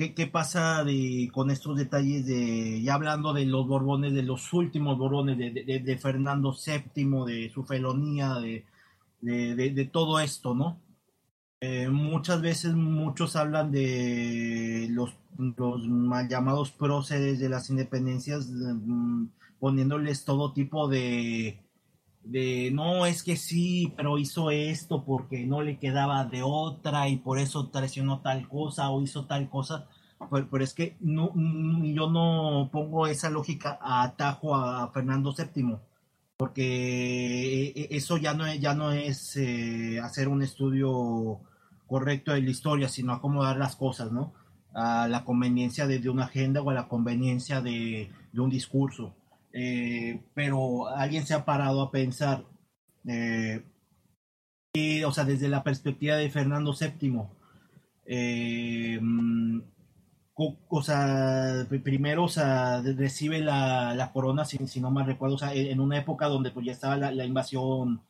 ¿qué, 0.00 0.14
¿qué, 0.14 0.26
pasa 0.26 0.82
con 1.30 1.50
estos 1.50 1.76
detalles 1.76 2.24
de, 2.24 2.80
ya 2.82 2.94
hablando 2.94 3.34
de 3.34 3.44
los 3.44 3.66
Borbones, 3.66 4.14
de 4.14 4.22
los 4.22 4.50
últimos 4.54 4.96
Borbones, 4.96 5.36
de, 5.36 5.98
Fernando 5.98 6.54
VII, 6.54 7.26
de 7.26 7.50
su 7.52 7.64
felonía, 7.64 8.36
de, 8.36 9.90
todo 9.92 10.18
esto, 10.20 10.54
¿no? 10.54 10.80
Eh, 11.60 11.90
muchas 11.90 12.40
veces 12.40 12.72
muchos 12.74 13.36
hablan 13.36 13.70
de 13.70 14.88
los, 14.90 15.14
los 15.36 15.86
mal 15.86 16.30
llamados 16.30 16.70
próceres 16.70 17.38
de 17.38 17.50
las 17.50 17.68
independencias, 17.68 18.48
mm, 18.48 19.26
poniéndoles 19.58 20.24
todo 20.24 20.54
tipo 20.54 20.88
de, 20.88 21.62
de, 22.22 22.70
no, 22.72 23.04
es 23.04 23.22
que 23.22 23.36
sí, 23.36 23.92
pero 23.98 24.16
hizo 24.16 24.50
esto 24.50 25.04
porque 25.04 25.44
no 25.44 25.60
le 25.60 25.78
quedaba 25.78 26.24
de 26.24 26.42
otra 26.42 27.08
y 27.10 27.18
por 27.18 27.38
eso 27.38 27.68
traicionó 27.68 28.22
tal 28.22 28.48
cosa 28.48 28.88
o 28.88 29.02
hizo 29.02 29.26
tal 29.26 29.50
cosa. 29.50 29.89
Pero, 30.28 30.64
es 30.64 30.74
que 30.74 30.96
no, 31.00 31.32
yo 31.34 32.10
no 32.10 32.68
pongo 32.72 33.06
esa 33.06 33.30
lógica 33.30 33.78
a 33.80 34.02
atajo 34.02 34.54
a 34.54 34.90
Fernando 34.92 35.34
VII 35.36 35.78
porque 36.40 37.86
eso 37.90 38.16
ya 38.16 38.32
no 38.32 38.46
es, 38.46 38.58
ya 38.58 38.72
no 38.74 38.92
es 38.92 39.36
eh, 39.36 40.00
hacer 40.02 40.26
un 40.26 40.42
estudio 40.42 41.38
correcto 41.86 42.32
de 42.32 42.40
la 42.40 42.48
historia, 42.48 42.88
sino 42.88 43.12
acomodar 43.12 43.58
las 43.58 43.76
cosas, 43.76 44.10
¿no? 44.10 44.32
A 44.72 45.06
la 45.06 45.22
conveniencia 45.22 45.86
de, 45.86 46.08
una 46.08 46.24
agenda 46.24 46.62
o 46.62 46.70
a 46.70 46.72
la 46.72 46.88
conveniencia 46.88 47.60
de, 47.60 48.10
un 48.32 48.48
discurso. 48.48 49.14
Eh, 49.52 50.22
pero 50.32 50.88
alguien 50.88 51.26
se 51.26 51.34
ha 51.34 51.44
parado 51.44 51.82
a 51.82 51.90
pensar, 51.90 52.46
eh, 53.06 53.62
y, 54.72 55.02
o 55.02 55.12
sea, 55.12 55.24
desde 55.24 55.48
la 55.48 55.62
perspectiva 55.62 56.16
de 56.16 56.30
Fernando 56.30 56.72
VII, 56.72 57.20
eh, 58.06 58.98
o, 60.34 60.82
sea, 60.82 61.66
primero, 61.82 62.24
o 62.24 62.28
sea, 62.28 62.80
recibe 62.82 63.40
la, 63.40 63.94
la 63.94 64.12
corona, 64.12 64.44
si, 64.44 64.58
si, 64.66 64.80
no 64.80 64.90
mal 64.90 65.06
recuerdo, 65.06 65.34
o 65.36 65.38
sea, 65.38 65.52
en 65.54 65.80
una 65.80 65.98
época 65.98 66.26
donde 66.28 66.50
pues 66.50 66.66
ya 66.66 66.72
estaba 66.72 66.96
la, 66.96 67.24
invasión 67.24 68.02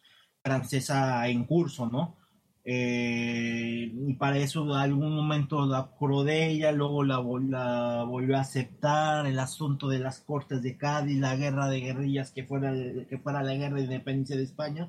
francesa 0.42 1.26
en 1.28 1.44
curso, 1.44 1.88
¿no? 1.88 2.16
Eh, 2.64 3.92
y 4.06 4.14
para 4.14 4.38
eso 4.38 4.74
algún 4.74 5.14
momento 5.14 5.66
la 5.66 5.78
acordó 5.78 6.24
de 6.24 6.48
ella, 6.48 6.72
luego 6.72 7.02
la, 7.05 7.20
la, 7.48 8.05
volvió 8.05 8.36
a 8.36 8.40
aceptar, 8.42 9.26
el 9.26 9.38
asunto 9.38 9.88
de 9.88 9.98
las 9.98 10.20
cortes 10.20 10.62
de 10.62 10.76
Cádiz, 10.76 11.18
la 11.18 11.36
guerra 11.36 11.68
de 11.68 11.80
guerrillas 11.80 12.30
que 12.32 12.44
fuera, 12.44 12.72
que 13.09 13.18
fuera 13.18 13.42
la 13.42 13.55
guerra 13.55 13.76
de 13.76 13.84
independencia 13.84 14.36
de 14.36 14.44
España, 14.44 14.88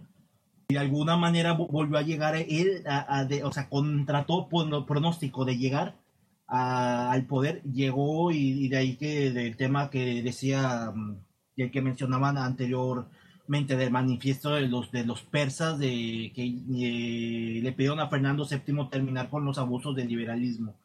y 0.69 0.75
de 0.75 0.79
alguna 0.79 1.17
manera 1.17 1.53
volvió 1.53 1.97
a 1.97 2.03
llegar 2.03 2.35
él, 2.35 2.83
a, 2.87 3.19
a 3.19 3.25
de, 3.25 3.43
o 3.43 3.51
sea, 3.51 3.69
contrató 3.69 4.47
pronóstico 4.49 5.45
de 5.45 5.57
llegar 5.57 6.00
al 6.51 7.25
poder, 7.27 7.63
llegó 7.63 8.31
y, 8.31 8.65
y, 8.65 8.69
de 8.69 8.77
ahí 8.77 8.97
que 8.97 9.31
del 9.31 9.55
tema 9.57 9.89
que 9.89 10.21
decía, 10.21 10.93
el 11.55 11.71
que 11.71 11.81
mencionaban 11.81 12.37
anterior 12.37 13.07
del 13.47 13.91
manifiesto 13.91 14.51
de 14.51 14.61
los, 14.61 14.91
de 14.91 15.05
los 15.05 15.23
persas 15.23 15.77
de 15.77 16.31
que 16.33 16.45
eh, 16.45 17.59
le 17.61 17.71
pidieron 17.73 17.99
a 17.99 18.07
Fernando 18.07 18.47
VII 18.49 18.87
terminar 18.89 19.29
con 19.29 19.43
los 19.43 19.57
abusos 19.57 19.93
del 19.95 20.07
liberalismo 20.07 20.75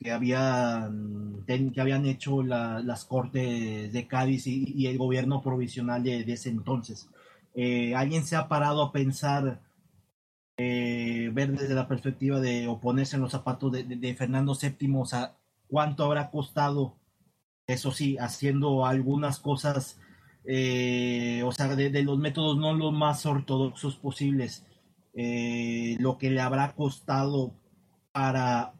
que 0.00 0.10
habían, 0.10 1.44
que 1.46 1.80
habían 1.80 2.06
hecho 2.06 2.42
la, 2.42 2.80
las 2.80 3.04
cortes 3.04 3.92
de 3.92 4.06
Cádiz 4.06 4.46
y, 4.46 4.72
y, 4.76 4.86
el 4.86 4.98
gobierno 4.98 5.42
provisional 5.42 6.02
de, 6.02 6.24
de 6.24 6.32
ese 6.32 6.50
entonces. 6.50 7.08
Eh, 7.54 7.94
¿Alguien 7.94 8.24
se 8.24 8.36
ha 8.36 8.48
parado 8.48 8.82
a 8.82 8.92
pensar, 8.92 9.60
eh, 10.58 11.30
ver 11.32 11.52
desde 11.52 11.74
la 11.74 11.88
perspectiva 11.88 12.40
de 12.40 12.68
oponerse 12.68 13.16
en 13.16 13.22
los 13.22 13.32
zapatos 13.32 13.72
de, 13.72 14.14
Fernando 14.16 14.54
VII, 14.60 14.94
o 14.96 15.06
sea, 15.06 15.36
cuánto 15.68 16.04
habrá 16.04 16.30
costado, 16.30 16.96
eso 17.66 17.92
sí, 17.92 18.18
haciendo 18.18 18.84
algunas 18.86 19.38
cosas 19.38 19.98
eh, 20.50 21.42
o 21.44 21.52
sea, 21.52 21.76
de, 21.76 22.02
los 22.02 22.18
métodos 22.18 22.56
no 22.56 22.72
los 22.72 22.90
más 22.90 23.26
ortodoxos 23.26 23.96
posibles, 23.96 24.64
eh, 25.12 25.96
lo 26.00 26.16
que 26.16 26.30
le 26.30 26.40
habrá 26.40 26.74
costado 26.74 27.52
para, 28.12 28.72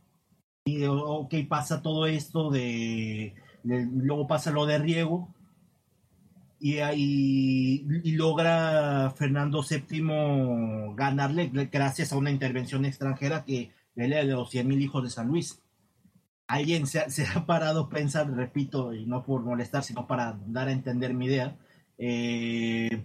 ok, 0.88 1.34
pasa 1.46 1.82
todo 1.82 2.06
esto 2.06 2.50
de, 2.50 3.34
luego 3.64 4.26
pasa 4.26 4.50
lo 4.50 4.64
de 4.64 4.78
Riego, 4.78 5.34
y, 6.60 6.80
y, 8.04 8.12
logra 8.12 9.12
Fernando 9.16 9.62
VII 9.62 10.94
ganarle 10.94 11.50
gracias 11.70 12.12
a 12.12 12.16
una 12.16 12.30
intervención 12.30 12.84
extranjera 12.84 13.44
que 13.44 13.70
él 13.94 14.10
de 14.10 14.24
los 14.24 14.50
100 14.50 14.66
mil 14.68 14.80
hijos 14.80 15.02
de 15.02 15.10
San 15.10 15.28
Luis. 15.28 15.60
Alguien 16.46 16.86
se, 16.86 17.10
se, 17.10 17.26
ha 17.26 17.46
parado 17.46 17.82
a 17.82 17.88
pensar, 17.88 18.30
repito, 18.30 18.94
y 18.94 19.06
no 19.06 19.22
por 19.22 19.42
molestar, 19.42 19.82
sino 19.82 20.06
para 20.06 20.38
dar 20.46 20.68
a 20.68 20.72
entender 20.72 21.12
mi 21.14 21.26
idea, 21.26 21.56
eh, 21.98 23.02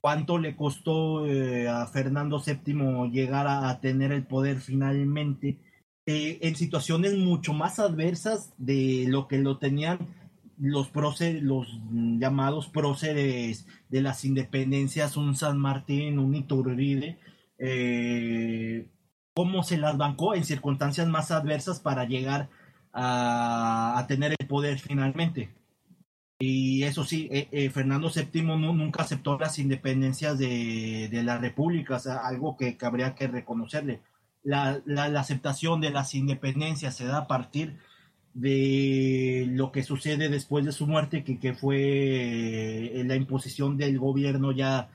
cuánto 0.00 0.38
le 0.38 0.54
costó 0.54 1.26
eh, 1.26 1.68
a 1.68 1.86
Fernando 1.86 2.40
VII 2.40 3.10
llegar 3.10 3.46
a, 3.46 3.68
a, 3.68 3.80
tener 3.80 4.12
el 4.12 4.24
poder 4.24 4.60
finalmente 4.60 5.58
eh, 6.06 6.38
en 6.42 6.54
situaciones 6.54 7.14
mucho 7.14 7.52
más 7.52 7.80
adversas 7.80 8.52
de 8.58 9.06
lo 9.08 9.26
que 9.26 9.38
lo 9.38 9.58
tenían 9.58 9.98
los 10.58 10.88
próceres, 10.88 11.42
los 11.42 11.68
llamados 11.90 12.68
próceres 12.68 13.66
de 13.88 14.00
las 14.00 14.24
independencias, 14.24 15.16
un 15.16 15.34
San 15.34 15.58
Martín, 15.58 16.18
un 16.18 16.34
Iturbide, 16.34 17.18
eh, 17.58 18.88
cómo 19.34 19.62
se 19.62 19.78
las 19.78 19.96
bancó 19.96 20.34
en 20.34 20.44
circunstancias 20.44 21.06
más 21.08 21.30
adversas 21.30 21.80
para 21.80 22.04
llegar 22.04 22.48
a, 22.92 23.98
a 23.98 24.06
tener 24.06 24.34
el 24.38 24.46
poder 24.46 24.78
finalmente. 24.78 25.50
Y 26.38 26.82
eso 26.84 27.04
sí, 27.04 27.28
eh, 27.32 27.48
eh, 27.50 27.70
Fernando 27.70 28.10
VII 28.14 28.42
no, 28.42 28.58
nunca 28.58 29.02
aceptó 29.02 29.38
las 29.38 29.58
independencias 29.58 30.38
de, 30.38 31.08
de 31.10 31.22
la 31.22 31.38
República, 31.38 31.96
o 31.96 31.98
sea, 31.98 32.16
algo 32.18 32.56
que, 32.58 32.76
que, 32.76 32.84
habría 32.86 33.14
que 33.14 33.26
reconocerle. 33.26 34.00
La, 34.42 34.80
la, 34.84 35.08
la, 35.08 35.20
aceptación 35.20 35.80
de 35.80 35.90
las 35.90 36.14
independencias 36.14 36.94
se 36.94 37.06
da 37.06 37.18
a 37.18 37.26
partir 37.26 37.78
de 38.36 39.46
lo 39.50 39.72
que 39.72 39.82
sucede 39.82 40.28
después 40.28 40.62
de 40.66 40.72
su 40.72 40.86
muerte, 40.86 41.24
que, 41.24 41.38
que 41.38 41.54
fue 41.54 41.78
eh, 43.00 43.04
la 43.06 43.16
imposición 43.16 43.78
del 43.78 43.98
gobierno 43.98 44.52
ya 44.52 44.90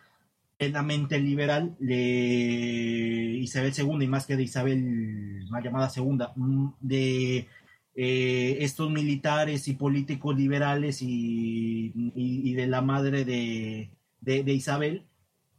plenamente 0.60 1.20
liberal 1.20 1.76
de 1.80 3.38
Isabel 3.42 3.74
II 3.76 4.04
y 4.04 4.08
más 4.08 4.28
que 4.28 4.36
de 4.38 4.44
Isabel, 4.44 5.44
llamada 5.64 5.90
segunda, 5.90 6.34
mm, 6.36 6.68
de 6.82 7.48
eh, 7.96 8.58
estos 8.60 8.92
militares 8.92 9.68
y 9.68 9.74
políticos 9.74 10.38
liberales 10.38 11.02
y, 11.02 11.92
y- 12.16 12.54
de 12.54 12.68
la 12.68 12.82
madre 12.84 13.26
de, 13.26 13.90
de- 14.22 14.54
Isabel, 14.54 15.04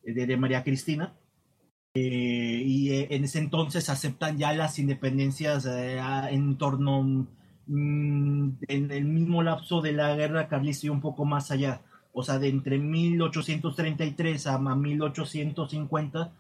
de, 0.05 0.37
María 0.37 0.63
Cristina. 0.63 1.15
Eh, 1.95 2.63
y 2.65 2.91
en 2.93 3.25
ese 3.25 3.41
entonces 3.41 3.91
aceptan 3.91 4.39
ya 4.39 4.53
las 4.55 4.79
independencias 4.79 5.67
en 5.67 6.57
torno 6.57 7.27
en 7.69 8.91
el 8.91 9.05
mismo 9.05 9.43
lapso 9.43 9.81
de 9.81 9.93
la 9.93 10.15
guerra 10.17 10.49
carlista 10.49 10.87
y 10.87 10.91
un 10.91 11.01
poco 11.01 11.25
más 11.25 11.51
allá. 11.51 11.81
O 12.13 12.23
sea, 12.23 12.39
de 12.39 12.49
entre 12.49 12.79
1833 12.79 14.47
a 14.47 14.55
a 14.57 14.77
1850, 14.77 16.33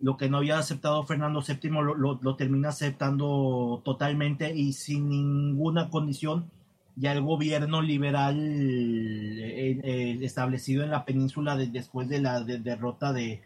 lo 0.00 0.16
que 0.16 0.28
no 0.28 0.38
había 0.38 0.58
aceptado 0.58 1.04
Fernando 1.04 1.42
VII 1.42 1.70
lo, 1.96 2.36
termina 2.36 2.70
aceptando 2.70 3.82
totalmente 3.84 4.54
y 4.54 4.72
sin 4.72 5.08
ninguna 5.08 5.90
condición. 5.90 6.50
Ya 6.96 7.12
el 7.12 7.22
gobierno 7.22 7.80
liberal 7.82 8.36
eh, 8.38 9.80
eh, 9.82 10.18
establecido 10.22 10.82
en 10.84 10.90
la 10.90 11.04
península 11.04 11.56
de- 11.56 11.68
después 11.68 12.08
de 12.08 12.20
la 12.20 12.40
de- 12.42 12.58
derrota 12.58 13.12
de, 13.12 13.42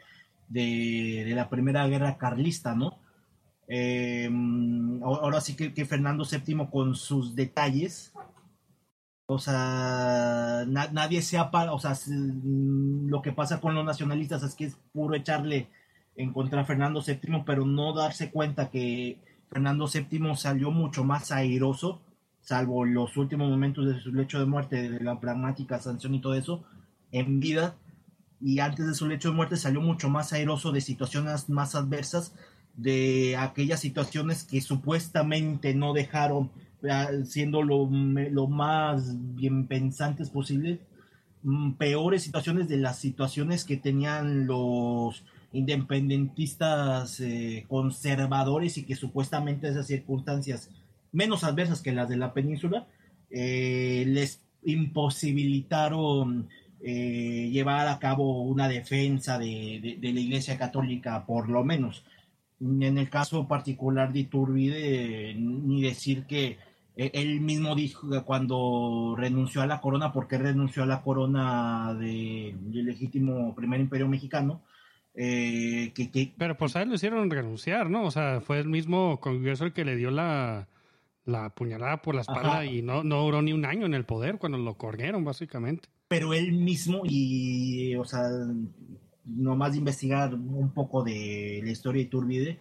de, 0.49 1.25
de 1.27 1.35
la 1.35 1.49
primera 1.49 1.87
guerra 1.89 2.17
carlista, 2.17 2.75
¿no? 2.75 2.99
Eh, 3.69 4.29
ahora 5.03 5.41
sí 5.41 5.57
que, 5.57 5.73
que 5.73 5.87
Fernando 5.87 6.25
VII 6.25 6.69
con 6.71 6.95
sus 6.95 7.35
detalles, 7.35 8.13
o 9.27 9.39
sea, 9.39 10.65
na- 10.69 10.91
nadie 10.93 11.23
se 11.23 11.39
para, 11.51 11.73
o 11.73 11.79
sea, 11.79 11.93
mm, 12.07 13.09
lo 13.09 13.23
que 13.23 13.33
pasa 13.33 13.61
con 13.61 13.75
los 13.75 13.85
nacionalistas 13.85 14.43
es 14.43 14.55
que 14.55 14.67
es 14.67 14.77
puro 14.93 15.15
echarle 15.15 15.69
en 16.17 16.33
contra 16.33 16.61
a 16.61 16.65
Fernando 16.65 17.01
VII, 17.03 17.43
pero 17.45 17.65
no 17.65 17.93
darse 17.95 18.31
cuenta 18.31 18.71
que 18.71 19.19
Fernando 19.51 19.87
VII 19.89 20.37
salió 20.37 20.71
mucho 20.71 21.05
más 21.05 21.33
airoso, 21.33 22.01
salvo 22.41 22.85
los 22.85 23.17
últimos 23.17 23.49
momentos 23.51 23.87
de 23.87 23.99
su 24.01 24.13
lecho 24.13 24.39
de 24.39 24.47
muerte, 24.47 24.91
de 24.91 25.01
la 25.01 25.19
pragmática 25.21 25.79
sanción 25.79 26.15
y 26.15 26.21
todo 26.21 26.35
eso, 26.35 26.65
en 27.11 27.41
vida, 27.41 27.77
y 28.41 28.59
antes 28.59 28.87
de 28.87 28.95
su 28.95 29.07
lecho 29.09 29.31
de 29.31 29.37
muerte 29.37 29.57
salió 29.57 29.81
mucho 29.81 30.11
más 30.11 30.33
airoso 30.33 30.71
de 30.73 30.81
situaciones 30.83 31.49
más 31.49 31.75
adversas, 31.75 32.35
de 32.77 33.37
aquellas 33.39 33.81
situaciones 33.81 34.45
que 34.45 34.61
supuestamente 34.61 35.75
no 35.75 35.93
dejaron, 35.93 36.51
eh, 36.83 37.23
siendo 37.25 37.63
lo, 37.63 37.89
lo 37.91 38.47
más 38.49 39.15
bien 39.37 39.67
pensantes 39.67 40.31
posible, 40.31 40.81
mm, 41.43 41.73
peores 41.75 42.23
situaciones 42.23 42.69
de 42.69 42.79
las 42.79 42.99
situaciones 42.99 43.65
que 43.65 43.77
tenían 43.77 44.47
los 44.47 45.25
independentistas 45.53 47.21
eh, 47.21 47.65
conservadores 47.69 48.77
y 48.79 48.85
que 48.85 48.97
supuestamente 48.97 49.69
esas 49.69 49.87
circunstancias 49.87 50.71
menos 51.13 51.45
adversas 51.45 51.81
que 51.81 51.93
las 51.93 52.09
de 52.09 52.17
la 52.17 52.33
península 52.35 52.87
eh, 53.31 54.05
les 54.09 54.41
imposibilitaron 54.65 56.49
eh, 56.81 57.49
llevar 57.53 57.89
a 57.89 57.99
cabo 57.99 58.43
una 58.43 58.69
defensa 58.69 59.39
de, 59.39 59.81
de- 59.83 59.97
de 60.01 60.13
la 60.13 60.21
Iglesia 60.21 60.59
Católica, 60.59 61.25
por 61.27 61.49
lo 61.49 61.65
menos. 61.65 62.05
En 62.65 62.97
el 62.99 63.11
caso 63.11 63.47
particular 63.47 64.13
de 64.13 64.21
Iturbide, 64.21 65.35
ni 65.37 65.83
decir 65.83 66.25
que 66.25 66.57
eh, 66.97 67.11
él 67.13 67.41
mismo 67.41 67.75
dijo 67.75 68.09
que 68.09 68.23
cuando 68.23 69.15
renunció 69.19 69.61
a 69.63 69.67
la 69.67 69.81
corona, 69.81 70.13
porque 70.13 70.39
renunció 70.39 70.83
a 70.85 70.87
la 70.87 71.03
corona 71.03 71.93
de- 71.95 72.55
del 72.59 72.87
legítimo 72.87 73.55
primer 73.55 73.81
imperio 73.81 74.09
mexicano, 74.09 74.63
eh, 75.15 75.93
que, 75.95 76.11
que 76.11 76.33
Pero 76.39 76.57
pues 76.57 76.75
a 76.77 76.83
él 76.83 76.89
lo 76.89 76.95
hicieron 76.95 77.31
renunciar, 77.31 77.91
¿no? 77.91 78.05
O 78.05 78.11
sea, 78.11 78.41
fue 78.41 78.61
el 78.61 78.69
mismo 78.69 79.21
Congreso 79.21 79.65
el 79.65 79.73
que 79.73 79.85
le 79.85 79.97
dio 79.97 80.11
la, 80.11 80.67
la 81.25 81.51
puñalada 81.51 82.01
por 82.03 82.15
la 82.15 82.23
espalda 82.23 82.53
Ajá. 82.55 82.65
y 82.67 82.81
no, 82.83 83.05
no 83.05 83.23
duró 83.23 83.43
ni 83.43 83.53
un 83.53 83.65
año 83.65 83.87
en 83.87 83.95
el 83.95 84.05
poder 84.05 84.39
cuando 84.39 84.59
lo 84.59 84.75
corrieron, 84.79 85.23
básicamente. 85.25 85.89
pero 86.09 86.33
él 86.33 86.53
mismo 86.53 87.03
y, 87.05 87.95
o 87.97 88.05
sea, 88.05 88.23
nomás 89.25 89.73
de 89.73 89.79
investigar 89.79 90.35
un 90.35 90.73
poco 90.73 91.03
de 91.03 91.61
la 91.65 91.71
historia 91.71 92.01
de 92.03 92.07
Iturbide, 92.09 92.61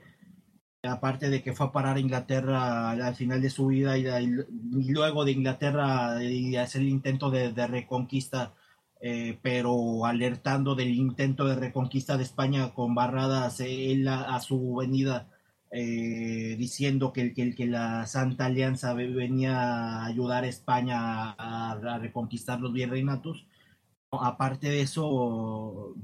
aparte 0.83 1.29
de 1.29 1.41
que 1.41 1.53
fue 1.53 1.67
a 1.67 1.71
parar 1.71 1.97
a 1.97 1.99
Inglaterra 1.99 2.91
al, 2.91 3.01
al 3.01 3.15
final 3.15 3.41
de 3.41 3.49
su 3.49 3.67
vida 3.67 3.97
y, 3.97 4.27
luego 4.89 5.25
de 5.25 5.31
Inglaterra 5.31 6.21
y 6.23 6.55
hacer 6.57 6.81
el 6.81 6.89
intento 6.89 7.31
de, 7.31 7.51
reconquista, 7.67 8.53
eh, 9.01 9.39
pero 9.41 10.05
alertando 10.05 10.75
del 10.75 10.93
intento 10.93 11.45
de 11.45 11.55
reconquista 11.55 12.17
de 12.17 12.23
España 12.23 12.73
con 12.73 12.95
barradas 12.95 13.59
él 13.61 14.07
a, 14.07 14.39
su 14.41 14.75
venida 14.75 15.29
eh, 15.71 16.55
diciendo 16.57 17.13
que, 17.13 17.33
que, 17.33 17.55
que 17.55 17.65
la 17.65 18.05
Santa 18.05 18.45
Alianza 18.45 18.93
ve- 18.93 19.07
venía 19.07 19.57
a 19.59 20.05
ayudar 20.05 20.43
a 20.43 20.47
España 20.47 21.31
a, 21.31 21.71
a 21.71 21.99
reconquistar 21.99 22.59
los 22.59 22.73
virreinatos. 22.73 23.47
Aparte 24.11 24.69
de 24.69 24.81
eso, 24.81 25.95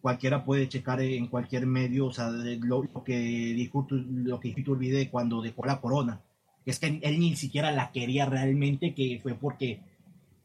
cualquiera 0.00 0.44
puede 0.44 0.68
checar 0.68 1.00
en 1.00 1.26
cualquier 1.28 1.66
medio, 1.66 2.06
o 2.06 2.12
sea, 2.12 2.28
lo, 2.30 2.82
lo 2.84 3.04
que 3.04 3.16
dijo 3.18 3.86
lo 3.90 4.40
que 4.40 4.48
Iturbide 4.48 5.10
cuando 5.10 5.42
dejó 5.42 5.64
la 5.66 5.80
corona. 5.80 6.20
Es 6.64 6.78
que 6.80 6.98
él 7.02 7.20
ni 7.20 7.36
siquiera 7.36 7.70
la 7.70 7.92
quería 7.92 8.26
realmente, 8.26 8.94
que 8.94 9.20
fue 9.22 9.34
porque 9.34 9.80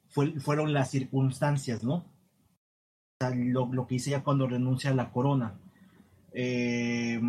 fue- 0.10 0.40
fueron 0.40 0.74
las 0.74 0.92
circunstancias, 0.92 1.84
¿no? 1.84 1.96
O 1.96 2.06
sea, 3.20 3.32
lo, 3.36 3.68
lo 3.72 3.88
que 3.88 3.96
hice 3.96 4.12
ya 4.12 4.24
cuando 4.24 4.48
renuncia 4.48 4.92
a 4.92 4.96
la 4.96 5.12
corona. 5.12 5.60
Eh, 6.34 7.20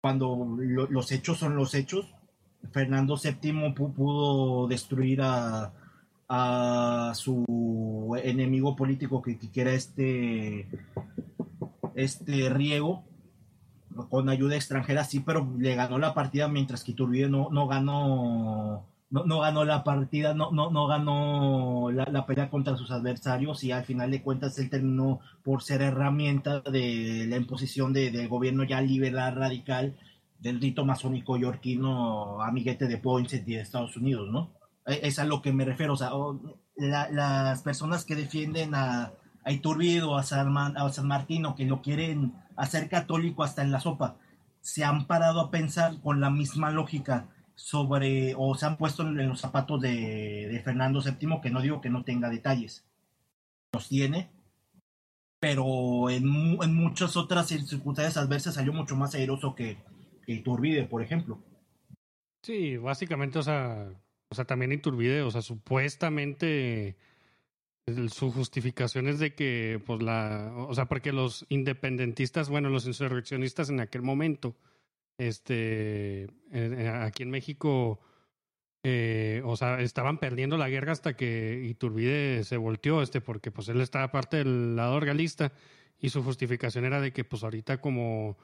cuando 0.00 0.56
lo- 0.58 0.86
los 0.88 1.12
hechos 1.12 1.38
son 1.38 1.56
los 1.56 1.74
hechos, 1.74 2.06
Fernando 2.72 3.16
VII 3.16 3.52
pu- 3.74 3.92
pudo 3.94 4.66
destruir 4.68 5.20
a, 5.22 5.72
a 6.28 7.12
su 7.14 8.16
enemigo 8.22 8.76
político 8.76 9.22
que, 9.22 9.38
que 9.38 9.60
era 9.60 9.72
este, 9.72 10.68
este 11.94 12.48
Riego 12.50 13.04
con 14.10 14.28
ayuda 14.28 14.56
extranjera, 14.56 15.04
sí, 15.04 15.20
pero 15.20 15.52
le 15.58 15.74
ganó 15.74 15.98
la 15.98 16.14
partida 16.14 16.48
mientras 16.48 16.84
que 16.84 16.92
Iturbide 16.92 17.28
no, 17.28 17.48
no 17.50 17.66
ganó 17.66 18.86
no, 19.10 19.24
no 19.24 19.40
ganó 19.40 19.64
la 19.64 19.84
partida, 19.84 20.34
no, 20.34 20.50
no, 20.50 20.70
no 20.70 20.86
ganó 20.86 21.90
la, 21.90 22.26
pelea 22.26 22.50
contra 22.50 22.76
sus 22.76 22.90
adversarios 22.90 23.64
y 23.64 23.72
al 23.72 23.84
final 23.84 24.10
de 24.10 24.22
cuentas 24.22 24.58
él 24.58 24.68
terminó 24.70 25.20
por 25.42 25.62
ser 25.62 25.82
herramienta 25.82 26.60
de 26.60 27.26
la 27.28 27.36
imposición 27.36 27.92
de- 27.92 28.10
del 28.10 28.28
gobierno 28.28 28.64
ya 28.64 28.80
liberal 28.82 29.34
radical 29.34 29.96
del 30.38 30.60
rito 30.60 30.84
masónico 30.84 31.36
yorquino 31.36 32.42
amiguete 32.42 32.86
de 32.86 32.98
Poinsett 32.98 33.48
y 33.48 33.54
de 33.54 33.62
Estados 33.62 33.96
Unidos, 33.96 34.30
¿no? 34.30 34.57
Es 34.88 35.18
a 35.18 35.24
lo 35.24 35.42
que 35.42 35.52
me 35.52 35.64
refiero, 35.64 35.92
o 35.92 35.96
sea, 35.96 36.10
las 36.76 37.62
personas 37.62 38.04
que 38.04 38.16
defienden 38.16 38.74
a, 38.74 39.12
a 39.44 39.52
Iturbide 39.52 40.02
o 40.02 40.16
a 40.16 40.22
San, 40.22 40.52
Martín 40.52 41.46
o 41.46 41.54
que 41.54 41.64
lo 41.64 41.80
quieren 41.80 42.34
hacer 42.56 42.88
católico 42.88 43.42
hasta 43.42 43.62
en 43.62 43.70
la 43.70 43.80
sopa, 43.80 44.18
se 44.60 44.84
han 44.84 45.06
parado 45.06 45.40
a 45.40 45.50
pensar 45.50 46.00
con 46.02 46.20
la 46.20 46.30
misma 46.30 46.70
lógica 46.70 47.28
sobre, 47.54 48.34
o 48.36 48.54
se 48.54 48.66
han 48.66 48.76
puesto 48.76 49.02
en 49.02 49.28
los 49.28 49.40
zapatos 49.40 49.80
de, 49.80 50.60
Fernando 50.64 51.00
VII, 51.00 51.40
que 51.42 51.50
no 51.50 51.62
digo 51.62 51.80
que 51.80 51.90
no 51.90 52.04
tenga 52.04 52.28
detalles, 52.28 52.86
los 53.72 53.88
tiene, 53.88 54.30
pero 55.40 56.10
en, 56.10 56.24
en 56.62 56.74
muchas 56.74 57.16
otras 57.16 57.46
circunstancias 57.46 58.16
adversas 58.16 58.54
salió 58.54 58.72
mucho 58.72 58.96
más 58.96 59.14
airoso 59.14 59.54
que, 59.54 59.78
que 60.26 60.32
Iturbide, 60.32 60.84
por 60.84 61.02
ejemplo. 61.02 61.38
Sí, 62.42 62.76
básicamente, 62.76 63.38
o 63.38 63.42
sea, 63.42 63.88
o 64.30 64.34
sea, 64.34 64.44
también 64.44 64.72
Iturbide, 64.72 65.22
o 65.22 65.30
sea, 65.30 65.42
supuestamente 65.42 66.96
su 68.10 68.30
justificación 68.30 69.08
es 69.08 69.18
de 69.18 69.34
que, 69.34 69.80
pues 69.86 70.02
la, 70.02 70.52
o 70.56 70.74
sea, 70.74 70.86
porque 70.86 71.12
los 71.12 71.46
independentistas, 71.48 72.50
bueno, 72.50 72.68
los 72.68 72.86
insurreccionistas 72.86 73.70
en 73.70 73.80
aquel 73.80 74.02
momento, 74.02 74.56
este, 75.16 76.28
aquí 77.02 77.22
en 77.22 77.30
México, 77.30 78.00
eh, 78.82 79.42
o 79.44 79.56
sea, 79.56 79.80
estaban 79.80 80.18
perdiendo 80.18 80.56
la 80.56 80.68
guerra 80.68 80.92
hasta 80.92 81.16
que 81.16 81.64
Iturbide 81.64 82.44
se 82.44 82.56
volteó, 82.56 83.02
este, 83.02 83.20
porque 83.20 83.50
pues 83.50 83.68
él 83.68 83.80
estaba 83.80 84.10
parte 84.12 84.38
del 84.38 84.76
lado 84.76 85.00
realista 85.00 85.52
y 85.98 86.10
su 86.10 86.22
justificación 86.22 86.84
era 86.84 87.00
de 87.00 87.12
que, 87.12 87.24
pues 87.24 87.42
ahorita 87.42 87.80
como 87.80 88.36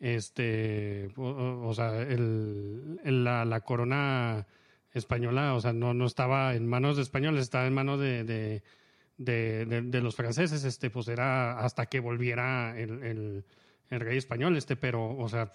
este 0.00 1.08
o, 1.16 1.72
sea 1.72 2.02
el, 2.02 3.24
la 3.24 3.60
corona 3.60 4.46
española 4.94 5.54
o 5.54 5.60
sea 5.60 5.72
no 5.72 5.92
no 5.92 6.06
estaba 6.06 6.54
en 6.54 6.66
manos 6.66 6.96
de 6.96 7.02
españoles 7.02 7.42
estaba 7.42 7.66
en 7.66 7.74
manos 7.74 8.00
de 8.00 8.62
de, 9.16 9.64
de, 9.66 10.00
los 10.00 10.16
franceses 10.16 10.64
este 10.64 10.90
pues 10.90 11.06
era 11.08 11.58
hasta 11.58 11.86
que 11.86 12.00
volviera 12.00 12.76
el, 12.76 13.44
el, 13.90 14.00
rey 14.00 14.18
español 14.18 14.56
este 14.56 14.74
pero 14.76 15.16
o 15.16 15.28
sea 15.28 15.52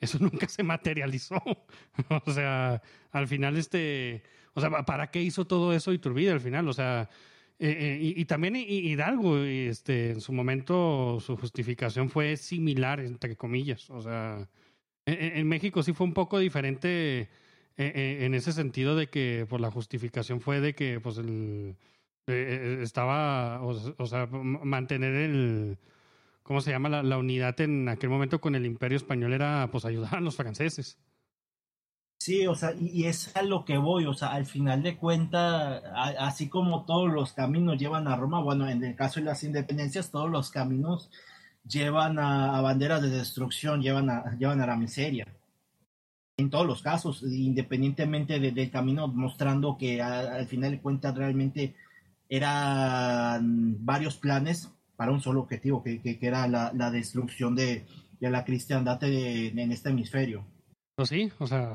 eso 0.00 0.18
nunca 0.20 0.48
se 0.48 0.62
materializó 0.62 1.42
o 2.26 2.30
sea 2.30 2.82
al 3.10 3.26
final 3.26 3.56
este 3.56 4.22
o 4.54 4.60
sea 4.60 4.70
para 4.84 5.10
qué 5.10 5.22
hizo 5.22 5.46
todo 5.46 5.72
eso 5.72 5.92
Iturbide 5.92 6.30
al 6.30 6.40
final 6.40 6.68
o 6.68 6.72
sea 6.72 7.08
eh, 7.62 7.98
eh, 8.00 8.14
y, 8.16 8.24
también 8.24 8.56
Hi- 8.56 8.90
Hidalgo, 8.90 9.36
este, 9.44 10.12
en 10.12 10.22
su 10.22 10.32
momento, 10.32 11.18
su 11.20 11.36
justificación 11.36 12.08
fue 12.08 12.38
similar, 12.38 13.00
entre 13.00 13.36
comillas. 13.36 13.90
O 13.90 14.00
sea, 14.00 14.48
en, 15.04 15.46
México 15.46 15.82
sí 15.82 15.92
fue 15.92 16.06
un 16.06 16.14
poco 16.14 16.38
diferente 16.38 17.28
en 17.76 18.34
ese 18.34 18.52
sentido 18.52 18.94
de 18.94 19.08
que 19.08 19.46
pues 19.48 19.62
la 19.62 19.70
justificación 19.70 20.40
fue 20.40 20.60
de 20.60 20.74
que 20.74 21.00
pues 21.00 21.16
el 21.18 21.76
eh, 22.30 22.78
eh, 22.78 22.82
estaba 22.82 23.60
o, 23.62 24.06
sea 24.06 24.26
mantener 24.26 25.14
el 25.14 25.78
cómo 26.42 26.60
se 26.60 26.70
llama 26.70 27.02
la, 27.02 27.18
unidad 27.18 27.60
en 27.60 27.88
aquel 27.88 28.10
momento 28.10 28.40
con 28.40 28.54
el 28.54 28.66
Imperio 28.66 28.96
español 28.96 29.32
era 29.32 29.68
pues 29.72 29.84
ayudar 29.84 30.16
a 30.16 30.20
los 30.20 30.36
franceses. 30.36 30.98
Sí, 32.18 32.46
o 32.46 32.54
sea, 32.54 32.74
y, 32.78 33.06
es 33.06 33.34
a 33.34 33.42
lo 33.42 33.64
que 33.64 33.78
voy, 33.78 34.04
o 34.04 34.12
sea, 34.12 34.28
al 34.28 34.44
final 34.44 34.82
de 34.82 34.98
cuentas, 34.98 35.82
así 36.18 36.50
como 36.50 36.84
todos 36.84 37.10
los 37.10 37.32
caminos 37.32 37.78
llevan 37.78 38.06
a 38.08 38.16
Roma, 38.16 38.42
bueno, 38.42 38.68
en 38.68 38.84
el 38.84 38.94
caso 38.94 39.20
de 39.20 39.26
las 39.26 39.42
independencias, 39.42 40.10
todos 40.10 40.30
los 40.30 40.50
caminos 40.50 41.10
llevan 41.66 42.18
a, 42.18 42.58
a 42.58 42.60
banderas 42.60 43.00
de 43.00 43.08
destrucción, 43.08 43.80
llevan 43.80 44.10
a, 44.10 44.36
llevan 44.38 44.60
a 44.60 44.66
la 44.66 44.76
miseria. 44.76 45.26
En 46.40 46.48
todos 46.50 46.66
los 46.66 46.80
casos, 46.82 47.22
independientemente 47.22 48.40
de- 48.40 48.52
del 48.52 48.70
camino, 48.70 49.06
mostrando 49.08 49.76
que 49.78 50.00
a- 50.00 50.34
al 50.36 50.46
final 50.46 50.70
de 50.72 50.80
cuentas 50.80 51.14
realmente 51.14 51.74
eran 52.28 53.84
varios 53.84 54.16
planes 54.16 54.70
para 54.96 55.12
un 55.12 55.20
solo 55.20 55.40
objetivo, 55.40 55.82
que, 55.82 56.00
que- 56.00 56.18
era 56.20 56.46
la, 56.48 56.90
destrucción 56.90 57.54
de, 57.54 57.84
la 58.20 58.44
cristiandad 58.44 58.98
de- 59.00 59.48
en 59.48 59.72
este 59.72 59.90
hemisferio. 59.90 60.44
Pues 60.96 61.08
sí, 61.08 61.30
o 61.38 61.46
sea, 61.46 61.74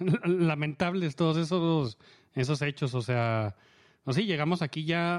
lamentables 0.24 1.16
todos 1.16 1.36
esos, 1.36 1.98
esos 2.34 2.62
hechos, 2.62 2.94
o 2.94 3.02
sea, 3.02 3.54
pues 4.04 4.16
sí, 4.16 4.24
llegamos 4.24 4.62
aquí 4.62 4.84
ya 4.84 5.16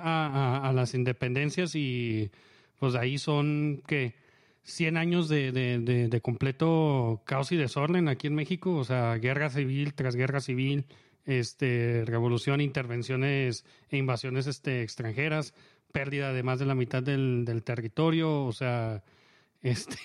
a 0.68 0.74
las 0.74 0.94
independencias 0.94 1.76
y 1.76 2.32
pues 2.80 2.96
ahí 2.96 3.18
son 3.18 3.82
que 3.88 4.16
100 4.64 4.98
años 4.98 5.28
de, 5.30 5.52
de, 5.52 5.80
de, 5.80 6.08
de 6.08 6.22
completo 6.22 7.22
caos 7.26 7.52
y 7.52 7.58
desorden 7.58 8.08
aquí 8.08 8.28
en 8.28 8.36
México, 8.36 8.76
o 8.76 8.84
sea, 8.84 9.16
guerra 9.16 9.50
civil 9.50 9.94
tras 9.94 10.16
guerra 10.16 10.40
civil, 10.40 10.86
este, 11.26 12.04
revolución, 12.06 12.62
intervenciones 12.62 13.66
e 13.90 13.98
invasiones 13.98 14.48
este, 14.48 14.82
extranjeras, 14.84 15.54
pérdida 15.92 16.32
de 16.34 16.44
más 16.44 16.60
de 16.60 16.66
la 16.66 16.76
mitad 16.76 17.02
del, 17.04 17.44
del 17.46 17.64
territorio, 17.64 18.46
o 18.46 18.52
sea, 18.52 19.04
este, 19.62 19.98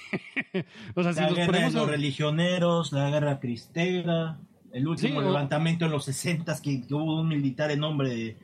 o 0.94 1.02
sea, 1.02 1.12
si 1.12 1.20
la 1.20 1.26
nos 1.28 1.36
guerra 1.36 1.46
ponemos 1.52 1.72
de 1.74 1.78
los 1.80 1.88
a- 1.88 1.92
religioneros, 1.92 2.92
la 2.92 3.10
guerra 3.10 3.40
cristera, 3.40 4.38
el 4.72 4.86
último 4.88 5.20
Sí, 5.20 5.26
o- 5.26 5.28
levantamiento 5.30 5.84
en 5.86 5.90
los 5.92 6.04
60 6.06 6.60
que, 6.62 6.86
que 6.86 6.94
hubo 6.94 7.20
un 7.20 7.28
militar 7.28 7.70
en 7.70 7.80
nombre 7.80 8.10
de, 8.10 8.36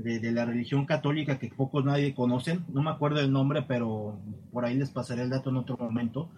de- 0.00 0.18
de 0.18 0.32
la 0.32 0.44
religión 0.44 0.86
católica 0.86 1.38
que 1.38 1.48
pocos 1.48 1.84
nadie 1.84 2.14
conocen, 2.14 2.64
no 2.72 2.82
me 2.82 2.90
acuerdo 2.90 3.20
el 3.20 3.32
nombre, 3.32 3.62
pero 3.62 4.18
por 4.52 4.64
ahí 4.64 4.76
les 4.76 4.90
pasaré 4.90 5.22
el 5.22 5.30
dato 5.30 5.50
en 5.50 5.56
otro 5.56 5.76
momento. 5.76 6.30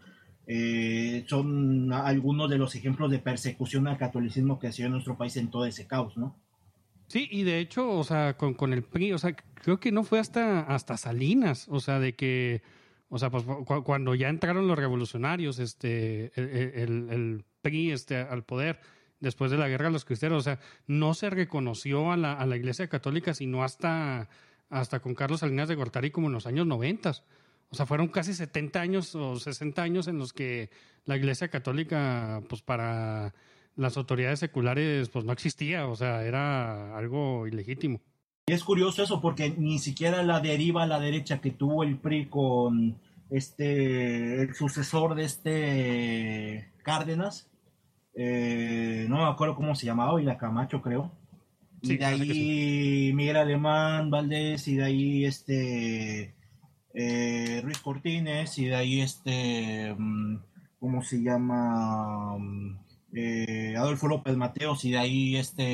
Eh, 0.46 1.24
son 1.28 1.92
algunos 1.92 2.50
de 2.50 2.58
los 2.58 2.74
ejemplos 2.74 3.10
de 3.10 3.20
persecución 3.20 3.86
al 3.86 3.96
catolicismo 3.98 4.58
que 4.58 4.66
ha 4.66 4.72
sido 4.72 4.86
en 4.86 4.92
nuestro 4.92 5.16
país 5.16 5.36
en 5.36 5.50
todo 5.50 5.66
ese 5.66 5.86
caos, 5.86 6.16
¿no? 6.16 6.36
Sí, 7.06 7.28
y 7.30 7.42
de 7.44 7.58
hecho, 7.60 7.90
o 7.90 8.04
sea, 8.04 8.36
con, 8.36 8.54
con 8.54 8.72
el 8.72 8.82
PRI, 8.82 9.12
o 9.12 9.18
sea, 9.18 9.34
creo 9.54 9.78
que 9.78 9.92
no 9.92 10.02
fue 10.02 10.18
hasta, 10.18 10.60
hasta 10.62 10.96
Salinas, 10.96 11.68
o 11.70 11.78
sea, 11.78 12.00
de 12.00 12.14
que, 12.14 12.62
o 13.08 13.18
sea, 13.18 13.30
pues 13.30 13.44
cu- 13.44 13.84
cuando 13.84 14.14
ya 14.14 14.28
entraron 14.30 14.66
los 14.66 14.78
revolucionarios, 14.78 15.58
este, 15.58 16.32
el, 16.34 16.48
el- 16.74 17.08
el 17.10 17.44
PRI, 17.60 17.92
este, 17.92 18.16
al 18.16 18.42
poder, 18.44 18.80
después 19.22 19.50
de 19.50 19.56
la 19.56 19.68
guerra 19.68 19.86
de 19.86 19.92
los 19.92 20.04
cristeros, 20.04 20.38
o 20.38 20.42
sea, 20.42 20.60
no 20.86 21.14
se 21.14 21.30
reconoció 21.30 22.12
a 22.12 22.18
la, 22.18 22.34
a 22.34 22.44
la 22.44 22.56
Iglesia 22.56 22.88
Católica 22.88 23.32
sino 23.32 23.64
hasta, 23.64 24.28
hasta 24.68 25.00
con 25.00 25.14
Carlos 25.14 25.40
Salinas 25.40 25.68
de 25.68 25.76
Gortari 25.76 26.10
como 26.10 26.26
en 26.26 26.34
los 26.34 26.46
años 26.46 26.66
noventas. 26.66 27.24
O 27.70 27.74
sea, 27.74 27.86
fueron 27.86 28.08
casi 28.08 28.34
70 28.34 28.80
años 28.80 29.14
o 29.14 29.36
60 29.36 29.82
años 29.82 30.06
en 30.06 30.18
los 30.18 30.34
que 30.34 30.68
la 31.06 31.16
Iglesia 31.16 31.48
Católica, 31.48 32.42
pues 32.48 32.60
para 32.60 33.32
las 33.76 33.96
autoridades 33.96 34.40
seculares, 34.40 35.08
pues 35.08 35.24
no 35.24 35.32
existía, 35.32 35.86
o 35.86 35.96
sea, 35.96 36.22
era 36.24 36.96
algo 36.96 37.46
ilegítimo. 37.46 38.02
Y 38.46 38.52
es 38.52 38.64
curioso 38.64 39.02
eso 39.02 39.20
porque 39.20 39.54
ni 39.56 39.78
siquiera 39.78 40.22
la 40.22 40.40
deriva 40.40 40.82
a 40.82 40.86
la 40.86 41.00
derecha 41.00 41.40
que 41.40 41.52
tuvo 41.52 41.84
el 41.84 41.96
PRI 41.98 42.26
con 42.26 42.98
este 43.30 44.42
el 44.42 44.54
sucesor 44.54 45.14
de 45.14 45.24
este 45.24 46.72
Cárdenas, 46.82 47.48
eh, 48.14 49.06
no 49.08 49.18
me 49.18 49.24
acuerdo 49.24 49.54
cómo 49.54 49.74
se 49.74 49.86
llamaba, 49.86 50.20
y 50.20 50.24
la 50.24 50.38
Camacho 50.38 50.82
creo. 50.82 51.12
Y 51.82 51.96
de 51.96 52.04
ahí 52.04 53.12
Miguel 53.14 53.36
Alemán 53.36 54.10
Valdés, 54.10 54.68
y 54.68 54.76
de 54.76 54.84
ahí 54.84 55.24
este 55.24 56.34
eh, 56.94 57.60
Ruiz 57.62 57.78
Cortines, 57.78 58.58
y 58.58 58.66
de 58.66 58.74
ahí 58.74 59.00
este 59.00 59.94
mm, 59.96 60.36
¿cómo 60.78 61.02
se 61.02 61.22
llama? 61.22 62.36
Mm, 62.38 62.78
eh, 63.14 63.74
Adolfo 63.76 64.08
López 64.08 64.36
Mateos, 64.36 64.84
y 64.84 64.92
de 64.92 64.98
ahí 64.98 65.36
este 65.36 65.64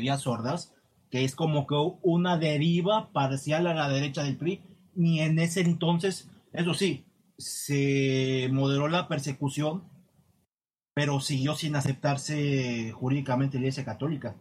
Díaz 0.00 0.26
Ordaz 0.26 0.74
que 1.14 1.22
es 1.22 1.36
como 1.36 1.64
que 1.68 1.76
una 2.02 2.38
deriva 2.38 3.12
parcial 3.12 3.68
a 3.68 3.74
la 3.74 3.88
derecha 3.88 4.24
del 4.24 4.36
PRI, 4.36 4.60
ni 4.96 5.20
en 5.20 5.38
ese 5.38 5.60
entonces, 5.60 6.28
eso 6.52 6.74
sí, 6.74 7.04
se 7.38 8.48
moderó 8.50 8.88
la 8.88 9.06
persecución, 9.06 9.84
pero 10.94 11.20
siguió 11.20 11.56
sin 11.56 11.74
aceptarse 11.74 12.92
jurídicamente 12.92 13.56
la 13.56 13.62
Iglesia 13.62 13.84
Católica. 13.84 14.36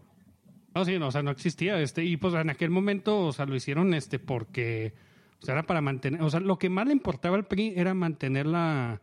No, 0.76 0.86
sí, 0.86 0.98
no, 0.98 1.08
o 1.08 1.12
sea, 1.12 1.24
no 1.24 1.32
existía, 1.32 1.80
este, 1.82 2.04
y 2.04 2.18
pues 2.18 2.34
en 2.34 2.50
aquel 2.50 2.70
momento, 2.70 3.26
o 3.26 3.32
sea, 3.32 3.46
lo 3.46 3.56
hicieron, 3.56 3.94
este, 3.94 4.18
porque, 4.20 4.94
o 5.42 5.46
sea, 5.46 5.54
era 5.54 5.64
para 5.64 5.82
mantener, 5.82 6.22
o 6.22 6.30
sea, 6.30 6.40
lo 6.40 6.58
que 6.58 6.70
más 6.70 6.88
le 6.88 6.94
importaba 6.94 7.36
al 7.36 7.46
PRI 7.46 7.74
era 7.76 7.94
mantener 7.94 8.48
la, 8.48 9.02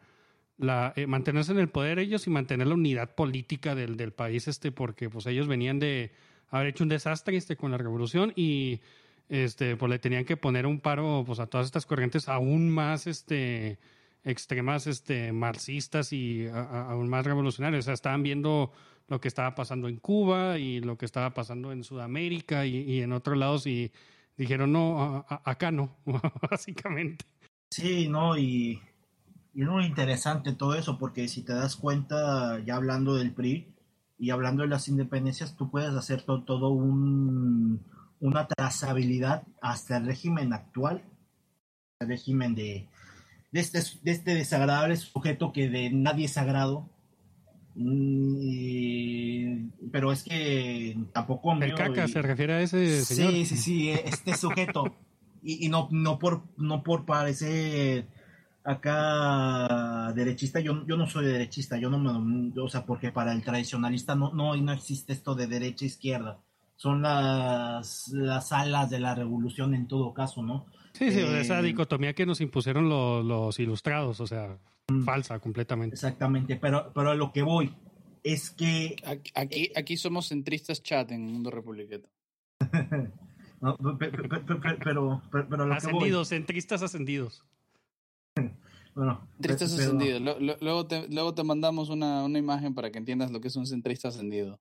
la, 0.59 0.93
eh, 0.97 1.07
mantenerse 1.07 1.53
en 1.53 1.59
el 1.59 1.69
poder 1.69 1.99
ellos 1.99 2.27
y 2.27 2.31
mantener 2.31 2.67
la 2.67 2.75
unidad 2.75 3.15
política 3.15 3.75
del, 3.75 3.97
del 3.97 4.13
país, 4.13 4.49
este, 4.49 4.73
porque, 4.73 5.11
pues, 5.11 5.27
ellos 5.27 5.47
venían 5.47 5.79
de 5.79 6.13
haber 6.49 6.69
hecho 6.69 6.83
un 6.83 6.89
desastre, 6.89 7.37
este, 7.37 7.57
con 7.57 7.71
la 7.71 7.79
revolución 7.79 8.33
y, 8.35 8.81
este, 9.29 9.77
pues, 9.77 9.91
le 9.91 10.01
tenían 10.01 10.25
que 10.25 10.37
poner 10.37 10.67
un 10.67 10.81
paro, 10.81 11.23
pues, 11.25 11.39
a 11.39 11.47
todas 11.47 11.67
estas 11.67 11.87
corrientes 11.87 12.29
aún 12.29 12.69
más, 12.69 13.07
este, 13.07 13.79
extremas, 14.25 14.87
este, 14.87 15.33
marxistas 15.33 16.13
y 16.13 16.47
aún 16.49 17.09
más 17.09 17.25
revolucionarios, 17.25 17.85
o 17.85 17.87
sea, 17.87 17.95
estaban 17.95 18.23
viendo 18.23 18.73
lo 19.09 19.21
que 19.21 19.29
estaba 19.29 19.55
pasando 19.55 19.89
en 19.89 19.97
Cuba 19.97 20.59
y 20.59 20.81
lo 20.81 20.97
que 20.97 21.05
estaba 21.05 21.35
pasando 21.35 21.73
en 21.73 21.83
Sudamérica 21.83 22.65
y, 22.65 23.01
en 23.01 23.13
otros 23.13 23.37
lados 23.37 23.67
y 23.67 23.91
dijeron, 24.37 24.73
no, 24.73 25.27
acá 25.29 25.71
no, 25.73 25.97
básicamente. 26.51 27.25
Sí, 27.71 28.09
no, 28.09 28.39
y, 28.39 28.81
y 29.55 29.63
es 29.63 29.69
muy 29.69 29.85
interesante 29.85 30.53
todo 30.53 30.75
eso, 30.75 30.99
porque 30.99 31.27
si 31.29 31.43
te 31.43 31.53
das 31.55 31.77
cuenta, 31.77 32.61
ya 32.65 32.77
hablando 32.77 33.17
del 33.17 33.33
PRI 33.33 33.67
y 34.19 34.31
hablando 34.31 34.63
de 34.63 34.69
las 34.69 34.87
independencias, 34.89 35.57
tú 35.57 35.71
puedes 35.71 35.91
hacer 35.95 36.23
to- 36.23 36.43
todo 36.45 36.69
un, 36.71 37.81
una 38.21 38.47
trazabilidad 38.47 39.43
hasta 39.61 39.97
el 39.97 40.07
régimen 40.07 40.53
actual, 40.53 41.03
el 42.01 42.09
régimen 42.09 42.55
de, 42.55 42.87
de, 43.53 43.61
este, 43.61 43.81
de 44.03 44.11
este 44.11 44.35
desagradable 44.35 44.97
sujeto 44.97 45.53
que 45.53 45.69
de 45.69 45.91
nadie 45.91 46.27
es 46.27 46.33
sagrado. 46.33 46.89
Mm, 47.75 48.37
y- 48.41 49.71
pero 49.93 50.13
es 50.13 50.23
que 50.25 50.97
tampoco 51.13 51.53
El 51.53 51.59
mío, 51.59 51.75
caca 51.77 52.05
y- 52.07 52.09
se 52.13 52.23
refiere 52.23 52.55
a 52.55 52.61
ese 52.63 53.05
señor. 53.05 53.33
Sí, 53.33 53.45
sí, 53.47 53.57
sí, 53.57 53.91
este 53.91 54.35
sujeto. 54.37 54.95
Y, 55.43 55.65
y 55.67 55.69
no, 55.69 55.89
no 55.91 56.19
por 56.19 56.43
no 56.59 56.83
por 56.83 57.07
parecer 57.07 58.07
acá 58.63 60.13
derechista, 60.15 60.61
yo, 60.61 60.87
yo 60.87 60.97
no 60.97 61.07
soy 61.09 61.25
derechista, 61.27 61.79
yo 61.79 61.89
no 61.91 61.99
me, 61.99 62.61
o 62.61 62.69
sea, 62.69 62.85
porque 62.85 63.11
para 63.11 63.33
el 63.33 63.43
tradicionalista 63.43 64.15
no, 64.15 64.33
no, 64.35 64.55
no 64.57 64.73
existe 64.73 65.13
esto 65.13 65.35
de 65.35 65.47
derecha 65.47 65.85
e 65.85 65.89
izquierda. 65.89 66.39
Son 66.77 67.03
las, 67.03 68.09
las 68.09 68.53
alas 68.53 68.91
de 68.91 69.01
la 69.01 69.15
revolución 69.15 69.75
en 69.75 69.87
todo 69.87 70.13
caso, 70.15 70.43
¿no? 70.43 70.67
Sí, 71.01 71.11
sí, 71.13 71.21
Eh, 71.21 71.41
esa 71.41 71.63
dicotomía 71.63 72.13
que 72.13 72.27
nos 72.27 72.43
impusieron 72.43 72.91
lo- 72.91 73.23
los 73.23 73.59
ilustrados, 73.59 74.21
o 74.21 74.27
sea, 74.27 74.59
falsa 75.03 75.39
completamente. 75.39 75.95
Exactamente, 75.95 76.57
pero, 76.57 76.93
pero 76.95 77.11
a 77.11 77.15
lo 77.15 77.33
que 77.33 77.41
voy 77.41 77.75
es 78.23 78.51
que 78.51 78.97
Aquí, 79.07 79.31
aquí, 79.35 79.71
aquí 79.75 79.97
somos 79.97 80.29
centristas 80.29 80.83
chat 80.83 81.11
en 81.13 81.25
Mundo 81.25 81.51
Republicano. 81.51 82.05
no, 83.63 83.77
pe- 83.99 84.11
pe- 84.11 84.29
pe- 84.29 84.41
pe- 84.41 84.77
pero, 84.85 85.23
pero, 85.33 85.49
pero 85.49 85.63
a 85.63 85.67
lo 85.67 85.75
que 85.75 85.87
voy, 85.87 85.95
Ascendidos, 85.95 86.29
centristas 86.29 86.83
ascendidos. 86.83 87.45
bueno. 88.95 89.27
Lo- 90.21 90.39
lo- 90.39 90.57
Luego 90.61 90.87
te, 90.87 91.09
luego 91.09 91.33
te 91.35 91.45
mandamos 91.45 91.89
una, 91.89 92.25
una 92.25 92.39
imagen 92.39 92.75
para 92.75 92.91
que 92.91 92.99
entiendas 92.99 93.31
lo 93.31 93.41
que 93.41 93.49
es 93.49 93.57
un 93.57 93.67
centrista 93.67 94.09
ascendido. 94.09 94.61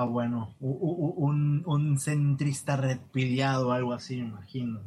Ah, 0.00 0.04
bueno, 0.04 0.54
un, 0.60 1.64
un 1.66 1.98
centrista 1.98 2.76
reptiliado 2.76 3.68
o 3.68 3.72
algo 3.72 3.92
así, 3.92 4.16
me 4.16 4.28
imagino. 4.28 4.80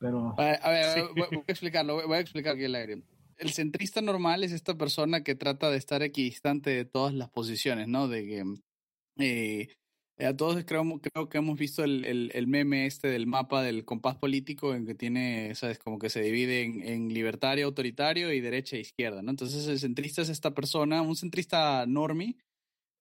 Pero, 0.00 0.34
A 0.36 0.44
ver, 0.44 0.58
a 0.62 0.70
ver, 0.70 1.04
voy, 1.14 1.26
voy 1.30 1.44
a 1.46 1.52
explicarlo, 1.52 1.94
voy 1.94 2.06
voy 2.06 2.16
a 2.16 2.20
explicar 2.20 2.54
aquí 2.54 2.64
el 2.64 2.74
aire. 2.74 3.02
El 3.36 3.50
centrista 3.50 4.00
normal 4.00 4.42
es 4.42 4.50
esta 4.50 4.74
persona 4.76 5.22
que 5.22 5.36
trata 5.36 5.70
de 5.70 5.76
estar 5.76 6.02
equidistante 6.02 6.70
de 6.70 6.84
todas 6.84 7.14
las 7.14 7.30
posiciones, 7.30 7.86
¿no? 7.86 8.08
De 8.08 8.26
que 8.26 8.44
eh, 9.18 9.68
a 10.26 10.36
todos 10.36 10.64
creo, 10.64 10.82
creo 11.00 11.28
que 11.28 11.38
hemos 11.38 11.56
visto 11.56 11.84
el, 11.84 12.04
el, 12.04 12.32
el 12.34 12.48
meme 12.48 12.86
este 12.86 13.06
del 13.06 13.28
mapa 13.28 13.62
del 13.62 13.84
compás 13.84 14.16
político 14.16 14.74
en 14.74 14.84
que 14.84 14.96
tiene, 14.96 15.54
¿sabes? 15.54 15.78
Como 15.78 16.00
que 16.00 16.10
se 16.10 16.22
divide 16.22 16.62
en, 16.62 16.82
en 16.82 17.14
libertario, 17.14 17.66
autoritario 17.66 18.32
y 18.32 18.40
derecha 18.40 18.76
e 18.76 18.80
izquierda, 18.80 19.22
¿no? 19.22 19.30
Entonces 19.30 19.68
el 19.68 19.78
centrista 19.78 20.22
es 20.22 20.28
esta 20.28 20.54
persona, 20.54 21.02
un 21.02 21.14
centrista 21.14 21.86
normie, 21.86 22.36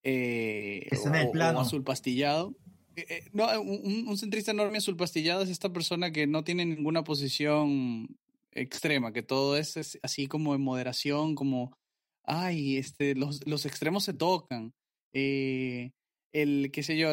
eh, 0.08 0.88
el 0.92 1.32
plano. 1.32 1.60
azul 1.62 1.84
pastillado. 1.84 2.56
Eh, 2.96 3.06
eh, 3.10 3.24
no, 3.34 3.46
un, 3.62 4.08
un 4.08 4.18
centrista 4.18 4.52
enorme 4.52 4.78
azul 4.80 4.96
pastillado 4.96 5.42
es 5.44 5.50
esta 5.50 5.72
persona 5.72 6.12
que 6.12 6.26
no 6.28 6.44
tiene 6.44 6.66
ninguna 6.66 7.04
posición 7.04 8.08
extrema, 8.52 9.12
que 9.14 9.22
todo 9.22 9.56
es, 9.58 9.78
es 9.78 10.00
así 10.02 10.26
como 10.28 10.56
en 10.56 10.62
moderación, 10.62 11.36
como, 11.36 11.78
ay, 12.24 12.78
este, 12.78 13.14
los, 13.16 13.46
los 13.46 13.66
extremos 13.66 14.04
se 14.04 14.14
tocan. 14.14 14.74
Eh, 15.14 15.92
el, 16.34 16.70
qué 16.72 16.84
sé 16.84 16.98
yo, 16.98 17.10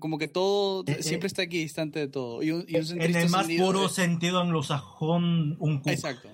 como 0.00 0.18
que 0.18 0.28
todo 0.28 0.84
Eh, 0.86 1.02
siempre 1.02 1.26
está 1.28 1.42
equidistante 1.42 1.98
de 1.98 2.08
todo. 2.08 2.42
Y 2.42 2.50
un, 2.52 2.64
y 2.68 2.76
un 2.76 3.00
En 3.02 3.16
el 3.16 3.28
más 3.30 3.46
puro 3.46 3.88
sentido 3.88 4.40
anglosajón, 4.40 5.56
un 5.60 5.78
cook. 5.78 5.88
Exacto. 5.92 6.28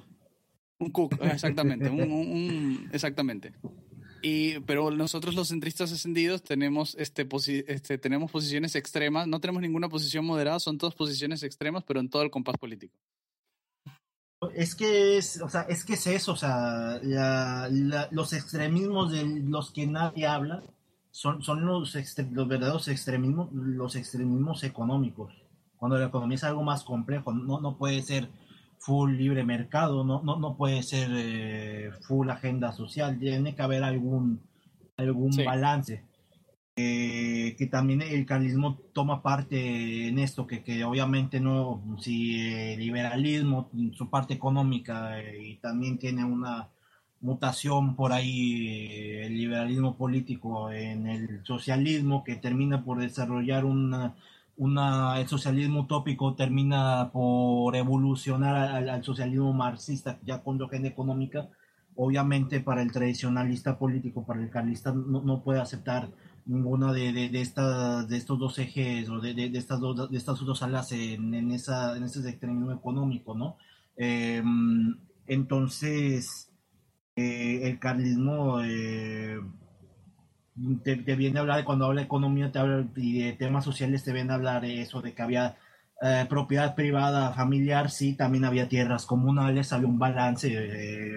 Un 0.79 0.91
cook, 0.91 1.17
exactamente. 1.23 1.89
un- 1.91 2.89
exactamente. 2.93 3.53
Y, 4.27 4.61
pero 4.61 4.91
nosotros 4.91 5.35
los 5.35 5.49
centristas 5.49 5.93
ascendidos 5.93 6.43
tenemos, 6.43 6.95
este, 6.99 7.29
posi- 7.29 7.63
este, 7.69 7.99
tenemos 7.99 8.31
posiciones 8.31 8.75
extremas, 8.75 9.27
no 9.27 9.39
tenemos 9.39 9.61
ninguna 9.61 9.91
posición 9.91 10.25
moderada, 10.25 10.59
son 10.61 10.79
todas 10.79 10.95
posiciones 10.95 11.43
extremas, 11.43 11.85
pero 11.85 12.01
en 12.01 12.09
todo 12.09 12.23
el 12.23 12.31
compás 12.31 12.57
político. 12.57 12.97
Es 14.55 14.75
que 14.75 15.19
es, 15.19 15.43
o 15.43 15.51
sea, 15.51 15.63
es 15.69 15.85
que 15.85 15.93
es 15.93 16.07
eso, 16.07 16.33
o 16.33 16.37
sea, 16.37 16.99
los 17.03 18.33
extremismos 18.33 19.13
de 19.13 19.25
los 19.27 19.71
que 19.71 19.87
nadie 19.87 20.27
habla 20.27 20.63
son, 21.11 21.43
son 21.43 21.67
los, 21.67 21.95
los 22.33 22.49
verdaderos 22.49 22.89
extremismos, 22.89 23.53
los 23.53 23.95
extremismos 23.95 24.65
económicos. 24.65 25.35
Cuando 25.77 25.99
la 25.99 26.07
economía 26.07 26.37
es 26.37 26.45
algo 26.45 26.63
más 26.63 26.83
complejo, 26.83 27.31
no, 27.35 27.61
no 27.61 27.77
puede 27.77 28.01
ser 28.01 28.31
full 28.85 29.17
libre 29.17 29.45
mercado, 29.45 30.05
no, 30.05 30.23
no, 30.23 30.39
no 30.39 30.57
puede 30.57 30.83
ser 30.83 31.09
eh, 31.15 31.91
full 32.03 32.29
agenda 32.31 32.73
social, 32.73 33.19
tiene 33.19 33.55
que 33.55 33.63
haber 33.63 33.83
algún, 33.83 34.41
algún 34.97 35.33
Sí. 35.33 35.45
balance. 35.45 36.03
Eh, 36.77 37.55
que 37.57 37.67
también 37.69 38.03
el 38.03 38.27
carlismo 38.27 38.77
toma 38.93 39.23
parte 39.23 40.09
en 40.09 40.19
esto, 40.19 40.45
que, 40.47 40.65
que 40.65 40.83
obviamente 40.85 41.39
no, 41.39 41.81
si 42.01 42.41
el 42.41 42.81
liberalismo, 42.81 43.71
su 43.93 44.11
parte 44.11 44.35
económica, 44.35 45.21
eh, 45.21 45.51
y 45.51 45.57
también 45.59 45.99
tiene 45.99 46.25
una 46.25 46.69
mutación 47.21 47.95
por 47.95 48.13
ahí, 48.13 48.67
eh, 48.69 49.27
el 49.27 49.35
liberalismo 49.37 49.97
político 49.97 50.71
en 50.73 51.07
el 51.07 51.45
socialismo, 51.45 52.25
que 52.25 52.37
termina 52.37 52.85
por 52.85 52.99
desarrollar 52.99 53.65
una, 53.65 54.17
una, 54.57 55.21
el 55.21 55.29
socialismo 55.29 55.81
utópico 55.81 56.35
termina 56.35 57.11
por 57.13 57.75
evolucionar 57.77 58.57
al, 58.57 58.89
al 58.89 59.05
socialismo 59.05 59.53
marxista, 59.53 60.19
ya 60.25 60.43
con 60.43 60.63
agenda 60.63 60.89
económica, 60.89 61.49
obviamente 61.97 62.61
para 62.61 62.83
el 62.83 62.93
tradicionalista 62.93 63.79
político, 63.79 64.25
para 64.25 64.43
el 64.43 64.51
carlista, 64.51 64.93
no, 64.93 65.23
no 65.23 65.43
puede 65.43 65.61
aceptar 65.61 66.09
ninguna 66.47 66.93
de, 66.93 67.13
de, 67.13 67.29
de, 67.31 67.41
esta, 67.41 68.05
de 68.05 68.17
estos 68.17 68.39
dos 68.39 68.59
ejes 68.59 69.09
o 69.09 69.21
de, 69.21 69.35
de 69.35 69.59
estas, 69.59 69.81
dos, 69.81 70.11
de 70.11 70.17
estas 70.17 70.39
dos 70.41 70.63
alas 70.63 70.93
en, 70.93 71.35
en, 71.35 71.51
esa, 71.53 71.97
en 71.97 72.05
ese 72.05 72.29
extremismo 72.29 72.73
económico, 72.73 73.35
¿no? 73.35 73.57
Eh, 73.97 74.43
entonces, 75.27 76.51
eh, 77.17 77.61
el 77.65 77.79
carlismo 77.79 78.61
eh, 78.61 79.41
te, 80.83 80.97
te, 80.97 81.17
viene 81.17 81.39
a 81.39 81.43
hablar, 81.43 81.59
de 81.59 81.65
cuando 81.65 81.87
habla 81.87 82.01
de 82.01 82.07
economía 82.07 82.53
te 82.53 82.59
habla, 82.59 82.87
y 82.97 83.23
de 83.23 83.33
temas 83.33 83.65
sociales, 83.65 84.05
te 84.05 84.13
viene 84.13 84.33
a 84.33 84.37
hablar 84.37 84.63
de 84.63 84.83
eso, 84.83 85.03
de 85.03 85.13
que 85.13 85.23
había 85.23 85.57
eh, 86.03 86.27
propiedad 86.29 86.75
privada, 86.75 87.33
familiar, 87.33 87.91
sí, 87.91 88.15
también 88.15 88.45
había 88.45 88.69
tierras 88.69 89.07
comunales, 89.07 89.73
había 89.73 89.89
un 89.89 89.99
balance, 89.99 90.49
eh, 90.53 91.17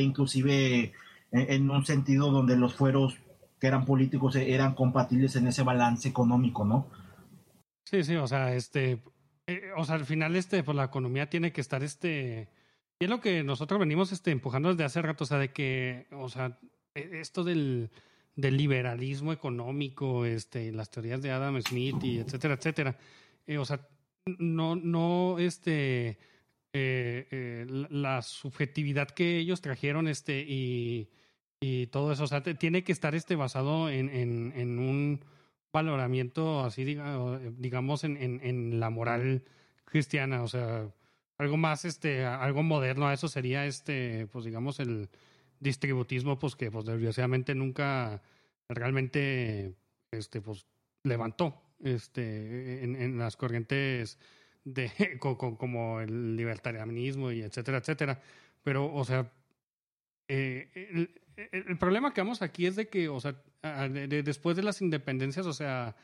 inclusive 0.00 0.92
en, 1.32 1.70
un 1.70 1.84
sentido 1.84 2.30
donde 2.30 2.56
los 2.56 2.74
fueros 2.74 3.16
que 3.60 3.66
eran 3.66 3.84
políticos 3.84 4.36
eran 4.36 4.74
compatibles 4.74 5.36
en 5.36 5.48
ese 5.48 5.62
balance 5.62 6.08
económico, 6.08 6.64
¿no? 6.64 6.88
Sí, 7.84 8.04
sí, 8.04 8.14
o 8.16 8.26
sea, 8.26 8.54
este, 8.54 9.02
eh, 9.46 9.70
o 9.76 9.84
sea, 9.84 9.94
al 9.94 10.04
final, 10.04 10.36
este, 10.36 10.62
pues 10.62 10.76
la 10.76 10.84
economía 10.84 11.30
tiene 11.30 11.52
que 11.52 11.60
estar, 11.60 11.82
este, 11.82 12.50
es 13.00 13.08
lo 13.08 13.20
que 13.20 13.42
nosotros 13.42 13.80
venimos, 13.80 14.12
este, 14.12 14.30
empujando 14.30 14.70
desde 14.70 14.84
hace 14.84 15.02
rato, 15.02 15.24
o 15.24 15.26
sea, 15.26 15.38
de 15.38 15.52
que, 15.52 16.06
o 16.12 16.28
sea, 16.28 16.58
esto 16.96 17.44
del, 17.44 17.90
del 18.34 18.56
liberalismo 18.56 19.32
económico, 19.32 20.24
este, 20.24 20.72
las 20.72 20.90
teorías 20.90 21.22
de 21.22 21.30
Adam 21.30 21.60
Smith 21.62 22.02
y 22.02 22.18
etcétera, 22.18 22.54
etcétera, 22.54 22.98
eh, 23.46 23.58
o 23.58 23.64
sea, 23.64 23.86
no, 24.38 24.74
no, 24.74 25.38
este, 25.38 26.18
eh, 26.72 27.28
eh, 27.30 27.66
la 27.90 28.22
subjetividad 28.22 29.08
que 29.08 29.38
ellos 29.38 29.60
trajeron, 29.60 30.08
este, 30.08 30.44
y 30.46 31.08
y 31.60 31.86
todo 31.88 32.12
eso. 32.12 32.24
O 32.24 32.26
sea, 32.26 32.42
tiene 32.42 32.84
que 32.84 32.92
estar 32.92 33.14
este 33.14 33.36
basado 33.36 33.88
en, 33.90 34.08
en, 34.10 34.52
en 34.56 34.78
un 34.78 35.24
valoramiento 35.72 36.64
así, 36.64 36.84
diga, 36.84 37.40
digamos, 37.56 38.04
en, 38.04 38.16
en, 38.16 38.40
en, 38.42 38.80
la 38.80 38.90
moral 38.90 39.44
cristiana. 39.84 40.42
O 40.42 40.48
sea, 40.48 40.88
algo 41.38 41.56
más, 41.56 41.84
este, 41.84 42.24
algo 42.24 42.62
moderno 42.62 43.06
a 43.06 43.14
eso 43.14 43.28
sería 43.28 43.66
este, 43.66 44.26
pues 44.28 44.44
digamos, 44.44 44.80
el 44.80 45.08
distributismo, 45.60 46.38
pues 46.38 46.56
que 46.56 46.70
pues 46.70 46.84
desgraciadamente 46.84 47.54
nunca 47.54 48.22
realmente 48.68 49.74
este, 50.10 50.40
pues 50.40 50.66
levantó 51.02 51.62
este, 51.82 52.84
en, 52.84 53.18
las 53.18 53.36
corrientes 53.36 54.18
de 54.64 54.90
como 55.20 56.00
el 56.00 56.36
libertarianismo 56.36 57.30
y 57.32 57.42
etcétera, 57.42 57.78
etcétera. 57.78 58.20
Pero, 58.62 58.92
o 58.92 59.04
sea, 59.04 59.30
eh, 60.28 61.08
el, 61.52 61.78
problema 61.78 62.12
que 62.12 62.20
vamos 62.20 62.42
aquí 62.42 62.66
es 62.66 62.76
de 62.76 62.88
que, 62.88 63.08
o 63.08 63.20
sea, 63.20 63.40
de, 63.62 64.08
de, 64.08 64.22
después 64.22 64.56
de 64.56 64.62
las 64.62 64.82
independencias, 64.82 65.46
o 65.46 65.52
sea, 65.52 65.94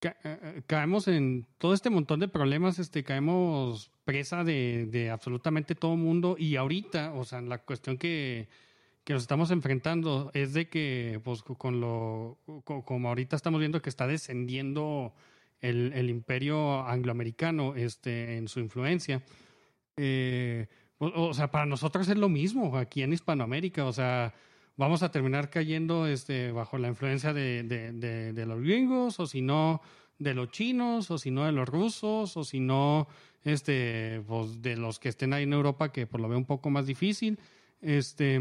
ca 0.00 0.16
caemos 0.66 1.08
en 1.08 1.46
todo 1.58 1.74
este 1.74 1.90
montón 1.90 2.20
de 2.20 2.28
problemas, 2.28 2.78
este, 2.78 3.04
caemos 3.04 3.90
presa 4.04 4.44
de, 4.44 5.10
absolutamente 5.12 5.74
todo 5.74 5.96
mundo 5.96 6.36
y 6.38 6.56
ahorita, 6.56 7.12
o 7.14 7.24
sea, 7.24 7.40
la 7.40 7.58
cuestión 7.58 7.98
que, 7.98 8.48
que 9.04 9.12
nos 9.12 9.22
estamos 9.22 9.50
enfrentando 9.50 10.30
es 10.34 10.52
de 10.52 10.68
que, 10.68 11.20
pues, 11.24 11.42
con 11.42 11.80
lo, 11.80 12.38
como 12.64 13.08
ahorita 13.08 13.36
estamos 13.36 13.60
viendo 13.60 13.82
que 13.82 13.90
está 13.90 14.06
descendiendo 14.06 15.14
el, 15.60 15.92
el 15.94 16.10
imperio 16.10 16.86
angloamericano, 16.86 17.74
este, 17.74 18.36
en 18.36 18.48
su 18.48 18.60
influencia, 18.60 19.22
eh, 19.96 20.66
o, 20.98 21.34
sea, 21.34 21.50
para 21.50 21.66
nosotros 21.66 22.08
es 22.08 22.16
lo 22.16 22.28
mismo 22.28 22.76
aquí 22.76 23.02
en 23.02 23.12
Hispanoamérica. 23.12 23.84
O 23.84 23.92
sea, 23.92 24.34
vamos 24.76 25.02
a 25.02 25.10
terminar 25.10 25.50
cayendo 25.50 26.06
este, 26.06 26.52
bajo 26.52 26.78
la 26.78 26.88
influencia 26.88 27.32
de, 27.32 27.62
de, 27.62 27.92
de, 27.92 28.32
de 28.32 28.46
los 28.46 28.60
gringos, 28.60 29.18
o 29.20 29.26
si 29.26 29.42
no, 29.42 29.80
de 30.18 30.34
los 30.34 30.50
chinos, 30.50 31.10
o 31.10 31.18
si 31.18 31.30
no, 31.30 31.44
de 31.44 31.52
los 31.52 31.68
rusos, 31.68 32.36
o 32.36 32.44
si 32.44 32.60
no, 32.60 33.08
este, 33.44 34.22
pues, 34.26 34.62
de 34.62 34.76
los 34.76 34.98
que 34.98 35.08
estén 35.08 35.32
ahí 35.32 35.44
en 35.44 35.52
Europa, 35.52 35.92
que 35.92 36.06
por 36.06 36.20
lo 36.20 36.28
veo 36.28 36.38
un 36.38 36.46
poco 36.46 36.70
más 36.70 36.86
difícil. 36.86 37.38
Este, 37.80 38.38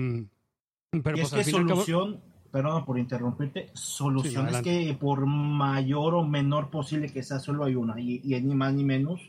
pero 1.03 1.17
y 1.17 1.21
pues 1.21 1.33
es 1.33 1.45
que 1.45 1.51
solución, 1.51 2.13
cabo... 2.13 2.49
perdón 2.51 2.85
por 2.85 2.97
interrumpirte, 2.97 3.69
solución 3.73 4.49
sí, 4.49 4.55
es 4.55 4.61
que 4.61 4.97
por 4.99 5.25
mayor 5.25 6.15
o 6.15 6.23
menor 6.23 6.69
posible 6.69 7.11
que 7.11 7.21
sea, 7.23 7.39
solo 7.39 7.65
hay 7.65 7.75
una, 7.75 7.99
y, 7.99 8.21
y 8.23 8.41
ni 8.41 8.55
más 8.55 8.73
ni 8.73 8.83
menos 8.85 9.21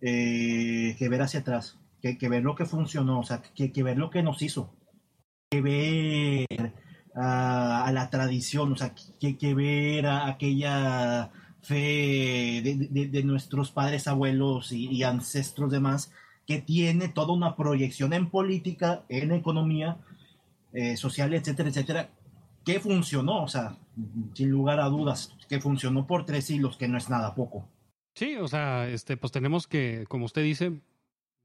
eh, 0.00 0.94
que 0.98 1.08
ver 1.08 1.22
hacia 1.22 1.40
atrás 1.40 1.78
que, 2.00 2.16
que, 2.16 2.28
ver 2.28 2.44
lo 2.44 2.54
que 2.54 2.64
funcionó, 2.64 3.20
o 3.20 3.22
sea, 3.24 3.42
que, 3.42 3.72
que 3.72 3.82
ver 3.82 3.98
lo 3.98 4.08
que 4.08 4.22
nos 4.22 4.40
hizo, 4.40 4.72
que 5.50 5.60
ver 5.60 6.72
a 7.14 7.90
la 7.92 8.08
tradición, 8.08 8.72
o 8.72 8.76
sea, 8.76 8.94
que, 9.18 9.36
que 9.36 9.54
ver 9.54 10.06
a 10.06 10.28
aquella 10.28 11.30
fe 11.62 12.62
de, 12.62 13.22
nuestros 13.24 13.70
padres, 13.70 14.06
abuelos 14.06 14.72
y, 14.72 15.02
ancestros 15.02 15.70
demás, 15.70 16.12
que 16.46 16.60
tiene 16.60 17.08
toda 17.08 17.32
una 17.32 17.56
proyección 17.56 18.12
en 18.12 18.30
política, 18.30 19.04
en 19.08 19.32
economía, 19.32 19.98
eh, 20.72 20.96
social, 20.96 21.34
etcétera, 21.34 21.68
etcétera, 21.68 22.10
que 22.64 22.80
funcionó, 22.80 23.42
o 23.42 23.48
sea, 23.48 23.76
sin 24.34 24.50
lugar 24.50 24.80
a 24.80 24.86
dudas, 24.86 25.36
que 25.48 25.60
funcionó 25.60 26.06
por 26.06 26.24
tres 26.24 26.46
siglos, 26.46 26.76
que 26.76 26.88
no 26.88 26.96
es 26.96 27.10
nada 27.10 27.34
poco. 27.34 27.68
Sí, 28.14 28.36
o 28.36 28.48
sea, 28.48 28.88
este, 28.88 29.16
pues 29.16 29.32
tenemos 29.32 29.66
que, 29.66 30.04
como 30.08 30.24
usted 30.24 30.42
dice, 30.42 30.80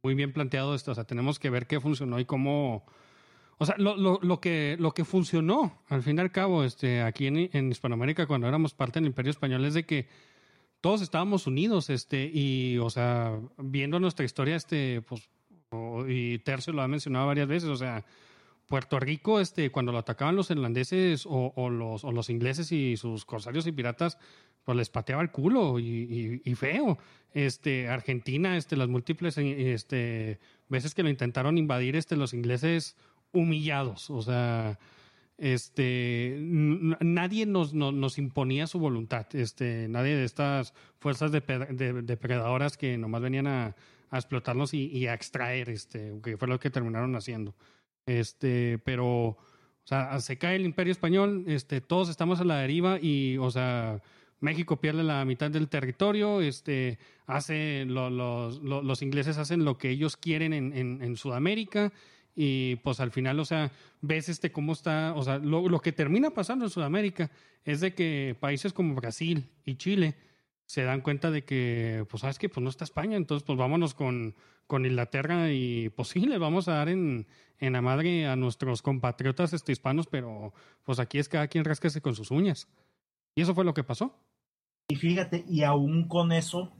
muy 0.03 0.13
bien 0.13 0.33
planteado 0.33 0.75
esto. 0.75 0.91
O 0.91 0.95
sea, 0.95 1.05
tenemos 1.05 1.39
que 1.39 1.49
ver 1.49 1.67
qué 1.67 1.79
funcionó 1.79 2.19
y 2.19 2.25
cómo. 2.25 2.85
O 3.57 3.65
sea, 3.65 3.75
lo, 3.77 3.95
lo, 3.95 4.19
lo, 4.21 4.41
que, 4.41 4.75
lo 4.79 4.91
que 4.91 5.05
funcionó, 5.05 5.81
al 5.87 6.03
fin 6.03 6.17
y 6.17 6.21
al 6.21 6.31
cabo, 6.31 6.63
este, 6.63 7.01
aquí 7.01 7.27
en, 7.27 7.49
en, 7.53 7.71
Hispanoamérica, 7.71 8.27
cuando 8.27 8.47
éramos 8.47 8.73
parte 8.73 8.99
del 8.99 9.07
Imperio 9.07 9.31
Español, 9.31 9.63
es 9.65 9.73
de 9.73 9.85
que 9.85 10.07
todos 10.81 11.01
estábamos 11.01 11.47
unidos, 11.47 11.89
este, 11.89 12.29
y, 12.31 12.77
o 12.79 12.89
sea, 12.89 13.39
viendo 13.57 13.99
nuestra 13.99 14.25
historia, 14.25 14.55
este, 14.55 15.01
pues, 15.01 15.29
y 16.07 16.39
Tercio 16.39 16.73
lo 16.73 16.81
ha 16.81 16.87
mencionado 16.87 17.27
varias 17.27 17.47
veces, 17.47 17.69
o 17.69 17.75
sea, 17.75 18.05
Puerto 18.67 18.99
Rico, 18.99 19.39
este, 19.39 19.71
cuando 19.71 19.91
lo 19.91 19.99
atacaban 19.99 20.35
los 20.35 20.49
irlandeses 20.49 21.25
o, 21.25 21.53
o 21.55 21.69
los, 21.69 22.03
o 22.03 22.11
los 22.11 22.29
ingleses 22.29 22.71
y 22.71 22.97
sus 22.97 23.23
corsarios 23.25 23.67
y 23.67 23.71
piratas, 23.71 24.17
pues 24.63 24.75
les 24.75 24.89
pateaba 24.89 25.21
el 25.21 25.31
culo 25.31 25.79
y, 25.79 25.83
y, 25.83 26.41
y, 26.43 26.55
feo. 26.55 26.97
Este, 27.33 27.87
Argentina, 27.87 28.57
este, 28.57 28.75
las 28.75 28.87
múltiples 28.87 29.37
este, 29.37 30.39
veces 30.67 30.95
que 30.95 31.03
lo 31.03 31.09
intentaron 31.09 31.57
invadir, 31.57 31.95
este, 31.95 32.15
los 32.15 32.33
ingleses 32.33 32.97
humillados. 33.35 34.09
O 34.09 34.21
sea, 34.21 34.79
este, 35.37 36.37
nadie 36.39 37.45
nos, 37.45 37.73
nos, 37.73 38.17
imponía 38.17 38.67
su 38.67 38.79
voluntad. 38.79 39.27
Este, 39.35 39.87
nadie 39.89 40.15
de 40.15 40.23
estas 40.23 40.73
fuerzas 40.99 41.31
depre- 41.31 41.67
de- 41.67 42.01
depredadoras 42.01 42.77
que 42.77 42.97
nomás 42.97 43.21
venían 43.21 43.47
a, 43.47 43.75
a 44.11 44.17
explotarnos 44.17 44.73
y, 44.73 45.07
a 45.07 45.13
extraer, 45.13 45.69
este, 45.69 46.13
que 46.23 46.37
fue 46.37 46.47
lo 46.47 46.59
que 46.59 46.69
terminaron 46.69 47.15
haciendo. 47.15 47.53
Este, 48.05 48.79
pero, 48.85 49.07
o 49.07 49.37
sea, 49.83 50.19
se 50.19 50.37
cae 50.37 50.55
el 50.55 50.65
imperio 50.65 50.91
español, 50.91 51.43
este, 51.47 51.81
todos 51.81 52.09
estamos 52.09 52.39
a 52.39 52.45
la 52.45 52.57
deriva 52.59 52.97
y, 53.01 53.37
o 53.37 53.51
sea, 53.51 54.01
México 54.39 54.79
pierde 54.79 55.03
la 55.03 55.25
mitad 55.25 55.49
del 55.51 55.67
territorio, 55.69 56.39
este, 56.41 56.97
hace, 57.25 57.83
lo- 57.85 58.09
los, 58.09 58.61
lo- 58.61 58.83
los 58.83 59.01
ingleses 59.01 59.37
hacen 59.37 59.65
lo 59.65 59.77
que 59.77 59.89
ellos 59.89 60.17
quieren 60.17 60.53
en, 60.53 60.71
en, 60.73 61.01
en 61.01 61.17
Sudamérica 61.17 61.91
y 62.35 62.75
pues 62.77 62.99
al 62.99 63.11
final, 63.11 63.39
o 63.39 63.45
sea, 63.45 63.71
ves 64.01 64.29
este 64.29 64.51
cómo 64.51 64.73
está, 64.73 65.13
o 65.15 65.23
sea, 65.23 65.37
lo, 65.37 65.69
lo 65.69 65.79
que 65.79 65.91
termina 65.91 66.31
pasando 66.31 66.65
en 66.65 66.71
Sudamérica 66.71 67.31
es 67.63 67.79
de 67.79 67.93
que 67.93 68.35
países 68.39 68.73
como 68.73 68.95
Brasil 68.95 69.49
y 69.65 69.75
Chile 69.75 70.15
se 70.65 70.83
dan 70.83 71.01
cuenta 71.01 71.31
de 71.31 71.43
que, 71.43 72.05
pues 72.09 72.21
sabes 72.21 72.39
que 72.39 72.49
pues 72.49 72.63
no 72.63 72.69
está 72.69 72.83
España, 72.83 73.17
entonces 73.17 73.45
pues 73.45 73.57
vámonos 73.57 73.93
con, 73.93 74.35
con 74.67 74.85
Inglaterra 74.85 75.51
y 75.51 75.89
pues 75.89 76.09
sí, 76.09 76.21
le 76.21 76.37
vamos 76.37 76.67
a 76.67 76.73
dar 76.73 76.89
en, 76.89 77.27
en 77.59 77.73
la 77.73 77.81
madre 77.81 78.27
a 78.27 78.35
nuestros 78.35 78.81
compatriotas 78.81 79.53
este, 79.53 79.71
hispanos, 79.71 80.07
pero 80.07 80.53
pues 80.83 80.99
aquí 80.99 81.19
es 81.19 81.29
cada 81.29 81.47
quien 81.47 81.65
rascase 81.65 82.01
con 82.01 82.15
sus 82.15 82.31
uñas. 82.31 82.67
Y 83.35 83.41
eso 83.41 83.53
fue 83.53 83.65
lo 83.65 83.73
que 83.73 83.83
pasó. 83.83 84.15
Y 84.87 84.95
fíjate, 84.95 85.45
y 85.47 85.63
aún 85.63 86.07
con 86.07 86.31
eso, 86.31 86.73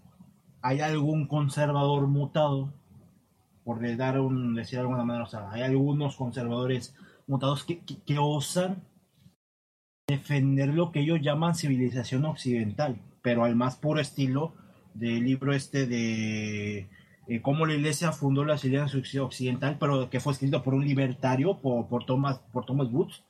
hay 0.61 0.79
algún 0.79 1.27
conservador 1.27 2.07
mutado, 2.07 2.73
por 3.65 3.97
dar 3.97 4.19
un, 4.19 4.53
decir 4.53 4.77
de 4.77 4.81
alguna 4.81 5.03
manera, 5.03 5.25
o 5.25 5.27
sea, 5.27 5.51
hay 5.51 5.63
algunos 5.63 6.15
conservadores 6.15 6.95
mutados 7.27 7.63
que, 7.63 7.79
que, 7.79 7.97
que 8.03 8.19
osan 8.19 8.83
defender 10.07 10.69
lo 10.69 10.91
que 10.91 10.99
ellos 10.99 11.19
llaman 11.21 11.55
civilización 11.55 12.25
occidental, 12.25 13.01
pero 13.23 13.43
al 13.43 13.55
más 13.55 13.75
puro 13.75 13.99
estilo 13.99 14.53
del 14.93 15.25
libro 15.25 15.53
este 15.53 15.87
de 15.87 16.87
eh, 17.27 17.41
cómo 17.41 17.65
la 17.65 17.73
iglesia 17.73 18.11
fundó 18.11 18.45
la 18.45 18.59
civilización 18.59 19.25
occidental, 19.25 19.77
pero 19.79 20.11
que 20.11 20.19
fue 20.19 20.33
escrito 20.33 20.61
por 20.61 20.75
un 20.75 20.85
libertario, 20.85 21.59
por, 21.59 21.87
por 21.87 22.05
Thomas, 22.05 22.39
por 22.53 22.65
Thomas 22.65 22.87
Woods. 22.91 23.23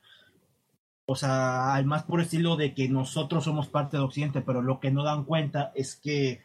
O 1.06 1.14
sea, 1.14 1.74
al 1.74 1.86
más 1.86 2.02
puro 2.02 2.20
estilo 2.20 2.56
de 2.56 2.74
que 2.74 2.88
nosotros 2.88 3.44
somos 3.44 3.68
parte 3.68 3.96
de 3.96 4.02
Occidente, 4.02 4.42
pero 4.42 4.60
lo 4.60 4.80
que 4.80 4.90
no 4.90 5.02
dan 5.02 5.24
cuenta 5.24 5.72
es 5.74 5.96
que 5.96 6.42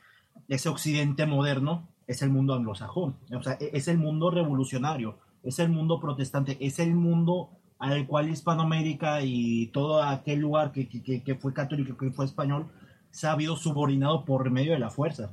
ese 0.47 0.69
Occidente 0.69 1.25
moderno 1.25 1.89
es 2.11 2.21
el 2.21 2.29
mundo 2.29 2.53
anglosajón, 2.53 3.15
o 3.35 3.43
sea, 3.43 3.53
e- 3.59 3.71
es 3.73 3.87
el 3.87 3.97
mundo 3.97 4.29
revolucionario, 4.31 5.17
es 5.43 5.59
el 5.59 5.69
mundo 5.69 5.99
protestante, 5.99 6.57
es 6.59 6.79
el 6.79 6.93
mundo 6.95 7.49
al 7.79 8.05
cual 8.05 8.29
Hispanoamérica 8.29 9.21
y 9.23 9.67
todo 9.67 10.03
aquel 10.03 10.39
lugar 10.39 10.71
que, 10.71 10.87
que, 10.87 11.23
que 11.23 11.35
fue 11.35 11.51
católico, 11.53 11.97
que 11.97 12.11
fue 12.11 12.25
español, 12.25 12.67
se 13.09 13.27
ha 13.27 13.31
habido 13.31 13.55
subordinado 13.57 14.23
por 14.23 14.49
medio 14.51 14.73
de 14.73 14.79
la 14.79 14.89
fuerza 14.91 15.31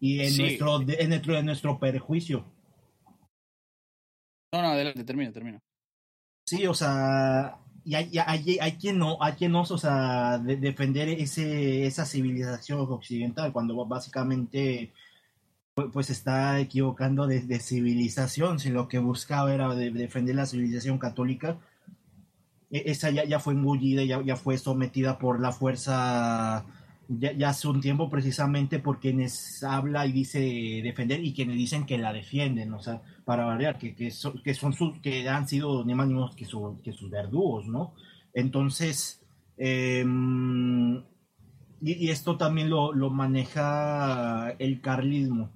y 0.00 0.20
en, 0.20 0.30
Sí. 0.30 0.42
nuestro, 0.42 0.80
en, 0.80 1.08
nuestro, 1.08 1.36
en 1.38 1.46
nuestro 1.46 1.78
perjuicio. 1.78 2.44
No, 4.52 4.62
no, 4.62 4.68
adelante, 4.68 5.04
termina, 5.04 5.32
termina. 5.32 5.60
Sí, 6.46 6.66
o 6.66 6.74
sea, 6.74 7.58
y 7.84 7.94
hay, 7.94 8.10
hay, 8.26 8.58
hay 8.60 8.72
quien 8.72 8.98
no, 8.98 9.16
hay 9.20 9.32
quien 9.34 9.52
no, 9.52 9.62
o 9.62 9.78
sea, 9.78 10.38
de- 10.38 10.56
defender 10.56 11.08
ese, 11.08 11.86
esa 11.86 12.04
civilización 12.04 12.80
occidental, 12.80 13.52
cuando 13.52 13.74
básicamente 13.86 14.92
pues 15.92 16.10
está 16.10 16.60
equivocando 16.60 17.26
de, 17.26 17.40
civilización, 17.58 18.60
si 18.60 18.70
lo 18.70 18.86
que 18.88 18.98
buscaba 19.00 19.52
era 19.52 19.74
de- 19.74 19.90
defender 19.90 20.36
la 20.36 20.46
civilización 20.46 20.98
católica, 20.98 21.58
e- 22.70 22.84
esa 22.86 23.10
ya, 23.10 23.24
ya 23.24 23.40
fue 23.40 23.54
engullida, 23.54 24.04
ya, 24.04 24.22
ya 24.22 24.36
fue 24.36 24.58
sometida 24.58 25.18
por 25.18 25.40
la 25.40 25.52
fuerza 25.52 26.64
ya, 27.08 27.48
hace 27.50 27.68
un 27.68 27.80
tiempo 27.82 28.08
precisamente 28.08 28.78
por 28.78 28.98
quienes 29.00 29.62
habla 29.62 30.06
y 30.06 30.12
dice 30.12 30.38
defender 30.82 31.22
y 31.22 31.34
quienes 31.34 31.56
dicen 31.56 31.84
que 31.86 31.98
la 31.98 32.12
defienden, 32.12 32.72
o 32.72 32.80
sea, 32.80 33.02
para 33.24 33.44
variar, 33.44 33.78
que, 33.78 33.94
que 33.94 34.10
son 34.54 34.72
sus, 34.72 34.98
que 35.00 35.28
han 35.28 35.46
sido 35.48 35.84
ni 35.84 35.94
más 35.94 36.06
ni 36.08 36.14
menos 36.14 36.34
que, 36.36 36.44
su- 36.46 36.78
que 36.82 36.92
sus 36.92 37.10
verdugos, 37.10 37.66
¿no? 37.66 37.94
Entonces, 38.32 39.20
em, 39.58 40.96
y, 41.80 41.92
y 42.06 42.10
esto 42.10 42.36
también 42.36 42.70
lo, 42.70 42.92
lo 42.92 43.10
maneja 43.10 44.50
el 44.58 44.80
carlismo. 44.80 45.50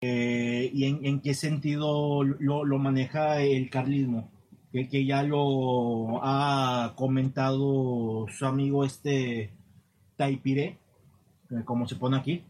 Eh, 0.00 0.70
¿Y 0.74 0.84
en, 0.84 1.20
qué 1.20 1.34
sentido 1.34 2.22
lo, 2.22 2.78
maneja 2.78 3.40
el 3.42 3.70
carlismo? 3.70 4.30
Que, 4.72 5.06
ya 5.06 5.22
lo 5.22 6.20
ha 6.22 6.94
comentado 6.96 8.26
su 8.28 8.46
amigo 8.46 8.84
este 8.84 9.52
Taipire, 10.16 10.78
eh, 11.50 11.64
como 11.64 11.88
se 11.88 11.96
pone 11.96 12.18
aquí, 12.18 12.44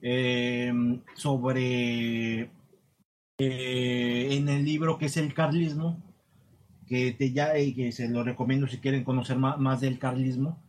eh, 0.00 0.72
sobre 1.14 2.50
en 3.38 4.48
el 4.48 4.64
libro 4.64 4.98
que 4.98 5.06
es 5.06 5.16
el 5.16 5.34
carlismo, 5.34 6.00
que 6.86 7.12
te 7.12 7.32
ya 7.32 7.54
que 7.54 7.90
se 7.92 8.08
lo 8.08 8.22
recomiendo 8.22 8.68
si 8.68 8.78
quieren 8.78 9.04
conocer 9.04 9.38
más, 9.38 9.58
más 9.58 9.80
del 9.80 9.98
carlismo, 9.98 10.62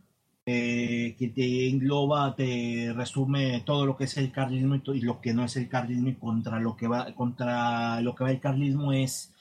eh, 0.46 1.16
que 1.18 1.28
te 1.28 1.68
engloba, 1.68 2.34
te 2.36 2.92
resume 2.94 3.62
todo 3.64 3.86
lo 3.86 3.96
que 3.96 4.04
es 4.04 4.16
el 4.18 4.30
carlismo 4.32 4.76
y, 4.76 5.00
lo 5.00 5.20
que 5.20 5.34
no 5.34 5.44
es 5.44 5.56
el 5.56 5.68
carlismo 5.68 6.08
y 6.08 6.14
contra 6.14 6.60
lo 6.60 6.76
que 6.76 6.86
va 6.88 7.14
contra 7.14 8.00
lo 8.02 8.14
que 8.14 8.24
va 8.24 8.30
el 8.30 8.40
carlismo 8.40 8.92
es 8.92 9.32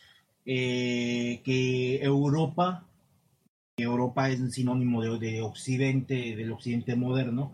eh, 0.46 1.42
que 1.44 2.04
Europa 2.04 2.86
Europa 3.78 4.30
es 4.30 4.54
sinónimo 4.54 5.02
de, 5.02 5.18
de 5.20 5.42
Occidente, 5.42 6.36
del 6.36 6.52
Occidente 6.52 6.96
moderno, 6.96 7.54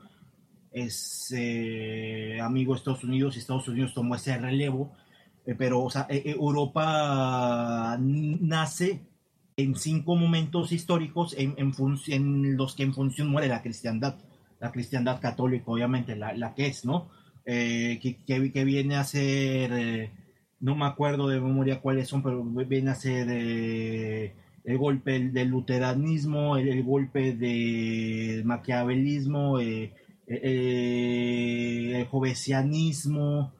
es 0.71 1.33
eh, 1.35 2.39
amigo 2.41 2.73
de 2.73 2.79
Estados 2.79 3.03
Unidos 3.03 3.35
y 3.35 3.39
Estados 3.39 3.67
Unidos 3.67 3.93
tomó 3.93 4.15
ese 4.15 4.37
relevo, 4.37 4.91
eh, 5.45 5.55
pero 5.57 5.81
o 5.83 5.89
sea, 5.89 6.07
eh, 6.09 6.23
Europa 6.25 7.97
nace 7.99 9.01
en 9.59 9.75
cinco 9.75 10.15
momentos 10.15 10.71
históricos 10.71 11.35
en, 11.37 11.53
en, 11.57 11.73
en 12.07 12.57
los 12.57 12.75
que 12.75 12.83
en 12.83 12.93
función 12.93 13.29
muere 13.29 13.47
la 13.47 13.61
cristiandad, 13.61 14.15
la 14.59 14.71
cristiandad 14.71 15.19
católica, 15.19 15.65
obviamente, 15.67 16.15
la, 16.15 16.33
la 16.33 16.53
que 16.53 16.67
es, 16.67 16.85
¿no? 16.85 17.09
Eh, 17.45 17.99
que, 18.01 18.17
que, 18.51 18.63
viene 18.63 18.95
a 18.95 19.03
ser, 19.03 19.71
eh, 19.73 20.11
no 20.59 20.75
me 20.75 20.85
acuerdo 20.85 21.27
de 21.27 21.41
memoria 21.41 21.81
cuáles 21.81 22.07
son, 22.07 22.21
pero 22.21 22.43
viene 22.43 22.91
a 22.91 22.95
ser 22.95 23.27
eh, 23.31 24.35
el 24.63 24.77
golpe 24.77 25.19
del 25.19 25.47
luteranismo, 25.49 26.57
el, 26.57 26.83
golpe 26.83 27.33
del 27.33 28.45
maquiavelismo, 28.45 29.59
el 29.59 29.93
jovesianismo, 32.11 33.53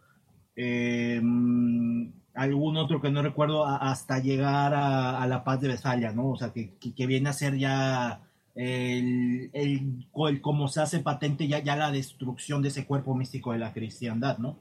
algún 2.35 2.77
otro 2.77 3.01
que 3.01 3.11
no 3.11 3.21
recuerdo, 3.21 3.65
a- 3.65 3.77
hasta 3.91 4.19
llegar 4.19 4.73
a, 4.73 5.21
a 5.21 5.27
la 5.27 5.43
paz 5.43 5.61
de 5.61 5.69
Westfalia, 5.69 6.11
¿no? 6.13 6.29
O 6.31 6.37
sea, 6.37 6.51
que, 6.53 6.75
que, 6.79 6.93
que 6.93 7.07
viene 7.07 7.29
a 7.29 7.33
ser 7.33 7.57
ya 7.57 8.21
el, 8.55 9.49
el, 9.53 10.05
el 10.27 10.41
como 10.41 10.67
se 10.67 10.81
hace 10.81 10.99
patente 10.99 11.47
ya, 11.47 11.59
ya 11.63 11.75
la 11.75 11.91
destrucción 11.91 12.61
de 12.61 12.69
ese 12.69 12.85
cuerpo 12.85 13.15
místico 13.15 13.51
de 13.53 13.59
la 13.59 13.73
cristiandad, 13.73 14.37
¿no? 14.37 14.57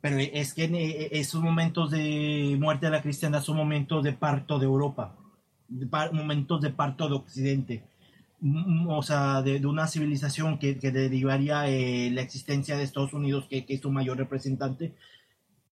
Pero 0.00 0.18
es 0.18 0.54
que 0.54 0.64
en 0.64 0.74
eh, 0.76 1.08
esos 1.12 1.42
momentos 1.42 1.90
de 1.90 2.56
muerte 2.60 2.86
de 2.86 2.92
la 2.92 3.02
cristiandad 3.02 3.42
son 3.42 3.56
momentos 3.56 4.04
de 4.04 4.12
parto 4.12 4.58
de 4.58 4.66
Europa, 4.66 5.16
de 5.68 5.86
par- 5.86 6.12
momentos 6.12 6.60
de 6.60 6.70
parto 6.70 7.08
de 7.08 7.14
Occidente, 7.14 7.82
Mm, 8.40 8.88
o 8.90 9.02
sea, 9.02 9.42
de, 9.42 9.58
de 9.58 9.66
una 9.66 9.88
civilización 9.88 10.58
que, 10.58 10.78
que 10.78 10.92
derivaría 10.92 11.68
eh, 11.68 12.08
la 12.12 12.22
existencia 12.22 12.76
de 12.76 12.84
Estados 12.84 13.12
Unidos, 13.12 13.46
que, 13.50 13.64
que 13.66 13.74
es 13.74 13.80
su 13.80 13.90
mayor 13.90 14.16
representante, 14.16 14.92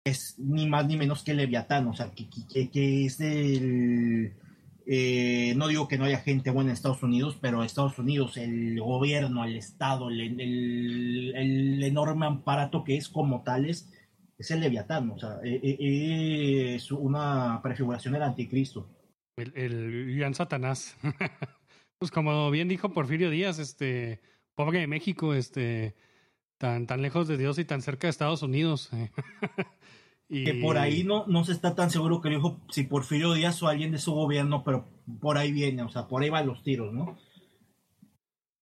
es 0.05 0.39
ni 0.39 0.69
más 0.69 0.87
ni 0.87 0.97
menos 0.97 1.23
que 1.23 1.35
Leviatán, 1.35 1.87
o 1.87 1.95
sea, 1.95 2.11
que, 2.11 2.29
que, 2.29 2.71
que 2.71 3.07
es 3.07 3.21
el... 3.21 4.35
eh, 4.87 5.55
no 5.57 5.69
digo 5.69 5.87
que 5.89 5.99
no 5.99 6.05
haya 6.05 6.19
gente 6.19 6.51
buena 6.51 6.71
en 6.71 6.75
Estados 6.75 7.03
Unidos, 7.03 7.39
pero 7.41 7.63
Estados 7.63 7.99
Unidos, 7.99 8.37
el 8.37 8.81
gobierno, 8.81 9.45
el 9.45 9.57
Estado, 9.57 10.11
el, 10.11 10.41
el, 10.41 11.83
enorme 11.83 12.27
aparato 12.27 12.83
que 12.85 12.97
es 12.97 13.09
como 13.09 13.43
tales, 13.43 13.93
es 14.39 14.51
el 14.51 14.61
Leviatán, 14.61 15.11
o 15.11 15.19
sea, 15.19 15.39
eh, 15.45 15.61
eh, 15.63 16.75
es 16.75 16.91
una 16.91 17.61
prefiguración 17.63 18.15
del 18.15 18.23
anticristo. 18.23 18.89
El, 19.37 19.53
el 19.55 20.17
gran 20.17 20.35
Satanás. 20.35 20.97
pues 21.99 22.11
como 22.11 22.51
bien 22.51 22.69
dijo 22.69 22.93
Porfirio 22.93 23.31
Díaz, 23.31 23.61
este, 23.61 24.21
pobre 24.57 24.81
de 24.81 24.89
México, 24.89 25.33
este, 25.33 25.95
tan, 26.63 26.87
tan 26.87 27.03
lejos 27.03 27.27
de 27.27 27.37
Dios 27.37 27.59
y 27.59 27.65
tan 27.65 27.83
cerca 27.83 28.07
de 28.07 28.11
Estados 28.11 28.45
Unidos. 28.45 28.89
y... 30.29 30.45
Que 30.45 30.55
por 30.55 30.79
ahí 30.79 31.03
no, 31.03 31.27
no 31.27 31.45
se 31.45 31.51
está 31.51 31.75
tan 31.75 31.91
seguro 31.91 32.21
que 32.21 32.31
lo 32.31 32.37
dijo 32.37 32.61
si 32.71 32.85
Porfirio 32.85 33.35
Díaz 33.35 33.61
o 33.65 33.67
alguien 33.67 33.91
de 33.91 33.99
su 33.99 34.13
gobierno, 34.13 34.63
pero 34.63 34.87
por 35.21 35.39
ahí 35.39 35.51
viene, 35.51 35.83
o 35.83 35.89
sea, 35.89 36.07
por 36.07 36.23
ahí 36.23 36.31
van 36.31 36.47
los 36.47 36.63
tiros, 36.63 36.95
¿no? 36.95 37.19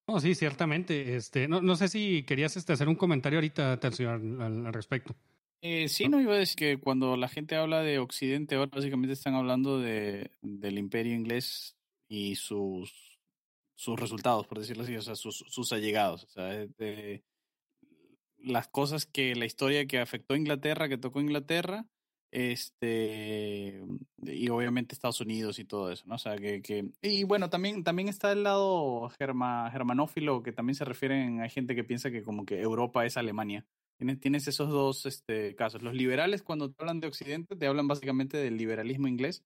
No, 0.09 0.19
sí, 0.19 0.35
ciertamente. 0.35 1.15
Este, 1.15 1.47
no, 1.47 1.61
no 1.61 1.77
sé 1.77 1.89
si 1.89 2.23
querías 2.23 2.57
este, 2.57 2.73
hacer 2.73 2.89
un 2.89 2.97
comentario 2.97 3.37
ahorita, 3.37 3.79
Tercio, 3.79 4.11
al 4.11 4.73
respecto. 4.73 5.15
Eh, 5.61 5.89
sí, 5.89 6.09
no 6.09 6.23
iba 6.23 6.33
a 6.33 6.39
decir 6.39 6.57
que 6.57 6.81
cuando 6.81 7.19
la 7.19 7.29
gente 7.29 7.55
habla 7.55 7.83
de 7.83 7.99
Occidente, 7.99 8.55
ahora 8.55 8.71
básicamente 8.75 9.13
están 9.13 9.35
hablando 9.35 9.79
de, 9.79 10.31
del 10.41 10.79
imperio 10.79 11.15
inglés 11.15 11.77
y 12.09 12.37
sus, 12.37 13.21
sus 13.75 14.01
resultados, 14.01 14.47
por 14.47 14.59
decirlo 14.59 14.85
así, 14.85 14.97
o 14.97 15.03
sea, 15.03 15.17
sus, 15.17 15.45
sus 15.49 15.71
allegados. 15.75 16.25
O 16.25 16.29
sea, 16.29 16.45
de, 16.47 17.23
las 18.43 18.69
cosas 18.69 19.07
que 19.07 19.35
la 19.35 19.47
historia 19.47 19.87
que 19.87 19.99
afectó 19.99 20.35
a 20.35 20.39
Inglaterra, 20.39 20.89
que 20.89 20.99
tocó 20.99 21.21
Inglaterra, 21.21 21.87
este 22.33 23.83
y 24.23 24.49
obviamente 24.51 24.95
Estados 24.95 25.21
Unidos 25.21 25.59
y 25.59 25.65
todo 25.65 25.91
eso, 25.91 26.05
¿no? 26.07 26.15
O 26.15 26.19
sea, 26.19 26.37
que, 26.37 26.63
que 26.63 26.91
y 27.03 27.25
bueno, 27.25 27.51
también 27.51 27.83
también 27.83 28.09
está 28.09 28.33
el 28.33 28.45
lado 28.45 29.09
germa, 29.19 29.71
germanófilo 29.71 30.43
que 30.43 30.53
también 30.53 30.77
se 30.77 30.85
refieren 30.85 31.41
a 31.41 31.49
gente 31.49 31.75
que 31.75 31.85
piensa 31.85 32.11
que 32.11 32.23
como 32.23 32.45
que 32.45 32.61
Europa 32.61 33.05
es 33.05 33.17
Alemania. 33.17 33.67
Tienes, 33.99 34.21
tienes 34.21 34.49
esos 34.49 34.71
dos 34.71 35.05
este, 35.07 35.55
casos. 35.57 35.83
Los 35.83 35.95
liberales 35.95 36.43
cuando 36.43 36.71
te 36.71 36.77
hablan 36.81 37.01
de 37.01 37.09
Occidente 37.09 37.57
te 37.57 37.67
hablan 37.67 37.89
básicamente 37.89 38.39
del 38.39 38.57
liberalismo 38.57 39.09
inglés 39.09 39.45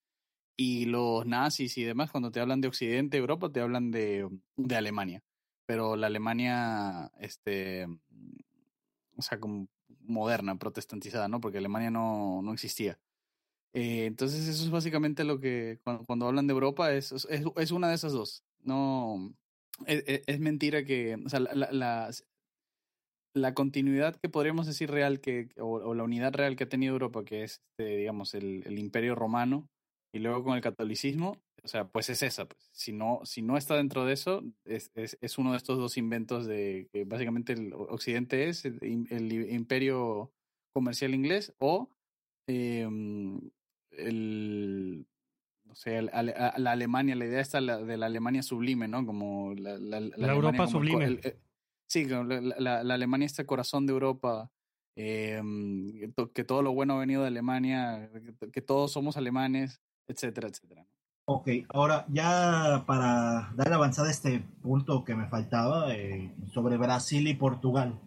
y 0.57 0.85
los 0.85 1.27
nazis 1.27 1.77
y 1.79 1.85
demás 1.85 2.11
cuando 2.11 2.31
te 2.31 2.41
hablan 2.41 2.61
de 2.61 2.69
Occidente, 2.69 3.17
Europa 3.17 3.51
te 3.51 3.61
hablan 3.61 3.91
de, 3.91 4.29
de 4.57 4.77
Alemania. 4.77 5.23
Pero 5.67 5.97
la 5.97 6.09
Alemania 6.09 7.11
este 7.19 7.87
o 9.17 9.23
sea, 9.23 9.39
como 9.41 9.69
moderna, 10.01 10.57
protestantizada, 10.57 11.29
¿no? 11.29 11.41
Porque 11.41 11.59
Alemania 11.59 11.91
no, 11.91 12.43
no 12.43 12.53
existía. 12.53 12.99
Eh, 13.75 14.07
entonces 14.07 14.47
eso 14.47 14.65
es 14.65 14.71
básicamente 14.71 15.25
lo 15.25 15.41
que 15.41 15.81
cuando, 16.07 16.27
hablan 16.29 16.47
de 16.47 16.53
Europa 16.53 16.93
es, 16.93 17.11
es, 17.13 17.27
es, 17.57 17.71
una 17.73 17.89
de 17.89 17.95
esas 17.95 18.13
dos. 18.13 18.45
No, 18.61 19.35
es, 19.87 20.23
es 20.27 20.41
mentira 20.41 20.85
que, 20.85 21.17
o 21.25 21.29
sea, 21.29 21.41
la, 21.41 21.71
la, 21.73 22.11
la, 23.35 23.55
continuidad 23.55 24.17
que 24.17 24.29
podríamos 24.29 24.67
decir 24.67 24.91
real 24.91 25.21
que, 25.21 25.49
o, 25.59 25.73
o, 25.73 25.95
la 25.95 26.05
unidad 26.05 26.33
real 26.35 26.55
que 26.55 26.65
ha 26.65 26.69
tenido 26.69 26.93
Europa, 26.93 27.25
que 27.25 27.43
es, 27.43 27.63
este, 27.73 27.97
digamos, 27.97 28.35
el, 28.35 28.63
el 28.65 28.79
imperio 28.79 29.17
romano, 29.17 29.69
y 30.15 30.21
luego 30.21 30.45
con 30.45 30.55
el 30.55 30.63
catolicismo, 30.63 31.43
o 31.65 31.69
sea, 31.69 31.89
pues 31.89 32.11
es 32.11 32.23
esa. 32.23 32.45
Pues. 32.45 32.69
Si, 32.73 32.93
no, 32.93 33.21
si 33.25 33.41
no 33.41 33.57
está 33.57 33.77
dentro 33.77 34.05
de 34.05 34.13
eso, 34.13 34.45
es, 34.65 34.91
es, 34.95 35.17
es, 35.21 35.39
uno 35.39 35.53
de 35.53 35.57
estos 35.57 35.79
dos 35.79 35.97
inventos 35.97 36.47
de 36.47 36.89
que 36.93 37.05
básicamente 37.05 37.55
el 37.55 37.73
Occidente 37.73 38.49
es 38.49 38.67
el, 38.67 39.33
imperio 39.51 40.31
comercial 40.75 41.15
inglés 41.15 41.55
o 41.59 41.89
eh, 42.47 42.87
el, 43.93 45.07
no 45.65 45.75
sé, 45.75 46.03
la 46.03 46.73
Alemania, 46.73 47.17
la 47.17 47.25
idea 47.25 47.41
está 47.41 47.61
de 47.61 47.97
la 47.97 48.07
Alemania 48.07 48.43
sublime, 48.43 48.87
¿no? 48.87 49.07
Como 49.07 49.55
la, 49.55 49.79
la, 49.79 50.01
la 50.01 50.33
Europa 50.33 50.67
sublime. 50.67 51.05
El, 51.07 51.21
el, 51.23 51.37
sí, 51.89 52.05
la, 52.05 52.81
Alemania 52.81 53.27
este 53.27 53.47
corazón 53.47 53.87
de 53.87 53.93
Europa. 53.95 54.51
Eh, 54.97 55.43
que 56.33 56.45
todo 56.45 56.63
lo 56.63 56.73
bueno 56.73 56.95
ha 56.95 57.01
venido 57.01 57.23
de 57.23 57.29
Alemania, 57.29 58.09
que 58.53 58.63
todos 58.63 58.93
somos 58.93 59.17
alemanes, 59.17 59.81
etcétera, 60.07 60.47
etcétera. 60.47 60.87
Ok, 61.27 61.49
ahora 61.71 62.05
ya 62.09 62.85
para 62.87 63.51
dar 63.57 63.73
avanzada 63.73 64.11
este 64.11 64.45
punto 64.63 65.05
que 65.05 65.15
me 65.15 65.27
faltaba 65.29 65.95
eh, 65.95 66.31
sobre 66.53 66.77
Brasil 66.77 67.27
y 67.27 67.33
Portugal, 67.35 67.99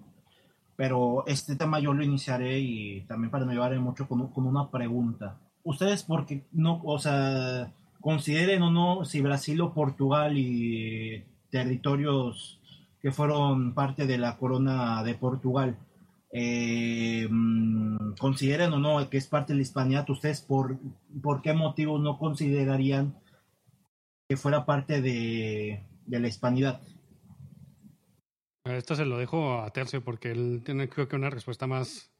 pero 0.75 1.25
este 1.25 1.55
tema 1.55 1.79
yo 1.79 1.93
lo 1.93 2.03
iniciaré 2.03 2.59
y 2.59 3.01
también 3.07 3.31
para 3.31 3.45
no 3.45 3.53
llevar 3.53 3.77
mucho 3.79 4.07
con, 4.07 4.27
con 4.27 4.45
una 4.45 4.69
pregunta. 4.69 5.39
¿Ustedes 5.63 6.03
porque 6.03 6.45
no, 6.51 6.79
o 6.83 6.99
sea, 6.99 7.71
consideren 8.01 8.61
o 8.61 8.69
no 8.69 9.03
si 9.03 9.21
Brasil 9.21 9.61
o 9.61 9.73
Portugal 9.73 10.37
y 10.37 11.25
territorios 11.49 12.59
que 13.01 13.11
fueron 13.11 13.73
parte 13.73 14.05
de 14.05 14.19
la 14.19 14.37
corona 14.37 15.03
de 15.03 15.15
Portugal 15.15 15.75
eh, 16.31 17.27
mm, 17.29 18.15
consideren 18.19 18.73
o 18.73 18.79
no 18.79 19.09
que 19.09 19.17
es 19.17 19.27
parte 19.27 19.53
de 19.53 19.57
la 19.57 19.63
hispanidad, 19.63 20.09
¿ustedes 20.09 20.41
por, 20.41 20.77
por 21.21 21.41
qué 21.41 21.53
motivo 21.53 21.97
no 21.99 22.17
considerarían 22.17 23.15
que 24.27 24.37
fuera 24.37 24.65
parte 24.65 25.01
de, 25.01 25.83
de 26.05 26.19
la 26.19 26.27
hispanidad? 26.27 26.81
Esto 28.65 28.95
se 28.95 29.05
lo 29.05 29.17
dejo 29.17 29.61
a 29.61 29.69
Tercio 29.71 30.03
porque 30.03 30.31
él 30.31 30.61
tiene 30.65 30.89
creo 30.89 31.07
que 31.07 31.15
una 31.15 31.29
respuesta 31.29 31.67
más, 31.67 32.11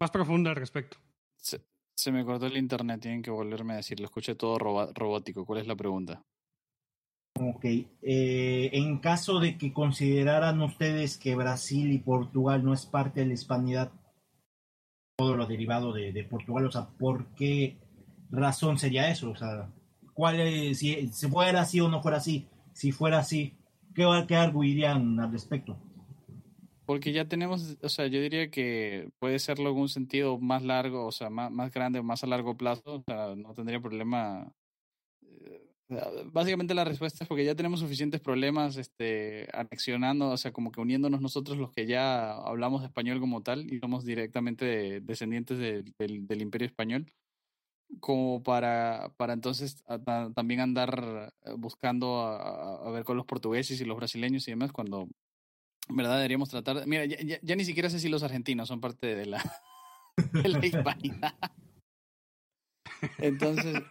más 0.00 0.10
profunda 0.10 0.50
al 0.50 0.56
respecto. 0.56 0.98
Se, 1.36 1.62
se 1.96 2.12
me 2.12 2.24
cortó 2.24 2.46
el 2.46 2.56
internet, 2.56 3.00
tienen 3.00 3.22
que 3.22 3.30
volverme 3.30 3.72
a 3.74 3.76
decir, 3.76 3.98
lo 3.98 4.06
escuché 4.06 4.34
todo 4.34 4.58
robótico. 4.58 5.46
¿Cuál 5.46 5.60
es 5.60 5.66
la 5.66 5.76
pregunta? 5.76 6.22
Ok, 7.38 7.64
eh, 7.64 8.70
en 8.72 8.98
caso 8.98 9.38
de 9.40 9.56
que 9.56 9.72
consideraran 9.72 10.60
ustedes 10.60 11.16
que 11.16 11.36
Brasil 11.36 11.92
y 11.92 11.98
Portugal 11.98 12.64
no 12.64 12.74
es 12.74 12.86
parte 12.86 13.20
de 13.20 13.26
la 13.26 13.34
hispanidad, 13.34 13.92
todo 15.16 15.36
lo 15.36 15.46
derivado 15.46 15.92
de, 15.92 16.24
Portugal, 16.24 16.66
o 16.66 16.72
sea, 16.72 16.88
¿por 16.98 17.26
qué 17.34 17.78
razón 18.30 18.78
sería 18.78 19.10
eso? 19.10 19.30
O 19.30 19.36
sea, 19.36 19.70
¿cuál 20.12 20.40
es, 20.40 20.78
si, 20.78 21.08
si, 21.08 21.28
fuera 21.28 21.60
así 21.62 21.80
o 21.80 21.88
no 21.88 22.02
fuera 22.02 22.18
así? 22.18 22.46
Si 22.72 22.92
fuera 22.92 23.18
así, 23.18 23.54
¿qué, 23.94 24.04
qué 24.26 24.36
arguirían 24.36 25.20
al 25.20 25.32
respecto? 25.32 25.78
Porque 26.90 27.12
ya 27.12 27.24
tenemos, 27.26 27.76
o 27.82 27.88
sea, 27.88 28.08
yo 28.08 28.20
diría 28.20 28.50
que 28.50 29.10
puede 29.20 29.38
serlo 29.38 29.70
en 29.70 29.76
un 29.76 29.88
sentido 29.88 30.38
más 30.38 30.64
largo, 30.64 31.06
o 31.06 31.12
sea, 31.12 31.30
más, 31.30 31.50
más 31.52 31.72
grande, 31.72 32.02
más 32.02 32.24
a 32.24 32.26
largo 32.26 32.56
plazo, 32.56 32.96
o 32.96 33.02
sea, 33.06 33.36
no 33.36 33.54
tendría 33.54 33.80
problema. 33.80 34.52
Eh, 35.90 36.24
Básicamente 36.32 36.74
la 36.74 36.84
respuesta 36.84 37.24
es 37.24 37.28
porque 37.28 37.44
ya 37.44 37.54
tenemos 37.54 37.80
suficientes 37.80 38.20
problemas 38.20 38.76
este, 38.76 39.48
anexionando, 39.52 40.30
o 40.30 40.36
sea, 40.36 40.52
como 40.52 40.70
que 40.72 40.80
uniéndonos 40.80 41.20
nosotros 41.20 41.58
los 41.58 41.72
que 41.72 41.86
ya 41.86 42.32
hablamos 42.32 42.84
español 42.84 43.20
como 43.20 43.42
tal 43.42 43.72
y 43.72 43.78
somos 43.80 44.04
directamente 44.04 45.00
descendientes 45.00 45.58
de, 45.58 45.84
del, 45.98 46.26
del, 46.26 46.42
imperio 46.42 46.66
español, 46.66 47.12
como 47.98 48.42
para, 48.42 49.12
para 49.16 49.32
entonces 49.32 49.82
a, 49.86 49.94
a, 49.94 50.32
también 50.32 50.60
andar 50.60 51.32
buscando 51.58 52.20
a, 52.20 52.86
a, 52.86 52.90
ver 52.92 53.04
con 53.04 53.16
los 53.16 53.26
portugueses 53.26 53.80
y 53.80 53.84
los 53.84 53.96
brasileños 53.96 54.46
y 54.46 54.52
demás, 54.52 54.72
cuando 54.72 55.08
en 55.88 55.96
verdad 55.96 56.16
deberíamos 56.16 56.48
tratar, 56.48 56.86
mira, 56.86 57.04
ya, 57.04 57.18
ya, 57.20 57.38
ya 57.42 57.56
ni 57.56 57.64
siquiera 57.64 57.90
sé 57.90 57.98
si 57.98 58.08
los 58.08 58.22
argentinos 58.22 58.68
son 58.68 58.80
parte 58.80 59.16
de 59.16 59.26
la, 59.26 59.42
de 60.32 60.48
la 60.48 60.64
hispanidad. 60.66 61.34
Entonces... 63.18 63.82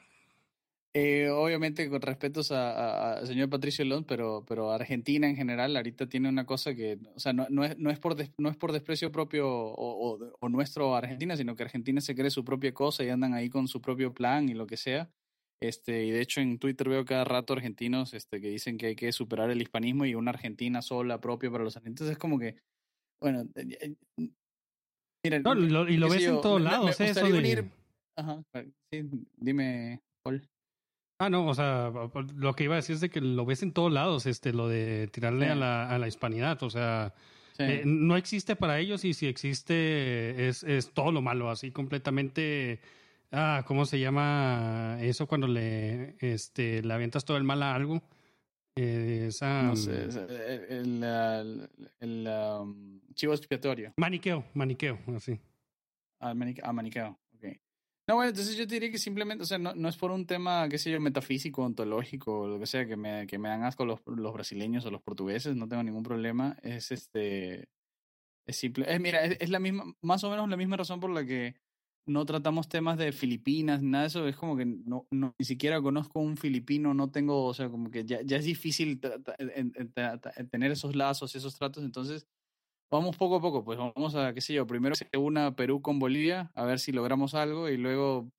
Eh, 0.96 1.30
obviamente 1.30 1.88
con 1.88 2.02
respetos 2.02 2.52
al 2.52 3.26
señor 3.28 3.48
Patricio 3.48 3.86
Lón, 3.86 4.06
pero, 4.06 4.44
pero 4.48 4.72
Argentina 4.72 5.30
en 5.30 5.36
general 5.36 5.78
ahorita 5.78 6.10
tiene 6.10 6.30
una 6.30 6.48
cosa 6.48 6.74
que, 6.74 6.98
o 7.14 7.20
sea, 7.20 7.32
no, 7.32 7.46
no, 7.50 7.64
es, 7.64 7.78
no, 7.78 7.92
es, 7.92 8.00
por 8.00 8.16
des, 8.16 8.32
no 8.40 8.50
es 8.50 8.58
por 8.58 8.72
desprecio 8.72 9.12
propio 9.12 9.48
o, 9.48 10.16
o, 10.16 10.34
o, 10.40 10.50
nuestro 10.50 10.96
Argentina, 10.96 11.38
sino 11.38 11.56
que 11.56 11.62
Argentina 11.62 12.02
se 12.02 12.16
cree 12.16 12.32
su 12.32 12.44
propia 12.44 12.74
cosa 12.74 13.04
y 13.04 13.10
andan 13.10 13.36
ahí 13.36 13.50
con 13.50 13.68
su 13.68 13.82
propio 13.82 14.16
plan 14.16 14.50
y 14.50 14.56
lo 14.56 14.66
que 14.66 14.78
sea. 14.78 15.12
Este, 15.62 16.06
y 16.06 16.12
de 16.12 16.22
hecho 16.22 16.42
en 16.42 16.58
Twitter 16.58 16.90
veo 16.90 17.06
cada 17.06 17.24
rato 17.24 17.54
argentinos 17.54 18.16
este, 18.16 18.42
que 18.42 18.50
dicen 18.50 18.78
que 18.78 18.88
hay 18.88 18.96
que 18.96 19.12
superar 19.12 19.52
el 19.52 19.62
hispanismo 19.62 20.06
y 20.06 20.16
una 20.16 20.32
Argentina 20.32 20.82
sola 20.82 21.22
propia 21.22 21.52
para 21.52 21.66
los 21.66 21.78
argentinos. 21.78 22.12
Es 22.12 22.18
como 22.18 22.40
que, 22.40 22.56
bueno, 23.22 23.48
mira, 25.24 25.40
no, 25.40 25.54
lo, 25.54 25.88
y 25.88 25.98
lo 25.98 26.10
ves 26.10 26.24
yo, 26.24 26.36
en 26.36 26.42
todos 26.42 26.62
lados. 26.62 27.00
Me, 27.00 27.06
me 27.06 27.12
eso 27.12 27.26
de... 27.28 27.38
unir... 27.38 27.72
Ajá, 28.18 28.42
sí, 28.92 29.08
dime, 29.38 30.02
Paul. 30.24 30.42
Ah, 31.22 31.30
no, 31.30 31.48
o 31.48 31.54
sea, 31.54 31.92
lo 32.36 32.54
que 32.54 32.64
iba 32.64 32.76
a 32.76 32.78
decir 32.78 32.96
es 32.96 33.02
de 33.02 33.10
que 33.10 33.20
lo 33.20 33.46
ves 33.46 33.62
en 33.62 33.74
todos 33.74 33.92
lados, 33.92 34.26
este, 34.26 34.54
lo 34.54 34.70
de 34.70 35.08
tirarle 35.08 35.48
sí. 35.48 35.52
a, 35.52 35.56
la, 35.56 35.90
a 35.90 36.00
la 36.00 36.08
hispanidad, 36.08 36.64
o 36.64 36.70
sea, 36.70 37.14
sí. 37.58 37.64
eh, 37.64 37.82
no 37.86 38.16
existe 38.16 38.56
para 38.56 38.80
ellos 38.80 39.04
y 39.04 39.14
si 39.14 39.28
existe 39.28 40.48
es, 40.48 40.64
es 40.64 40.94
todo 40.94 41.12
lo 41.12 41.22
malo, 41.22 41.50
así 41.50 41.72
completamente, 41.72 42.80
ah, 43.34 43.66
¿cómo 43.68 43.86
se 43.86 44.00
llama 44.00 44.98
eso 45.02 45.28
cuando 45.28 45.48
le, 45.48 46.16
este, 46.22 46.82
le 46.82 46.94
avientas 46.94 47.26
todo 47.26 47.36
el 47.36 47.44
mal 47.44 47.64
a 47.64 47.76
algo? 47.76 48.02
Eh, 48.78 49.26
esa, 49.28 49.64
no 49.64 49.76
sé, 49.76 50.06
el, 50.70 51.04
el, 51.04 51.70
el 52.00 52.28
um, 52.62 53.02
chivo 53.14 53.34
expiatorio. 53.34 53.92
Maniqueo, 53.98 54.46
maniqueo, 54.54 54.98
así. 55.18 55.38
Ah, 56.22 56.34
maniqueo. 56.34 57.20
No, 58.10 58.16
bueno, 58.16 58.30
entonces 58.30 58.58
yo 58.58 58.66
diría 58.66 58.90
que 58.90 58.98
simplemente, 58.98 59.44
o 59.44 59.46
sea, 59.46 59.60
no, 59.60 59.76
no, 59.76 59.88
es 59.88 59.96
por 59.96 60.10
un 60.10 60.26
tema, 60.26 60.68
qué 60.68 60.80
sé 60.80 60.90
yo, 60.90 61.00
metafísico, 61.00 61.62
ontológico, 61.62 62.48
lo 62.48 62.58
que 62.58 62.66
sea, 62.66 62.88
que 62.88 62.98
me, 62.98 63.28
que 63.28 63.38
me 63.38 63.50
dan 63.50 63.62
asco 63.62 63.86
los, 63.86 64.00
los 64.08 64.34
brasileños 64.34 64.84
o 64.84 64.90
los 64.90 65.04
portugueses, 65.04 65.56
no 65.56 65.68
tengo 65.68 65.84
ningún 65.84 66.02
problema. 66.02 66.58
Es 66.64 66.92
este. 66.92 67.70
Es 68.48 68.56
simple. 68.56 68.92
Es, 68.92 69.00
mira, 69.00 69.24
es, 69.24 69.38
es, 69.40 69.52
la 69.52 69.60
misma, 69.60 69.94
más 70.02 70.24
o 70.24 70.32
menos 70.32 70.50
la 70.50 70.58
misma 70.58 70.78
razón 70.78 71.00
por 71.00 71.12
la 71.12 71.24
que 71.24 71.54
no 72.08 72.26
tratamos 72.26 72.68
temas 72.68 72.98
de 72.98 73.12
Filipinas, 73.12 73.84
nada 73.84 74.06
de 74.06 74.08
eso. 74.08 74.28
Es 74.28 74.36
como 74.36 74.58
que 74.58 74.66
no, 74.66 75.06
no 75.12 75.36
ni 75.38 75.46
siquiera 75.46 75.80
conozco 75.80 76.20
un 76.20 76.36
filipino, 76.36 76.96
no 76.96 77.12
tengo, 77.12 77.46
o 77.46 77.54
sea, 77.54 77.70
como 77.70 77.92
que 77.92 78.06
ya, 78.06 78.24
ya 78.24 78.38
es 78.38 78.46
difícil 78.46 79.00
tener 80.50 80.72
esos 80.72 80.96
lazos, 80.96 81.36
esos 81.36 81.56
tratos, 81.56 81.84
entonces 81.84 82.26
vamos 82.92 83.18
poco 83.18 83.36
a 83.38 83.42
poco, 83.42 83.64
pues 83.64 83.78
vamos 83.78 84.16
a, 84.16 84.34
qué 84.34 84.42
sé 84.42 84.54
yo, 84.54 84.66
primero 84.66 84.96
se 84.96 85.08
una 85.18 85.56
Perú 85.56 85.82
con 85.82 86.00
Bolivia, 86.00 86.52
a 86.56 86.66
ver 86.66 86.80
si 86.80 86.92
logramos 86.92 87.34
algo, 87.36 87.70
y 87.70 87.78
luego 87.78 88.30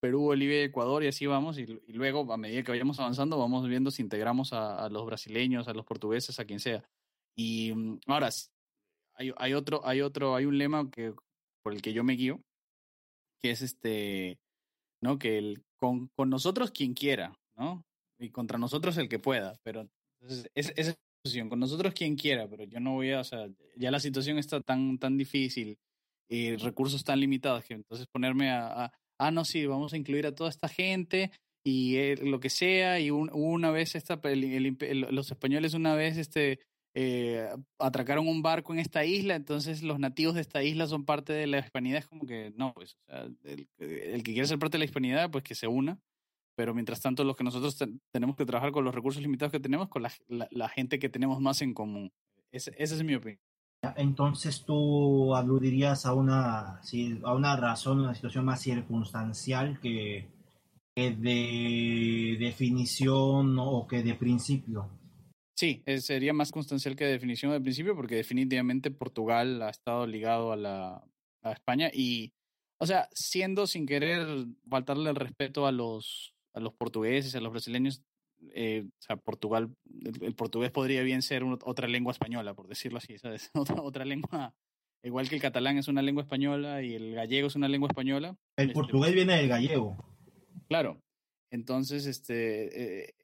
Perú, 0.00 0.22
Bolivia 0.22 0.64
Ecuador, 0.64 1.04
y 1.04 1.08
así 1.08 1.26
vamos, 1.26 1.58
y, 1.58 1.62
y 1.62 1.92
luego 1.92 2.32
a 2.32 2.36
medida 2.36 2.62
que 2.62 2.72
vayamos 2.72 2.98
avanzando, 3.00 3.38
vamos 3.38 3.68
viendo 3.68 3.90
si 3.90 4.02
integramos 4.02 4.52
a, 4.52 4.84
a, 4.84 4.88
los 4.88 5.06
brasileños, 5.06 5.68
a 5.68 5.74
los 5.74 5.84
portugueses, 5.84 6.38
a 6.40 6.44
quien 6.44 6.60
sea. 6.60 6.84
Y 7.36 7.72
mm, 7.74 8.00
ahora, 8.06 8.30
hay, 9.14 9.32
hay, 9.36 9.54
otro, 9.54 9.86
hay 9.86 10.00
otro, 10.00 10.34
hay 10.34 10.44
un 10.44 10.58
lema 10.58 10.90
que, 10.90 11.14
por 11.62 11.72
el 11.72 11.82
que 11.82 11.92
yo 11.92 12.04
me 12.04 12.14
guío, 12.14 12.40
que 13.40 13.50
es 13.50 13.62
este, 13.62 14.38
¿no? 15.00 15.18
Que 15.18 15.38
el, 15.38 15.64
con, 15.78 16.08
con 16.16 16.30
nosotros 16.30 16.70
quien 16.70 16.94
quiera, 16.94 17.38
¿no? 17.56 17.84
y 18.18 18.30
contra 18.30 18.58
nosotros 18.58 18.96
el 18.96 19.08
que 19.08 19.18
pueda, 19.18 19.58
pero 19.62 19.88
entonces, 20.20 20.50
es, 20.54 20.72
esa 20.76 20.94
con 21.48 21.58
nosotros 21.58 21.94
quien 21.94 22.16
quiera, 22.16 22.46
pero 22.48 22.64
yo 22.64 22.80
no 22.80 22.92
voy 22.92 23.12
a, 23.12 23.20
o 23.20 23.24
sea, 23.24 23.48
ya 23.76 23.90
la 23.90 23.98
situación 23.98 24.36
está 24.38 24.60
tan, 24.60 24.98
tan 24.98 25.16
difícil 25.16 25.78
y 26.28 26.54
recursos 26.56 27.02
tan 27.02 27.18
limitados 27.18 27.64
que 27.64 27.72
entonces 27.72 28.06
ponerme 28.12 28.50
a, 28.50 28.92
ah, 29.18 29.30
no, 29.30 29.46
sí, 29.46 29.64
vamos 29.64 29.94
a 29.94 29.96
incluir 29.96 30.26
a 30.26 30.34
toda 30.34 30.50
esta 30.50 30.68
gente 30.68 31.30
y 31.64 31.96
eh, 31.96 32.16
lo 32.22 32.40
que 32.40 32.50
sea, 32.50 33.00
y 33.00 33.10
un- 33.10 33.30
una 33.32 33.70
vez 33.70 33.94
esta, 33.94 34.20
el- 34.24 35.06
los 35.10 35.30
españoles 35.30 35.72
una 35.72 35.94
vez 35.94 36.18
este, 36.18 36.60
eh, 36.94 37.48
atracaron 37.78 38.28
un 38.28 38.42
barco 38.42 38.74
en 38.74 38.80
esta 38.80 39.06
isla, 39.06 39.34
entonces 39.34 39.82
los 39.82 39.98
nativos 39.98 40.34
de 40.34 40.42
esta 40.42 40.62
isla 40.62 40.86
son 40.86 41.06
parte 41.06 41.32
de 41.32 41.46
la 41.46 41.58
hispanidad, 41.60 42.00
es 42.00 42.06
como 42.06 42.26
que 42.26 42.52
no, 42.54 42.74
pues, 42.74 42.96
o 43.08 43.12
sea, 43.12 43.28
el, 43.44 43.66
que 44.22 44.32
quiere 44.34 44.46
ser 44.46 44.58
parte 44.58 44.74
de 44.74 44.80
la 44.80 44.84
hispanidad, 44.84 45.30
pues 45.30 45.42
que 45.42 45.54
se 45.54 45.68
una, 45.68 45.98
pero 46.54 46.74
mientras 46.74 47.00
tanto 47.00 47.24
los 47.24 47.36
que 47.36 47.44
nosotros 47.44 47.76
ten- 47.76 48.00
tenemos 48.12 48.36
que 48.36 48.46
trabajar 48.46 48.72
con 48.72 48.84
los 48.84 48.94
recursos 48.94 49.22
limitados 49.22 49.52
que 49.52 49.60
tenemos, 49.60 49.88
con 49.88 50.02
la, 50.02 50.12
la- 50.28 50.48
la 50.50 50.68
gente 50.68 50.98
que 50.98 51.08
tenemos 51.08 51.40
más 51.40 51.62
en 51.62 51.74
común. 51.74 52.12
Ese- 52.52 52.74
esa 52.78 52.94
es 52.94 53.02
mi 53.04 53.14
opinión. 53.14 53.40
Entonces 53.96 54.64
tú 54.64 55.34
aludirías 55.34 56.06
a 56.06 56.14
una, 56.14 56.80
sí, 56.82 57.20
a 57.22 57.34
una 57.34 57.54
razón, 57.56 58.00
una 58.00 58.14
situación 58.14 58.44
más 58.46 58.62
circunstancial 58.62 59.78
que, 59.80 60.30
que 60.96 61.10
de 61.10 62.36
definición 62.38 63.56
o 63.58 63.86
que 63.86 64.02
de 64.02 64.14
principio. 64.14 64.88
Sí, 65.56 65.82
eh, 65.86 66.00
sería 66.00 66.32
más 66.32 66.50
constancial 66.50 66.96
que 66.96 67.04
definición 67.04 67.52
de 67.52 67.60
principio, 67.60 67.94
porque 67.94 68.16
definitivamente 68.16 68.90
Portugal 68.90 69.62
ha 69.62 69.70
estado 69.70 70.06
ligado 70.06 70.52
a 70.52 70.56
la 70.56 71.04
a 71.42 71.52
España 71.52 71.90
y, 71.92 72.32
o 72.80 72.86
sea, 72.86 73.06
siendo 73.12 73.66
sin 73.66 73.84
querer 73.84 74.46
faltarle 74.70 75.10
el 75.10 75.16
respeto 75.16 75.66
a 75.66 75.72
los 75.72 76.33
a 76.54 76.60
los 76.60 76.72
portugueses, 76.74 77.34
a 77.34 77.40
los 77.40 77.52
brasileños, 77.52 78.02
eh, 78.54 78.84
o 78.86 79.02
sea, 79.02 79.16
Portugal, 79.16 79.74
el, 80.04 80.22
el 80.22 80.34
portugués 80.34 80.70
podría 80.70 81.02
bien 81.02 81.22
ser 81.22 81.42
otra 81.44 81.88
lengua 81.88 82.12
española, 82.12 82.54
por 82.54 82.68
decirlo 82.68 82.98
así, 82.98 83.18
¿sabes? 83.18 83.50
Otra, 83.76 83.82
otra 83.82 84.04
lengua, 84.04 84.54
igual 85.02 85.28
que 85.28 85.34
el 85.36 85.40
catalán 85.42 85.78
es 85.78 85.88
una 85.88 86.02
lengua 86.02 86.22
española 86.22 86.82
y 86.82 86.94
el 86.94 87.14
gallego 87.14 87.48
es 87.48 87.56
una 87.56 87.68
lengua 87.68 87.88
española. 87.88 88.36
El 88.56 88.68
Este, 88.68 88.74
portugués 88.74 89.12
viene 89.14 89.36
del 89.36 89.48
gallego. 89.48 89.96
Claro. 90.68 91.00
Entonces, 91.50 92.06
este, 92.06 93.04
eh, 93.06 93.14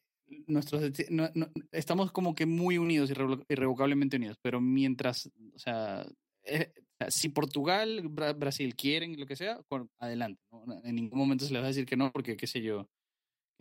nuestros, 0.46 0.82
no- 1.10 1.30
no- 1.34 1.50
estamos 1.72 2.12
como 2.12 2.34
que 2.34 2.46
muy 2.46 2.78
unidos, 2.78 3.10
irrevo- 3.10 3.44
irrevocablemente 3.48 4.16
unidos, 4.16 4.36
pero 4.42 4.60
mientras, 4.60 5.30
o 5.54 5.58
sea, 5.58 6.06
eh, 6.44 6.72
si 7.08 7.28
Portugal, 7.30 8.02
Bra- 8.10 8.38
Brasil 8.38 8.74
quieren 8.76 9.18
lo 9.18 9.26
que 9.26 9.36
sea, 9.36 9.58
adelante. 9.98 10.40
¿no? 10.52 10.64
En 10.84 10.94
ningún 10.94 11.18
momento 11.18 11.44
se 11.44 11.52
les 11.52 11.60
va 11.62 11.66
a 11.66 11.68
decir 11.68 11.86
que 11.86 11.96
no, 11.96 12.12
porque 12.12 12.36
qué 12.36 12.46
sé 12.46 12.60
yo, 12.62 12.86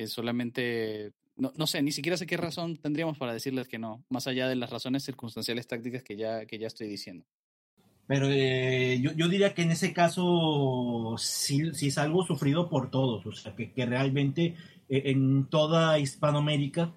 solamente, 0.07 1.11
no, 1.35 1.51
no 1.55 1.67
sé, 1.67 1.81
ni 1.81 1.91
siquiera 1.91 2.17
sé 2.17 2.25
qué 2.25 2.37
razón 2.37 2.77
tendríamos 2.77 3.17
para 3.17 3.33
decirles 3.33 3.67
que 3.67 3.79
no, 3.79 4.03
más 4.09 4.27
allá 4.27 4.47
de 4.47 4.55
las 4.55 4.69
razones 4.69 5.03
circunstanciales 5.03 5.67
tácticas 5.67 6.03
que 6.03 6.15
ya, 6.15 6.45
que 6.45 6.57
ya 6.57 6.67
estoy 6.67 6.87
diciendo. 6.87 7.25
Pero 8.09 8.27
eh, 8.27 8.99
yo, 9.03 9.11
yo 9.11 9.27
diría 9.27 9.53
que 9.53 9.61
en 9.61 9.69
ese 9.69 9.93
caso 9.93 11.13
sí, 11.19 11.75
sí 11.75 11.89
es 11.89 11.97
algo 11.99 12.25
sufrido 12.25 12.67
por 12.67 12.89
todos, 12.89 13.23
o 13.23 13.31
sea, 13.33 13.55
que, 13.55 13.71
que 13.71 13.85
realmente 13.85 14.55
eh, 14.89 15.03
en 15.05 15.45
toda 15.45 15.99
Hispanoamérica 15.99 16.91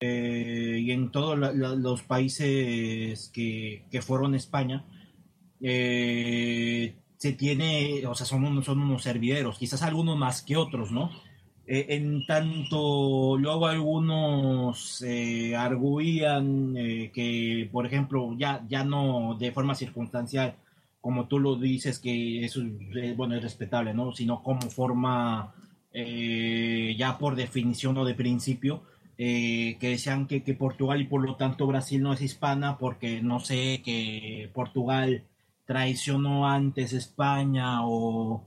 eh, 0.00 0.80
y 0.82 0.90
en 0.90 1.12
todos 1.12 1.38
los 1.38 2.02
países 2.02 3.30
que, 3.32 3.84
que 3.88 4.02
fueron 4.02 4.34
España, 4.34 4.84
se 5.60 7.32
tiene, 7.38 8.04
o 8.04 8.16
sea, 8.16 8.26
son 8.26 8.44
unos, 8.44 8.64
son 8.64 8.80
unos 8.80 9.04
servideros, 9.04 9.58
quizás 9.58 9.82
algunos 9.82 10.18
más 10.18 10.42
que 10.42 10.56
otros, 10.56 10.90
¿no? 10.90 11.12
Eh, 11.66 11.86
en 11.90 12.26
tanto, 12.26 13.36
luego 13.38 13.66
algunos 13.66 15.00
eh, 15.02 15.54
arguían 15.56 16.76
eh, 16.76 17.10
que, 17.14 17.68
por 17.70 17.86
ejemplo, 17.86 18.34
ya, 18.36 18.64
ya 18.68 18.84
no 18.84 19.36
de 19.38 19.52
forma 19.52 19.74
circunstancial, 19.74 20.56
como 21.00 21.28
tú 21.28 21.38
lo 21.38 21.56
dices, 21.56 21.98
que 22.00 22.44
eso 22.44 22.62
es, 22.94 23.16
bueno, 23.16 23.36
es 23.36 23.42
respetable, 23.42 23.94
¿no? 23.94 24.12
Sino 24.12 24.42
como 24.42 24.62
forma, 24.70 25.54
ya 25.92 27.18
por 27.18 27.36
definición 27.36 27.98
o 27.98 28.04
de 28.04 28.14
principio, 28.14 28.82
que 29.16 29.76
decían 29.80 30.26
que, 30.26 30.42
que 30.42 30.54
Portugal 30.54 31.00
y 31.00 31.06
por 31.06 31.22
lo 31.24 31.36
tanto 31.36 31.66
Brasil 31.66 32.02
no 32.02 32.12
es 32.12 32.22
hispana 32.22 32.78
porque 32.78 33.20
no 33.22 33.40
sé, 33.40 33.82
que 33.84 34.50
Portugal 34.54 35.24
traicionó 35.66 36.48
antes 36.48 36.92
España 36.92 37.86
o 37.86 38.44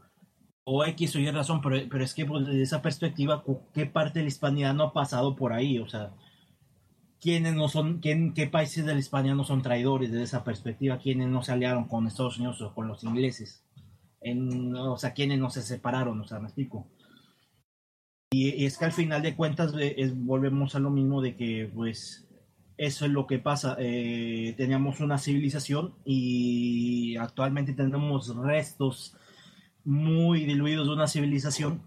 o 0.66 0.84
X 0.86 1.16
o 1.16 1.20
Y 1.20 1.32
razón, 1.32 1.62
pero, 1.62 1.78
pero 1.90 2.04
es 2.04 2.14
que 2.14 2.26
pues, 2.26 2.46
desde 2.46 2.62
esa 2.64 2.82
perspectiva, 2.82 3.44
¿qué 3.74 3.86
parte 3.86 4.20
de 4.20 4.24
la 4.24 4.30
hispanidad 4.30 4.74
no 4.74 4.84
ha 4.86 4.94
pasado 4.94 5.36
por 5.36 5.54
ahí? 5.54 5.80
O 5.80 5.88
sea, 5.88 6.12
¿quiénes 7.20 7.54
no 7.56 7.68
son, 7.70 8.00
quién, 8.00 8.34
qué 8.34 8.48
países 8.48 8.86
de 8.86 8.94
la 8.94 9.00
Hispania 9.00 9.36
no 9.36 9.44
son 9.44 9.62
traidores 9.62 10.12
desde 10.12 10.24
esa 10.24 10.44
perspectiva? 10.44 10.98
¿Quiénes 11.00 11.28
no 11.30 11.44
se 11.44 11.52
aliaron 11.52 11.88
con 11.88 12.08
Estados 12.08 12.38
Unidos 12.38 12.62
o 12.62 12.74
con 12.74 12.88
los 12.88 13.04
ingleses? 13.04 13.64
En, 14.22 14.76
o 14.76 14.98
sea, 14.98 15.14
¿quiénes 15.14 15.40
no 15.40 15.50
se 15.50 15.62
separaron? 15.62 16.22
O 16.22 16.28
sea, 16.28 16.40
me 16.40 16.46
explico. 16.48 16.88
Y, 18.32 18.50
y 18.50 18.66
es 18.66 18.78
que 18.78 18.86
al 18.86 18.92
final 18.92 19.22
de 19.22 19.36
cuentas 19.36 19.74
eh, 19.80 19.96
es- 19.98 20.16
volvemos 20.16 20.76
a 20.76 20.80
lo 20.80 20.90
mismo 20.90 21.22
de 21.22 21.36
que, 21.36 21.70
pues, 21.74 22.28
eso 22.78 23.06
es 23.06 23.12
lo 23.12 23.28
que 23.28 23.40
pasa. 23.40 23.76
Eh, 23.80 24.54
teníamos 24.58 25.00
una 25.00 25.18
civilización 25.18 25.96
y 26.06 27.16
actualmente 27.18 27.74
tenemos 27.74 28.36
restos 28.36 29.16
muy 29.86 30.46
diluidos 30.46 30.88
de 30.88 30.94
una 30.94 31.08
civilización, 31.08 31.82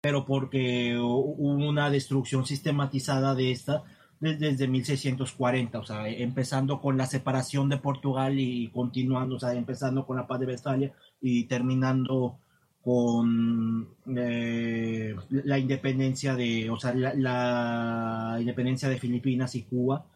pero 0.00 0.24
porque 0.24 0.96
hu- 0.96 1.34
hubo 1.38 1.68
una 1.68 1.90
destrucción 1.90 2.46
sistematizada 2.46 3.34
de 3.34 3.50
esta 3.52 3.84
desde, 4.20 4.50
desde 4.50 4.68
1640, 4.68 5.78
o 5.78 5.84
sea, 5.86 6.08
empezando 6.08 6.80
con 6.80 6.96
la 6.96 7.06
separación 7.06 7.68
de 7.68 7.78
Portugal 7.78 8.38
y 8.38 8.68
continuando, 8.70 9.36
o 9.36 9.40
sea, 9.40 9.54
empezando 9.54 10.06
con 10.06 10.16
la 10.16 10.26
paz 10.26 10.40
de 10.40 10.46
Westfalia 10.46 10.92
y 11.20 11.44
terminando 11.44 12.38
con 12.82 13.88
eh, 14.16 15.14
la 15.30 15.58
independencia 15.58 16.34
de, 16.34 16.70
o 16.70 16.78
sea, 16.80 16.94
la, 16.94 17.14
la 17.14 18.36
independencia 18.40 18.88
de 18.88 18.98
Filipinas 18.98 19.54
y 19.54 19.62
Cuba. 19.64 20.06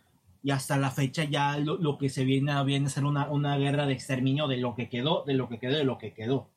Y 0.44 0.50
hasta 0.50 0.76
la 0.78 0.90
fecha 0.90 1.24
ya 1.24 1.56
lo, 1.58 1.76
lo 1.76 1.98
que 1.98 2.08
se 2.08 2.24
viene 2.24 2.50
a, 2.52 2.62
viene 2.64 2.86
a 2.86 2.90
ser 2.90 3.04
una, 3.04 3.30
una 3.30 3.56
guerra 3.58 3.86
de 3.86 3.92
exterminio 3.92 4.48
de 4.48 4.56
lo 4.56 4.74
que 4.74 4.88
quedó, 4.88 5.22
de 5.24 5.34
lo 5.34 5.48
que 5.48 5.58
quedó, 5.60 5.76
de 5.76 5.84
lo 5.84 5.98
que 5.98 6.12
quedó. 6.14 6.48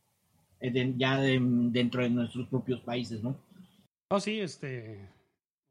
Eh, 0.60 0.94
ya 0.98 1.20
de- 1.20 1.40
dentro 1.72 2.02
de 2.04 2.10
nuestros 2.10 2.48
propios 2.48 2.82
países, 2.82 3.22
¿no? 3.22 3.38
Oh, 4.10 4.20
sí, 4.20 4.40
este. 4.40 5.10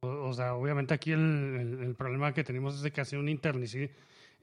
O, 0.03 0.33
sea, 0.35 0.55
obviamente 0.55 0.93
aquí 0.93 1.13
el, 1.13 1.95
problema 1.97 2.35
que 2.35 2.45
tenemos 2.45 2.75
es 2.75 2.83
de 2.83 2.93
que 2.93 3.01
ha 3.01 3.05
sido 3.05 3.23
un 3.23 3.29
internicidio. 3.29 3.89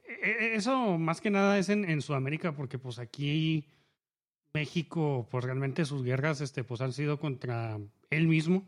E- 0.08 0.30
e- 0.30 0.56
Eso 0.56 0.98
más 0.98 1.22
que 1.22 1.30
nada 1.30 1.58
es 1.60 1.70
en, 1.70 1.88
en 1.90 2.02
Sudamérica, 2.02 2.54
porque 2.54 2.80
pues 2.80 2.98
aquí 3.00 3.66
México, 4.54 5.28
pues 5.30 5.44
realmente 5.46 5.86
sus 5.86 6.04
guerras, 6.04 6.42
este, 6.42 6.64
pues 6.64 6.82
han 6.82 6.94
sido 6.94 7.20
contra 7.20 7.80
él 8.10 8.28
mismo 8.28 8.66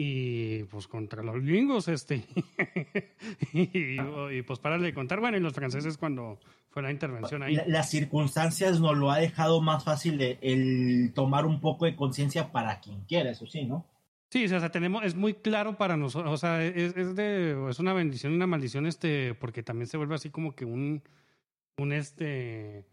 y 0.00 0.62
pues 0.64 0.86
contra 0.86 1.22
los 1.24 1.42
gringos, 1.42 1.88
este. 1.88 2.24
y, 3.52 3.96
y, 3.98 4.42
pues 4.42 4.58
para 4.60 4.78
de 4.78 4.94
contar, 4.94 5.18
bueno, 5.20 5.36
y 5.36 5.40
los 5.40 5.52
franceses 5.52 5.98
cuando 5.98 6.38
fue 6.70 6.82
la 6.82 6.92
intervención 6.92 7.42
ahí. 7.42 7.56
La- 7.56 7.66
las 7.66 7.90
circunstancias 7.90 8.80
nos 8.80 8.96
lo 8.96 9.10
ha 9.10 9.18
dejado 9.18 9.60
más 9.60 9.84
fácil 9.84 10.20
el, 10.22 10.38
el 10.40 11.12
tomar 11.14 11.44
un 11.46 11.60
poco 11.60 11.84
de 11.84 11.96
conciencia 11.96 12.52
para 12.52 12.80
quien 12.80 13.00
quiera, 13.06 13.30
eso 13.30 13.46
sí, 13.46 13.64
¿no? 13.64 13.84
Sí, 14.30 14.44
o 14.44 14.48
sea, 14.60 14.70
tenemos, 14.70 15.04
es 15.04 15.14
muy 15.16 15.34
claro 15.34 15.76
para 15.76 15.96
nosotros, 15.96 16.32
o 16.32 16.36
sea, 16.36 16.62
es, 16.64 16.96
es 16.96 17.16
de, 17.16 17.56
es 17.68 17.78
una 17.80 17.92
bendición 17.94 18.32
y 18.32 18.36
una 18.36 18.46
maldición, 18.46 18.86
este, 18.86 19.34
porque 19.34 19.62
también 19.62 19.88
se 19.88 19.96
vuelve 19.96 20.14
así 20.14 20.30
como 20.30 20.54
que 20.54 20.64
un, 20.66 21.02
un 21.78 21.92
este, 21.92 22.84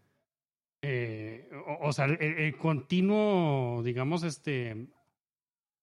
eh, 0.82 1.48
o, 1.66 1.88
o 1.88 1.92
sea, 1.92 2.06
el, 2.06 2.20
el 2.20 2.56
continuo, 2.56 3.82
digamos, 3.84 4.22
este, 4.22 4.88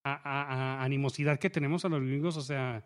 a, 0.04 0.84
animosidad 0.84 1.40
que 1.40 1.50
tenemos 1.50 1.86
a 1.86 1.90
los 1.90 2.02
gringos, 2.02 2.38
o 2.38 2.42
sea, 2.42 2.84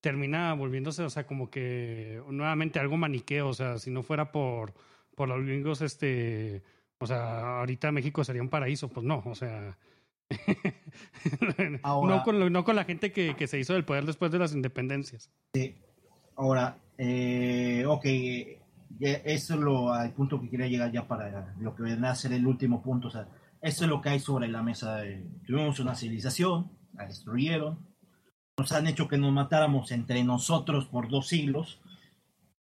termina 0.00 0.54
volviéndose, 0.54 1.02
o 1.02 1.10
sea, 1.10 1.26
como 1.26 1.50
que 1.50 2.20
nuevamente 2.28 2.78
algo 2.78 2.96
maniqueo, 2.96 3.48
o 3.48 3.54
sea, 3.54 3.78
si 3.78 3.90
no 3.90 4.02
fuera 4.02 4.32
por, 4.32 4.72
por 5.14 5.28
los 5.28 5.44
gringos, 5.44 5.80
este, 5.82 6.62
o 6.98 7.06
sea, 7.06 7.58
ahorita 7.60 7.92
México 7.92 8.24
sería 8.24 8.42
un 8.42 8.48
paraíso, 8.48 8.88
pues 8.88 9.04
no, 9.06 9.22
o 9.26 9.34
sea, 9.34 9.76
Ahora- 11.82 12.16
no, 12.16 12.22
con 12.22 12.52
no 12.52 12.64
con 12.64 12.76
la 12.76 12.84
gente 12.84 13.12
que, 13.12 13.34
que 13.36 13.46
se 13.46 13.58
hizo 13.58 13.74
del 13.74 13.84
poder 13.84 14.04
después 14.06 14.30
de 14.32 14.38
las 14.38 14.54
independencias. 14.54 15.30
Ahora, 16.36 16.78
eh, 16.98 17.84
ok, 17.86 18.04
ya- 18.98 19.20
eso 19.24 19.54
es 19.54 19.60
lo, 19.60 19.92
al 19.92 20.12
punto 20.12 20.40
que 20.40 20.48
quería 20.48 20.66
llegar 20.68 20.90
ya 20.92 21.06
para 21.06 21.54
lo 21.60 21.74
que 21.74 21.82
viene 21.82 22.06
a 22.08 22.14
ser 22.14 22.32
el 22.32 22.46
último 22.46 22.82
punto. 22.82 23.08
O 23.08 23.10
sea, 23.10 23.28
eso 23.62 23.84
es 23.84 23.90
lo 23.90 24.00
que 24.02 24.10
hay 24.10 24.20
sobre 24.20 24.48
la 24.48 24.62
mesa. 24.62 25.04
eh, 25.06 25.24
Tuvimos 25.46 25.80
una 25.80 25.94
civilización, 25.94 26.70
la 26.94 27.06
destruyeron, 27.06 27.78
nos 28.58 28.72
han 28.72 28.86
hecho 28.86 29.08
que 29.08 29.18
nos 29.18 29.32
matáramos 29.32 29.92
entre 29.92 30.22
nosotros 30.24 30.86
por 30.86 31.08
dos 31.08 31.28
siglos. 31.28 31.80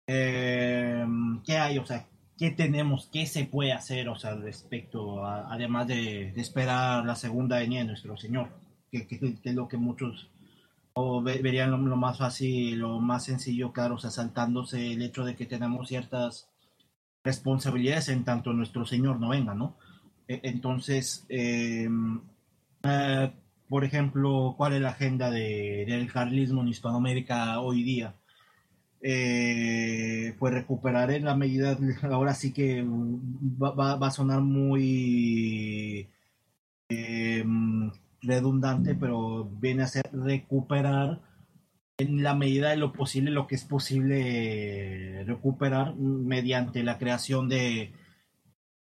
Eh, 0.07 1.05
¿Qué 1.45 1.59
hay? 1.59 1.79
O 1.79 1.87
sea, 1.87 2.07
¿qué 2.39 2.51
tenemos? 2.51 3.09
¿Qué 3.13 3.27
se 3.27 3.45
puede 3.45 3.73
hacer? 3.73 4.09
O 4.09 4.17
sea, 4.17 4.35
respecto 4.37 5.25
a, 5.25 5.53
además 5.53 5.87
de, 5.89 6.33
de 6.33 6.41
esperar 6.41 7.05
la 7.05 7.17
segunda 7.17 7.59
venida 7.59 7.81
de 7.81 7.87
nuestro 7.87 8.17
Señor, 8.17 8.51
que, 8.91 9.07
que- 9.07 9.19
que 9.19 9.49
es 9.51 9.55
lo 9.55 9.69
que 9.69 9.77
muchos 9.77 10.29
o 10.95 11.23
ve- 11.23 11.41
verían 11.43 11.71
lo, 11.71 11.79
lo 11.79 11.97
más 11.97 12.19
fácil, 12.19 12.79
lo 12.81 13.01
más 13.01 13.25
sencillo, 13.25 13.73
claro, 13.73 13.97
o 13.97 13.99
sea, 13.99 14.11
saltándose 14.11 14.93
el 14.95 15.03
hecho 15.03 15.25
de 15.25 15.37
que 15.37 15.47
tenemos 15.47 15.89
ciertas 15.89 16.49
responsabilidades 17.25 18.09
en 18.09 18.25
tanto 18.25 18.53
nuestro 18.53 18.87
Señor 18.87 19.21
no 19.21 19.31
venga, 19.31 19.55
¿no? 19.55 19.77
E- 20.29 20.41
Entonces, 20.45 21.25
eh, 21.29 21.89
eh, 22.85 23.33
por 23.69 23.85
ejemplo, 23.85 24.55
¿cuál 24.57 24.75
es 24.75 24.81
la 24.81 24.91
agenda 24.91 25.31
de- 25.31 25.85
del 25.87 26.11
carlismo 26.13 26.63
en 26.63 26.69
Hispanoamérica 26.69 27.61
hoy 27.61 27.83
día? 27.83 28.15
Eh, 29.03 30.35
pues 30.39 30.55
recuperar 30.55 31.11
en 31.13 31.25
la 31.25 31.37
medida, 31.37 31.77
ahora 32.13 32.35
sí 32.35 32.53
que 32.53 32.85
va, 32.85 33.73
va- 33.73 34.07
a 34.07 34.11
sonar 34.11 34.41
muy 34.43 36.09
eh, 36.89 37.45
redundante, 38.23 38.95
pero 38.95 39.45
viene 39.45 39.83
a 39.85 39.87
ser 39.89 40.11
recuperar 40.13 41.21
en 41.99 42.23
la 42.23 42.35
medida 42.35 42.71
de 42.71 42.77
lo 42.77 42.93
posible 42.93 43.31
lo 43.31 43.47
que 43.47 43.55
es 43.57 43.65
posible 43.65 45.25
recuperar 45.25 45.97
mediante 45.97 46.83
la 46.83 46.99
creación 46.99 47.49
de, 47.49 47.93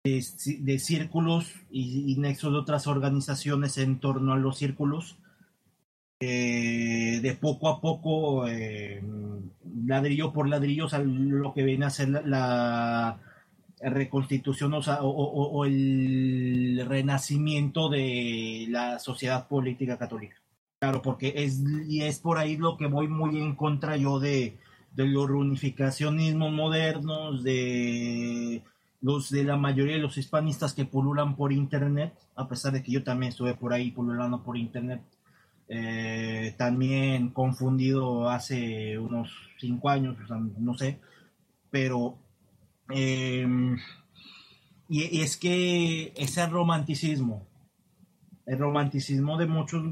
de, 0.05 0.23
de 0.59 0.79
círculos 0.79 1.51
y, 1.71 2.13
y 2.13 2.17
nexos 2.17 2.51
de 2.53 2.59
otras 2.59 2.87
organizaciones 2.87 3.77
en 3.79 3.99
torno 3.99 4.33
a 4.33 4.37
los 4.37 4.57
círculos 4.57 5.17
eh, 6.19 7.19
de 7.21 7.33
poco 7.35 7.67
a 7.69 7.81
poco, 7.81 8.47
eh, 8.47 9.01
ladrillo 9.85 10.31
por 10.31 10.47
ladrillo, 10.47 10.85
o 10.85 10.89
sea, 10.89 10.99
lo 10.99 11.53
que 11.53 11.63
viene 11.63 11.85
a 11.85 11.89
ser 11.89 12.09
la, 12.09 12.21
la 12.21 13.19
reconstitución 13.91 14.73
o, 14.73 14.81
sea, 14.81 15.01
o- 15.03 15.09
o- 15.09 15.51
o 15.59 15.65
el 15.65 16.83
renacimiento 16.87 17.89
de 17.89 18.67
la 18.69 18.99
sociedad 18.99 19.47
política 19.47 19.97
católica. 19.97 20.37
Claro, 20.79 21.01
porque 21.01 21.33
es, 21.35 21.61
y 21.87 22.03
es 22.03 22.19
por 22.19 22.37
ahí 22.37 22.57
lo 22.57 22.77
que 22.77 22.87
voy 22.87 23.07
muy 23.07 23.39
en 23.41 23.55
contra 23.55 23.97
yo 23.97 24.19
de, 24.19 24.57
de 24.93 25.05
los 25.07 25.27
reunificacionismos 25.27 26.51
modernos, 26.53 27.43
de 27.43 28.61
los 29.05 29.29
de 29.29 29.43
la 29.43 29.55
mayoría 29.55 29.97
de 29.97 30.01
los 30.01 30.17
hispanistas 30.17 30.73
que 30.73 30.83
pululan 30.83 31.35
por 31.35 31.53
internet, 31.53 32.11
a 32.35 32.47
pesar 32.47 32.73
de 32.73 32.81
que 32.81 32.91
yo 32.91 33.03
también 33.03 33.29
estuve 33.29 33.53
por 33.53 33.71
ahí 33.71 33.91
pululando 33.91 34.41
por 34.41 34.57
internet, 34.57 34.99
eh, 35.67 36.55
también 36.57 37.29
confundido 37.29 38.27
hace 38.27 38.97
unos 38.97 39.29
cinco 39.59 39.89
años, 39.89 40.17
o 40.23 40.27
sea, 40.27 40.37
no 40.37 40.73
sé, 40.73 40.97
pero 41.69 42.17
eh, 42.89 43.47
y, 44.89 45.21
es 45.21 45.37
que 45.37 46.11
ese 46.15 46.47
romanticismo, 46.47 47.45
el 48.47 48.57
romanticismo 48.57 49.37
de 49.37 49.45
muchos 49.45 49.83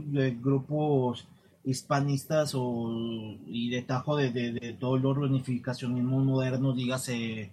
grupos 0.41 1.27
hispanistas 1.64 2.53
o, 2.56 3.38
y 3.45 3.69
de 3.69 3.84
tajo 3.84 4.15
de, 4.15 4.31
de, 4.31 4.53
de 4.53 4.73
todos 4.73 4.99
los 4.99 5.15
reunificacionismos 5.15 6.26
modernos, 6.26 6.76
dígase 6.76 7.52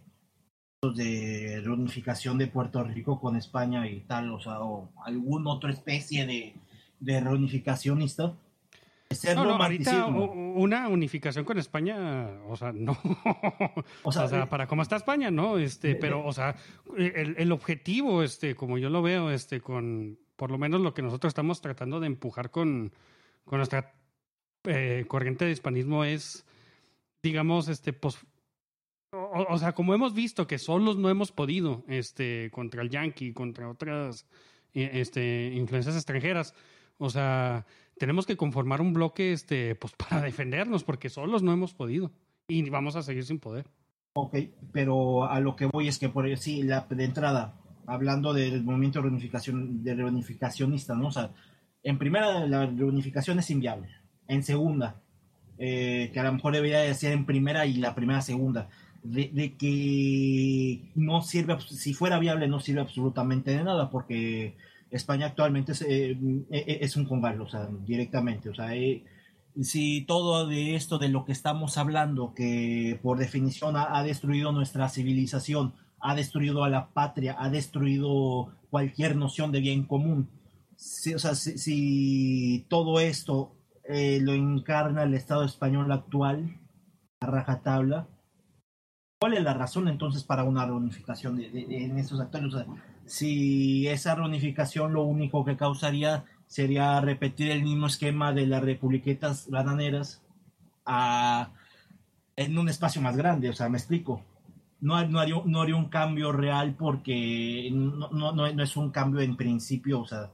de 0.82 1.60
reunificación 1.62 2.38
de 2.38 2.46
Puerto 2.46 2.82
Rico 2.82 3.20
con 3.20 3.36
España 3.36 3.86
y 3.86 4.00
tal, 4.00 4.32
o 4.32 4.40
sea, 4.40 4.60
o 4.60 4.90
alguna 5.04 5.50
otra 5.50 5.70
especie 5.70 6.26
de, 6.26 6.54
de 7.00 7.20
reunificacionista. 7.20 8.34
No, 9.34 9.44
no, 9.44 9.56
ahorita 9.56 10.06
una 10.06 10.88
unificación 10.88 11.44
con 11.44 11.58
España, 11.58 12.28
o 12.48 12.56
sea, 12.56 12.72
no. 12.72 12.96
O 14.04 14.12
sea, 14.12 14.24
eh, 14.24 14.46
para 14.46 14.66
cómo 14.66 14.80
está 14.80 14.96
España, 14.96 15.30
¿no? 15.30 15.58
Este, 15.58 15.96
pero, 15.96 16.24
o 16.24 16.32
sea, 16.32 16.56
el, 16.96 17.34
el 17.36 17.52
objetivo, 17.52 18.22
este, 18.22 18.54
como 18.54 18.78
yo 18.78 18.88
lo 18.88 19.02
veo, 19.02 19.30
este, 19.30 19.60
con 19.60 20.18
por 20.36 20.50
lo 20.50 20.56
menos 20.56 20.80
lo 20.80 20.94
que 20.94 21.02
nosotros 21.02 21.32
estamos 21.32 21.60
tratando 21.60 22.00
de 22.00 22.06
empujar 22.06 22.50
con, 22.50 22.94
con 23.44 23.58
nuestra 23.58 23.92
eh, 24.64 25.04
corriente 25.06 25.44
de 25.44 25.50
hispanismo 25.50 26.04
es, 26.04 26.46
digamos, 27.22 27.68
este, 27.68 27.92
o, 29.32 29.58
sea, 29.58 29.72
como 29.72 29.94
hemos 29.94 30.14
visto 30.14 30.46
que 30.46 30.58
solos 30.58 30.96
no 30.96 31.08
hemos 31.08 31.32
podido, 31.32 31.84
este, 31.88 32.50
contra 32.50 32.82
el 32.82 32.90
Yankee, 32.90 33.32
contra 33.32 33.68
otras, 33.68 34.26
eh, 34.74 34.90
este, 34.94 35.52
influencias 35.54 35.96
extranjeras, 35.96 36.54
o 36.98 37.10
sea, 37.10 37.66
tenemos 37.98 38.26
que 38.26 38.36
conformar 38.36 38.80
un 38.80 38.92
bloque, 38.92 39.32
este, 39.32 39.74
pues, 39.74 39.92
para 40.10 40.22
defendernos, 40.22 40.84
porque 40.84 41.08
solos 41.08 41.42
no 41.42 41.52
hemos 41.52 41.74
podido 41.74 42.12
y 42.48 42.68
vamos 42.68 42.96
a 42.96 43.02
seguir 43.02 43.24
sin 43.24 43.38
poder. 43.38 43.66
Ok, 44.14 44.36
pero 44.72 45.24
a 45.24 45.38
lo 45.40 45.54
que 45.54 45.66
voy 45.66 45.86
es 45.88 45.98
que 45.98 46.08
por 46.08 46.36
sí, 46.36 46.62
la 46.62 46.86
de 46.90 47.04
entrada, 47.04 47.54
hablando 47.86 48.32
del 48.34 48.64
movimiento 48.64 48.98
de 48.98 49.04
reunificación, 49.04 49.84
de 49.84 49.94
reunificacionista, 49.94 50.94
¿no? 50.94 51.08
O 51.08 51.12
sea, 51.12 51.30
en 51.82 51.96
primera, 51.96 52.44
la 52.46 52.66
reunificación 52.66 53.38
es 53.38 53.50
inviable. 53.50 53.88
En 54.26 54.42
segunda, 54.42 55.00
eh, 55.58 56.10
que 56.12 56.18
a 56.20 56.24
lo 56.24 56.32
mejor 56.32 56.54
debería 56.54 56.80
de 56.80 56.94
ser 56.94 57.12
en 57.12 57.24
primera 57.24 57.66
y 57.66 57.74
la 57.74 57.94
primera 57.94 58.20
segunda, 58.20 58.68
de, 59.02 59.56
que 59.56 60.90
no 60.94 61.22
sirve, 61.22 61.58
si 61.60 61.94
fuera 61.94 62.18
viable, 62.18 62.48
no 62.48 62.60
sirve 62.60 62.80
absolutamente 62.80 63.50
de 63.52 63.64
nada, 63.64 63.90
porque 63.90 64.56
España 64.90 65.26
actualmente 65.26 65.72
es, 65.72 65.82
eh, 65.82 66.18
eh, 66.50 66.90
un 66.96 67.04
congal, 67.06 67.40
o 67.40 67.48
sea, 67.48 67.68
directamente, 67.84 68.50
o 68.50 68.54
sea, 68.54 68.74
eh, 68.74 69.04
si 69.60 70.02
todo 70.02 70.46
de 70.46 70.76
esto 70.76 70.98
de 70.98 71.08
lo 71.08 71.24
que 71.24 71.32
estamos 71.32 71.78
hablando, 71.78 72.34
que 72.34 72.98
por 73.02 73.18
definición 73.18 73.74
ha, 73.76 74.02
destruido 74.02 74.52
nuestra 74.52 74.88
civilización, 74.88 75.74
ha 76.00 76.14
destruido 76.14 76.64
a 76.64 76.70
la 76.70 76.90
patria, 76.90 77.36
ha 77.38 77.50
destruido 77.50 78.52
cualquier 78.70 79.16
noción 79.16 79.50
de 79.52 79.60
bien 79.60 79.84
común, 79.84 80.30
si, 80.76 81.14
o 81.14 81.18
sea, 81.18 81.34
si, 81.34 82.64
todo 82.68 83.00
esto 83.00 83.56
lo 83.88 84.34
encarna 84.34 85.02
el 85.02 85.14
Estado 85.14 85.44
español 85.44 85.90
actual, 85.90 86.60
a 87.20 87.26
rajatabla, 87.26 88.08
¿cuál 89.20 89.34
es 89.34 89.42
la 89.44 89.52
razón 89.52 89.86
entonces 89.86 90.24
para 90.24 90.44
una 90.44 90.64
reunificación 90.64 91.36
de, 91.36 91.50
de- 91.50 91.84
en 91.84 91.98
estos 91.98 92.18
actores? 92.20 92.54
Si 93.04 93.86
esa 93.86 94.14
reunificación 94.14 94.94
lo 94.94 95.02
único 95.02 95.44
que 95.44 95.58
causaría 95.58 96.24
sería 96.46 97.00
repetir 97.02 97.50
el 97.50 97.62
mismo 97.62 97.86
esquema 97.86 98.32
de 98.32 98.46
las 98.46 98.62
republiquetas 98.62 99.48
bananeras 99.50 100.22
en 102.36 102.58
un 102.58 102.68
espacio 102.70 103.02
más 103.02 103.16
grande, 103.16 103.50
o 103.50 103.52
sea, 103.52 103.68
me 103.68 103.76
explico. 103.78 104.22
No, 104.80 104.96
haría, 104.96 105.36
un 105.36 105.88
cambio 105.90 106.32
real 106.32 106.74
porque 106.78 107.70
no, 107.70 108.46
es 108.46 108.76
un 108.78 108.90
cambio 108.90 109.20
en 109.20 109.36
principio, 109.36 110.00
o 110.00 110.06
sea, 110.06 110.30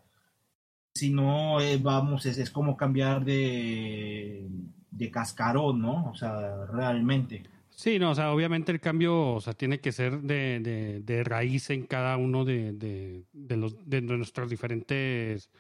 si 0.95 1.11
no, 1.11 1.61
eh, 1.61 1.79
vamos, 1.79 2.25
es, 2.27 2.51
como 2.51 2.77
cambiar 2.77 3.25
de 3.25 5.11
cascarón, 5.13 5.83
¿no? 5.83 6.11
O 6.11 6.15
sea, 6.15 6.67
realmente. 6.67 7.56
Sí, 7.77 7.99
no, 7.99 8.13
o 8.13 8.15
sea, 8.15 8.33
obviamente 8.33 8.73
el 8.73 8.81
cambio, 8.81 9.35
o 9.35 9.41
sea, 9.41 9.53
tiene 9.53 9.81
que 9.81 9.93
ser 9.93 10.21
de, 10.23 11.03
de, 11.05 11.25
raíz 11.25 11.69
en 11.71 11.87
cada 11.87 12.17
uno 12.17 12.45
de, 12.45 12.73
de, 12.73 13.25
de 13.33 14.01
nuestros 14.01 14.49
diferentes 14.49 15.51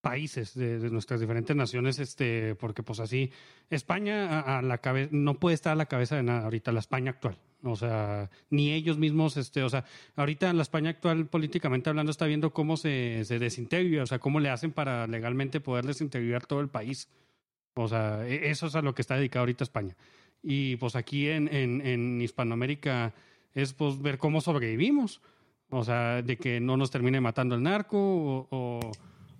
países, 0.00 0.54
de, 0.54 0.78
nuestras 0.88 1.18
diferentes 1.18 1.56
naciones, 1.56 1.98
este, 1.98 2.54
porque 2.54 2.84
pues 2.84 3.00
así, 3.00 3.32
España 3.70 4.38
a, 4.38 4.58
a 4.58 4.62
la 4.62 4.78
cabeza, 4.78 5.08
no 5.10 5.40
puede 5.40 5.54
estar 5.54 5.72
a 5.72 5.74
la 5.74 5.86
cabeza 5.86 6.14
de 6.14 6.22
nada 6.22 6.44
ahorita, 6.44 6.70
la 6.70 6.78
España 6.78 7.10
actual. 7.10 7.36
O 7.64 7.74
sea, 7.74 8.30
ni 8.48 8.70
ellos 8.72 8.98
mismos, 8.98 9.36
este, 9.36 9.64
o 9.64 9.68
sea, 9.68 9.84
ahorita 10.14 10.52
la 10.52 10.62
España 10.62 10.90
actual, 10.90 11.26
políticamente 11.26 11.90
hablando, 11.90 12.12
está 12.12 12.26
viendo 12.26 12.52
cómo 12.52 12.76
se, 12.76 13.24
se 13.24 13.40
desintegra, 13.40 14.04
o 14.04 14.06
sea, 14.06 14.20
cómo 14.20 14.38
le 14.38 14.50
hacen 14.50 14.70
para 14.70 15.08
legalmente 15.08 15.58
poder 15.58 15.84
desintegrar 15.84 16.46
todo 16.46 16.60
el 16.60 16.68
país. 16.68 17.08
O 17.74 17.88
sea, 17.88 18.24
e- 18.28 18.50
eso 18.50 18.68
es 18.68 18.76
a 18.76 18.82
lo 18.82 18.94
que 18.94 19.02
está 19.02 19.16
dedicado 19.16 19.40
ahorita 19.40 19.64
España. 19.64 19.96
Y 20.42 20.76
pues 20.76 20.96
aquí 20.96 21.28
en, 21.28 21.52
en, 21.52 21.80
en 21.84 22.20
Hispanoamérica 22.20 23.14
es 23.52 23.72
pues 23.72 24.00
ver 24.00 24.18
cómo 24.18 24.40
sobrevivimos. 24.40 25.20
O 25.70 25.82
sea, 25.82 26.22
de 26.22 26.36
que 26.36 26.60
no 26.60 26.76
nos 26.76 26.90
termine 26.90 27.20
matando 27.20 27.54
el 27.56 27.62
narco 27.62 27.98
o, 27.98 28.48
o, 28.50 28.80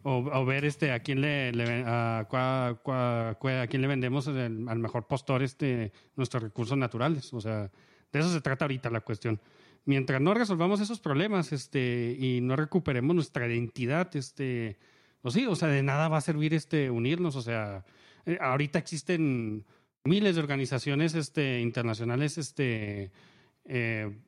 o- 0.03 0.31
o 0.41 0.45
ver 0.45 0.65
este 0.65 0.91
a 0.93 0.99
quién 1.01 1.21
le, 1.21 1.53
le- 1.53 1.85
a, 1.87 2.27
cua- 2.29 2.81
cua- 2.83 3.39
cua- 3.39 3.63
a 3.63 3.67
quién 3.69 3.83
le 3.83 3.89
vendemos 3.89 4.27
el- 4.27 4.69
al 4.69 4.79
mejor 4.81 5.07
postor 5.07 5.43
este 5.45 5.93
nuestros 6.17 6.43
recursos 6.43 6.77
naturales. 6.77 7.33
O 7.33 7.41
sea, 7.41 7.71
de 8.13 8.19
eso 8.19 8.33
se 8.33 8.41
trata 8.41 8.65
ahorita 8.65 8.91
la 8.91 9.03
cuestión. 9.03 9.41
Mientras 9.85 10.21
no 10.21 10.35
resolvamos 10.35 10.81
esos 10.81 10.99
problemas 10.99 11.53
este 11.53 12.17
y 12.19 12.41
no 12.41 12.57
recuperemos 12.57 13.15
nuestra 13.15 13.47
identidad, 13.47 14.15
este 14.17 14.79
pues 15.23 15.35
sí, 15.35 15.47
o 15.47 15.55
sea, 15.55 15.69
de 15.69 15.83
nada 15.85 16.09
va 16.09 16.17
a 16.19 16.21
servir 16.21 16.55
este 16.55 16.91
unirnos, 16.91 17.37
o 17.37 17.43
sea, 17.43 17.85
eh, 18.27 18.39
ahorita 18.41 18.79
existen 18.81 19.65
miles 20.07 20.35
de 20.37 20.41
organizaciones 20.41 21.15
este 21.15 21.61
internacionales 21.61 22.39
este 22.39 23.11
eh, 23.65 24.19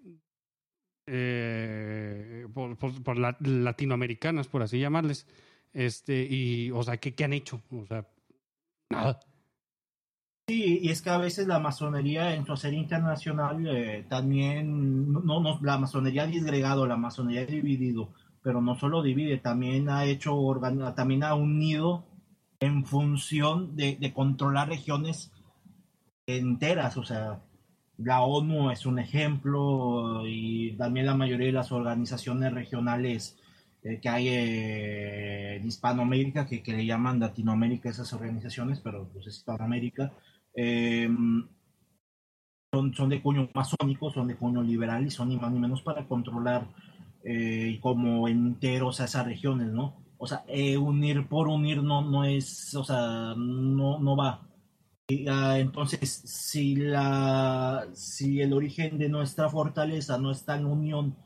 eh, 1.06 2.46
por, 2.52 2.76
por- 2.76 3.02
por 3.02 3.18
la- 3.18 3.36
latinoamericanas 3.40 4.48
por 4.48 4.62
así 4.62 4.78
llamarles 4.78 5.26
este 5.72 6.26
y 6.28 6.70
o 6.70 6.82
sea 6.82 6.96
¿qué, 6.98 7.14
qué 7.14 7.24
han 7.24 7.32
hecho 7.32 7.62
o 7.70 7.86
sea 7.86 8.06
nada. 8.90 9.20
Sí, 10.48 10.78
y 10.82 10.88
es 10.90 11.02
que 11.02 11.10
a 11.10 11.18
veces 11.18 11.46
la 11.46 11.59
masonería 11.59 12.34
en 12.34 12.46
su 12.46 12.55
hacer 12.55 12.72
internacional 12.72 13.66
eh, 13.68 14.06
también, 14.09 15.12
no, 15.12 15.20
no, 15.20 15.59
la 15.62 15.76
masonería 15.76 16.22
ha 16.22 16.26
disgregado, 16.26 16.86
la 16.86 16.96
masonería 16.96 17.42
ha 17.42 17.44
dividido, 17.44 18.14
pero 18.42 18.62
no 18.62 18.74
solo 18.74 19.02
divide, 19.02 19.36
también 19.36 19.90
ha 19.90 20.06
hecho, 20.06 20.34
también 20.96 21.22
ha 21.22 21.34
unido 21.34 22.06
en 22.60 22.86
función 22.86 23.76
de 23.76 24.12
controlar 24.14 24.70
regiones 24.70 25.32
enteras, 26.36 26.96
o 26.96 27.05
sea, 27.05 27.40
la 27.96 28.22
ONU 28.22 28.70
es 28.70 28.86
un 28.86 28.98
ejemplo 28.98 30.22
y 30.26 30.72
también 30.76 31.06
la 31.06 31.16
mayoría 31.16 31.46
de 31.46 31.52
las 31.52 31.72
organizaciones 31.72 32.52
regionales 32.52 33.38
eh, 33.82 33.98
que 34.00 34.09
hay 34.09 34.28
eh, 34.28 35.56
en 35.56 35.66
Hispanoamérica, 35.66 36.46
que, 36.46 36.62
le 36.66 36.84
llaman 36.84 37.18
Latinoamérica 37.18 37.88
esas 37.88 38.12
organizaciones, 38.12 38.80
pero 38.80 39.09
pues 39.12 39.26
es 39.26 39.38
Hispanoamérica, 39.38 40.12
eh, 40.55 41.09
son, 42.72 42.94
son 42.94 43.09
de 43.09 43.22
cuño 43.22 43.48
masónico, 43.55 44.10
son 44.10 44.28
de 44.28 44.36
cuño 44.36 44.62
liberal 44.62 45.06
y 45.06 45.10
son 45.10 45.30
ni 45.30 45.36
más 45.38 45.50
ni 45.50 45.59
menos 45.59 45.82
para 45.82 46.06
controlar 46.06 46.68
eh, 47.24 47.78
como 47.80 48.28
enteros 48.28 49.00
a 49.00 49.06
esas 49.06 49.26
regiones, 49.26 49.68
¿no? 49.68 49.96
O 50.18 50.26
sea, 50.26 50.44
unir 50.80 51.26
por 51.28 51.48
unir 51.48 51.82
no, 51.82 52.02
no 52.02 52.24
es, 52.24 52.74
o 52.74 52.84
sea, 52.84 53.34
no, 53.36 53.98
no 53.98 54.16
va. 54.16 54.47
Uh, 55.10 55.56
entonces, 55.56 56.10
si, 56.26 56.76
la, 56.76 57.89
si 57.94 58.43
el 58.43 58.52
origen 58.52 58.98
de 58.98 59.09
nuestra 59.09 59.48
fortaleza 59.48 60.18
no 60.18 60.30
está 60.30 60.56
en 60.56 60.66
unión 60.66 61.16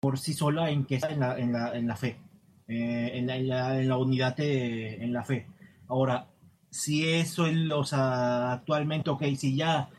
por 0.00 0.20
sí 0.20 0.34
sola, 0.34 0.70
en 0.70 0.84
que 0.84 0.96
está 0.96 1.10
en 1.10 1.18
la, 1.18 1.36
en 1.36 1.52
la, 1.52 1.76
en 1.76 1.88
la 1.88 1.96
fe, 1.96 2.20
eh, 2.68 3.10
en, 3.14 3.26
la, 3.26 3.80
en, 3.80 3.88
la, 3.88 3.98
unidad 3.98 4.36
de, 4.36 5.02
en 5.02 5.12
la 5.12 5.24
fe. 5.24 5.48
Ahora, 5.88 6.28
si 6.70 7.08
eso 7.08 7.46
es, 7.46 7.72
o 7.72 7.82
sea, 7.82 8.52
actualmente, 8.52 9.10
ok, 9.10 9.24
si 9.36 9.56
ya 9.56 9.90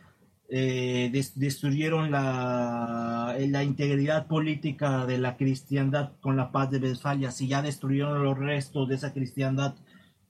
eh, 0.48 1.10
des, 1.12 1.38
destruyeron 1.38 2.10
la, 2.10 3.36
la, 3.38 3.64
integridad 3.66 4.28
política 4.28 5.06
de 5.06 5.18
la 5.18 5.36
cristiandad 5.36 6.14
con 6.22 6.38
la 6.38 6.54
paz 6.54 6.72
de 6.72 6.80
Westfalia, 6.80 7.32
si 7.32 7.50
ya 7.50 7.62
destruyeron 7.62 8.24
los 8.24 8.38
restos 8.38 8.88
de 8.88 8.96
esa 8.96 9.12
cristiandad 9.12 9.76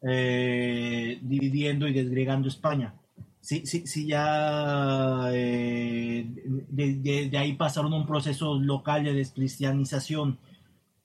eh, 0.05 1.19
dividiendo 1.21 1.87
y 1.87 1.93
desgregando 1.93 2.47
España, 2.47 2.93
si, 3.39 3.65
si, 3.65 3.85
si 3.87 4.07
ya 4.07 5.29
eh, 5.33 6.25
de, 6.69 7.37
ahí 7.37 7.53
pasaron 7.53 7.93
un 7.93 8.05
proceso 8.05 8.59
local 8.59 9.03
de 9.03 9.13
descristianización 9.13 10.39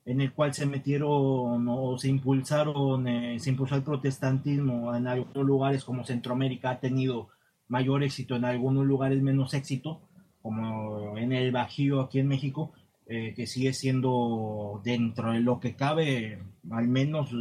en 0.05 0.21
el 0.21 0.33
cual 0.33 0.53
se 0.53 0.65
metieron 0.65 1.67
o 1.67 1.97
se 1.97 2.07
impulsaron, 2.07 3.07
eh, 3.07 3.39
se 3.39 3.49
impulsó 3.51 3.75
el 3.75 3.83
protestantismo 3.83 4.95
en 4.95 5.07
algunos 5.07 5.45
lugares 5.45 5.83
como 5.83 6.05
Centroamérica 6.05 6.71
ha 6.71 6.79
tenido 6.79 7.29
mayor 7.67 8.03
éxito, 8.03 8.35
en 8.35 8.45
algunos 8.45 8.85
lugares 8.85 9.21
menos 9.21 9.53
éxito, 9.53 10.01
como 10.41 11.17
en 11.17 11.33
el 11.33 11.51
Bajío 11.51 12.01
aquí 12.01 12.19
en 12.19 12.27
México, 12.27 12.71
eh, 13.11 13.33
que 13.35 13.47
sigue 13.47 13.73
siendo 13.73 14.81
dentro 14.83 15.31
de 15.31 15.39
lo 15.39 15.59
que 15.59 15.75
cabe, 15.75 16.37
al 16.69 16.87
menos 16.87 17.31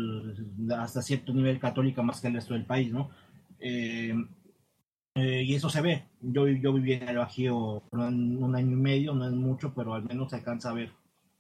hasta 0.75 1.03
cierto 1.03 1.35
nivel 1.35 1.59
católica 1.59 2.03
más 2.03 2.23
que 2.23 2.29
el 2.29 2.35
resto 2.35 2.55
del 2.55 2.65
país, 2.65 2.91
¿no? 2.91 3.11
Eh, 3.61 4.15
eh, 5.15 5.43
y 5.43 5.55
eso 5.55 5.69
se 5.69 5.83
ve. 5.83 6.05
Yo, 6.23 6.49
yo 6.49 6.73
viví 6.73 6.95
en 6.95 7.09
el 7.09 7.19
Bajío 7.19 7.83
un 7.91 8.55
año 8.57 8.73
y 8.73 8.81
medio, 8.81 9.15
no 9.15 9.27
es 9.27 9.33
mucho, 9.33 9.75
pero 9.75 9.93
al 9.93 10.05
menos 10.05 10.31
se 10.31 10.37
alcanza 10.37 10.71
a 10.71 10.75
ver. 10.75 10.91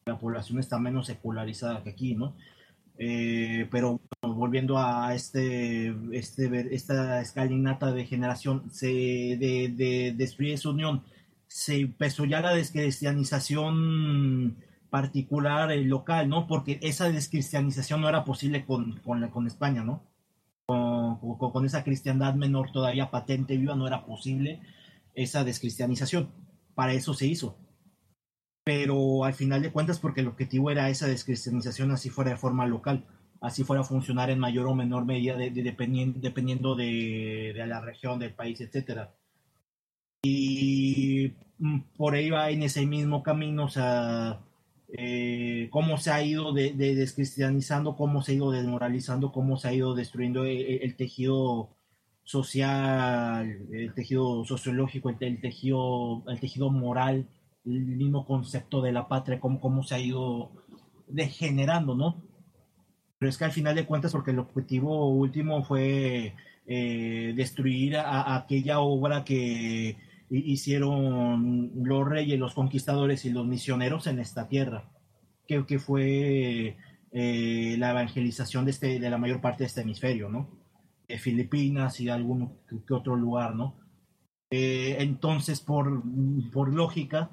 La 0.04 0.18
población 0.18 0.58
está 0.58 0.78
menos 0.78 1.06
secularizada 1.06 1.82
que 1.82 1.90
aquí, 1.90 2.14
¿no? 2.14 2.34
Eh, 2.98 3.66
pero 3.70 4.00
bueno, 4.20 4.36
volviendo 4.36 4.76
a 4.76 5.14
este, 5.14 5.94
este, 6.12 6.74
esta 6.74 7.20
escalinata 7.22 7.92
de 7.92 8.04
generación, 8.04 8.70
se, 8.72 8.88
de, 8.88 9.72
de 9.74 10.12
destruir 10.16 10.54
esa 10.54 10.68
unión, 10.68 11.02
se 11.48 11.80
empezó 11.80 12.24
ya 12.24 12.40
la 12.40 12.54
descristianización 12.54 14.56
particular 14.90 15.72
eh, 15.72 15.84
local, 15.84 16.28
¿no? 16.28 16.46
Porque 16.46 16.78
esa 16.82 17.10
descristianización 17.10 18.00
no 18.00 18.08
era 18.08 18.24
posible 18.24 18.64
con, 18.64 19.00
con, 19.00 19.46
España, 19.46 19.82
¿no? 19.82 20.04
Con, 20.66 21.18
con, 21.18 21.66
esa 21.66 21.82
cristiandad 21.84 22.34
menor 22.34 22.70
todavía 22.72 23.10
patente 23.10 23.56
viva 23.56 23.74
no 23.74 23.86
era 23.88 24.06
posible 24.06 24.60
esa 25.14 25.44
descristianización. 25.44 26.30
Para 26.74 26.92
eso 26.92 27.14
se 27.14 27.26
hizo 27.26 27.56
pero 28.68 29.24
al 29.24 29.32
final 29.32 29.62
de 29.62 29.72
cuentas 29.72 29.98
porque 29.98 30.20
el 30.20 30.28
objetivo 30.28 30.70
era 30.70 30.90
esa 30.90 31.06
descristianización 31.06 31.90
así 31.90 32.10
fuera 32.10 32.32
de 32.32 32.36
forma 32.36 32.66
local, 32.66 33.06
así 33.40 33.64
fuera 33.64 33.80
a 33.80 33.86
funcionar 33.86 34.28
en 34.28 34.38
mayor 34.38 34.66
o 34.66 34.74
menor 34.74 35.06
medida 35.06 35.38
de, 35.38 35.50
de, 35.50 35.62
dependiendo, 35.62 36.20
dependiendo 36.20 36.74
de, 36.74 37.54
de, 37.56 37.66
la 37.66 37.80
región, 37.80 38.18
del 38.18 38.34
país, 38.34 38.60
etcétera. 38.60 39.14
Y 40.22 41.30
por 41.96 42.14
ahí 42.14 42.30
va 42.30 42.50
en 42.50 42.62
ese 42.62 42.86
mismo 42.86 43.22
camino, 43.22 43.64
o 43.64 43.68
sea, 43.68 44.40
eh, 44.96 45.68
cómo 45.70 45.98
se 45.98 46.10
ha 46.10 46.22
ido 46.22 46.52
de, 46.52 46.72
descristianizando, 46.74 47.96
cómo 47.96 48.22
se 48.22 48.32
ha 48.32 48.34
ido 48.36 48.50
desmoralizando, 48.50 49.32
cómo 49.32 49.56
se 49.56 49.68
ha 49.68 49.74
ido 49.74 49.94
destruyendo 49.94 50.44
el, 50.44 50.82
el 50.82 50.96
tejido 50.96 51.70
social, 52.24 53.66
el 53.72 53.94
tejido 53.94 54.44
sociológico, 54.44 55.10
el, 55.10 55.40
tejido, 55.40 56.22
el 56.28 56.40
tejido 56.40 56.70
moral 56.70 57.26
el 57.64 57.80
mismo 57.96 58.26
concepto 58.26 58.82
de 58.82 58.92
la 58.92 59.08
patria, 59.08 59.40
cómo, 59.40 59.60
cómo 59.60 59.82
se 59.82 59.94
ha 59.94 59.98
ido 59.98 60.50
degenerando, 61.06 61.94
¿no? 61.94 62.22
Pero 63.18 63.30
es 63.30 63.38
que 63.38 63.44
al 63.44 63.52
final 63.52 63.74
de 63.74 63.86
cuentas, 63.86 64.12
porque 64.12 64.30
el 64.30 64.38
objetivo 64.38 65.08
último 65.08 65.64
fue 65.64 66.34
eh, 66.66 67.32
destruir 67.36 67.96
aquella 67.96 68.80
obra 68.80 69.24
que 69.24 69.96
hicieron 70.30 71.72
los 71.74 72.06
reyes, 72.06 72.38
los 72.38 72.54
conquistadores 72.54 73.24
y 73.24 73.30
los 73.30 73.46
misioneros 73.46 74.06
en 74.06 74.18
esta 74.18 74.48
tierra, 74.48 74.90
que, 75.46 75.64
que 75.66 75.78
fue 75.78 76.76
eh, 77.12 77.76
la 77.78 77.90
evangelización 77.90 78.64
de, 78.64 78.70
este, 78.72 78.98
de 78.98 79.10
la 79.10 79.18
mayor 79.18 79.40
parte 79.40 79.64
de 79.64 79.66
este 79.68 79.82
hemisferio, 79.82 80.28
¿no? 80.28 80.50
De 81.08 81.18
Filipinas 81.18 82.00
y 82.00 82.08
algún 82.08 82.58
que 82.86 82.94
otro 82.94 83.16
lugar, 83.16 83.54
¿no? 83.54 83.76
Eh, 84.50 84.96
entonces, 85.00 85.60
por, 85.60 86.02
por 86.52 86.72
lógica, 86.72 87.30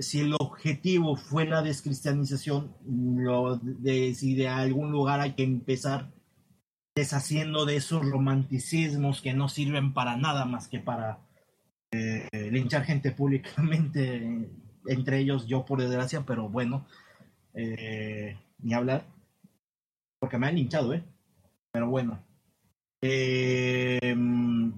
si 0.00 0.20
el 0.20 0.34
objetivo 0.38 1.16
fue 1.16 1.46
la 1.46 1.62
descristianización, 1.62 2.72
lo 2.86 3.56
de, 3.56 4.14
si 4.14 4.34
de 4.34 4.48
algún 4.48 4.92
lugar 4.92 5.20
hay 5.20 5.32
que 5.34 5.42
empezar 5.42 6.12
deshaciendo 6.96 7.66
de 7.66 7.76
esos 7.76 8.08
romanticismos 8.08 9.20
que 9.20 9.34
no 9.34 9.50
sirven 9.50 9.92
para 9.92 10.16
nada 10.16 10.46
más 10.46 10.66
que 10.66 10.80
para 10.80 11.18
eh, 11.92 12.26
linchar 12.50 12.84
gente 12.84 13.12
públicamente, 13.12 14.50
entre 14.86 15.18
ellos 15.18 15.46
yo 15.46 15.66
por 15.66 15.80
desgracia, 15.80 16.24
pero 16.26 16.48
bueno, 16.48 16.86
eh, 17.52 18.38
ni 18.58 18.72
hablar, 18.72 19.04
porque 20.18 20.38
me 20.38 20.46
han 20.46 20.54
linchado, 20.54 20.94
¿eh? 20.94 21.04
Pero 21.70 21.90
bueno, 21.90 22.24
eh, 23.02 24.14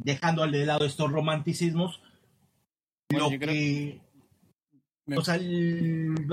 dejando 0.02 0.42
al 0.42 0.50
de 0.50 0.66
lado 0.66 0.84
estos 0.84 1.12
romanticismos, 1.12 2.02
bueno, 3.10 3.30
lo 3.30 3.38
que... 3.38 4.00
O 5.16 5.22
sea, 5.22 5.38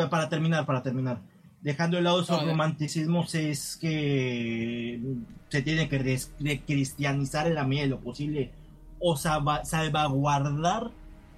para 0.10 0.28
terminar, 0.28 0.66
para 0.66 0.84
terminar. 0.84 1.22
Dejando 1.66 1.98
de 1.98 2.04
lado 2.04 2.22
esos 2.22 2.46
romanticismos 2.46 3.34
es 3.34 3.76
que 3.78 5.02
se 5.50 5.64
tiene 5.64 5.90
que 5.90 6.62
cristianizar 6.64 7.48
en 7.48 7.56
la 7.56 7.66
medida 7.66 7.86
de 7.86 7.90
lo 7.90 8.02
posible 8.02 8.52
o 9.00 9.18
salvaguardar 9.18 10.92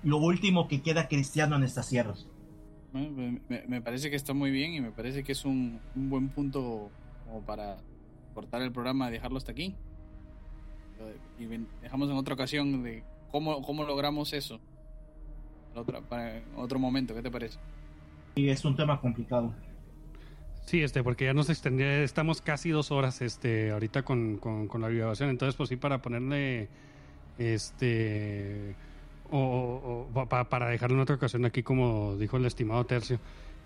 lo 0.04 0.18
último 0.18 0.68
que 0.68 0.82
queda 0.82 1.08
cristiano 1.08 1.56
en 1.56 1.64
estas 1.64 1.88
tierras. 1.88 2.28
Me, 2.92 3.40
me, 3.70 3.82
parece 3.82 4.10
que 4.10 4.18
está 4.18 4.34
muy 4.34 4.52
bien 4.52 4.74
y 4.74 4.82
me 4.82 4.92
parece 4.92 5.24
que 5.24 5.32
es 5.32 5.46
un, 5.46 5.80
un 5.96 6.10
buen 6.10 6.28
punto 6.28 6.92
como 7.26 7.42
para 7.46 7.78
cortar 8.34 8.62
el 8.62 8.74
programa 8.74 9.08
y 9.08 9.14
dejarlo 9.14 9.38
hasta 9.38 9.54
aquí. 9.54 9.76
Y 11.40 11.46
dejamos 11.82 12.10
en 12.10 12.18
otra 12.18 12.34
ocasión 12.34 12.84
de 12.84 13.02
cómo, 13.32 13.62
cómo 13.62 13.86
logramos 13.86 14.34
eso 14.34 14.60
otro, 15.74 16.02
para 16.02 16.42
otro 16.58 16.80
momento, 16.80 17.16
¿qué 17.16 17.22
te 17.22 17.32
parece? 17.32 17.58
Sí, 18.36 18.50
es 18.50 18.66
un 18.66 18.76
tema 18.76 19.00
complicado. 19.00 19.54
Sí, 20.68 20.84
este, 20.84 21.02
porque 21.02 21.24
ya 21.24 21.34
nos 21.34 21.50
extendía, 21.50 22.04
estamos 22.04 22.42
casi 22.42 22.72
dos 22.72 22.92
horas, 22.92 23.22
este, 23.22 23.72
ahorita 23.72 24.04
con, 24.04 24.36
con, 24.36 24.82
la 24.82 24.90
grabación, 24.90 25.30
entonces 25.30 25.56
pues 25.56 25.70
sí 25.70 25.78
para 25.78 26.02
ponerle, 26.02 26.68
este, 27.38 28.76
o, 29.32 30.10
o 30.14 30.28
pa, 30.28 30.50
para 30.50 30.68
dejarlo 30.68 30.98
en 30.98 31.04
otra 31.04 31.16
ocasión 31.16 31.46
aquí 31.46 31.64
como 31.64 32.18
dijo 32.18 32.36
el 32.36 32.46
estimado 32.46 32.86
Tercio. 32.86 33.18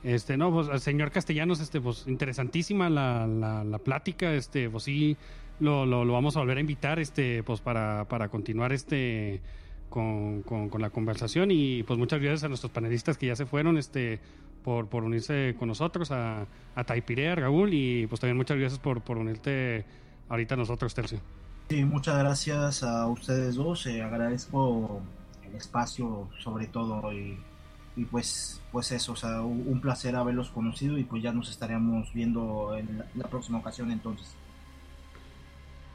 Este, 0.03 0.38
no, 0.38 0.52
pues 0.52 0.84
señor 0.84 1.10
Castellanos, 1.10 1.60
este, 1.60 1.82
pues 1.82 2.06
interesantísima 2.06 2.88
la, 2.88 3.26
la, 3.26 3.64
la 3.64 3.80
plática, 3.80 4.32
este, 4.36 4.69
pues 4.69 4.84
sí, 4.84 5.18
lo, 5.60 5.88
lo, 5.88 6.06
lo, 6.06 6.14
vamos 6.14 6.36
a 6.38 6.41
volver 6.41 6.57
a 6.57 6.61
invitar, 6.61 6.99
este, 6.99 7.41
pues 7.41 7.61
para, 7.61 8.06
para 8.10 8.30
continuar 8.30 8.73
este 8.73 9.41
con, 9.90 10.44
con, 10.44 10.69
con, 10.69 10.80
la 10.80 10.91
conversación 10.91 11.49
y 11.49 11.82
pues 11.82 11.98
muchas 11.98 12.22
gracias 12.22 12.44
a 12.44 12.48
nuestros 12.48 12.72
panelistas 12.72 13.18
que 13.18 13.26
ya 13.26 13.36
se 13.36 13.48
fueron 13.48 13.80
este 13.80 14.19
por, 14.64 14.88
por 14.88 15.04
unirse 15.04 15.56
con 15.58 15.68
nosotros, 15.68 16.12
a, 16.12 16.46
a 16.76 16.84
Taipirea, 16.84 17.36
y 17.70 18.08
pues 18.08 18.20
también 18.20 18.38
muchas 18.38 18.58
gracias 18.58 18.80
por, 18.80 19.02
por 19.02 19.18
unirte 19.18 19.86
ahorita 20.30 20.56
a 20.56 20.58
nosotros, 20.58 20.94
Tercio. 20.94 21.20
Sí, 21.70 21.84
muchas 21.86 22.18
gracias 22.20 22.84
a 22.84 23.08
ustedes 23.08 23.56
dos, 23.56 23.86
eh, 23.88 24.02
agradezco 24.02 25.02
el 25.48 25.56
espacio 25.56 26.30
sobre 26.40 26.68
todo 26.68 27.14
y, 27.14 27.38
y, 27.96 28.06
pues, 28.06 28.62
pues 28.72 28.92
eso, 28.92 29.14
o 29.14 29.16
sea, 29.16 29.42
un 29.42 29.80
placer 29.82 30.16
haberlos 30.16 30.50
conocido 30.50 30.98
y 30.98 31.04
pues 31.04 31.24
ya 31.24 31.32
nos 31.32 31.50
estaremos 31.50 32.12
viendo 32.14 32.76
en 32.78 33.00
la, 33.00 33.06
la 33.16 33.28
próxima 33.28 33.60
ocasión 33.60 33.92
entonces. 33.92 34.36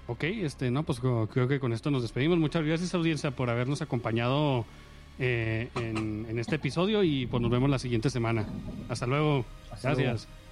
Ok, 0.09 0.23
este, 0.25 0.71
no, 0.71 0.85
pues 0.85 1.01
creo 1.01 1.49
que 1.49 1.59
con 1.59 1.73
esto 1.73 1.91
nos 1.91 2.03
despedimos. 2.03 2.39
Muchas 2.39 2.65
gracias, 2.65 2.95
audiencia, 2.95 3.33
por 3.33 3.51
habernos 3.51 3.83
acompañado 3.83 4.65
eh, 5.19 5.69
en, 5.77 6.27
en, 6.29 6.39
este 6.39 6.57
episodio 6.57 7.03
y 7.03 7.27
pues 7.27 7.41
nos 7.41 7.51
vemos 7.51 7.71
la 7.71 7.79
siguiente 7.79 8.11
semana. 8.11 8.47
Hasta 8.89 9.07
luego. 9.07 9.45
Gracias. 9.83 9.97
Luego. 9.97 10.46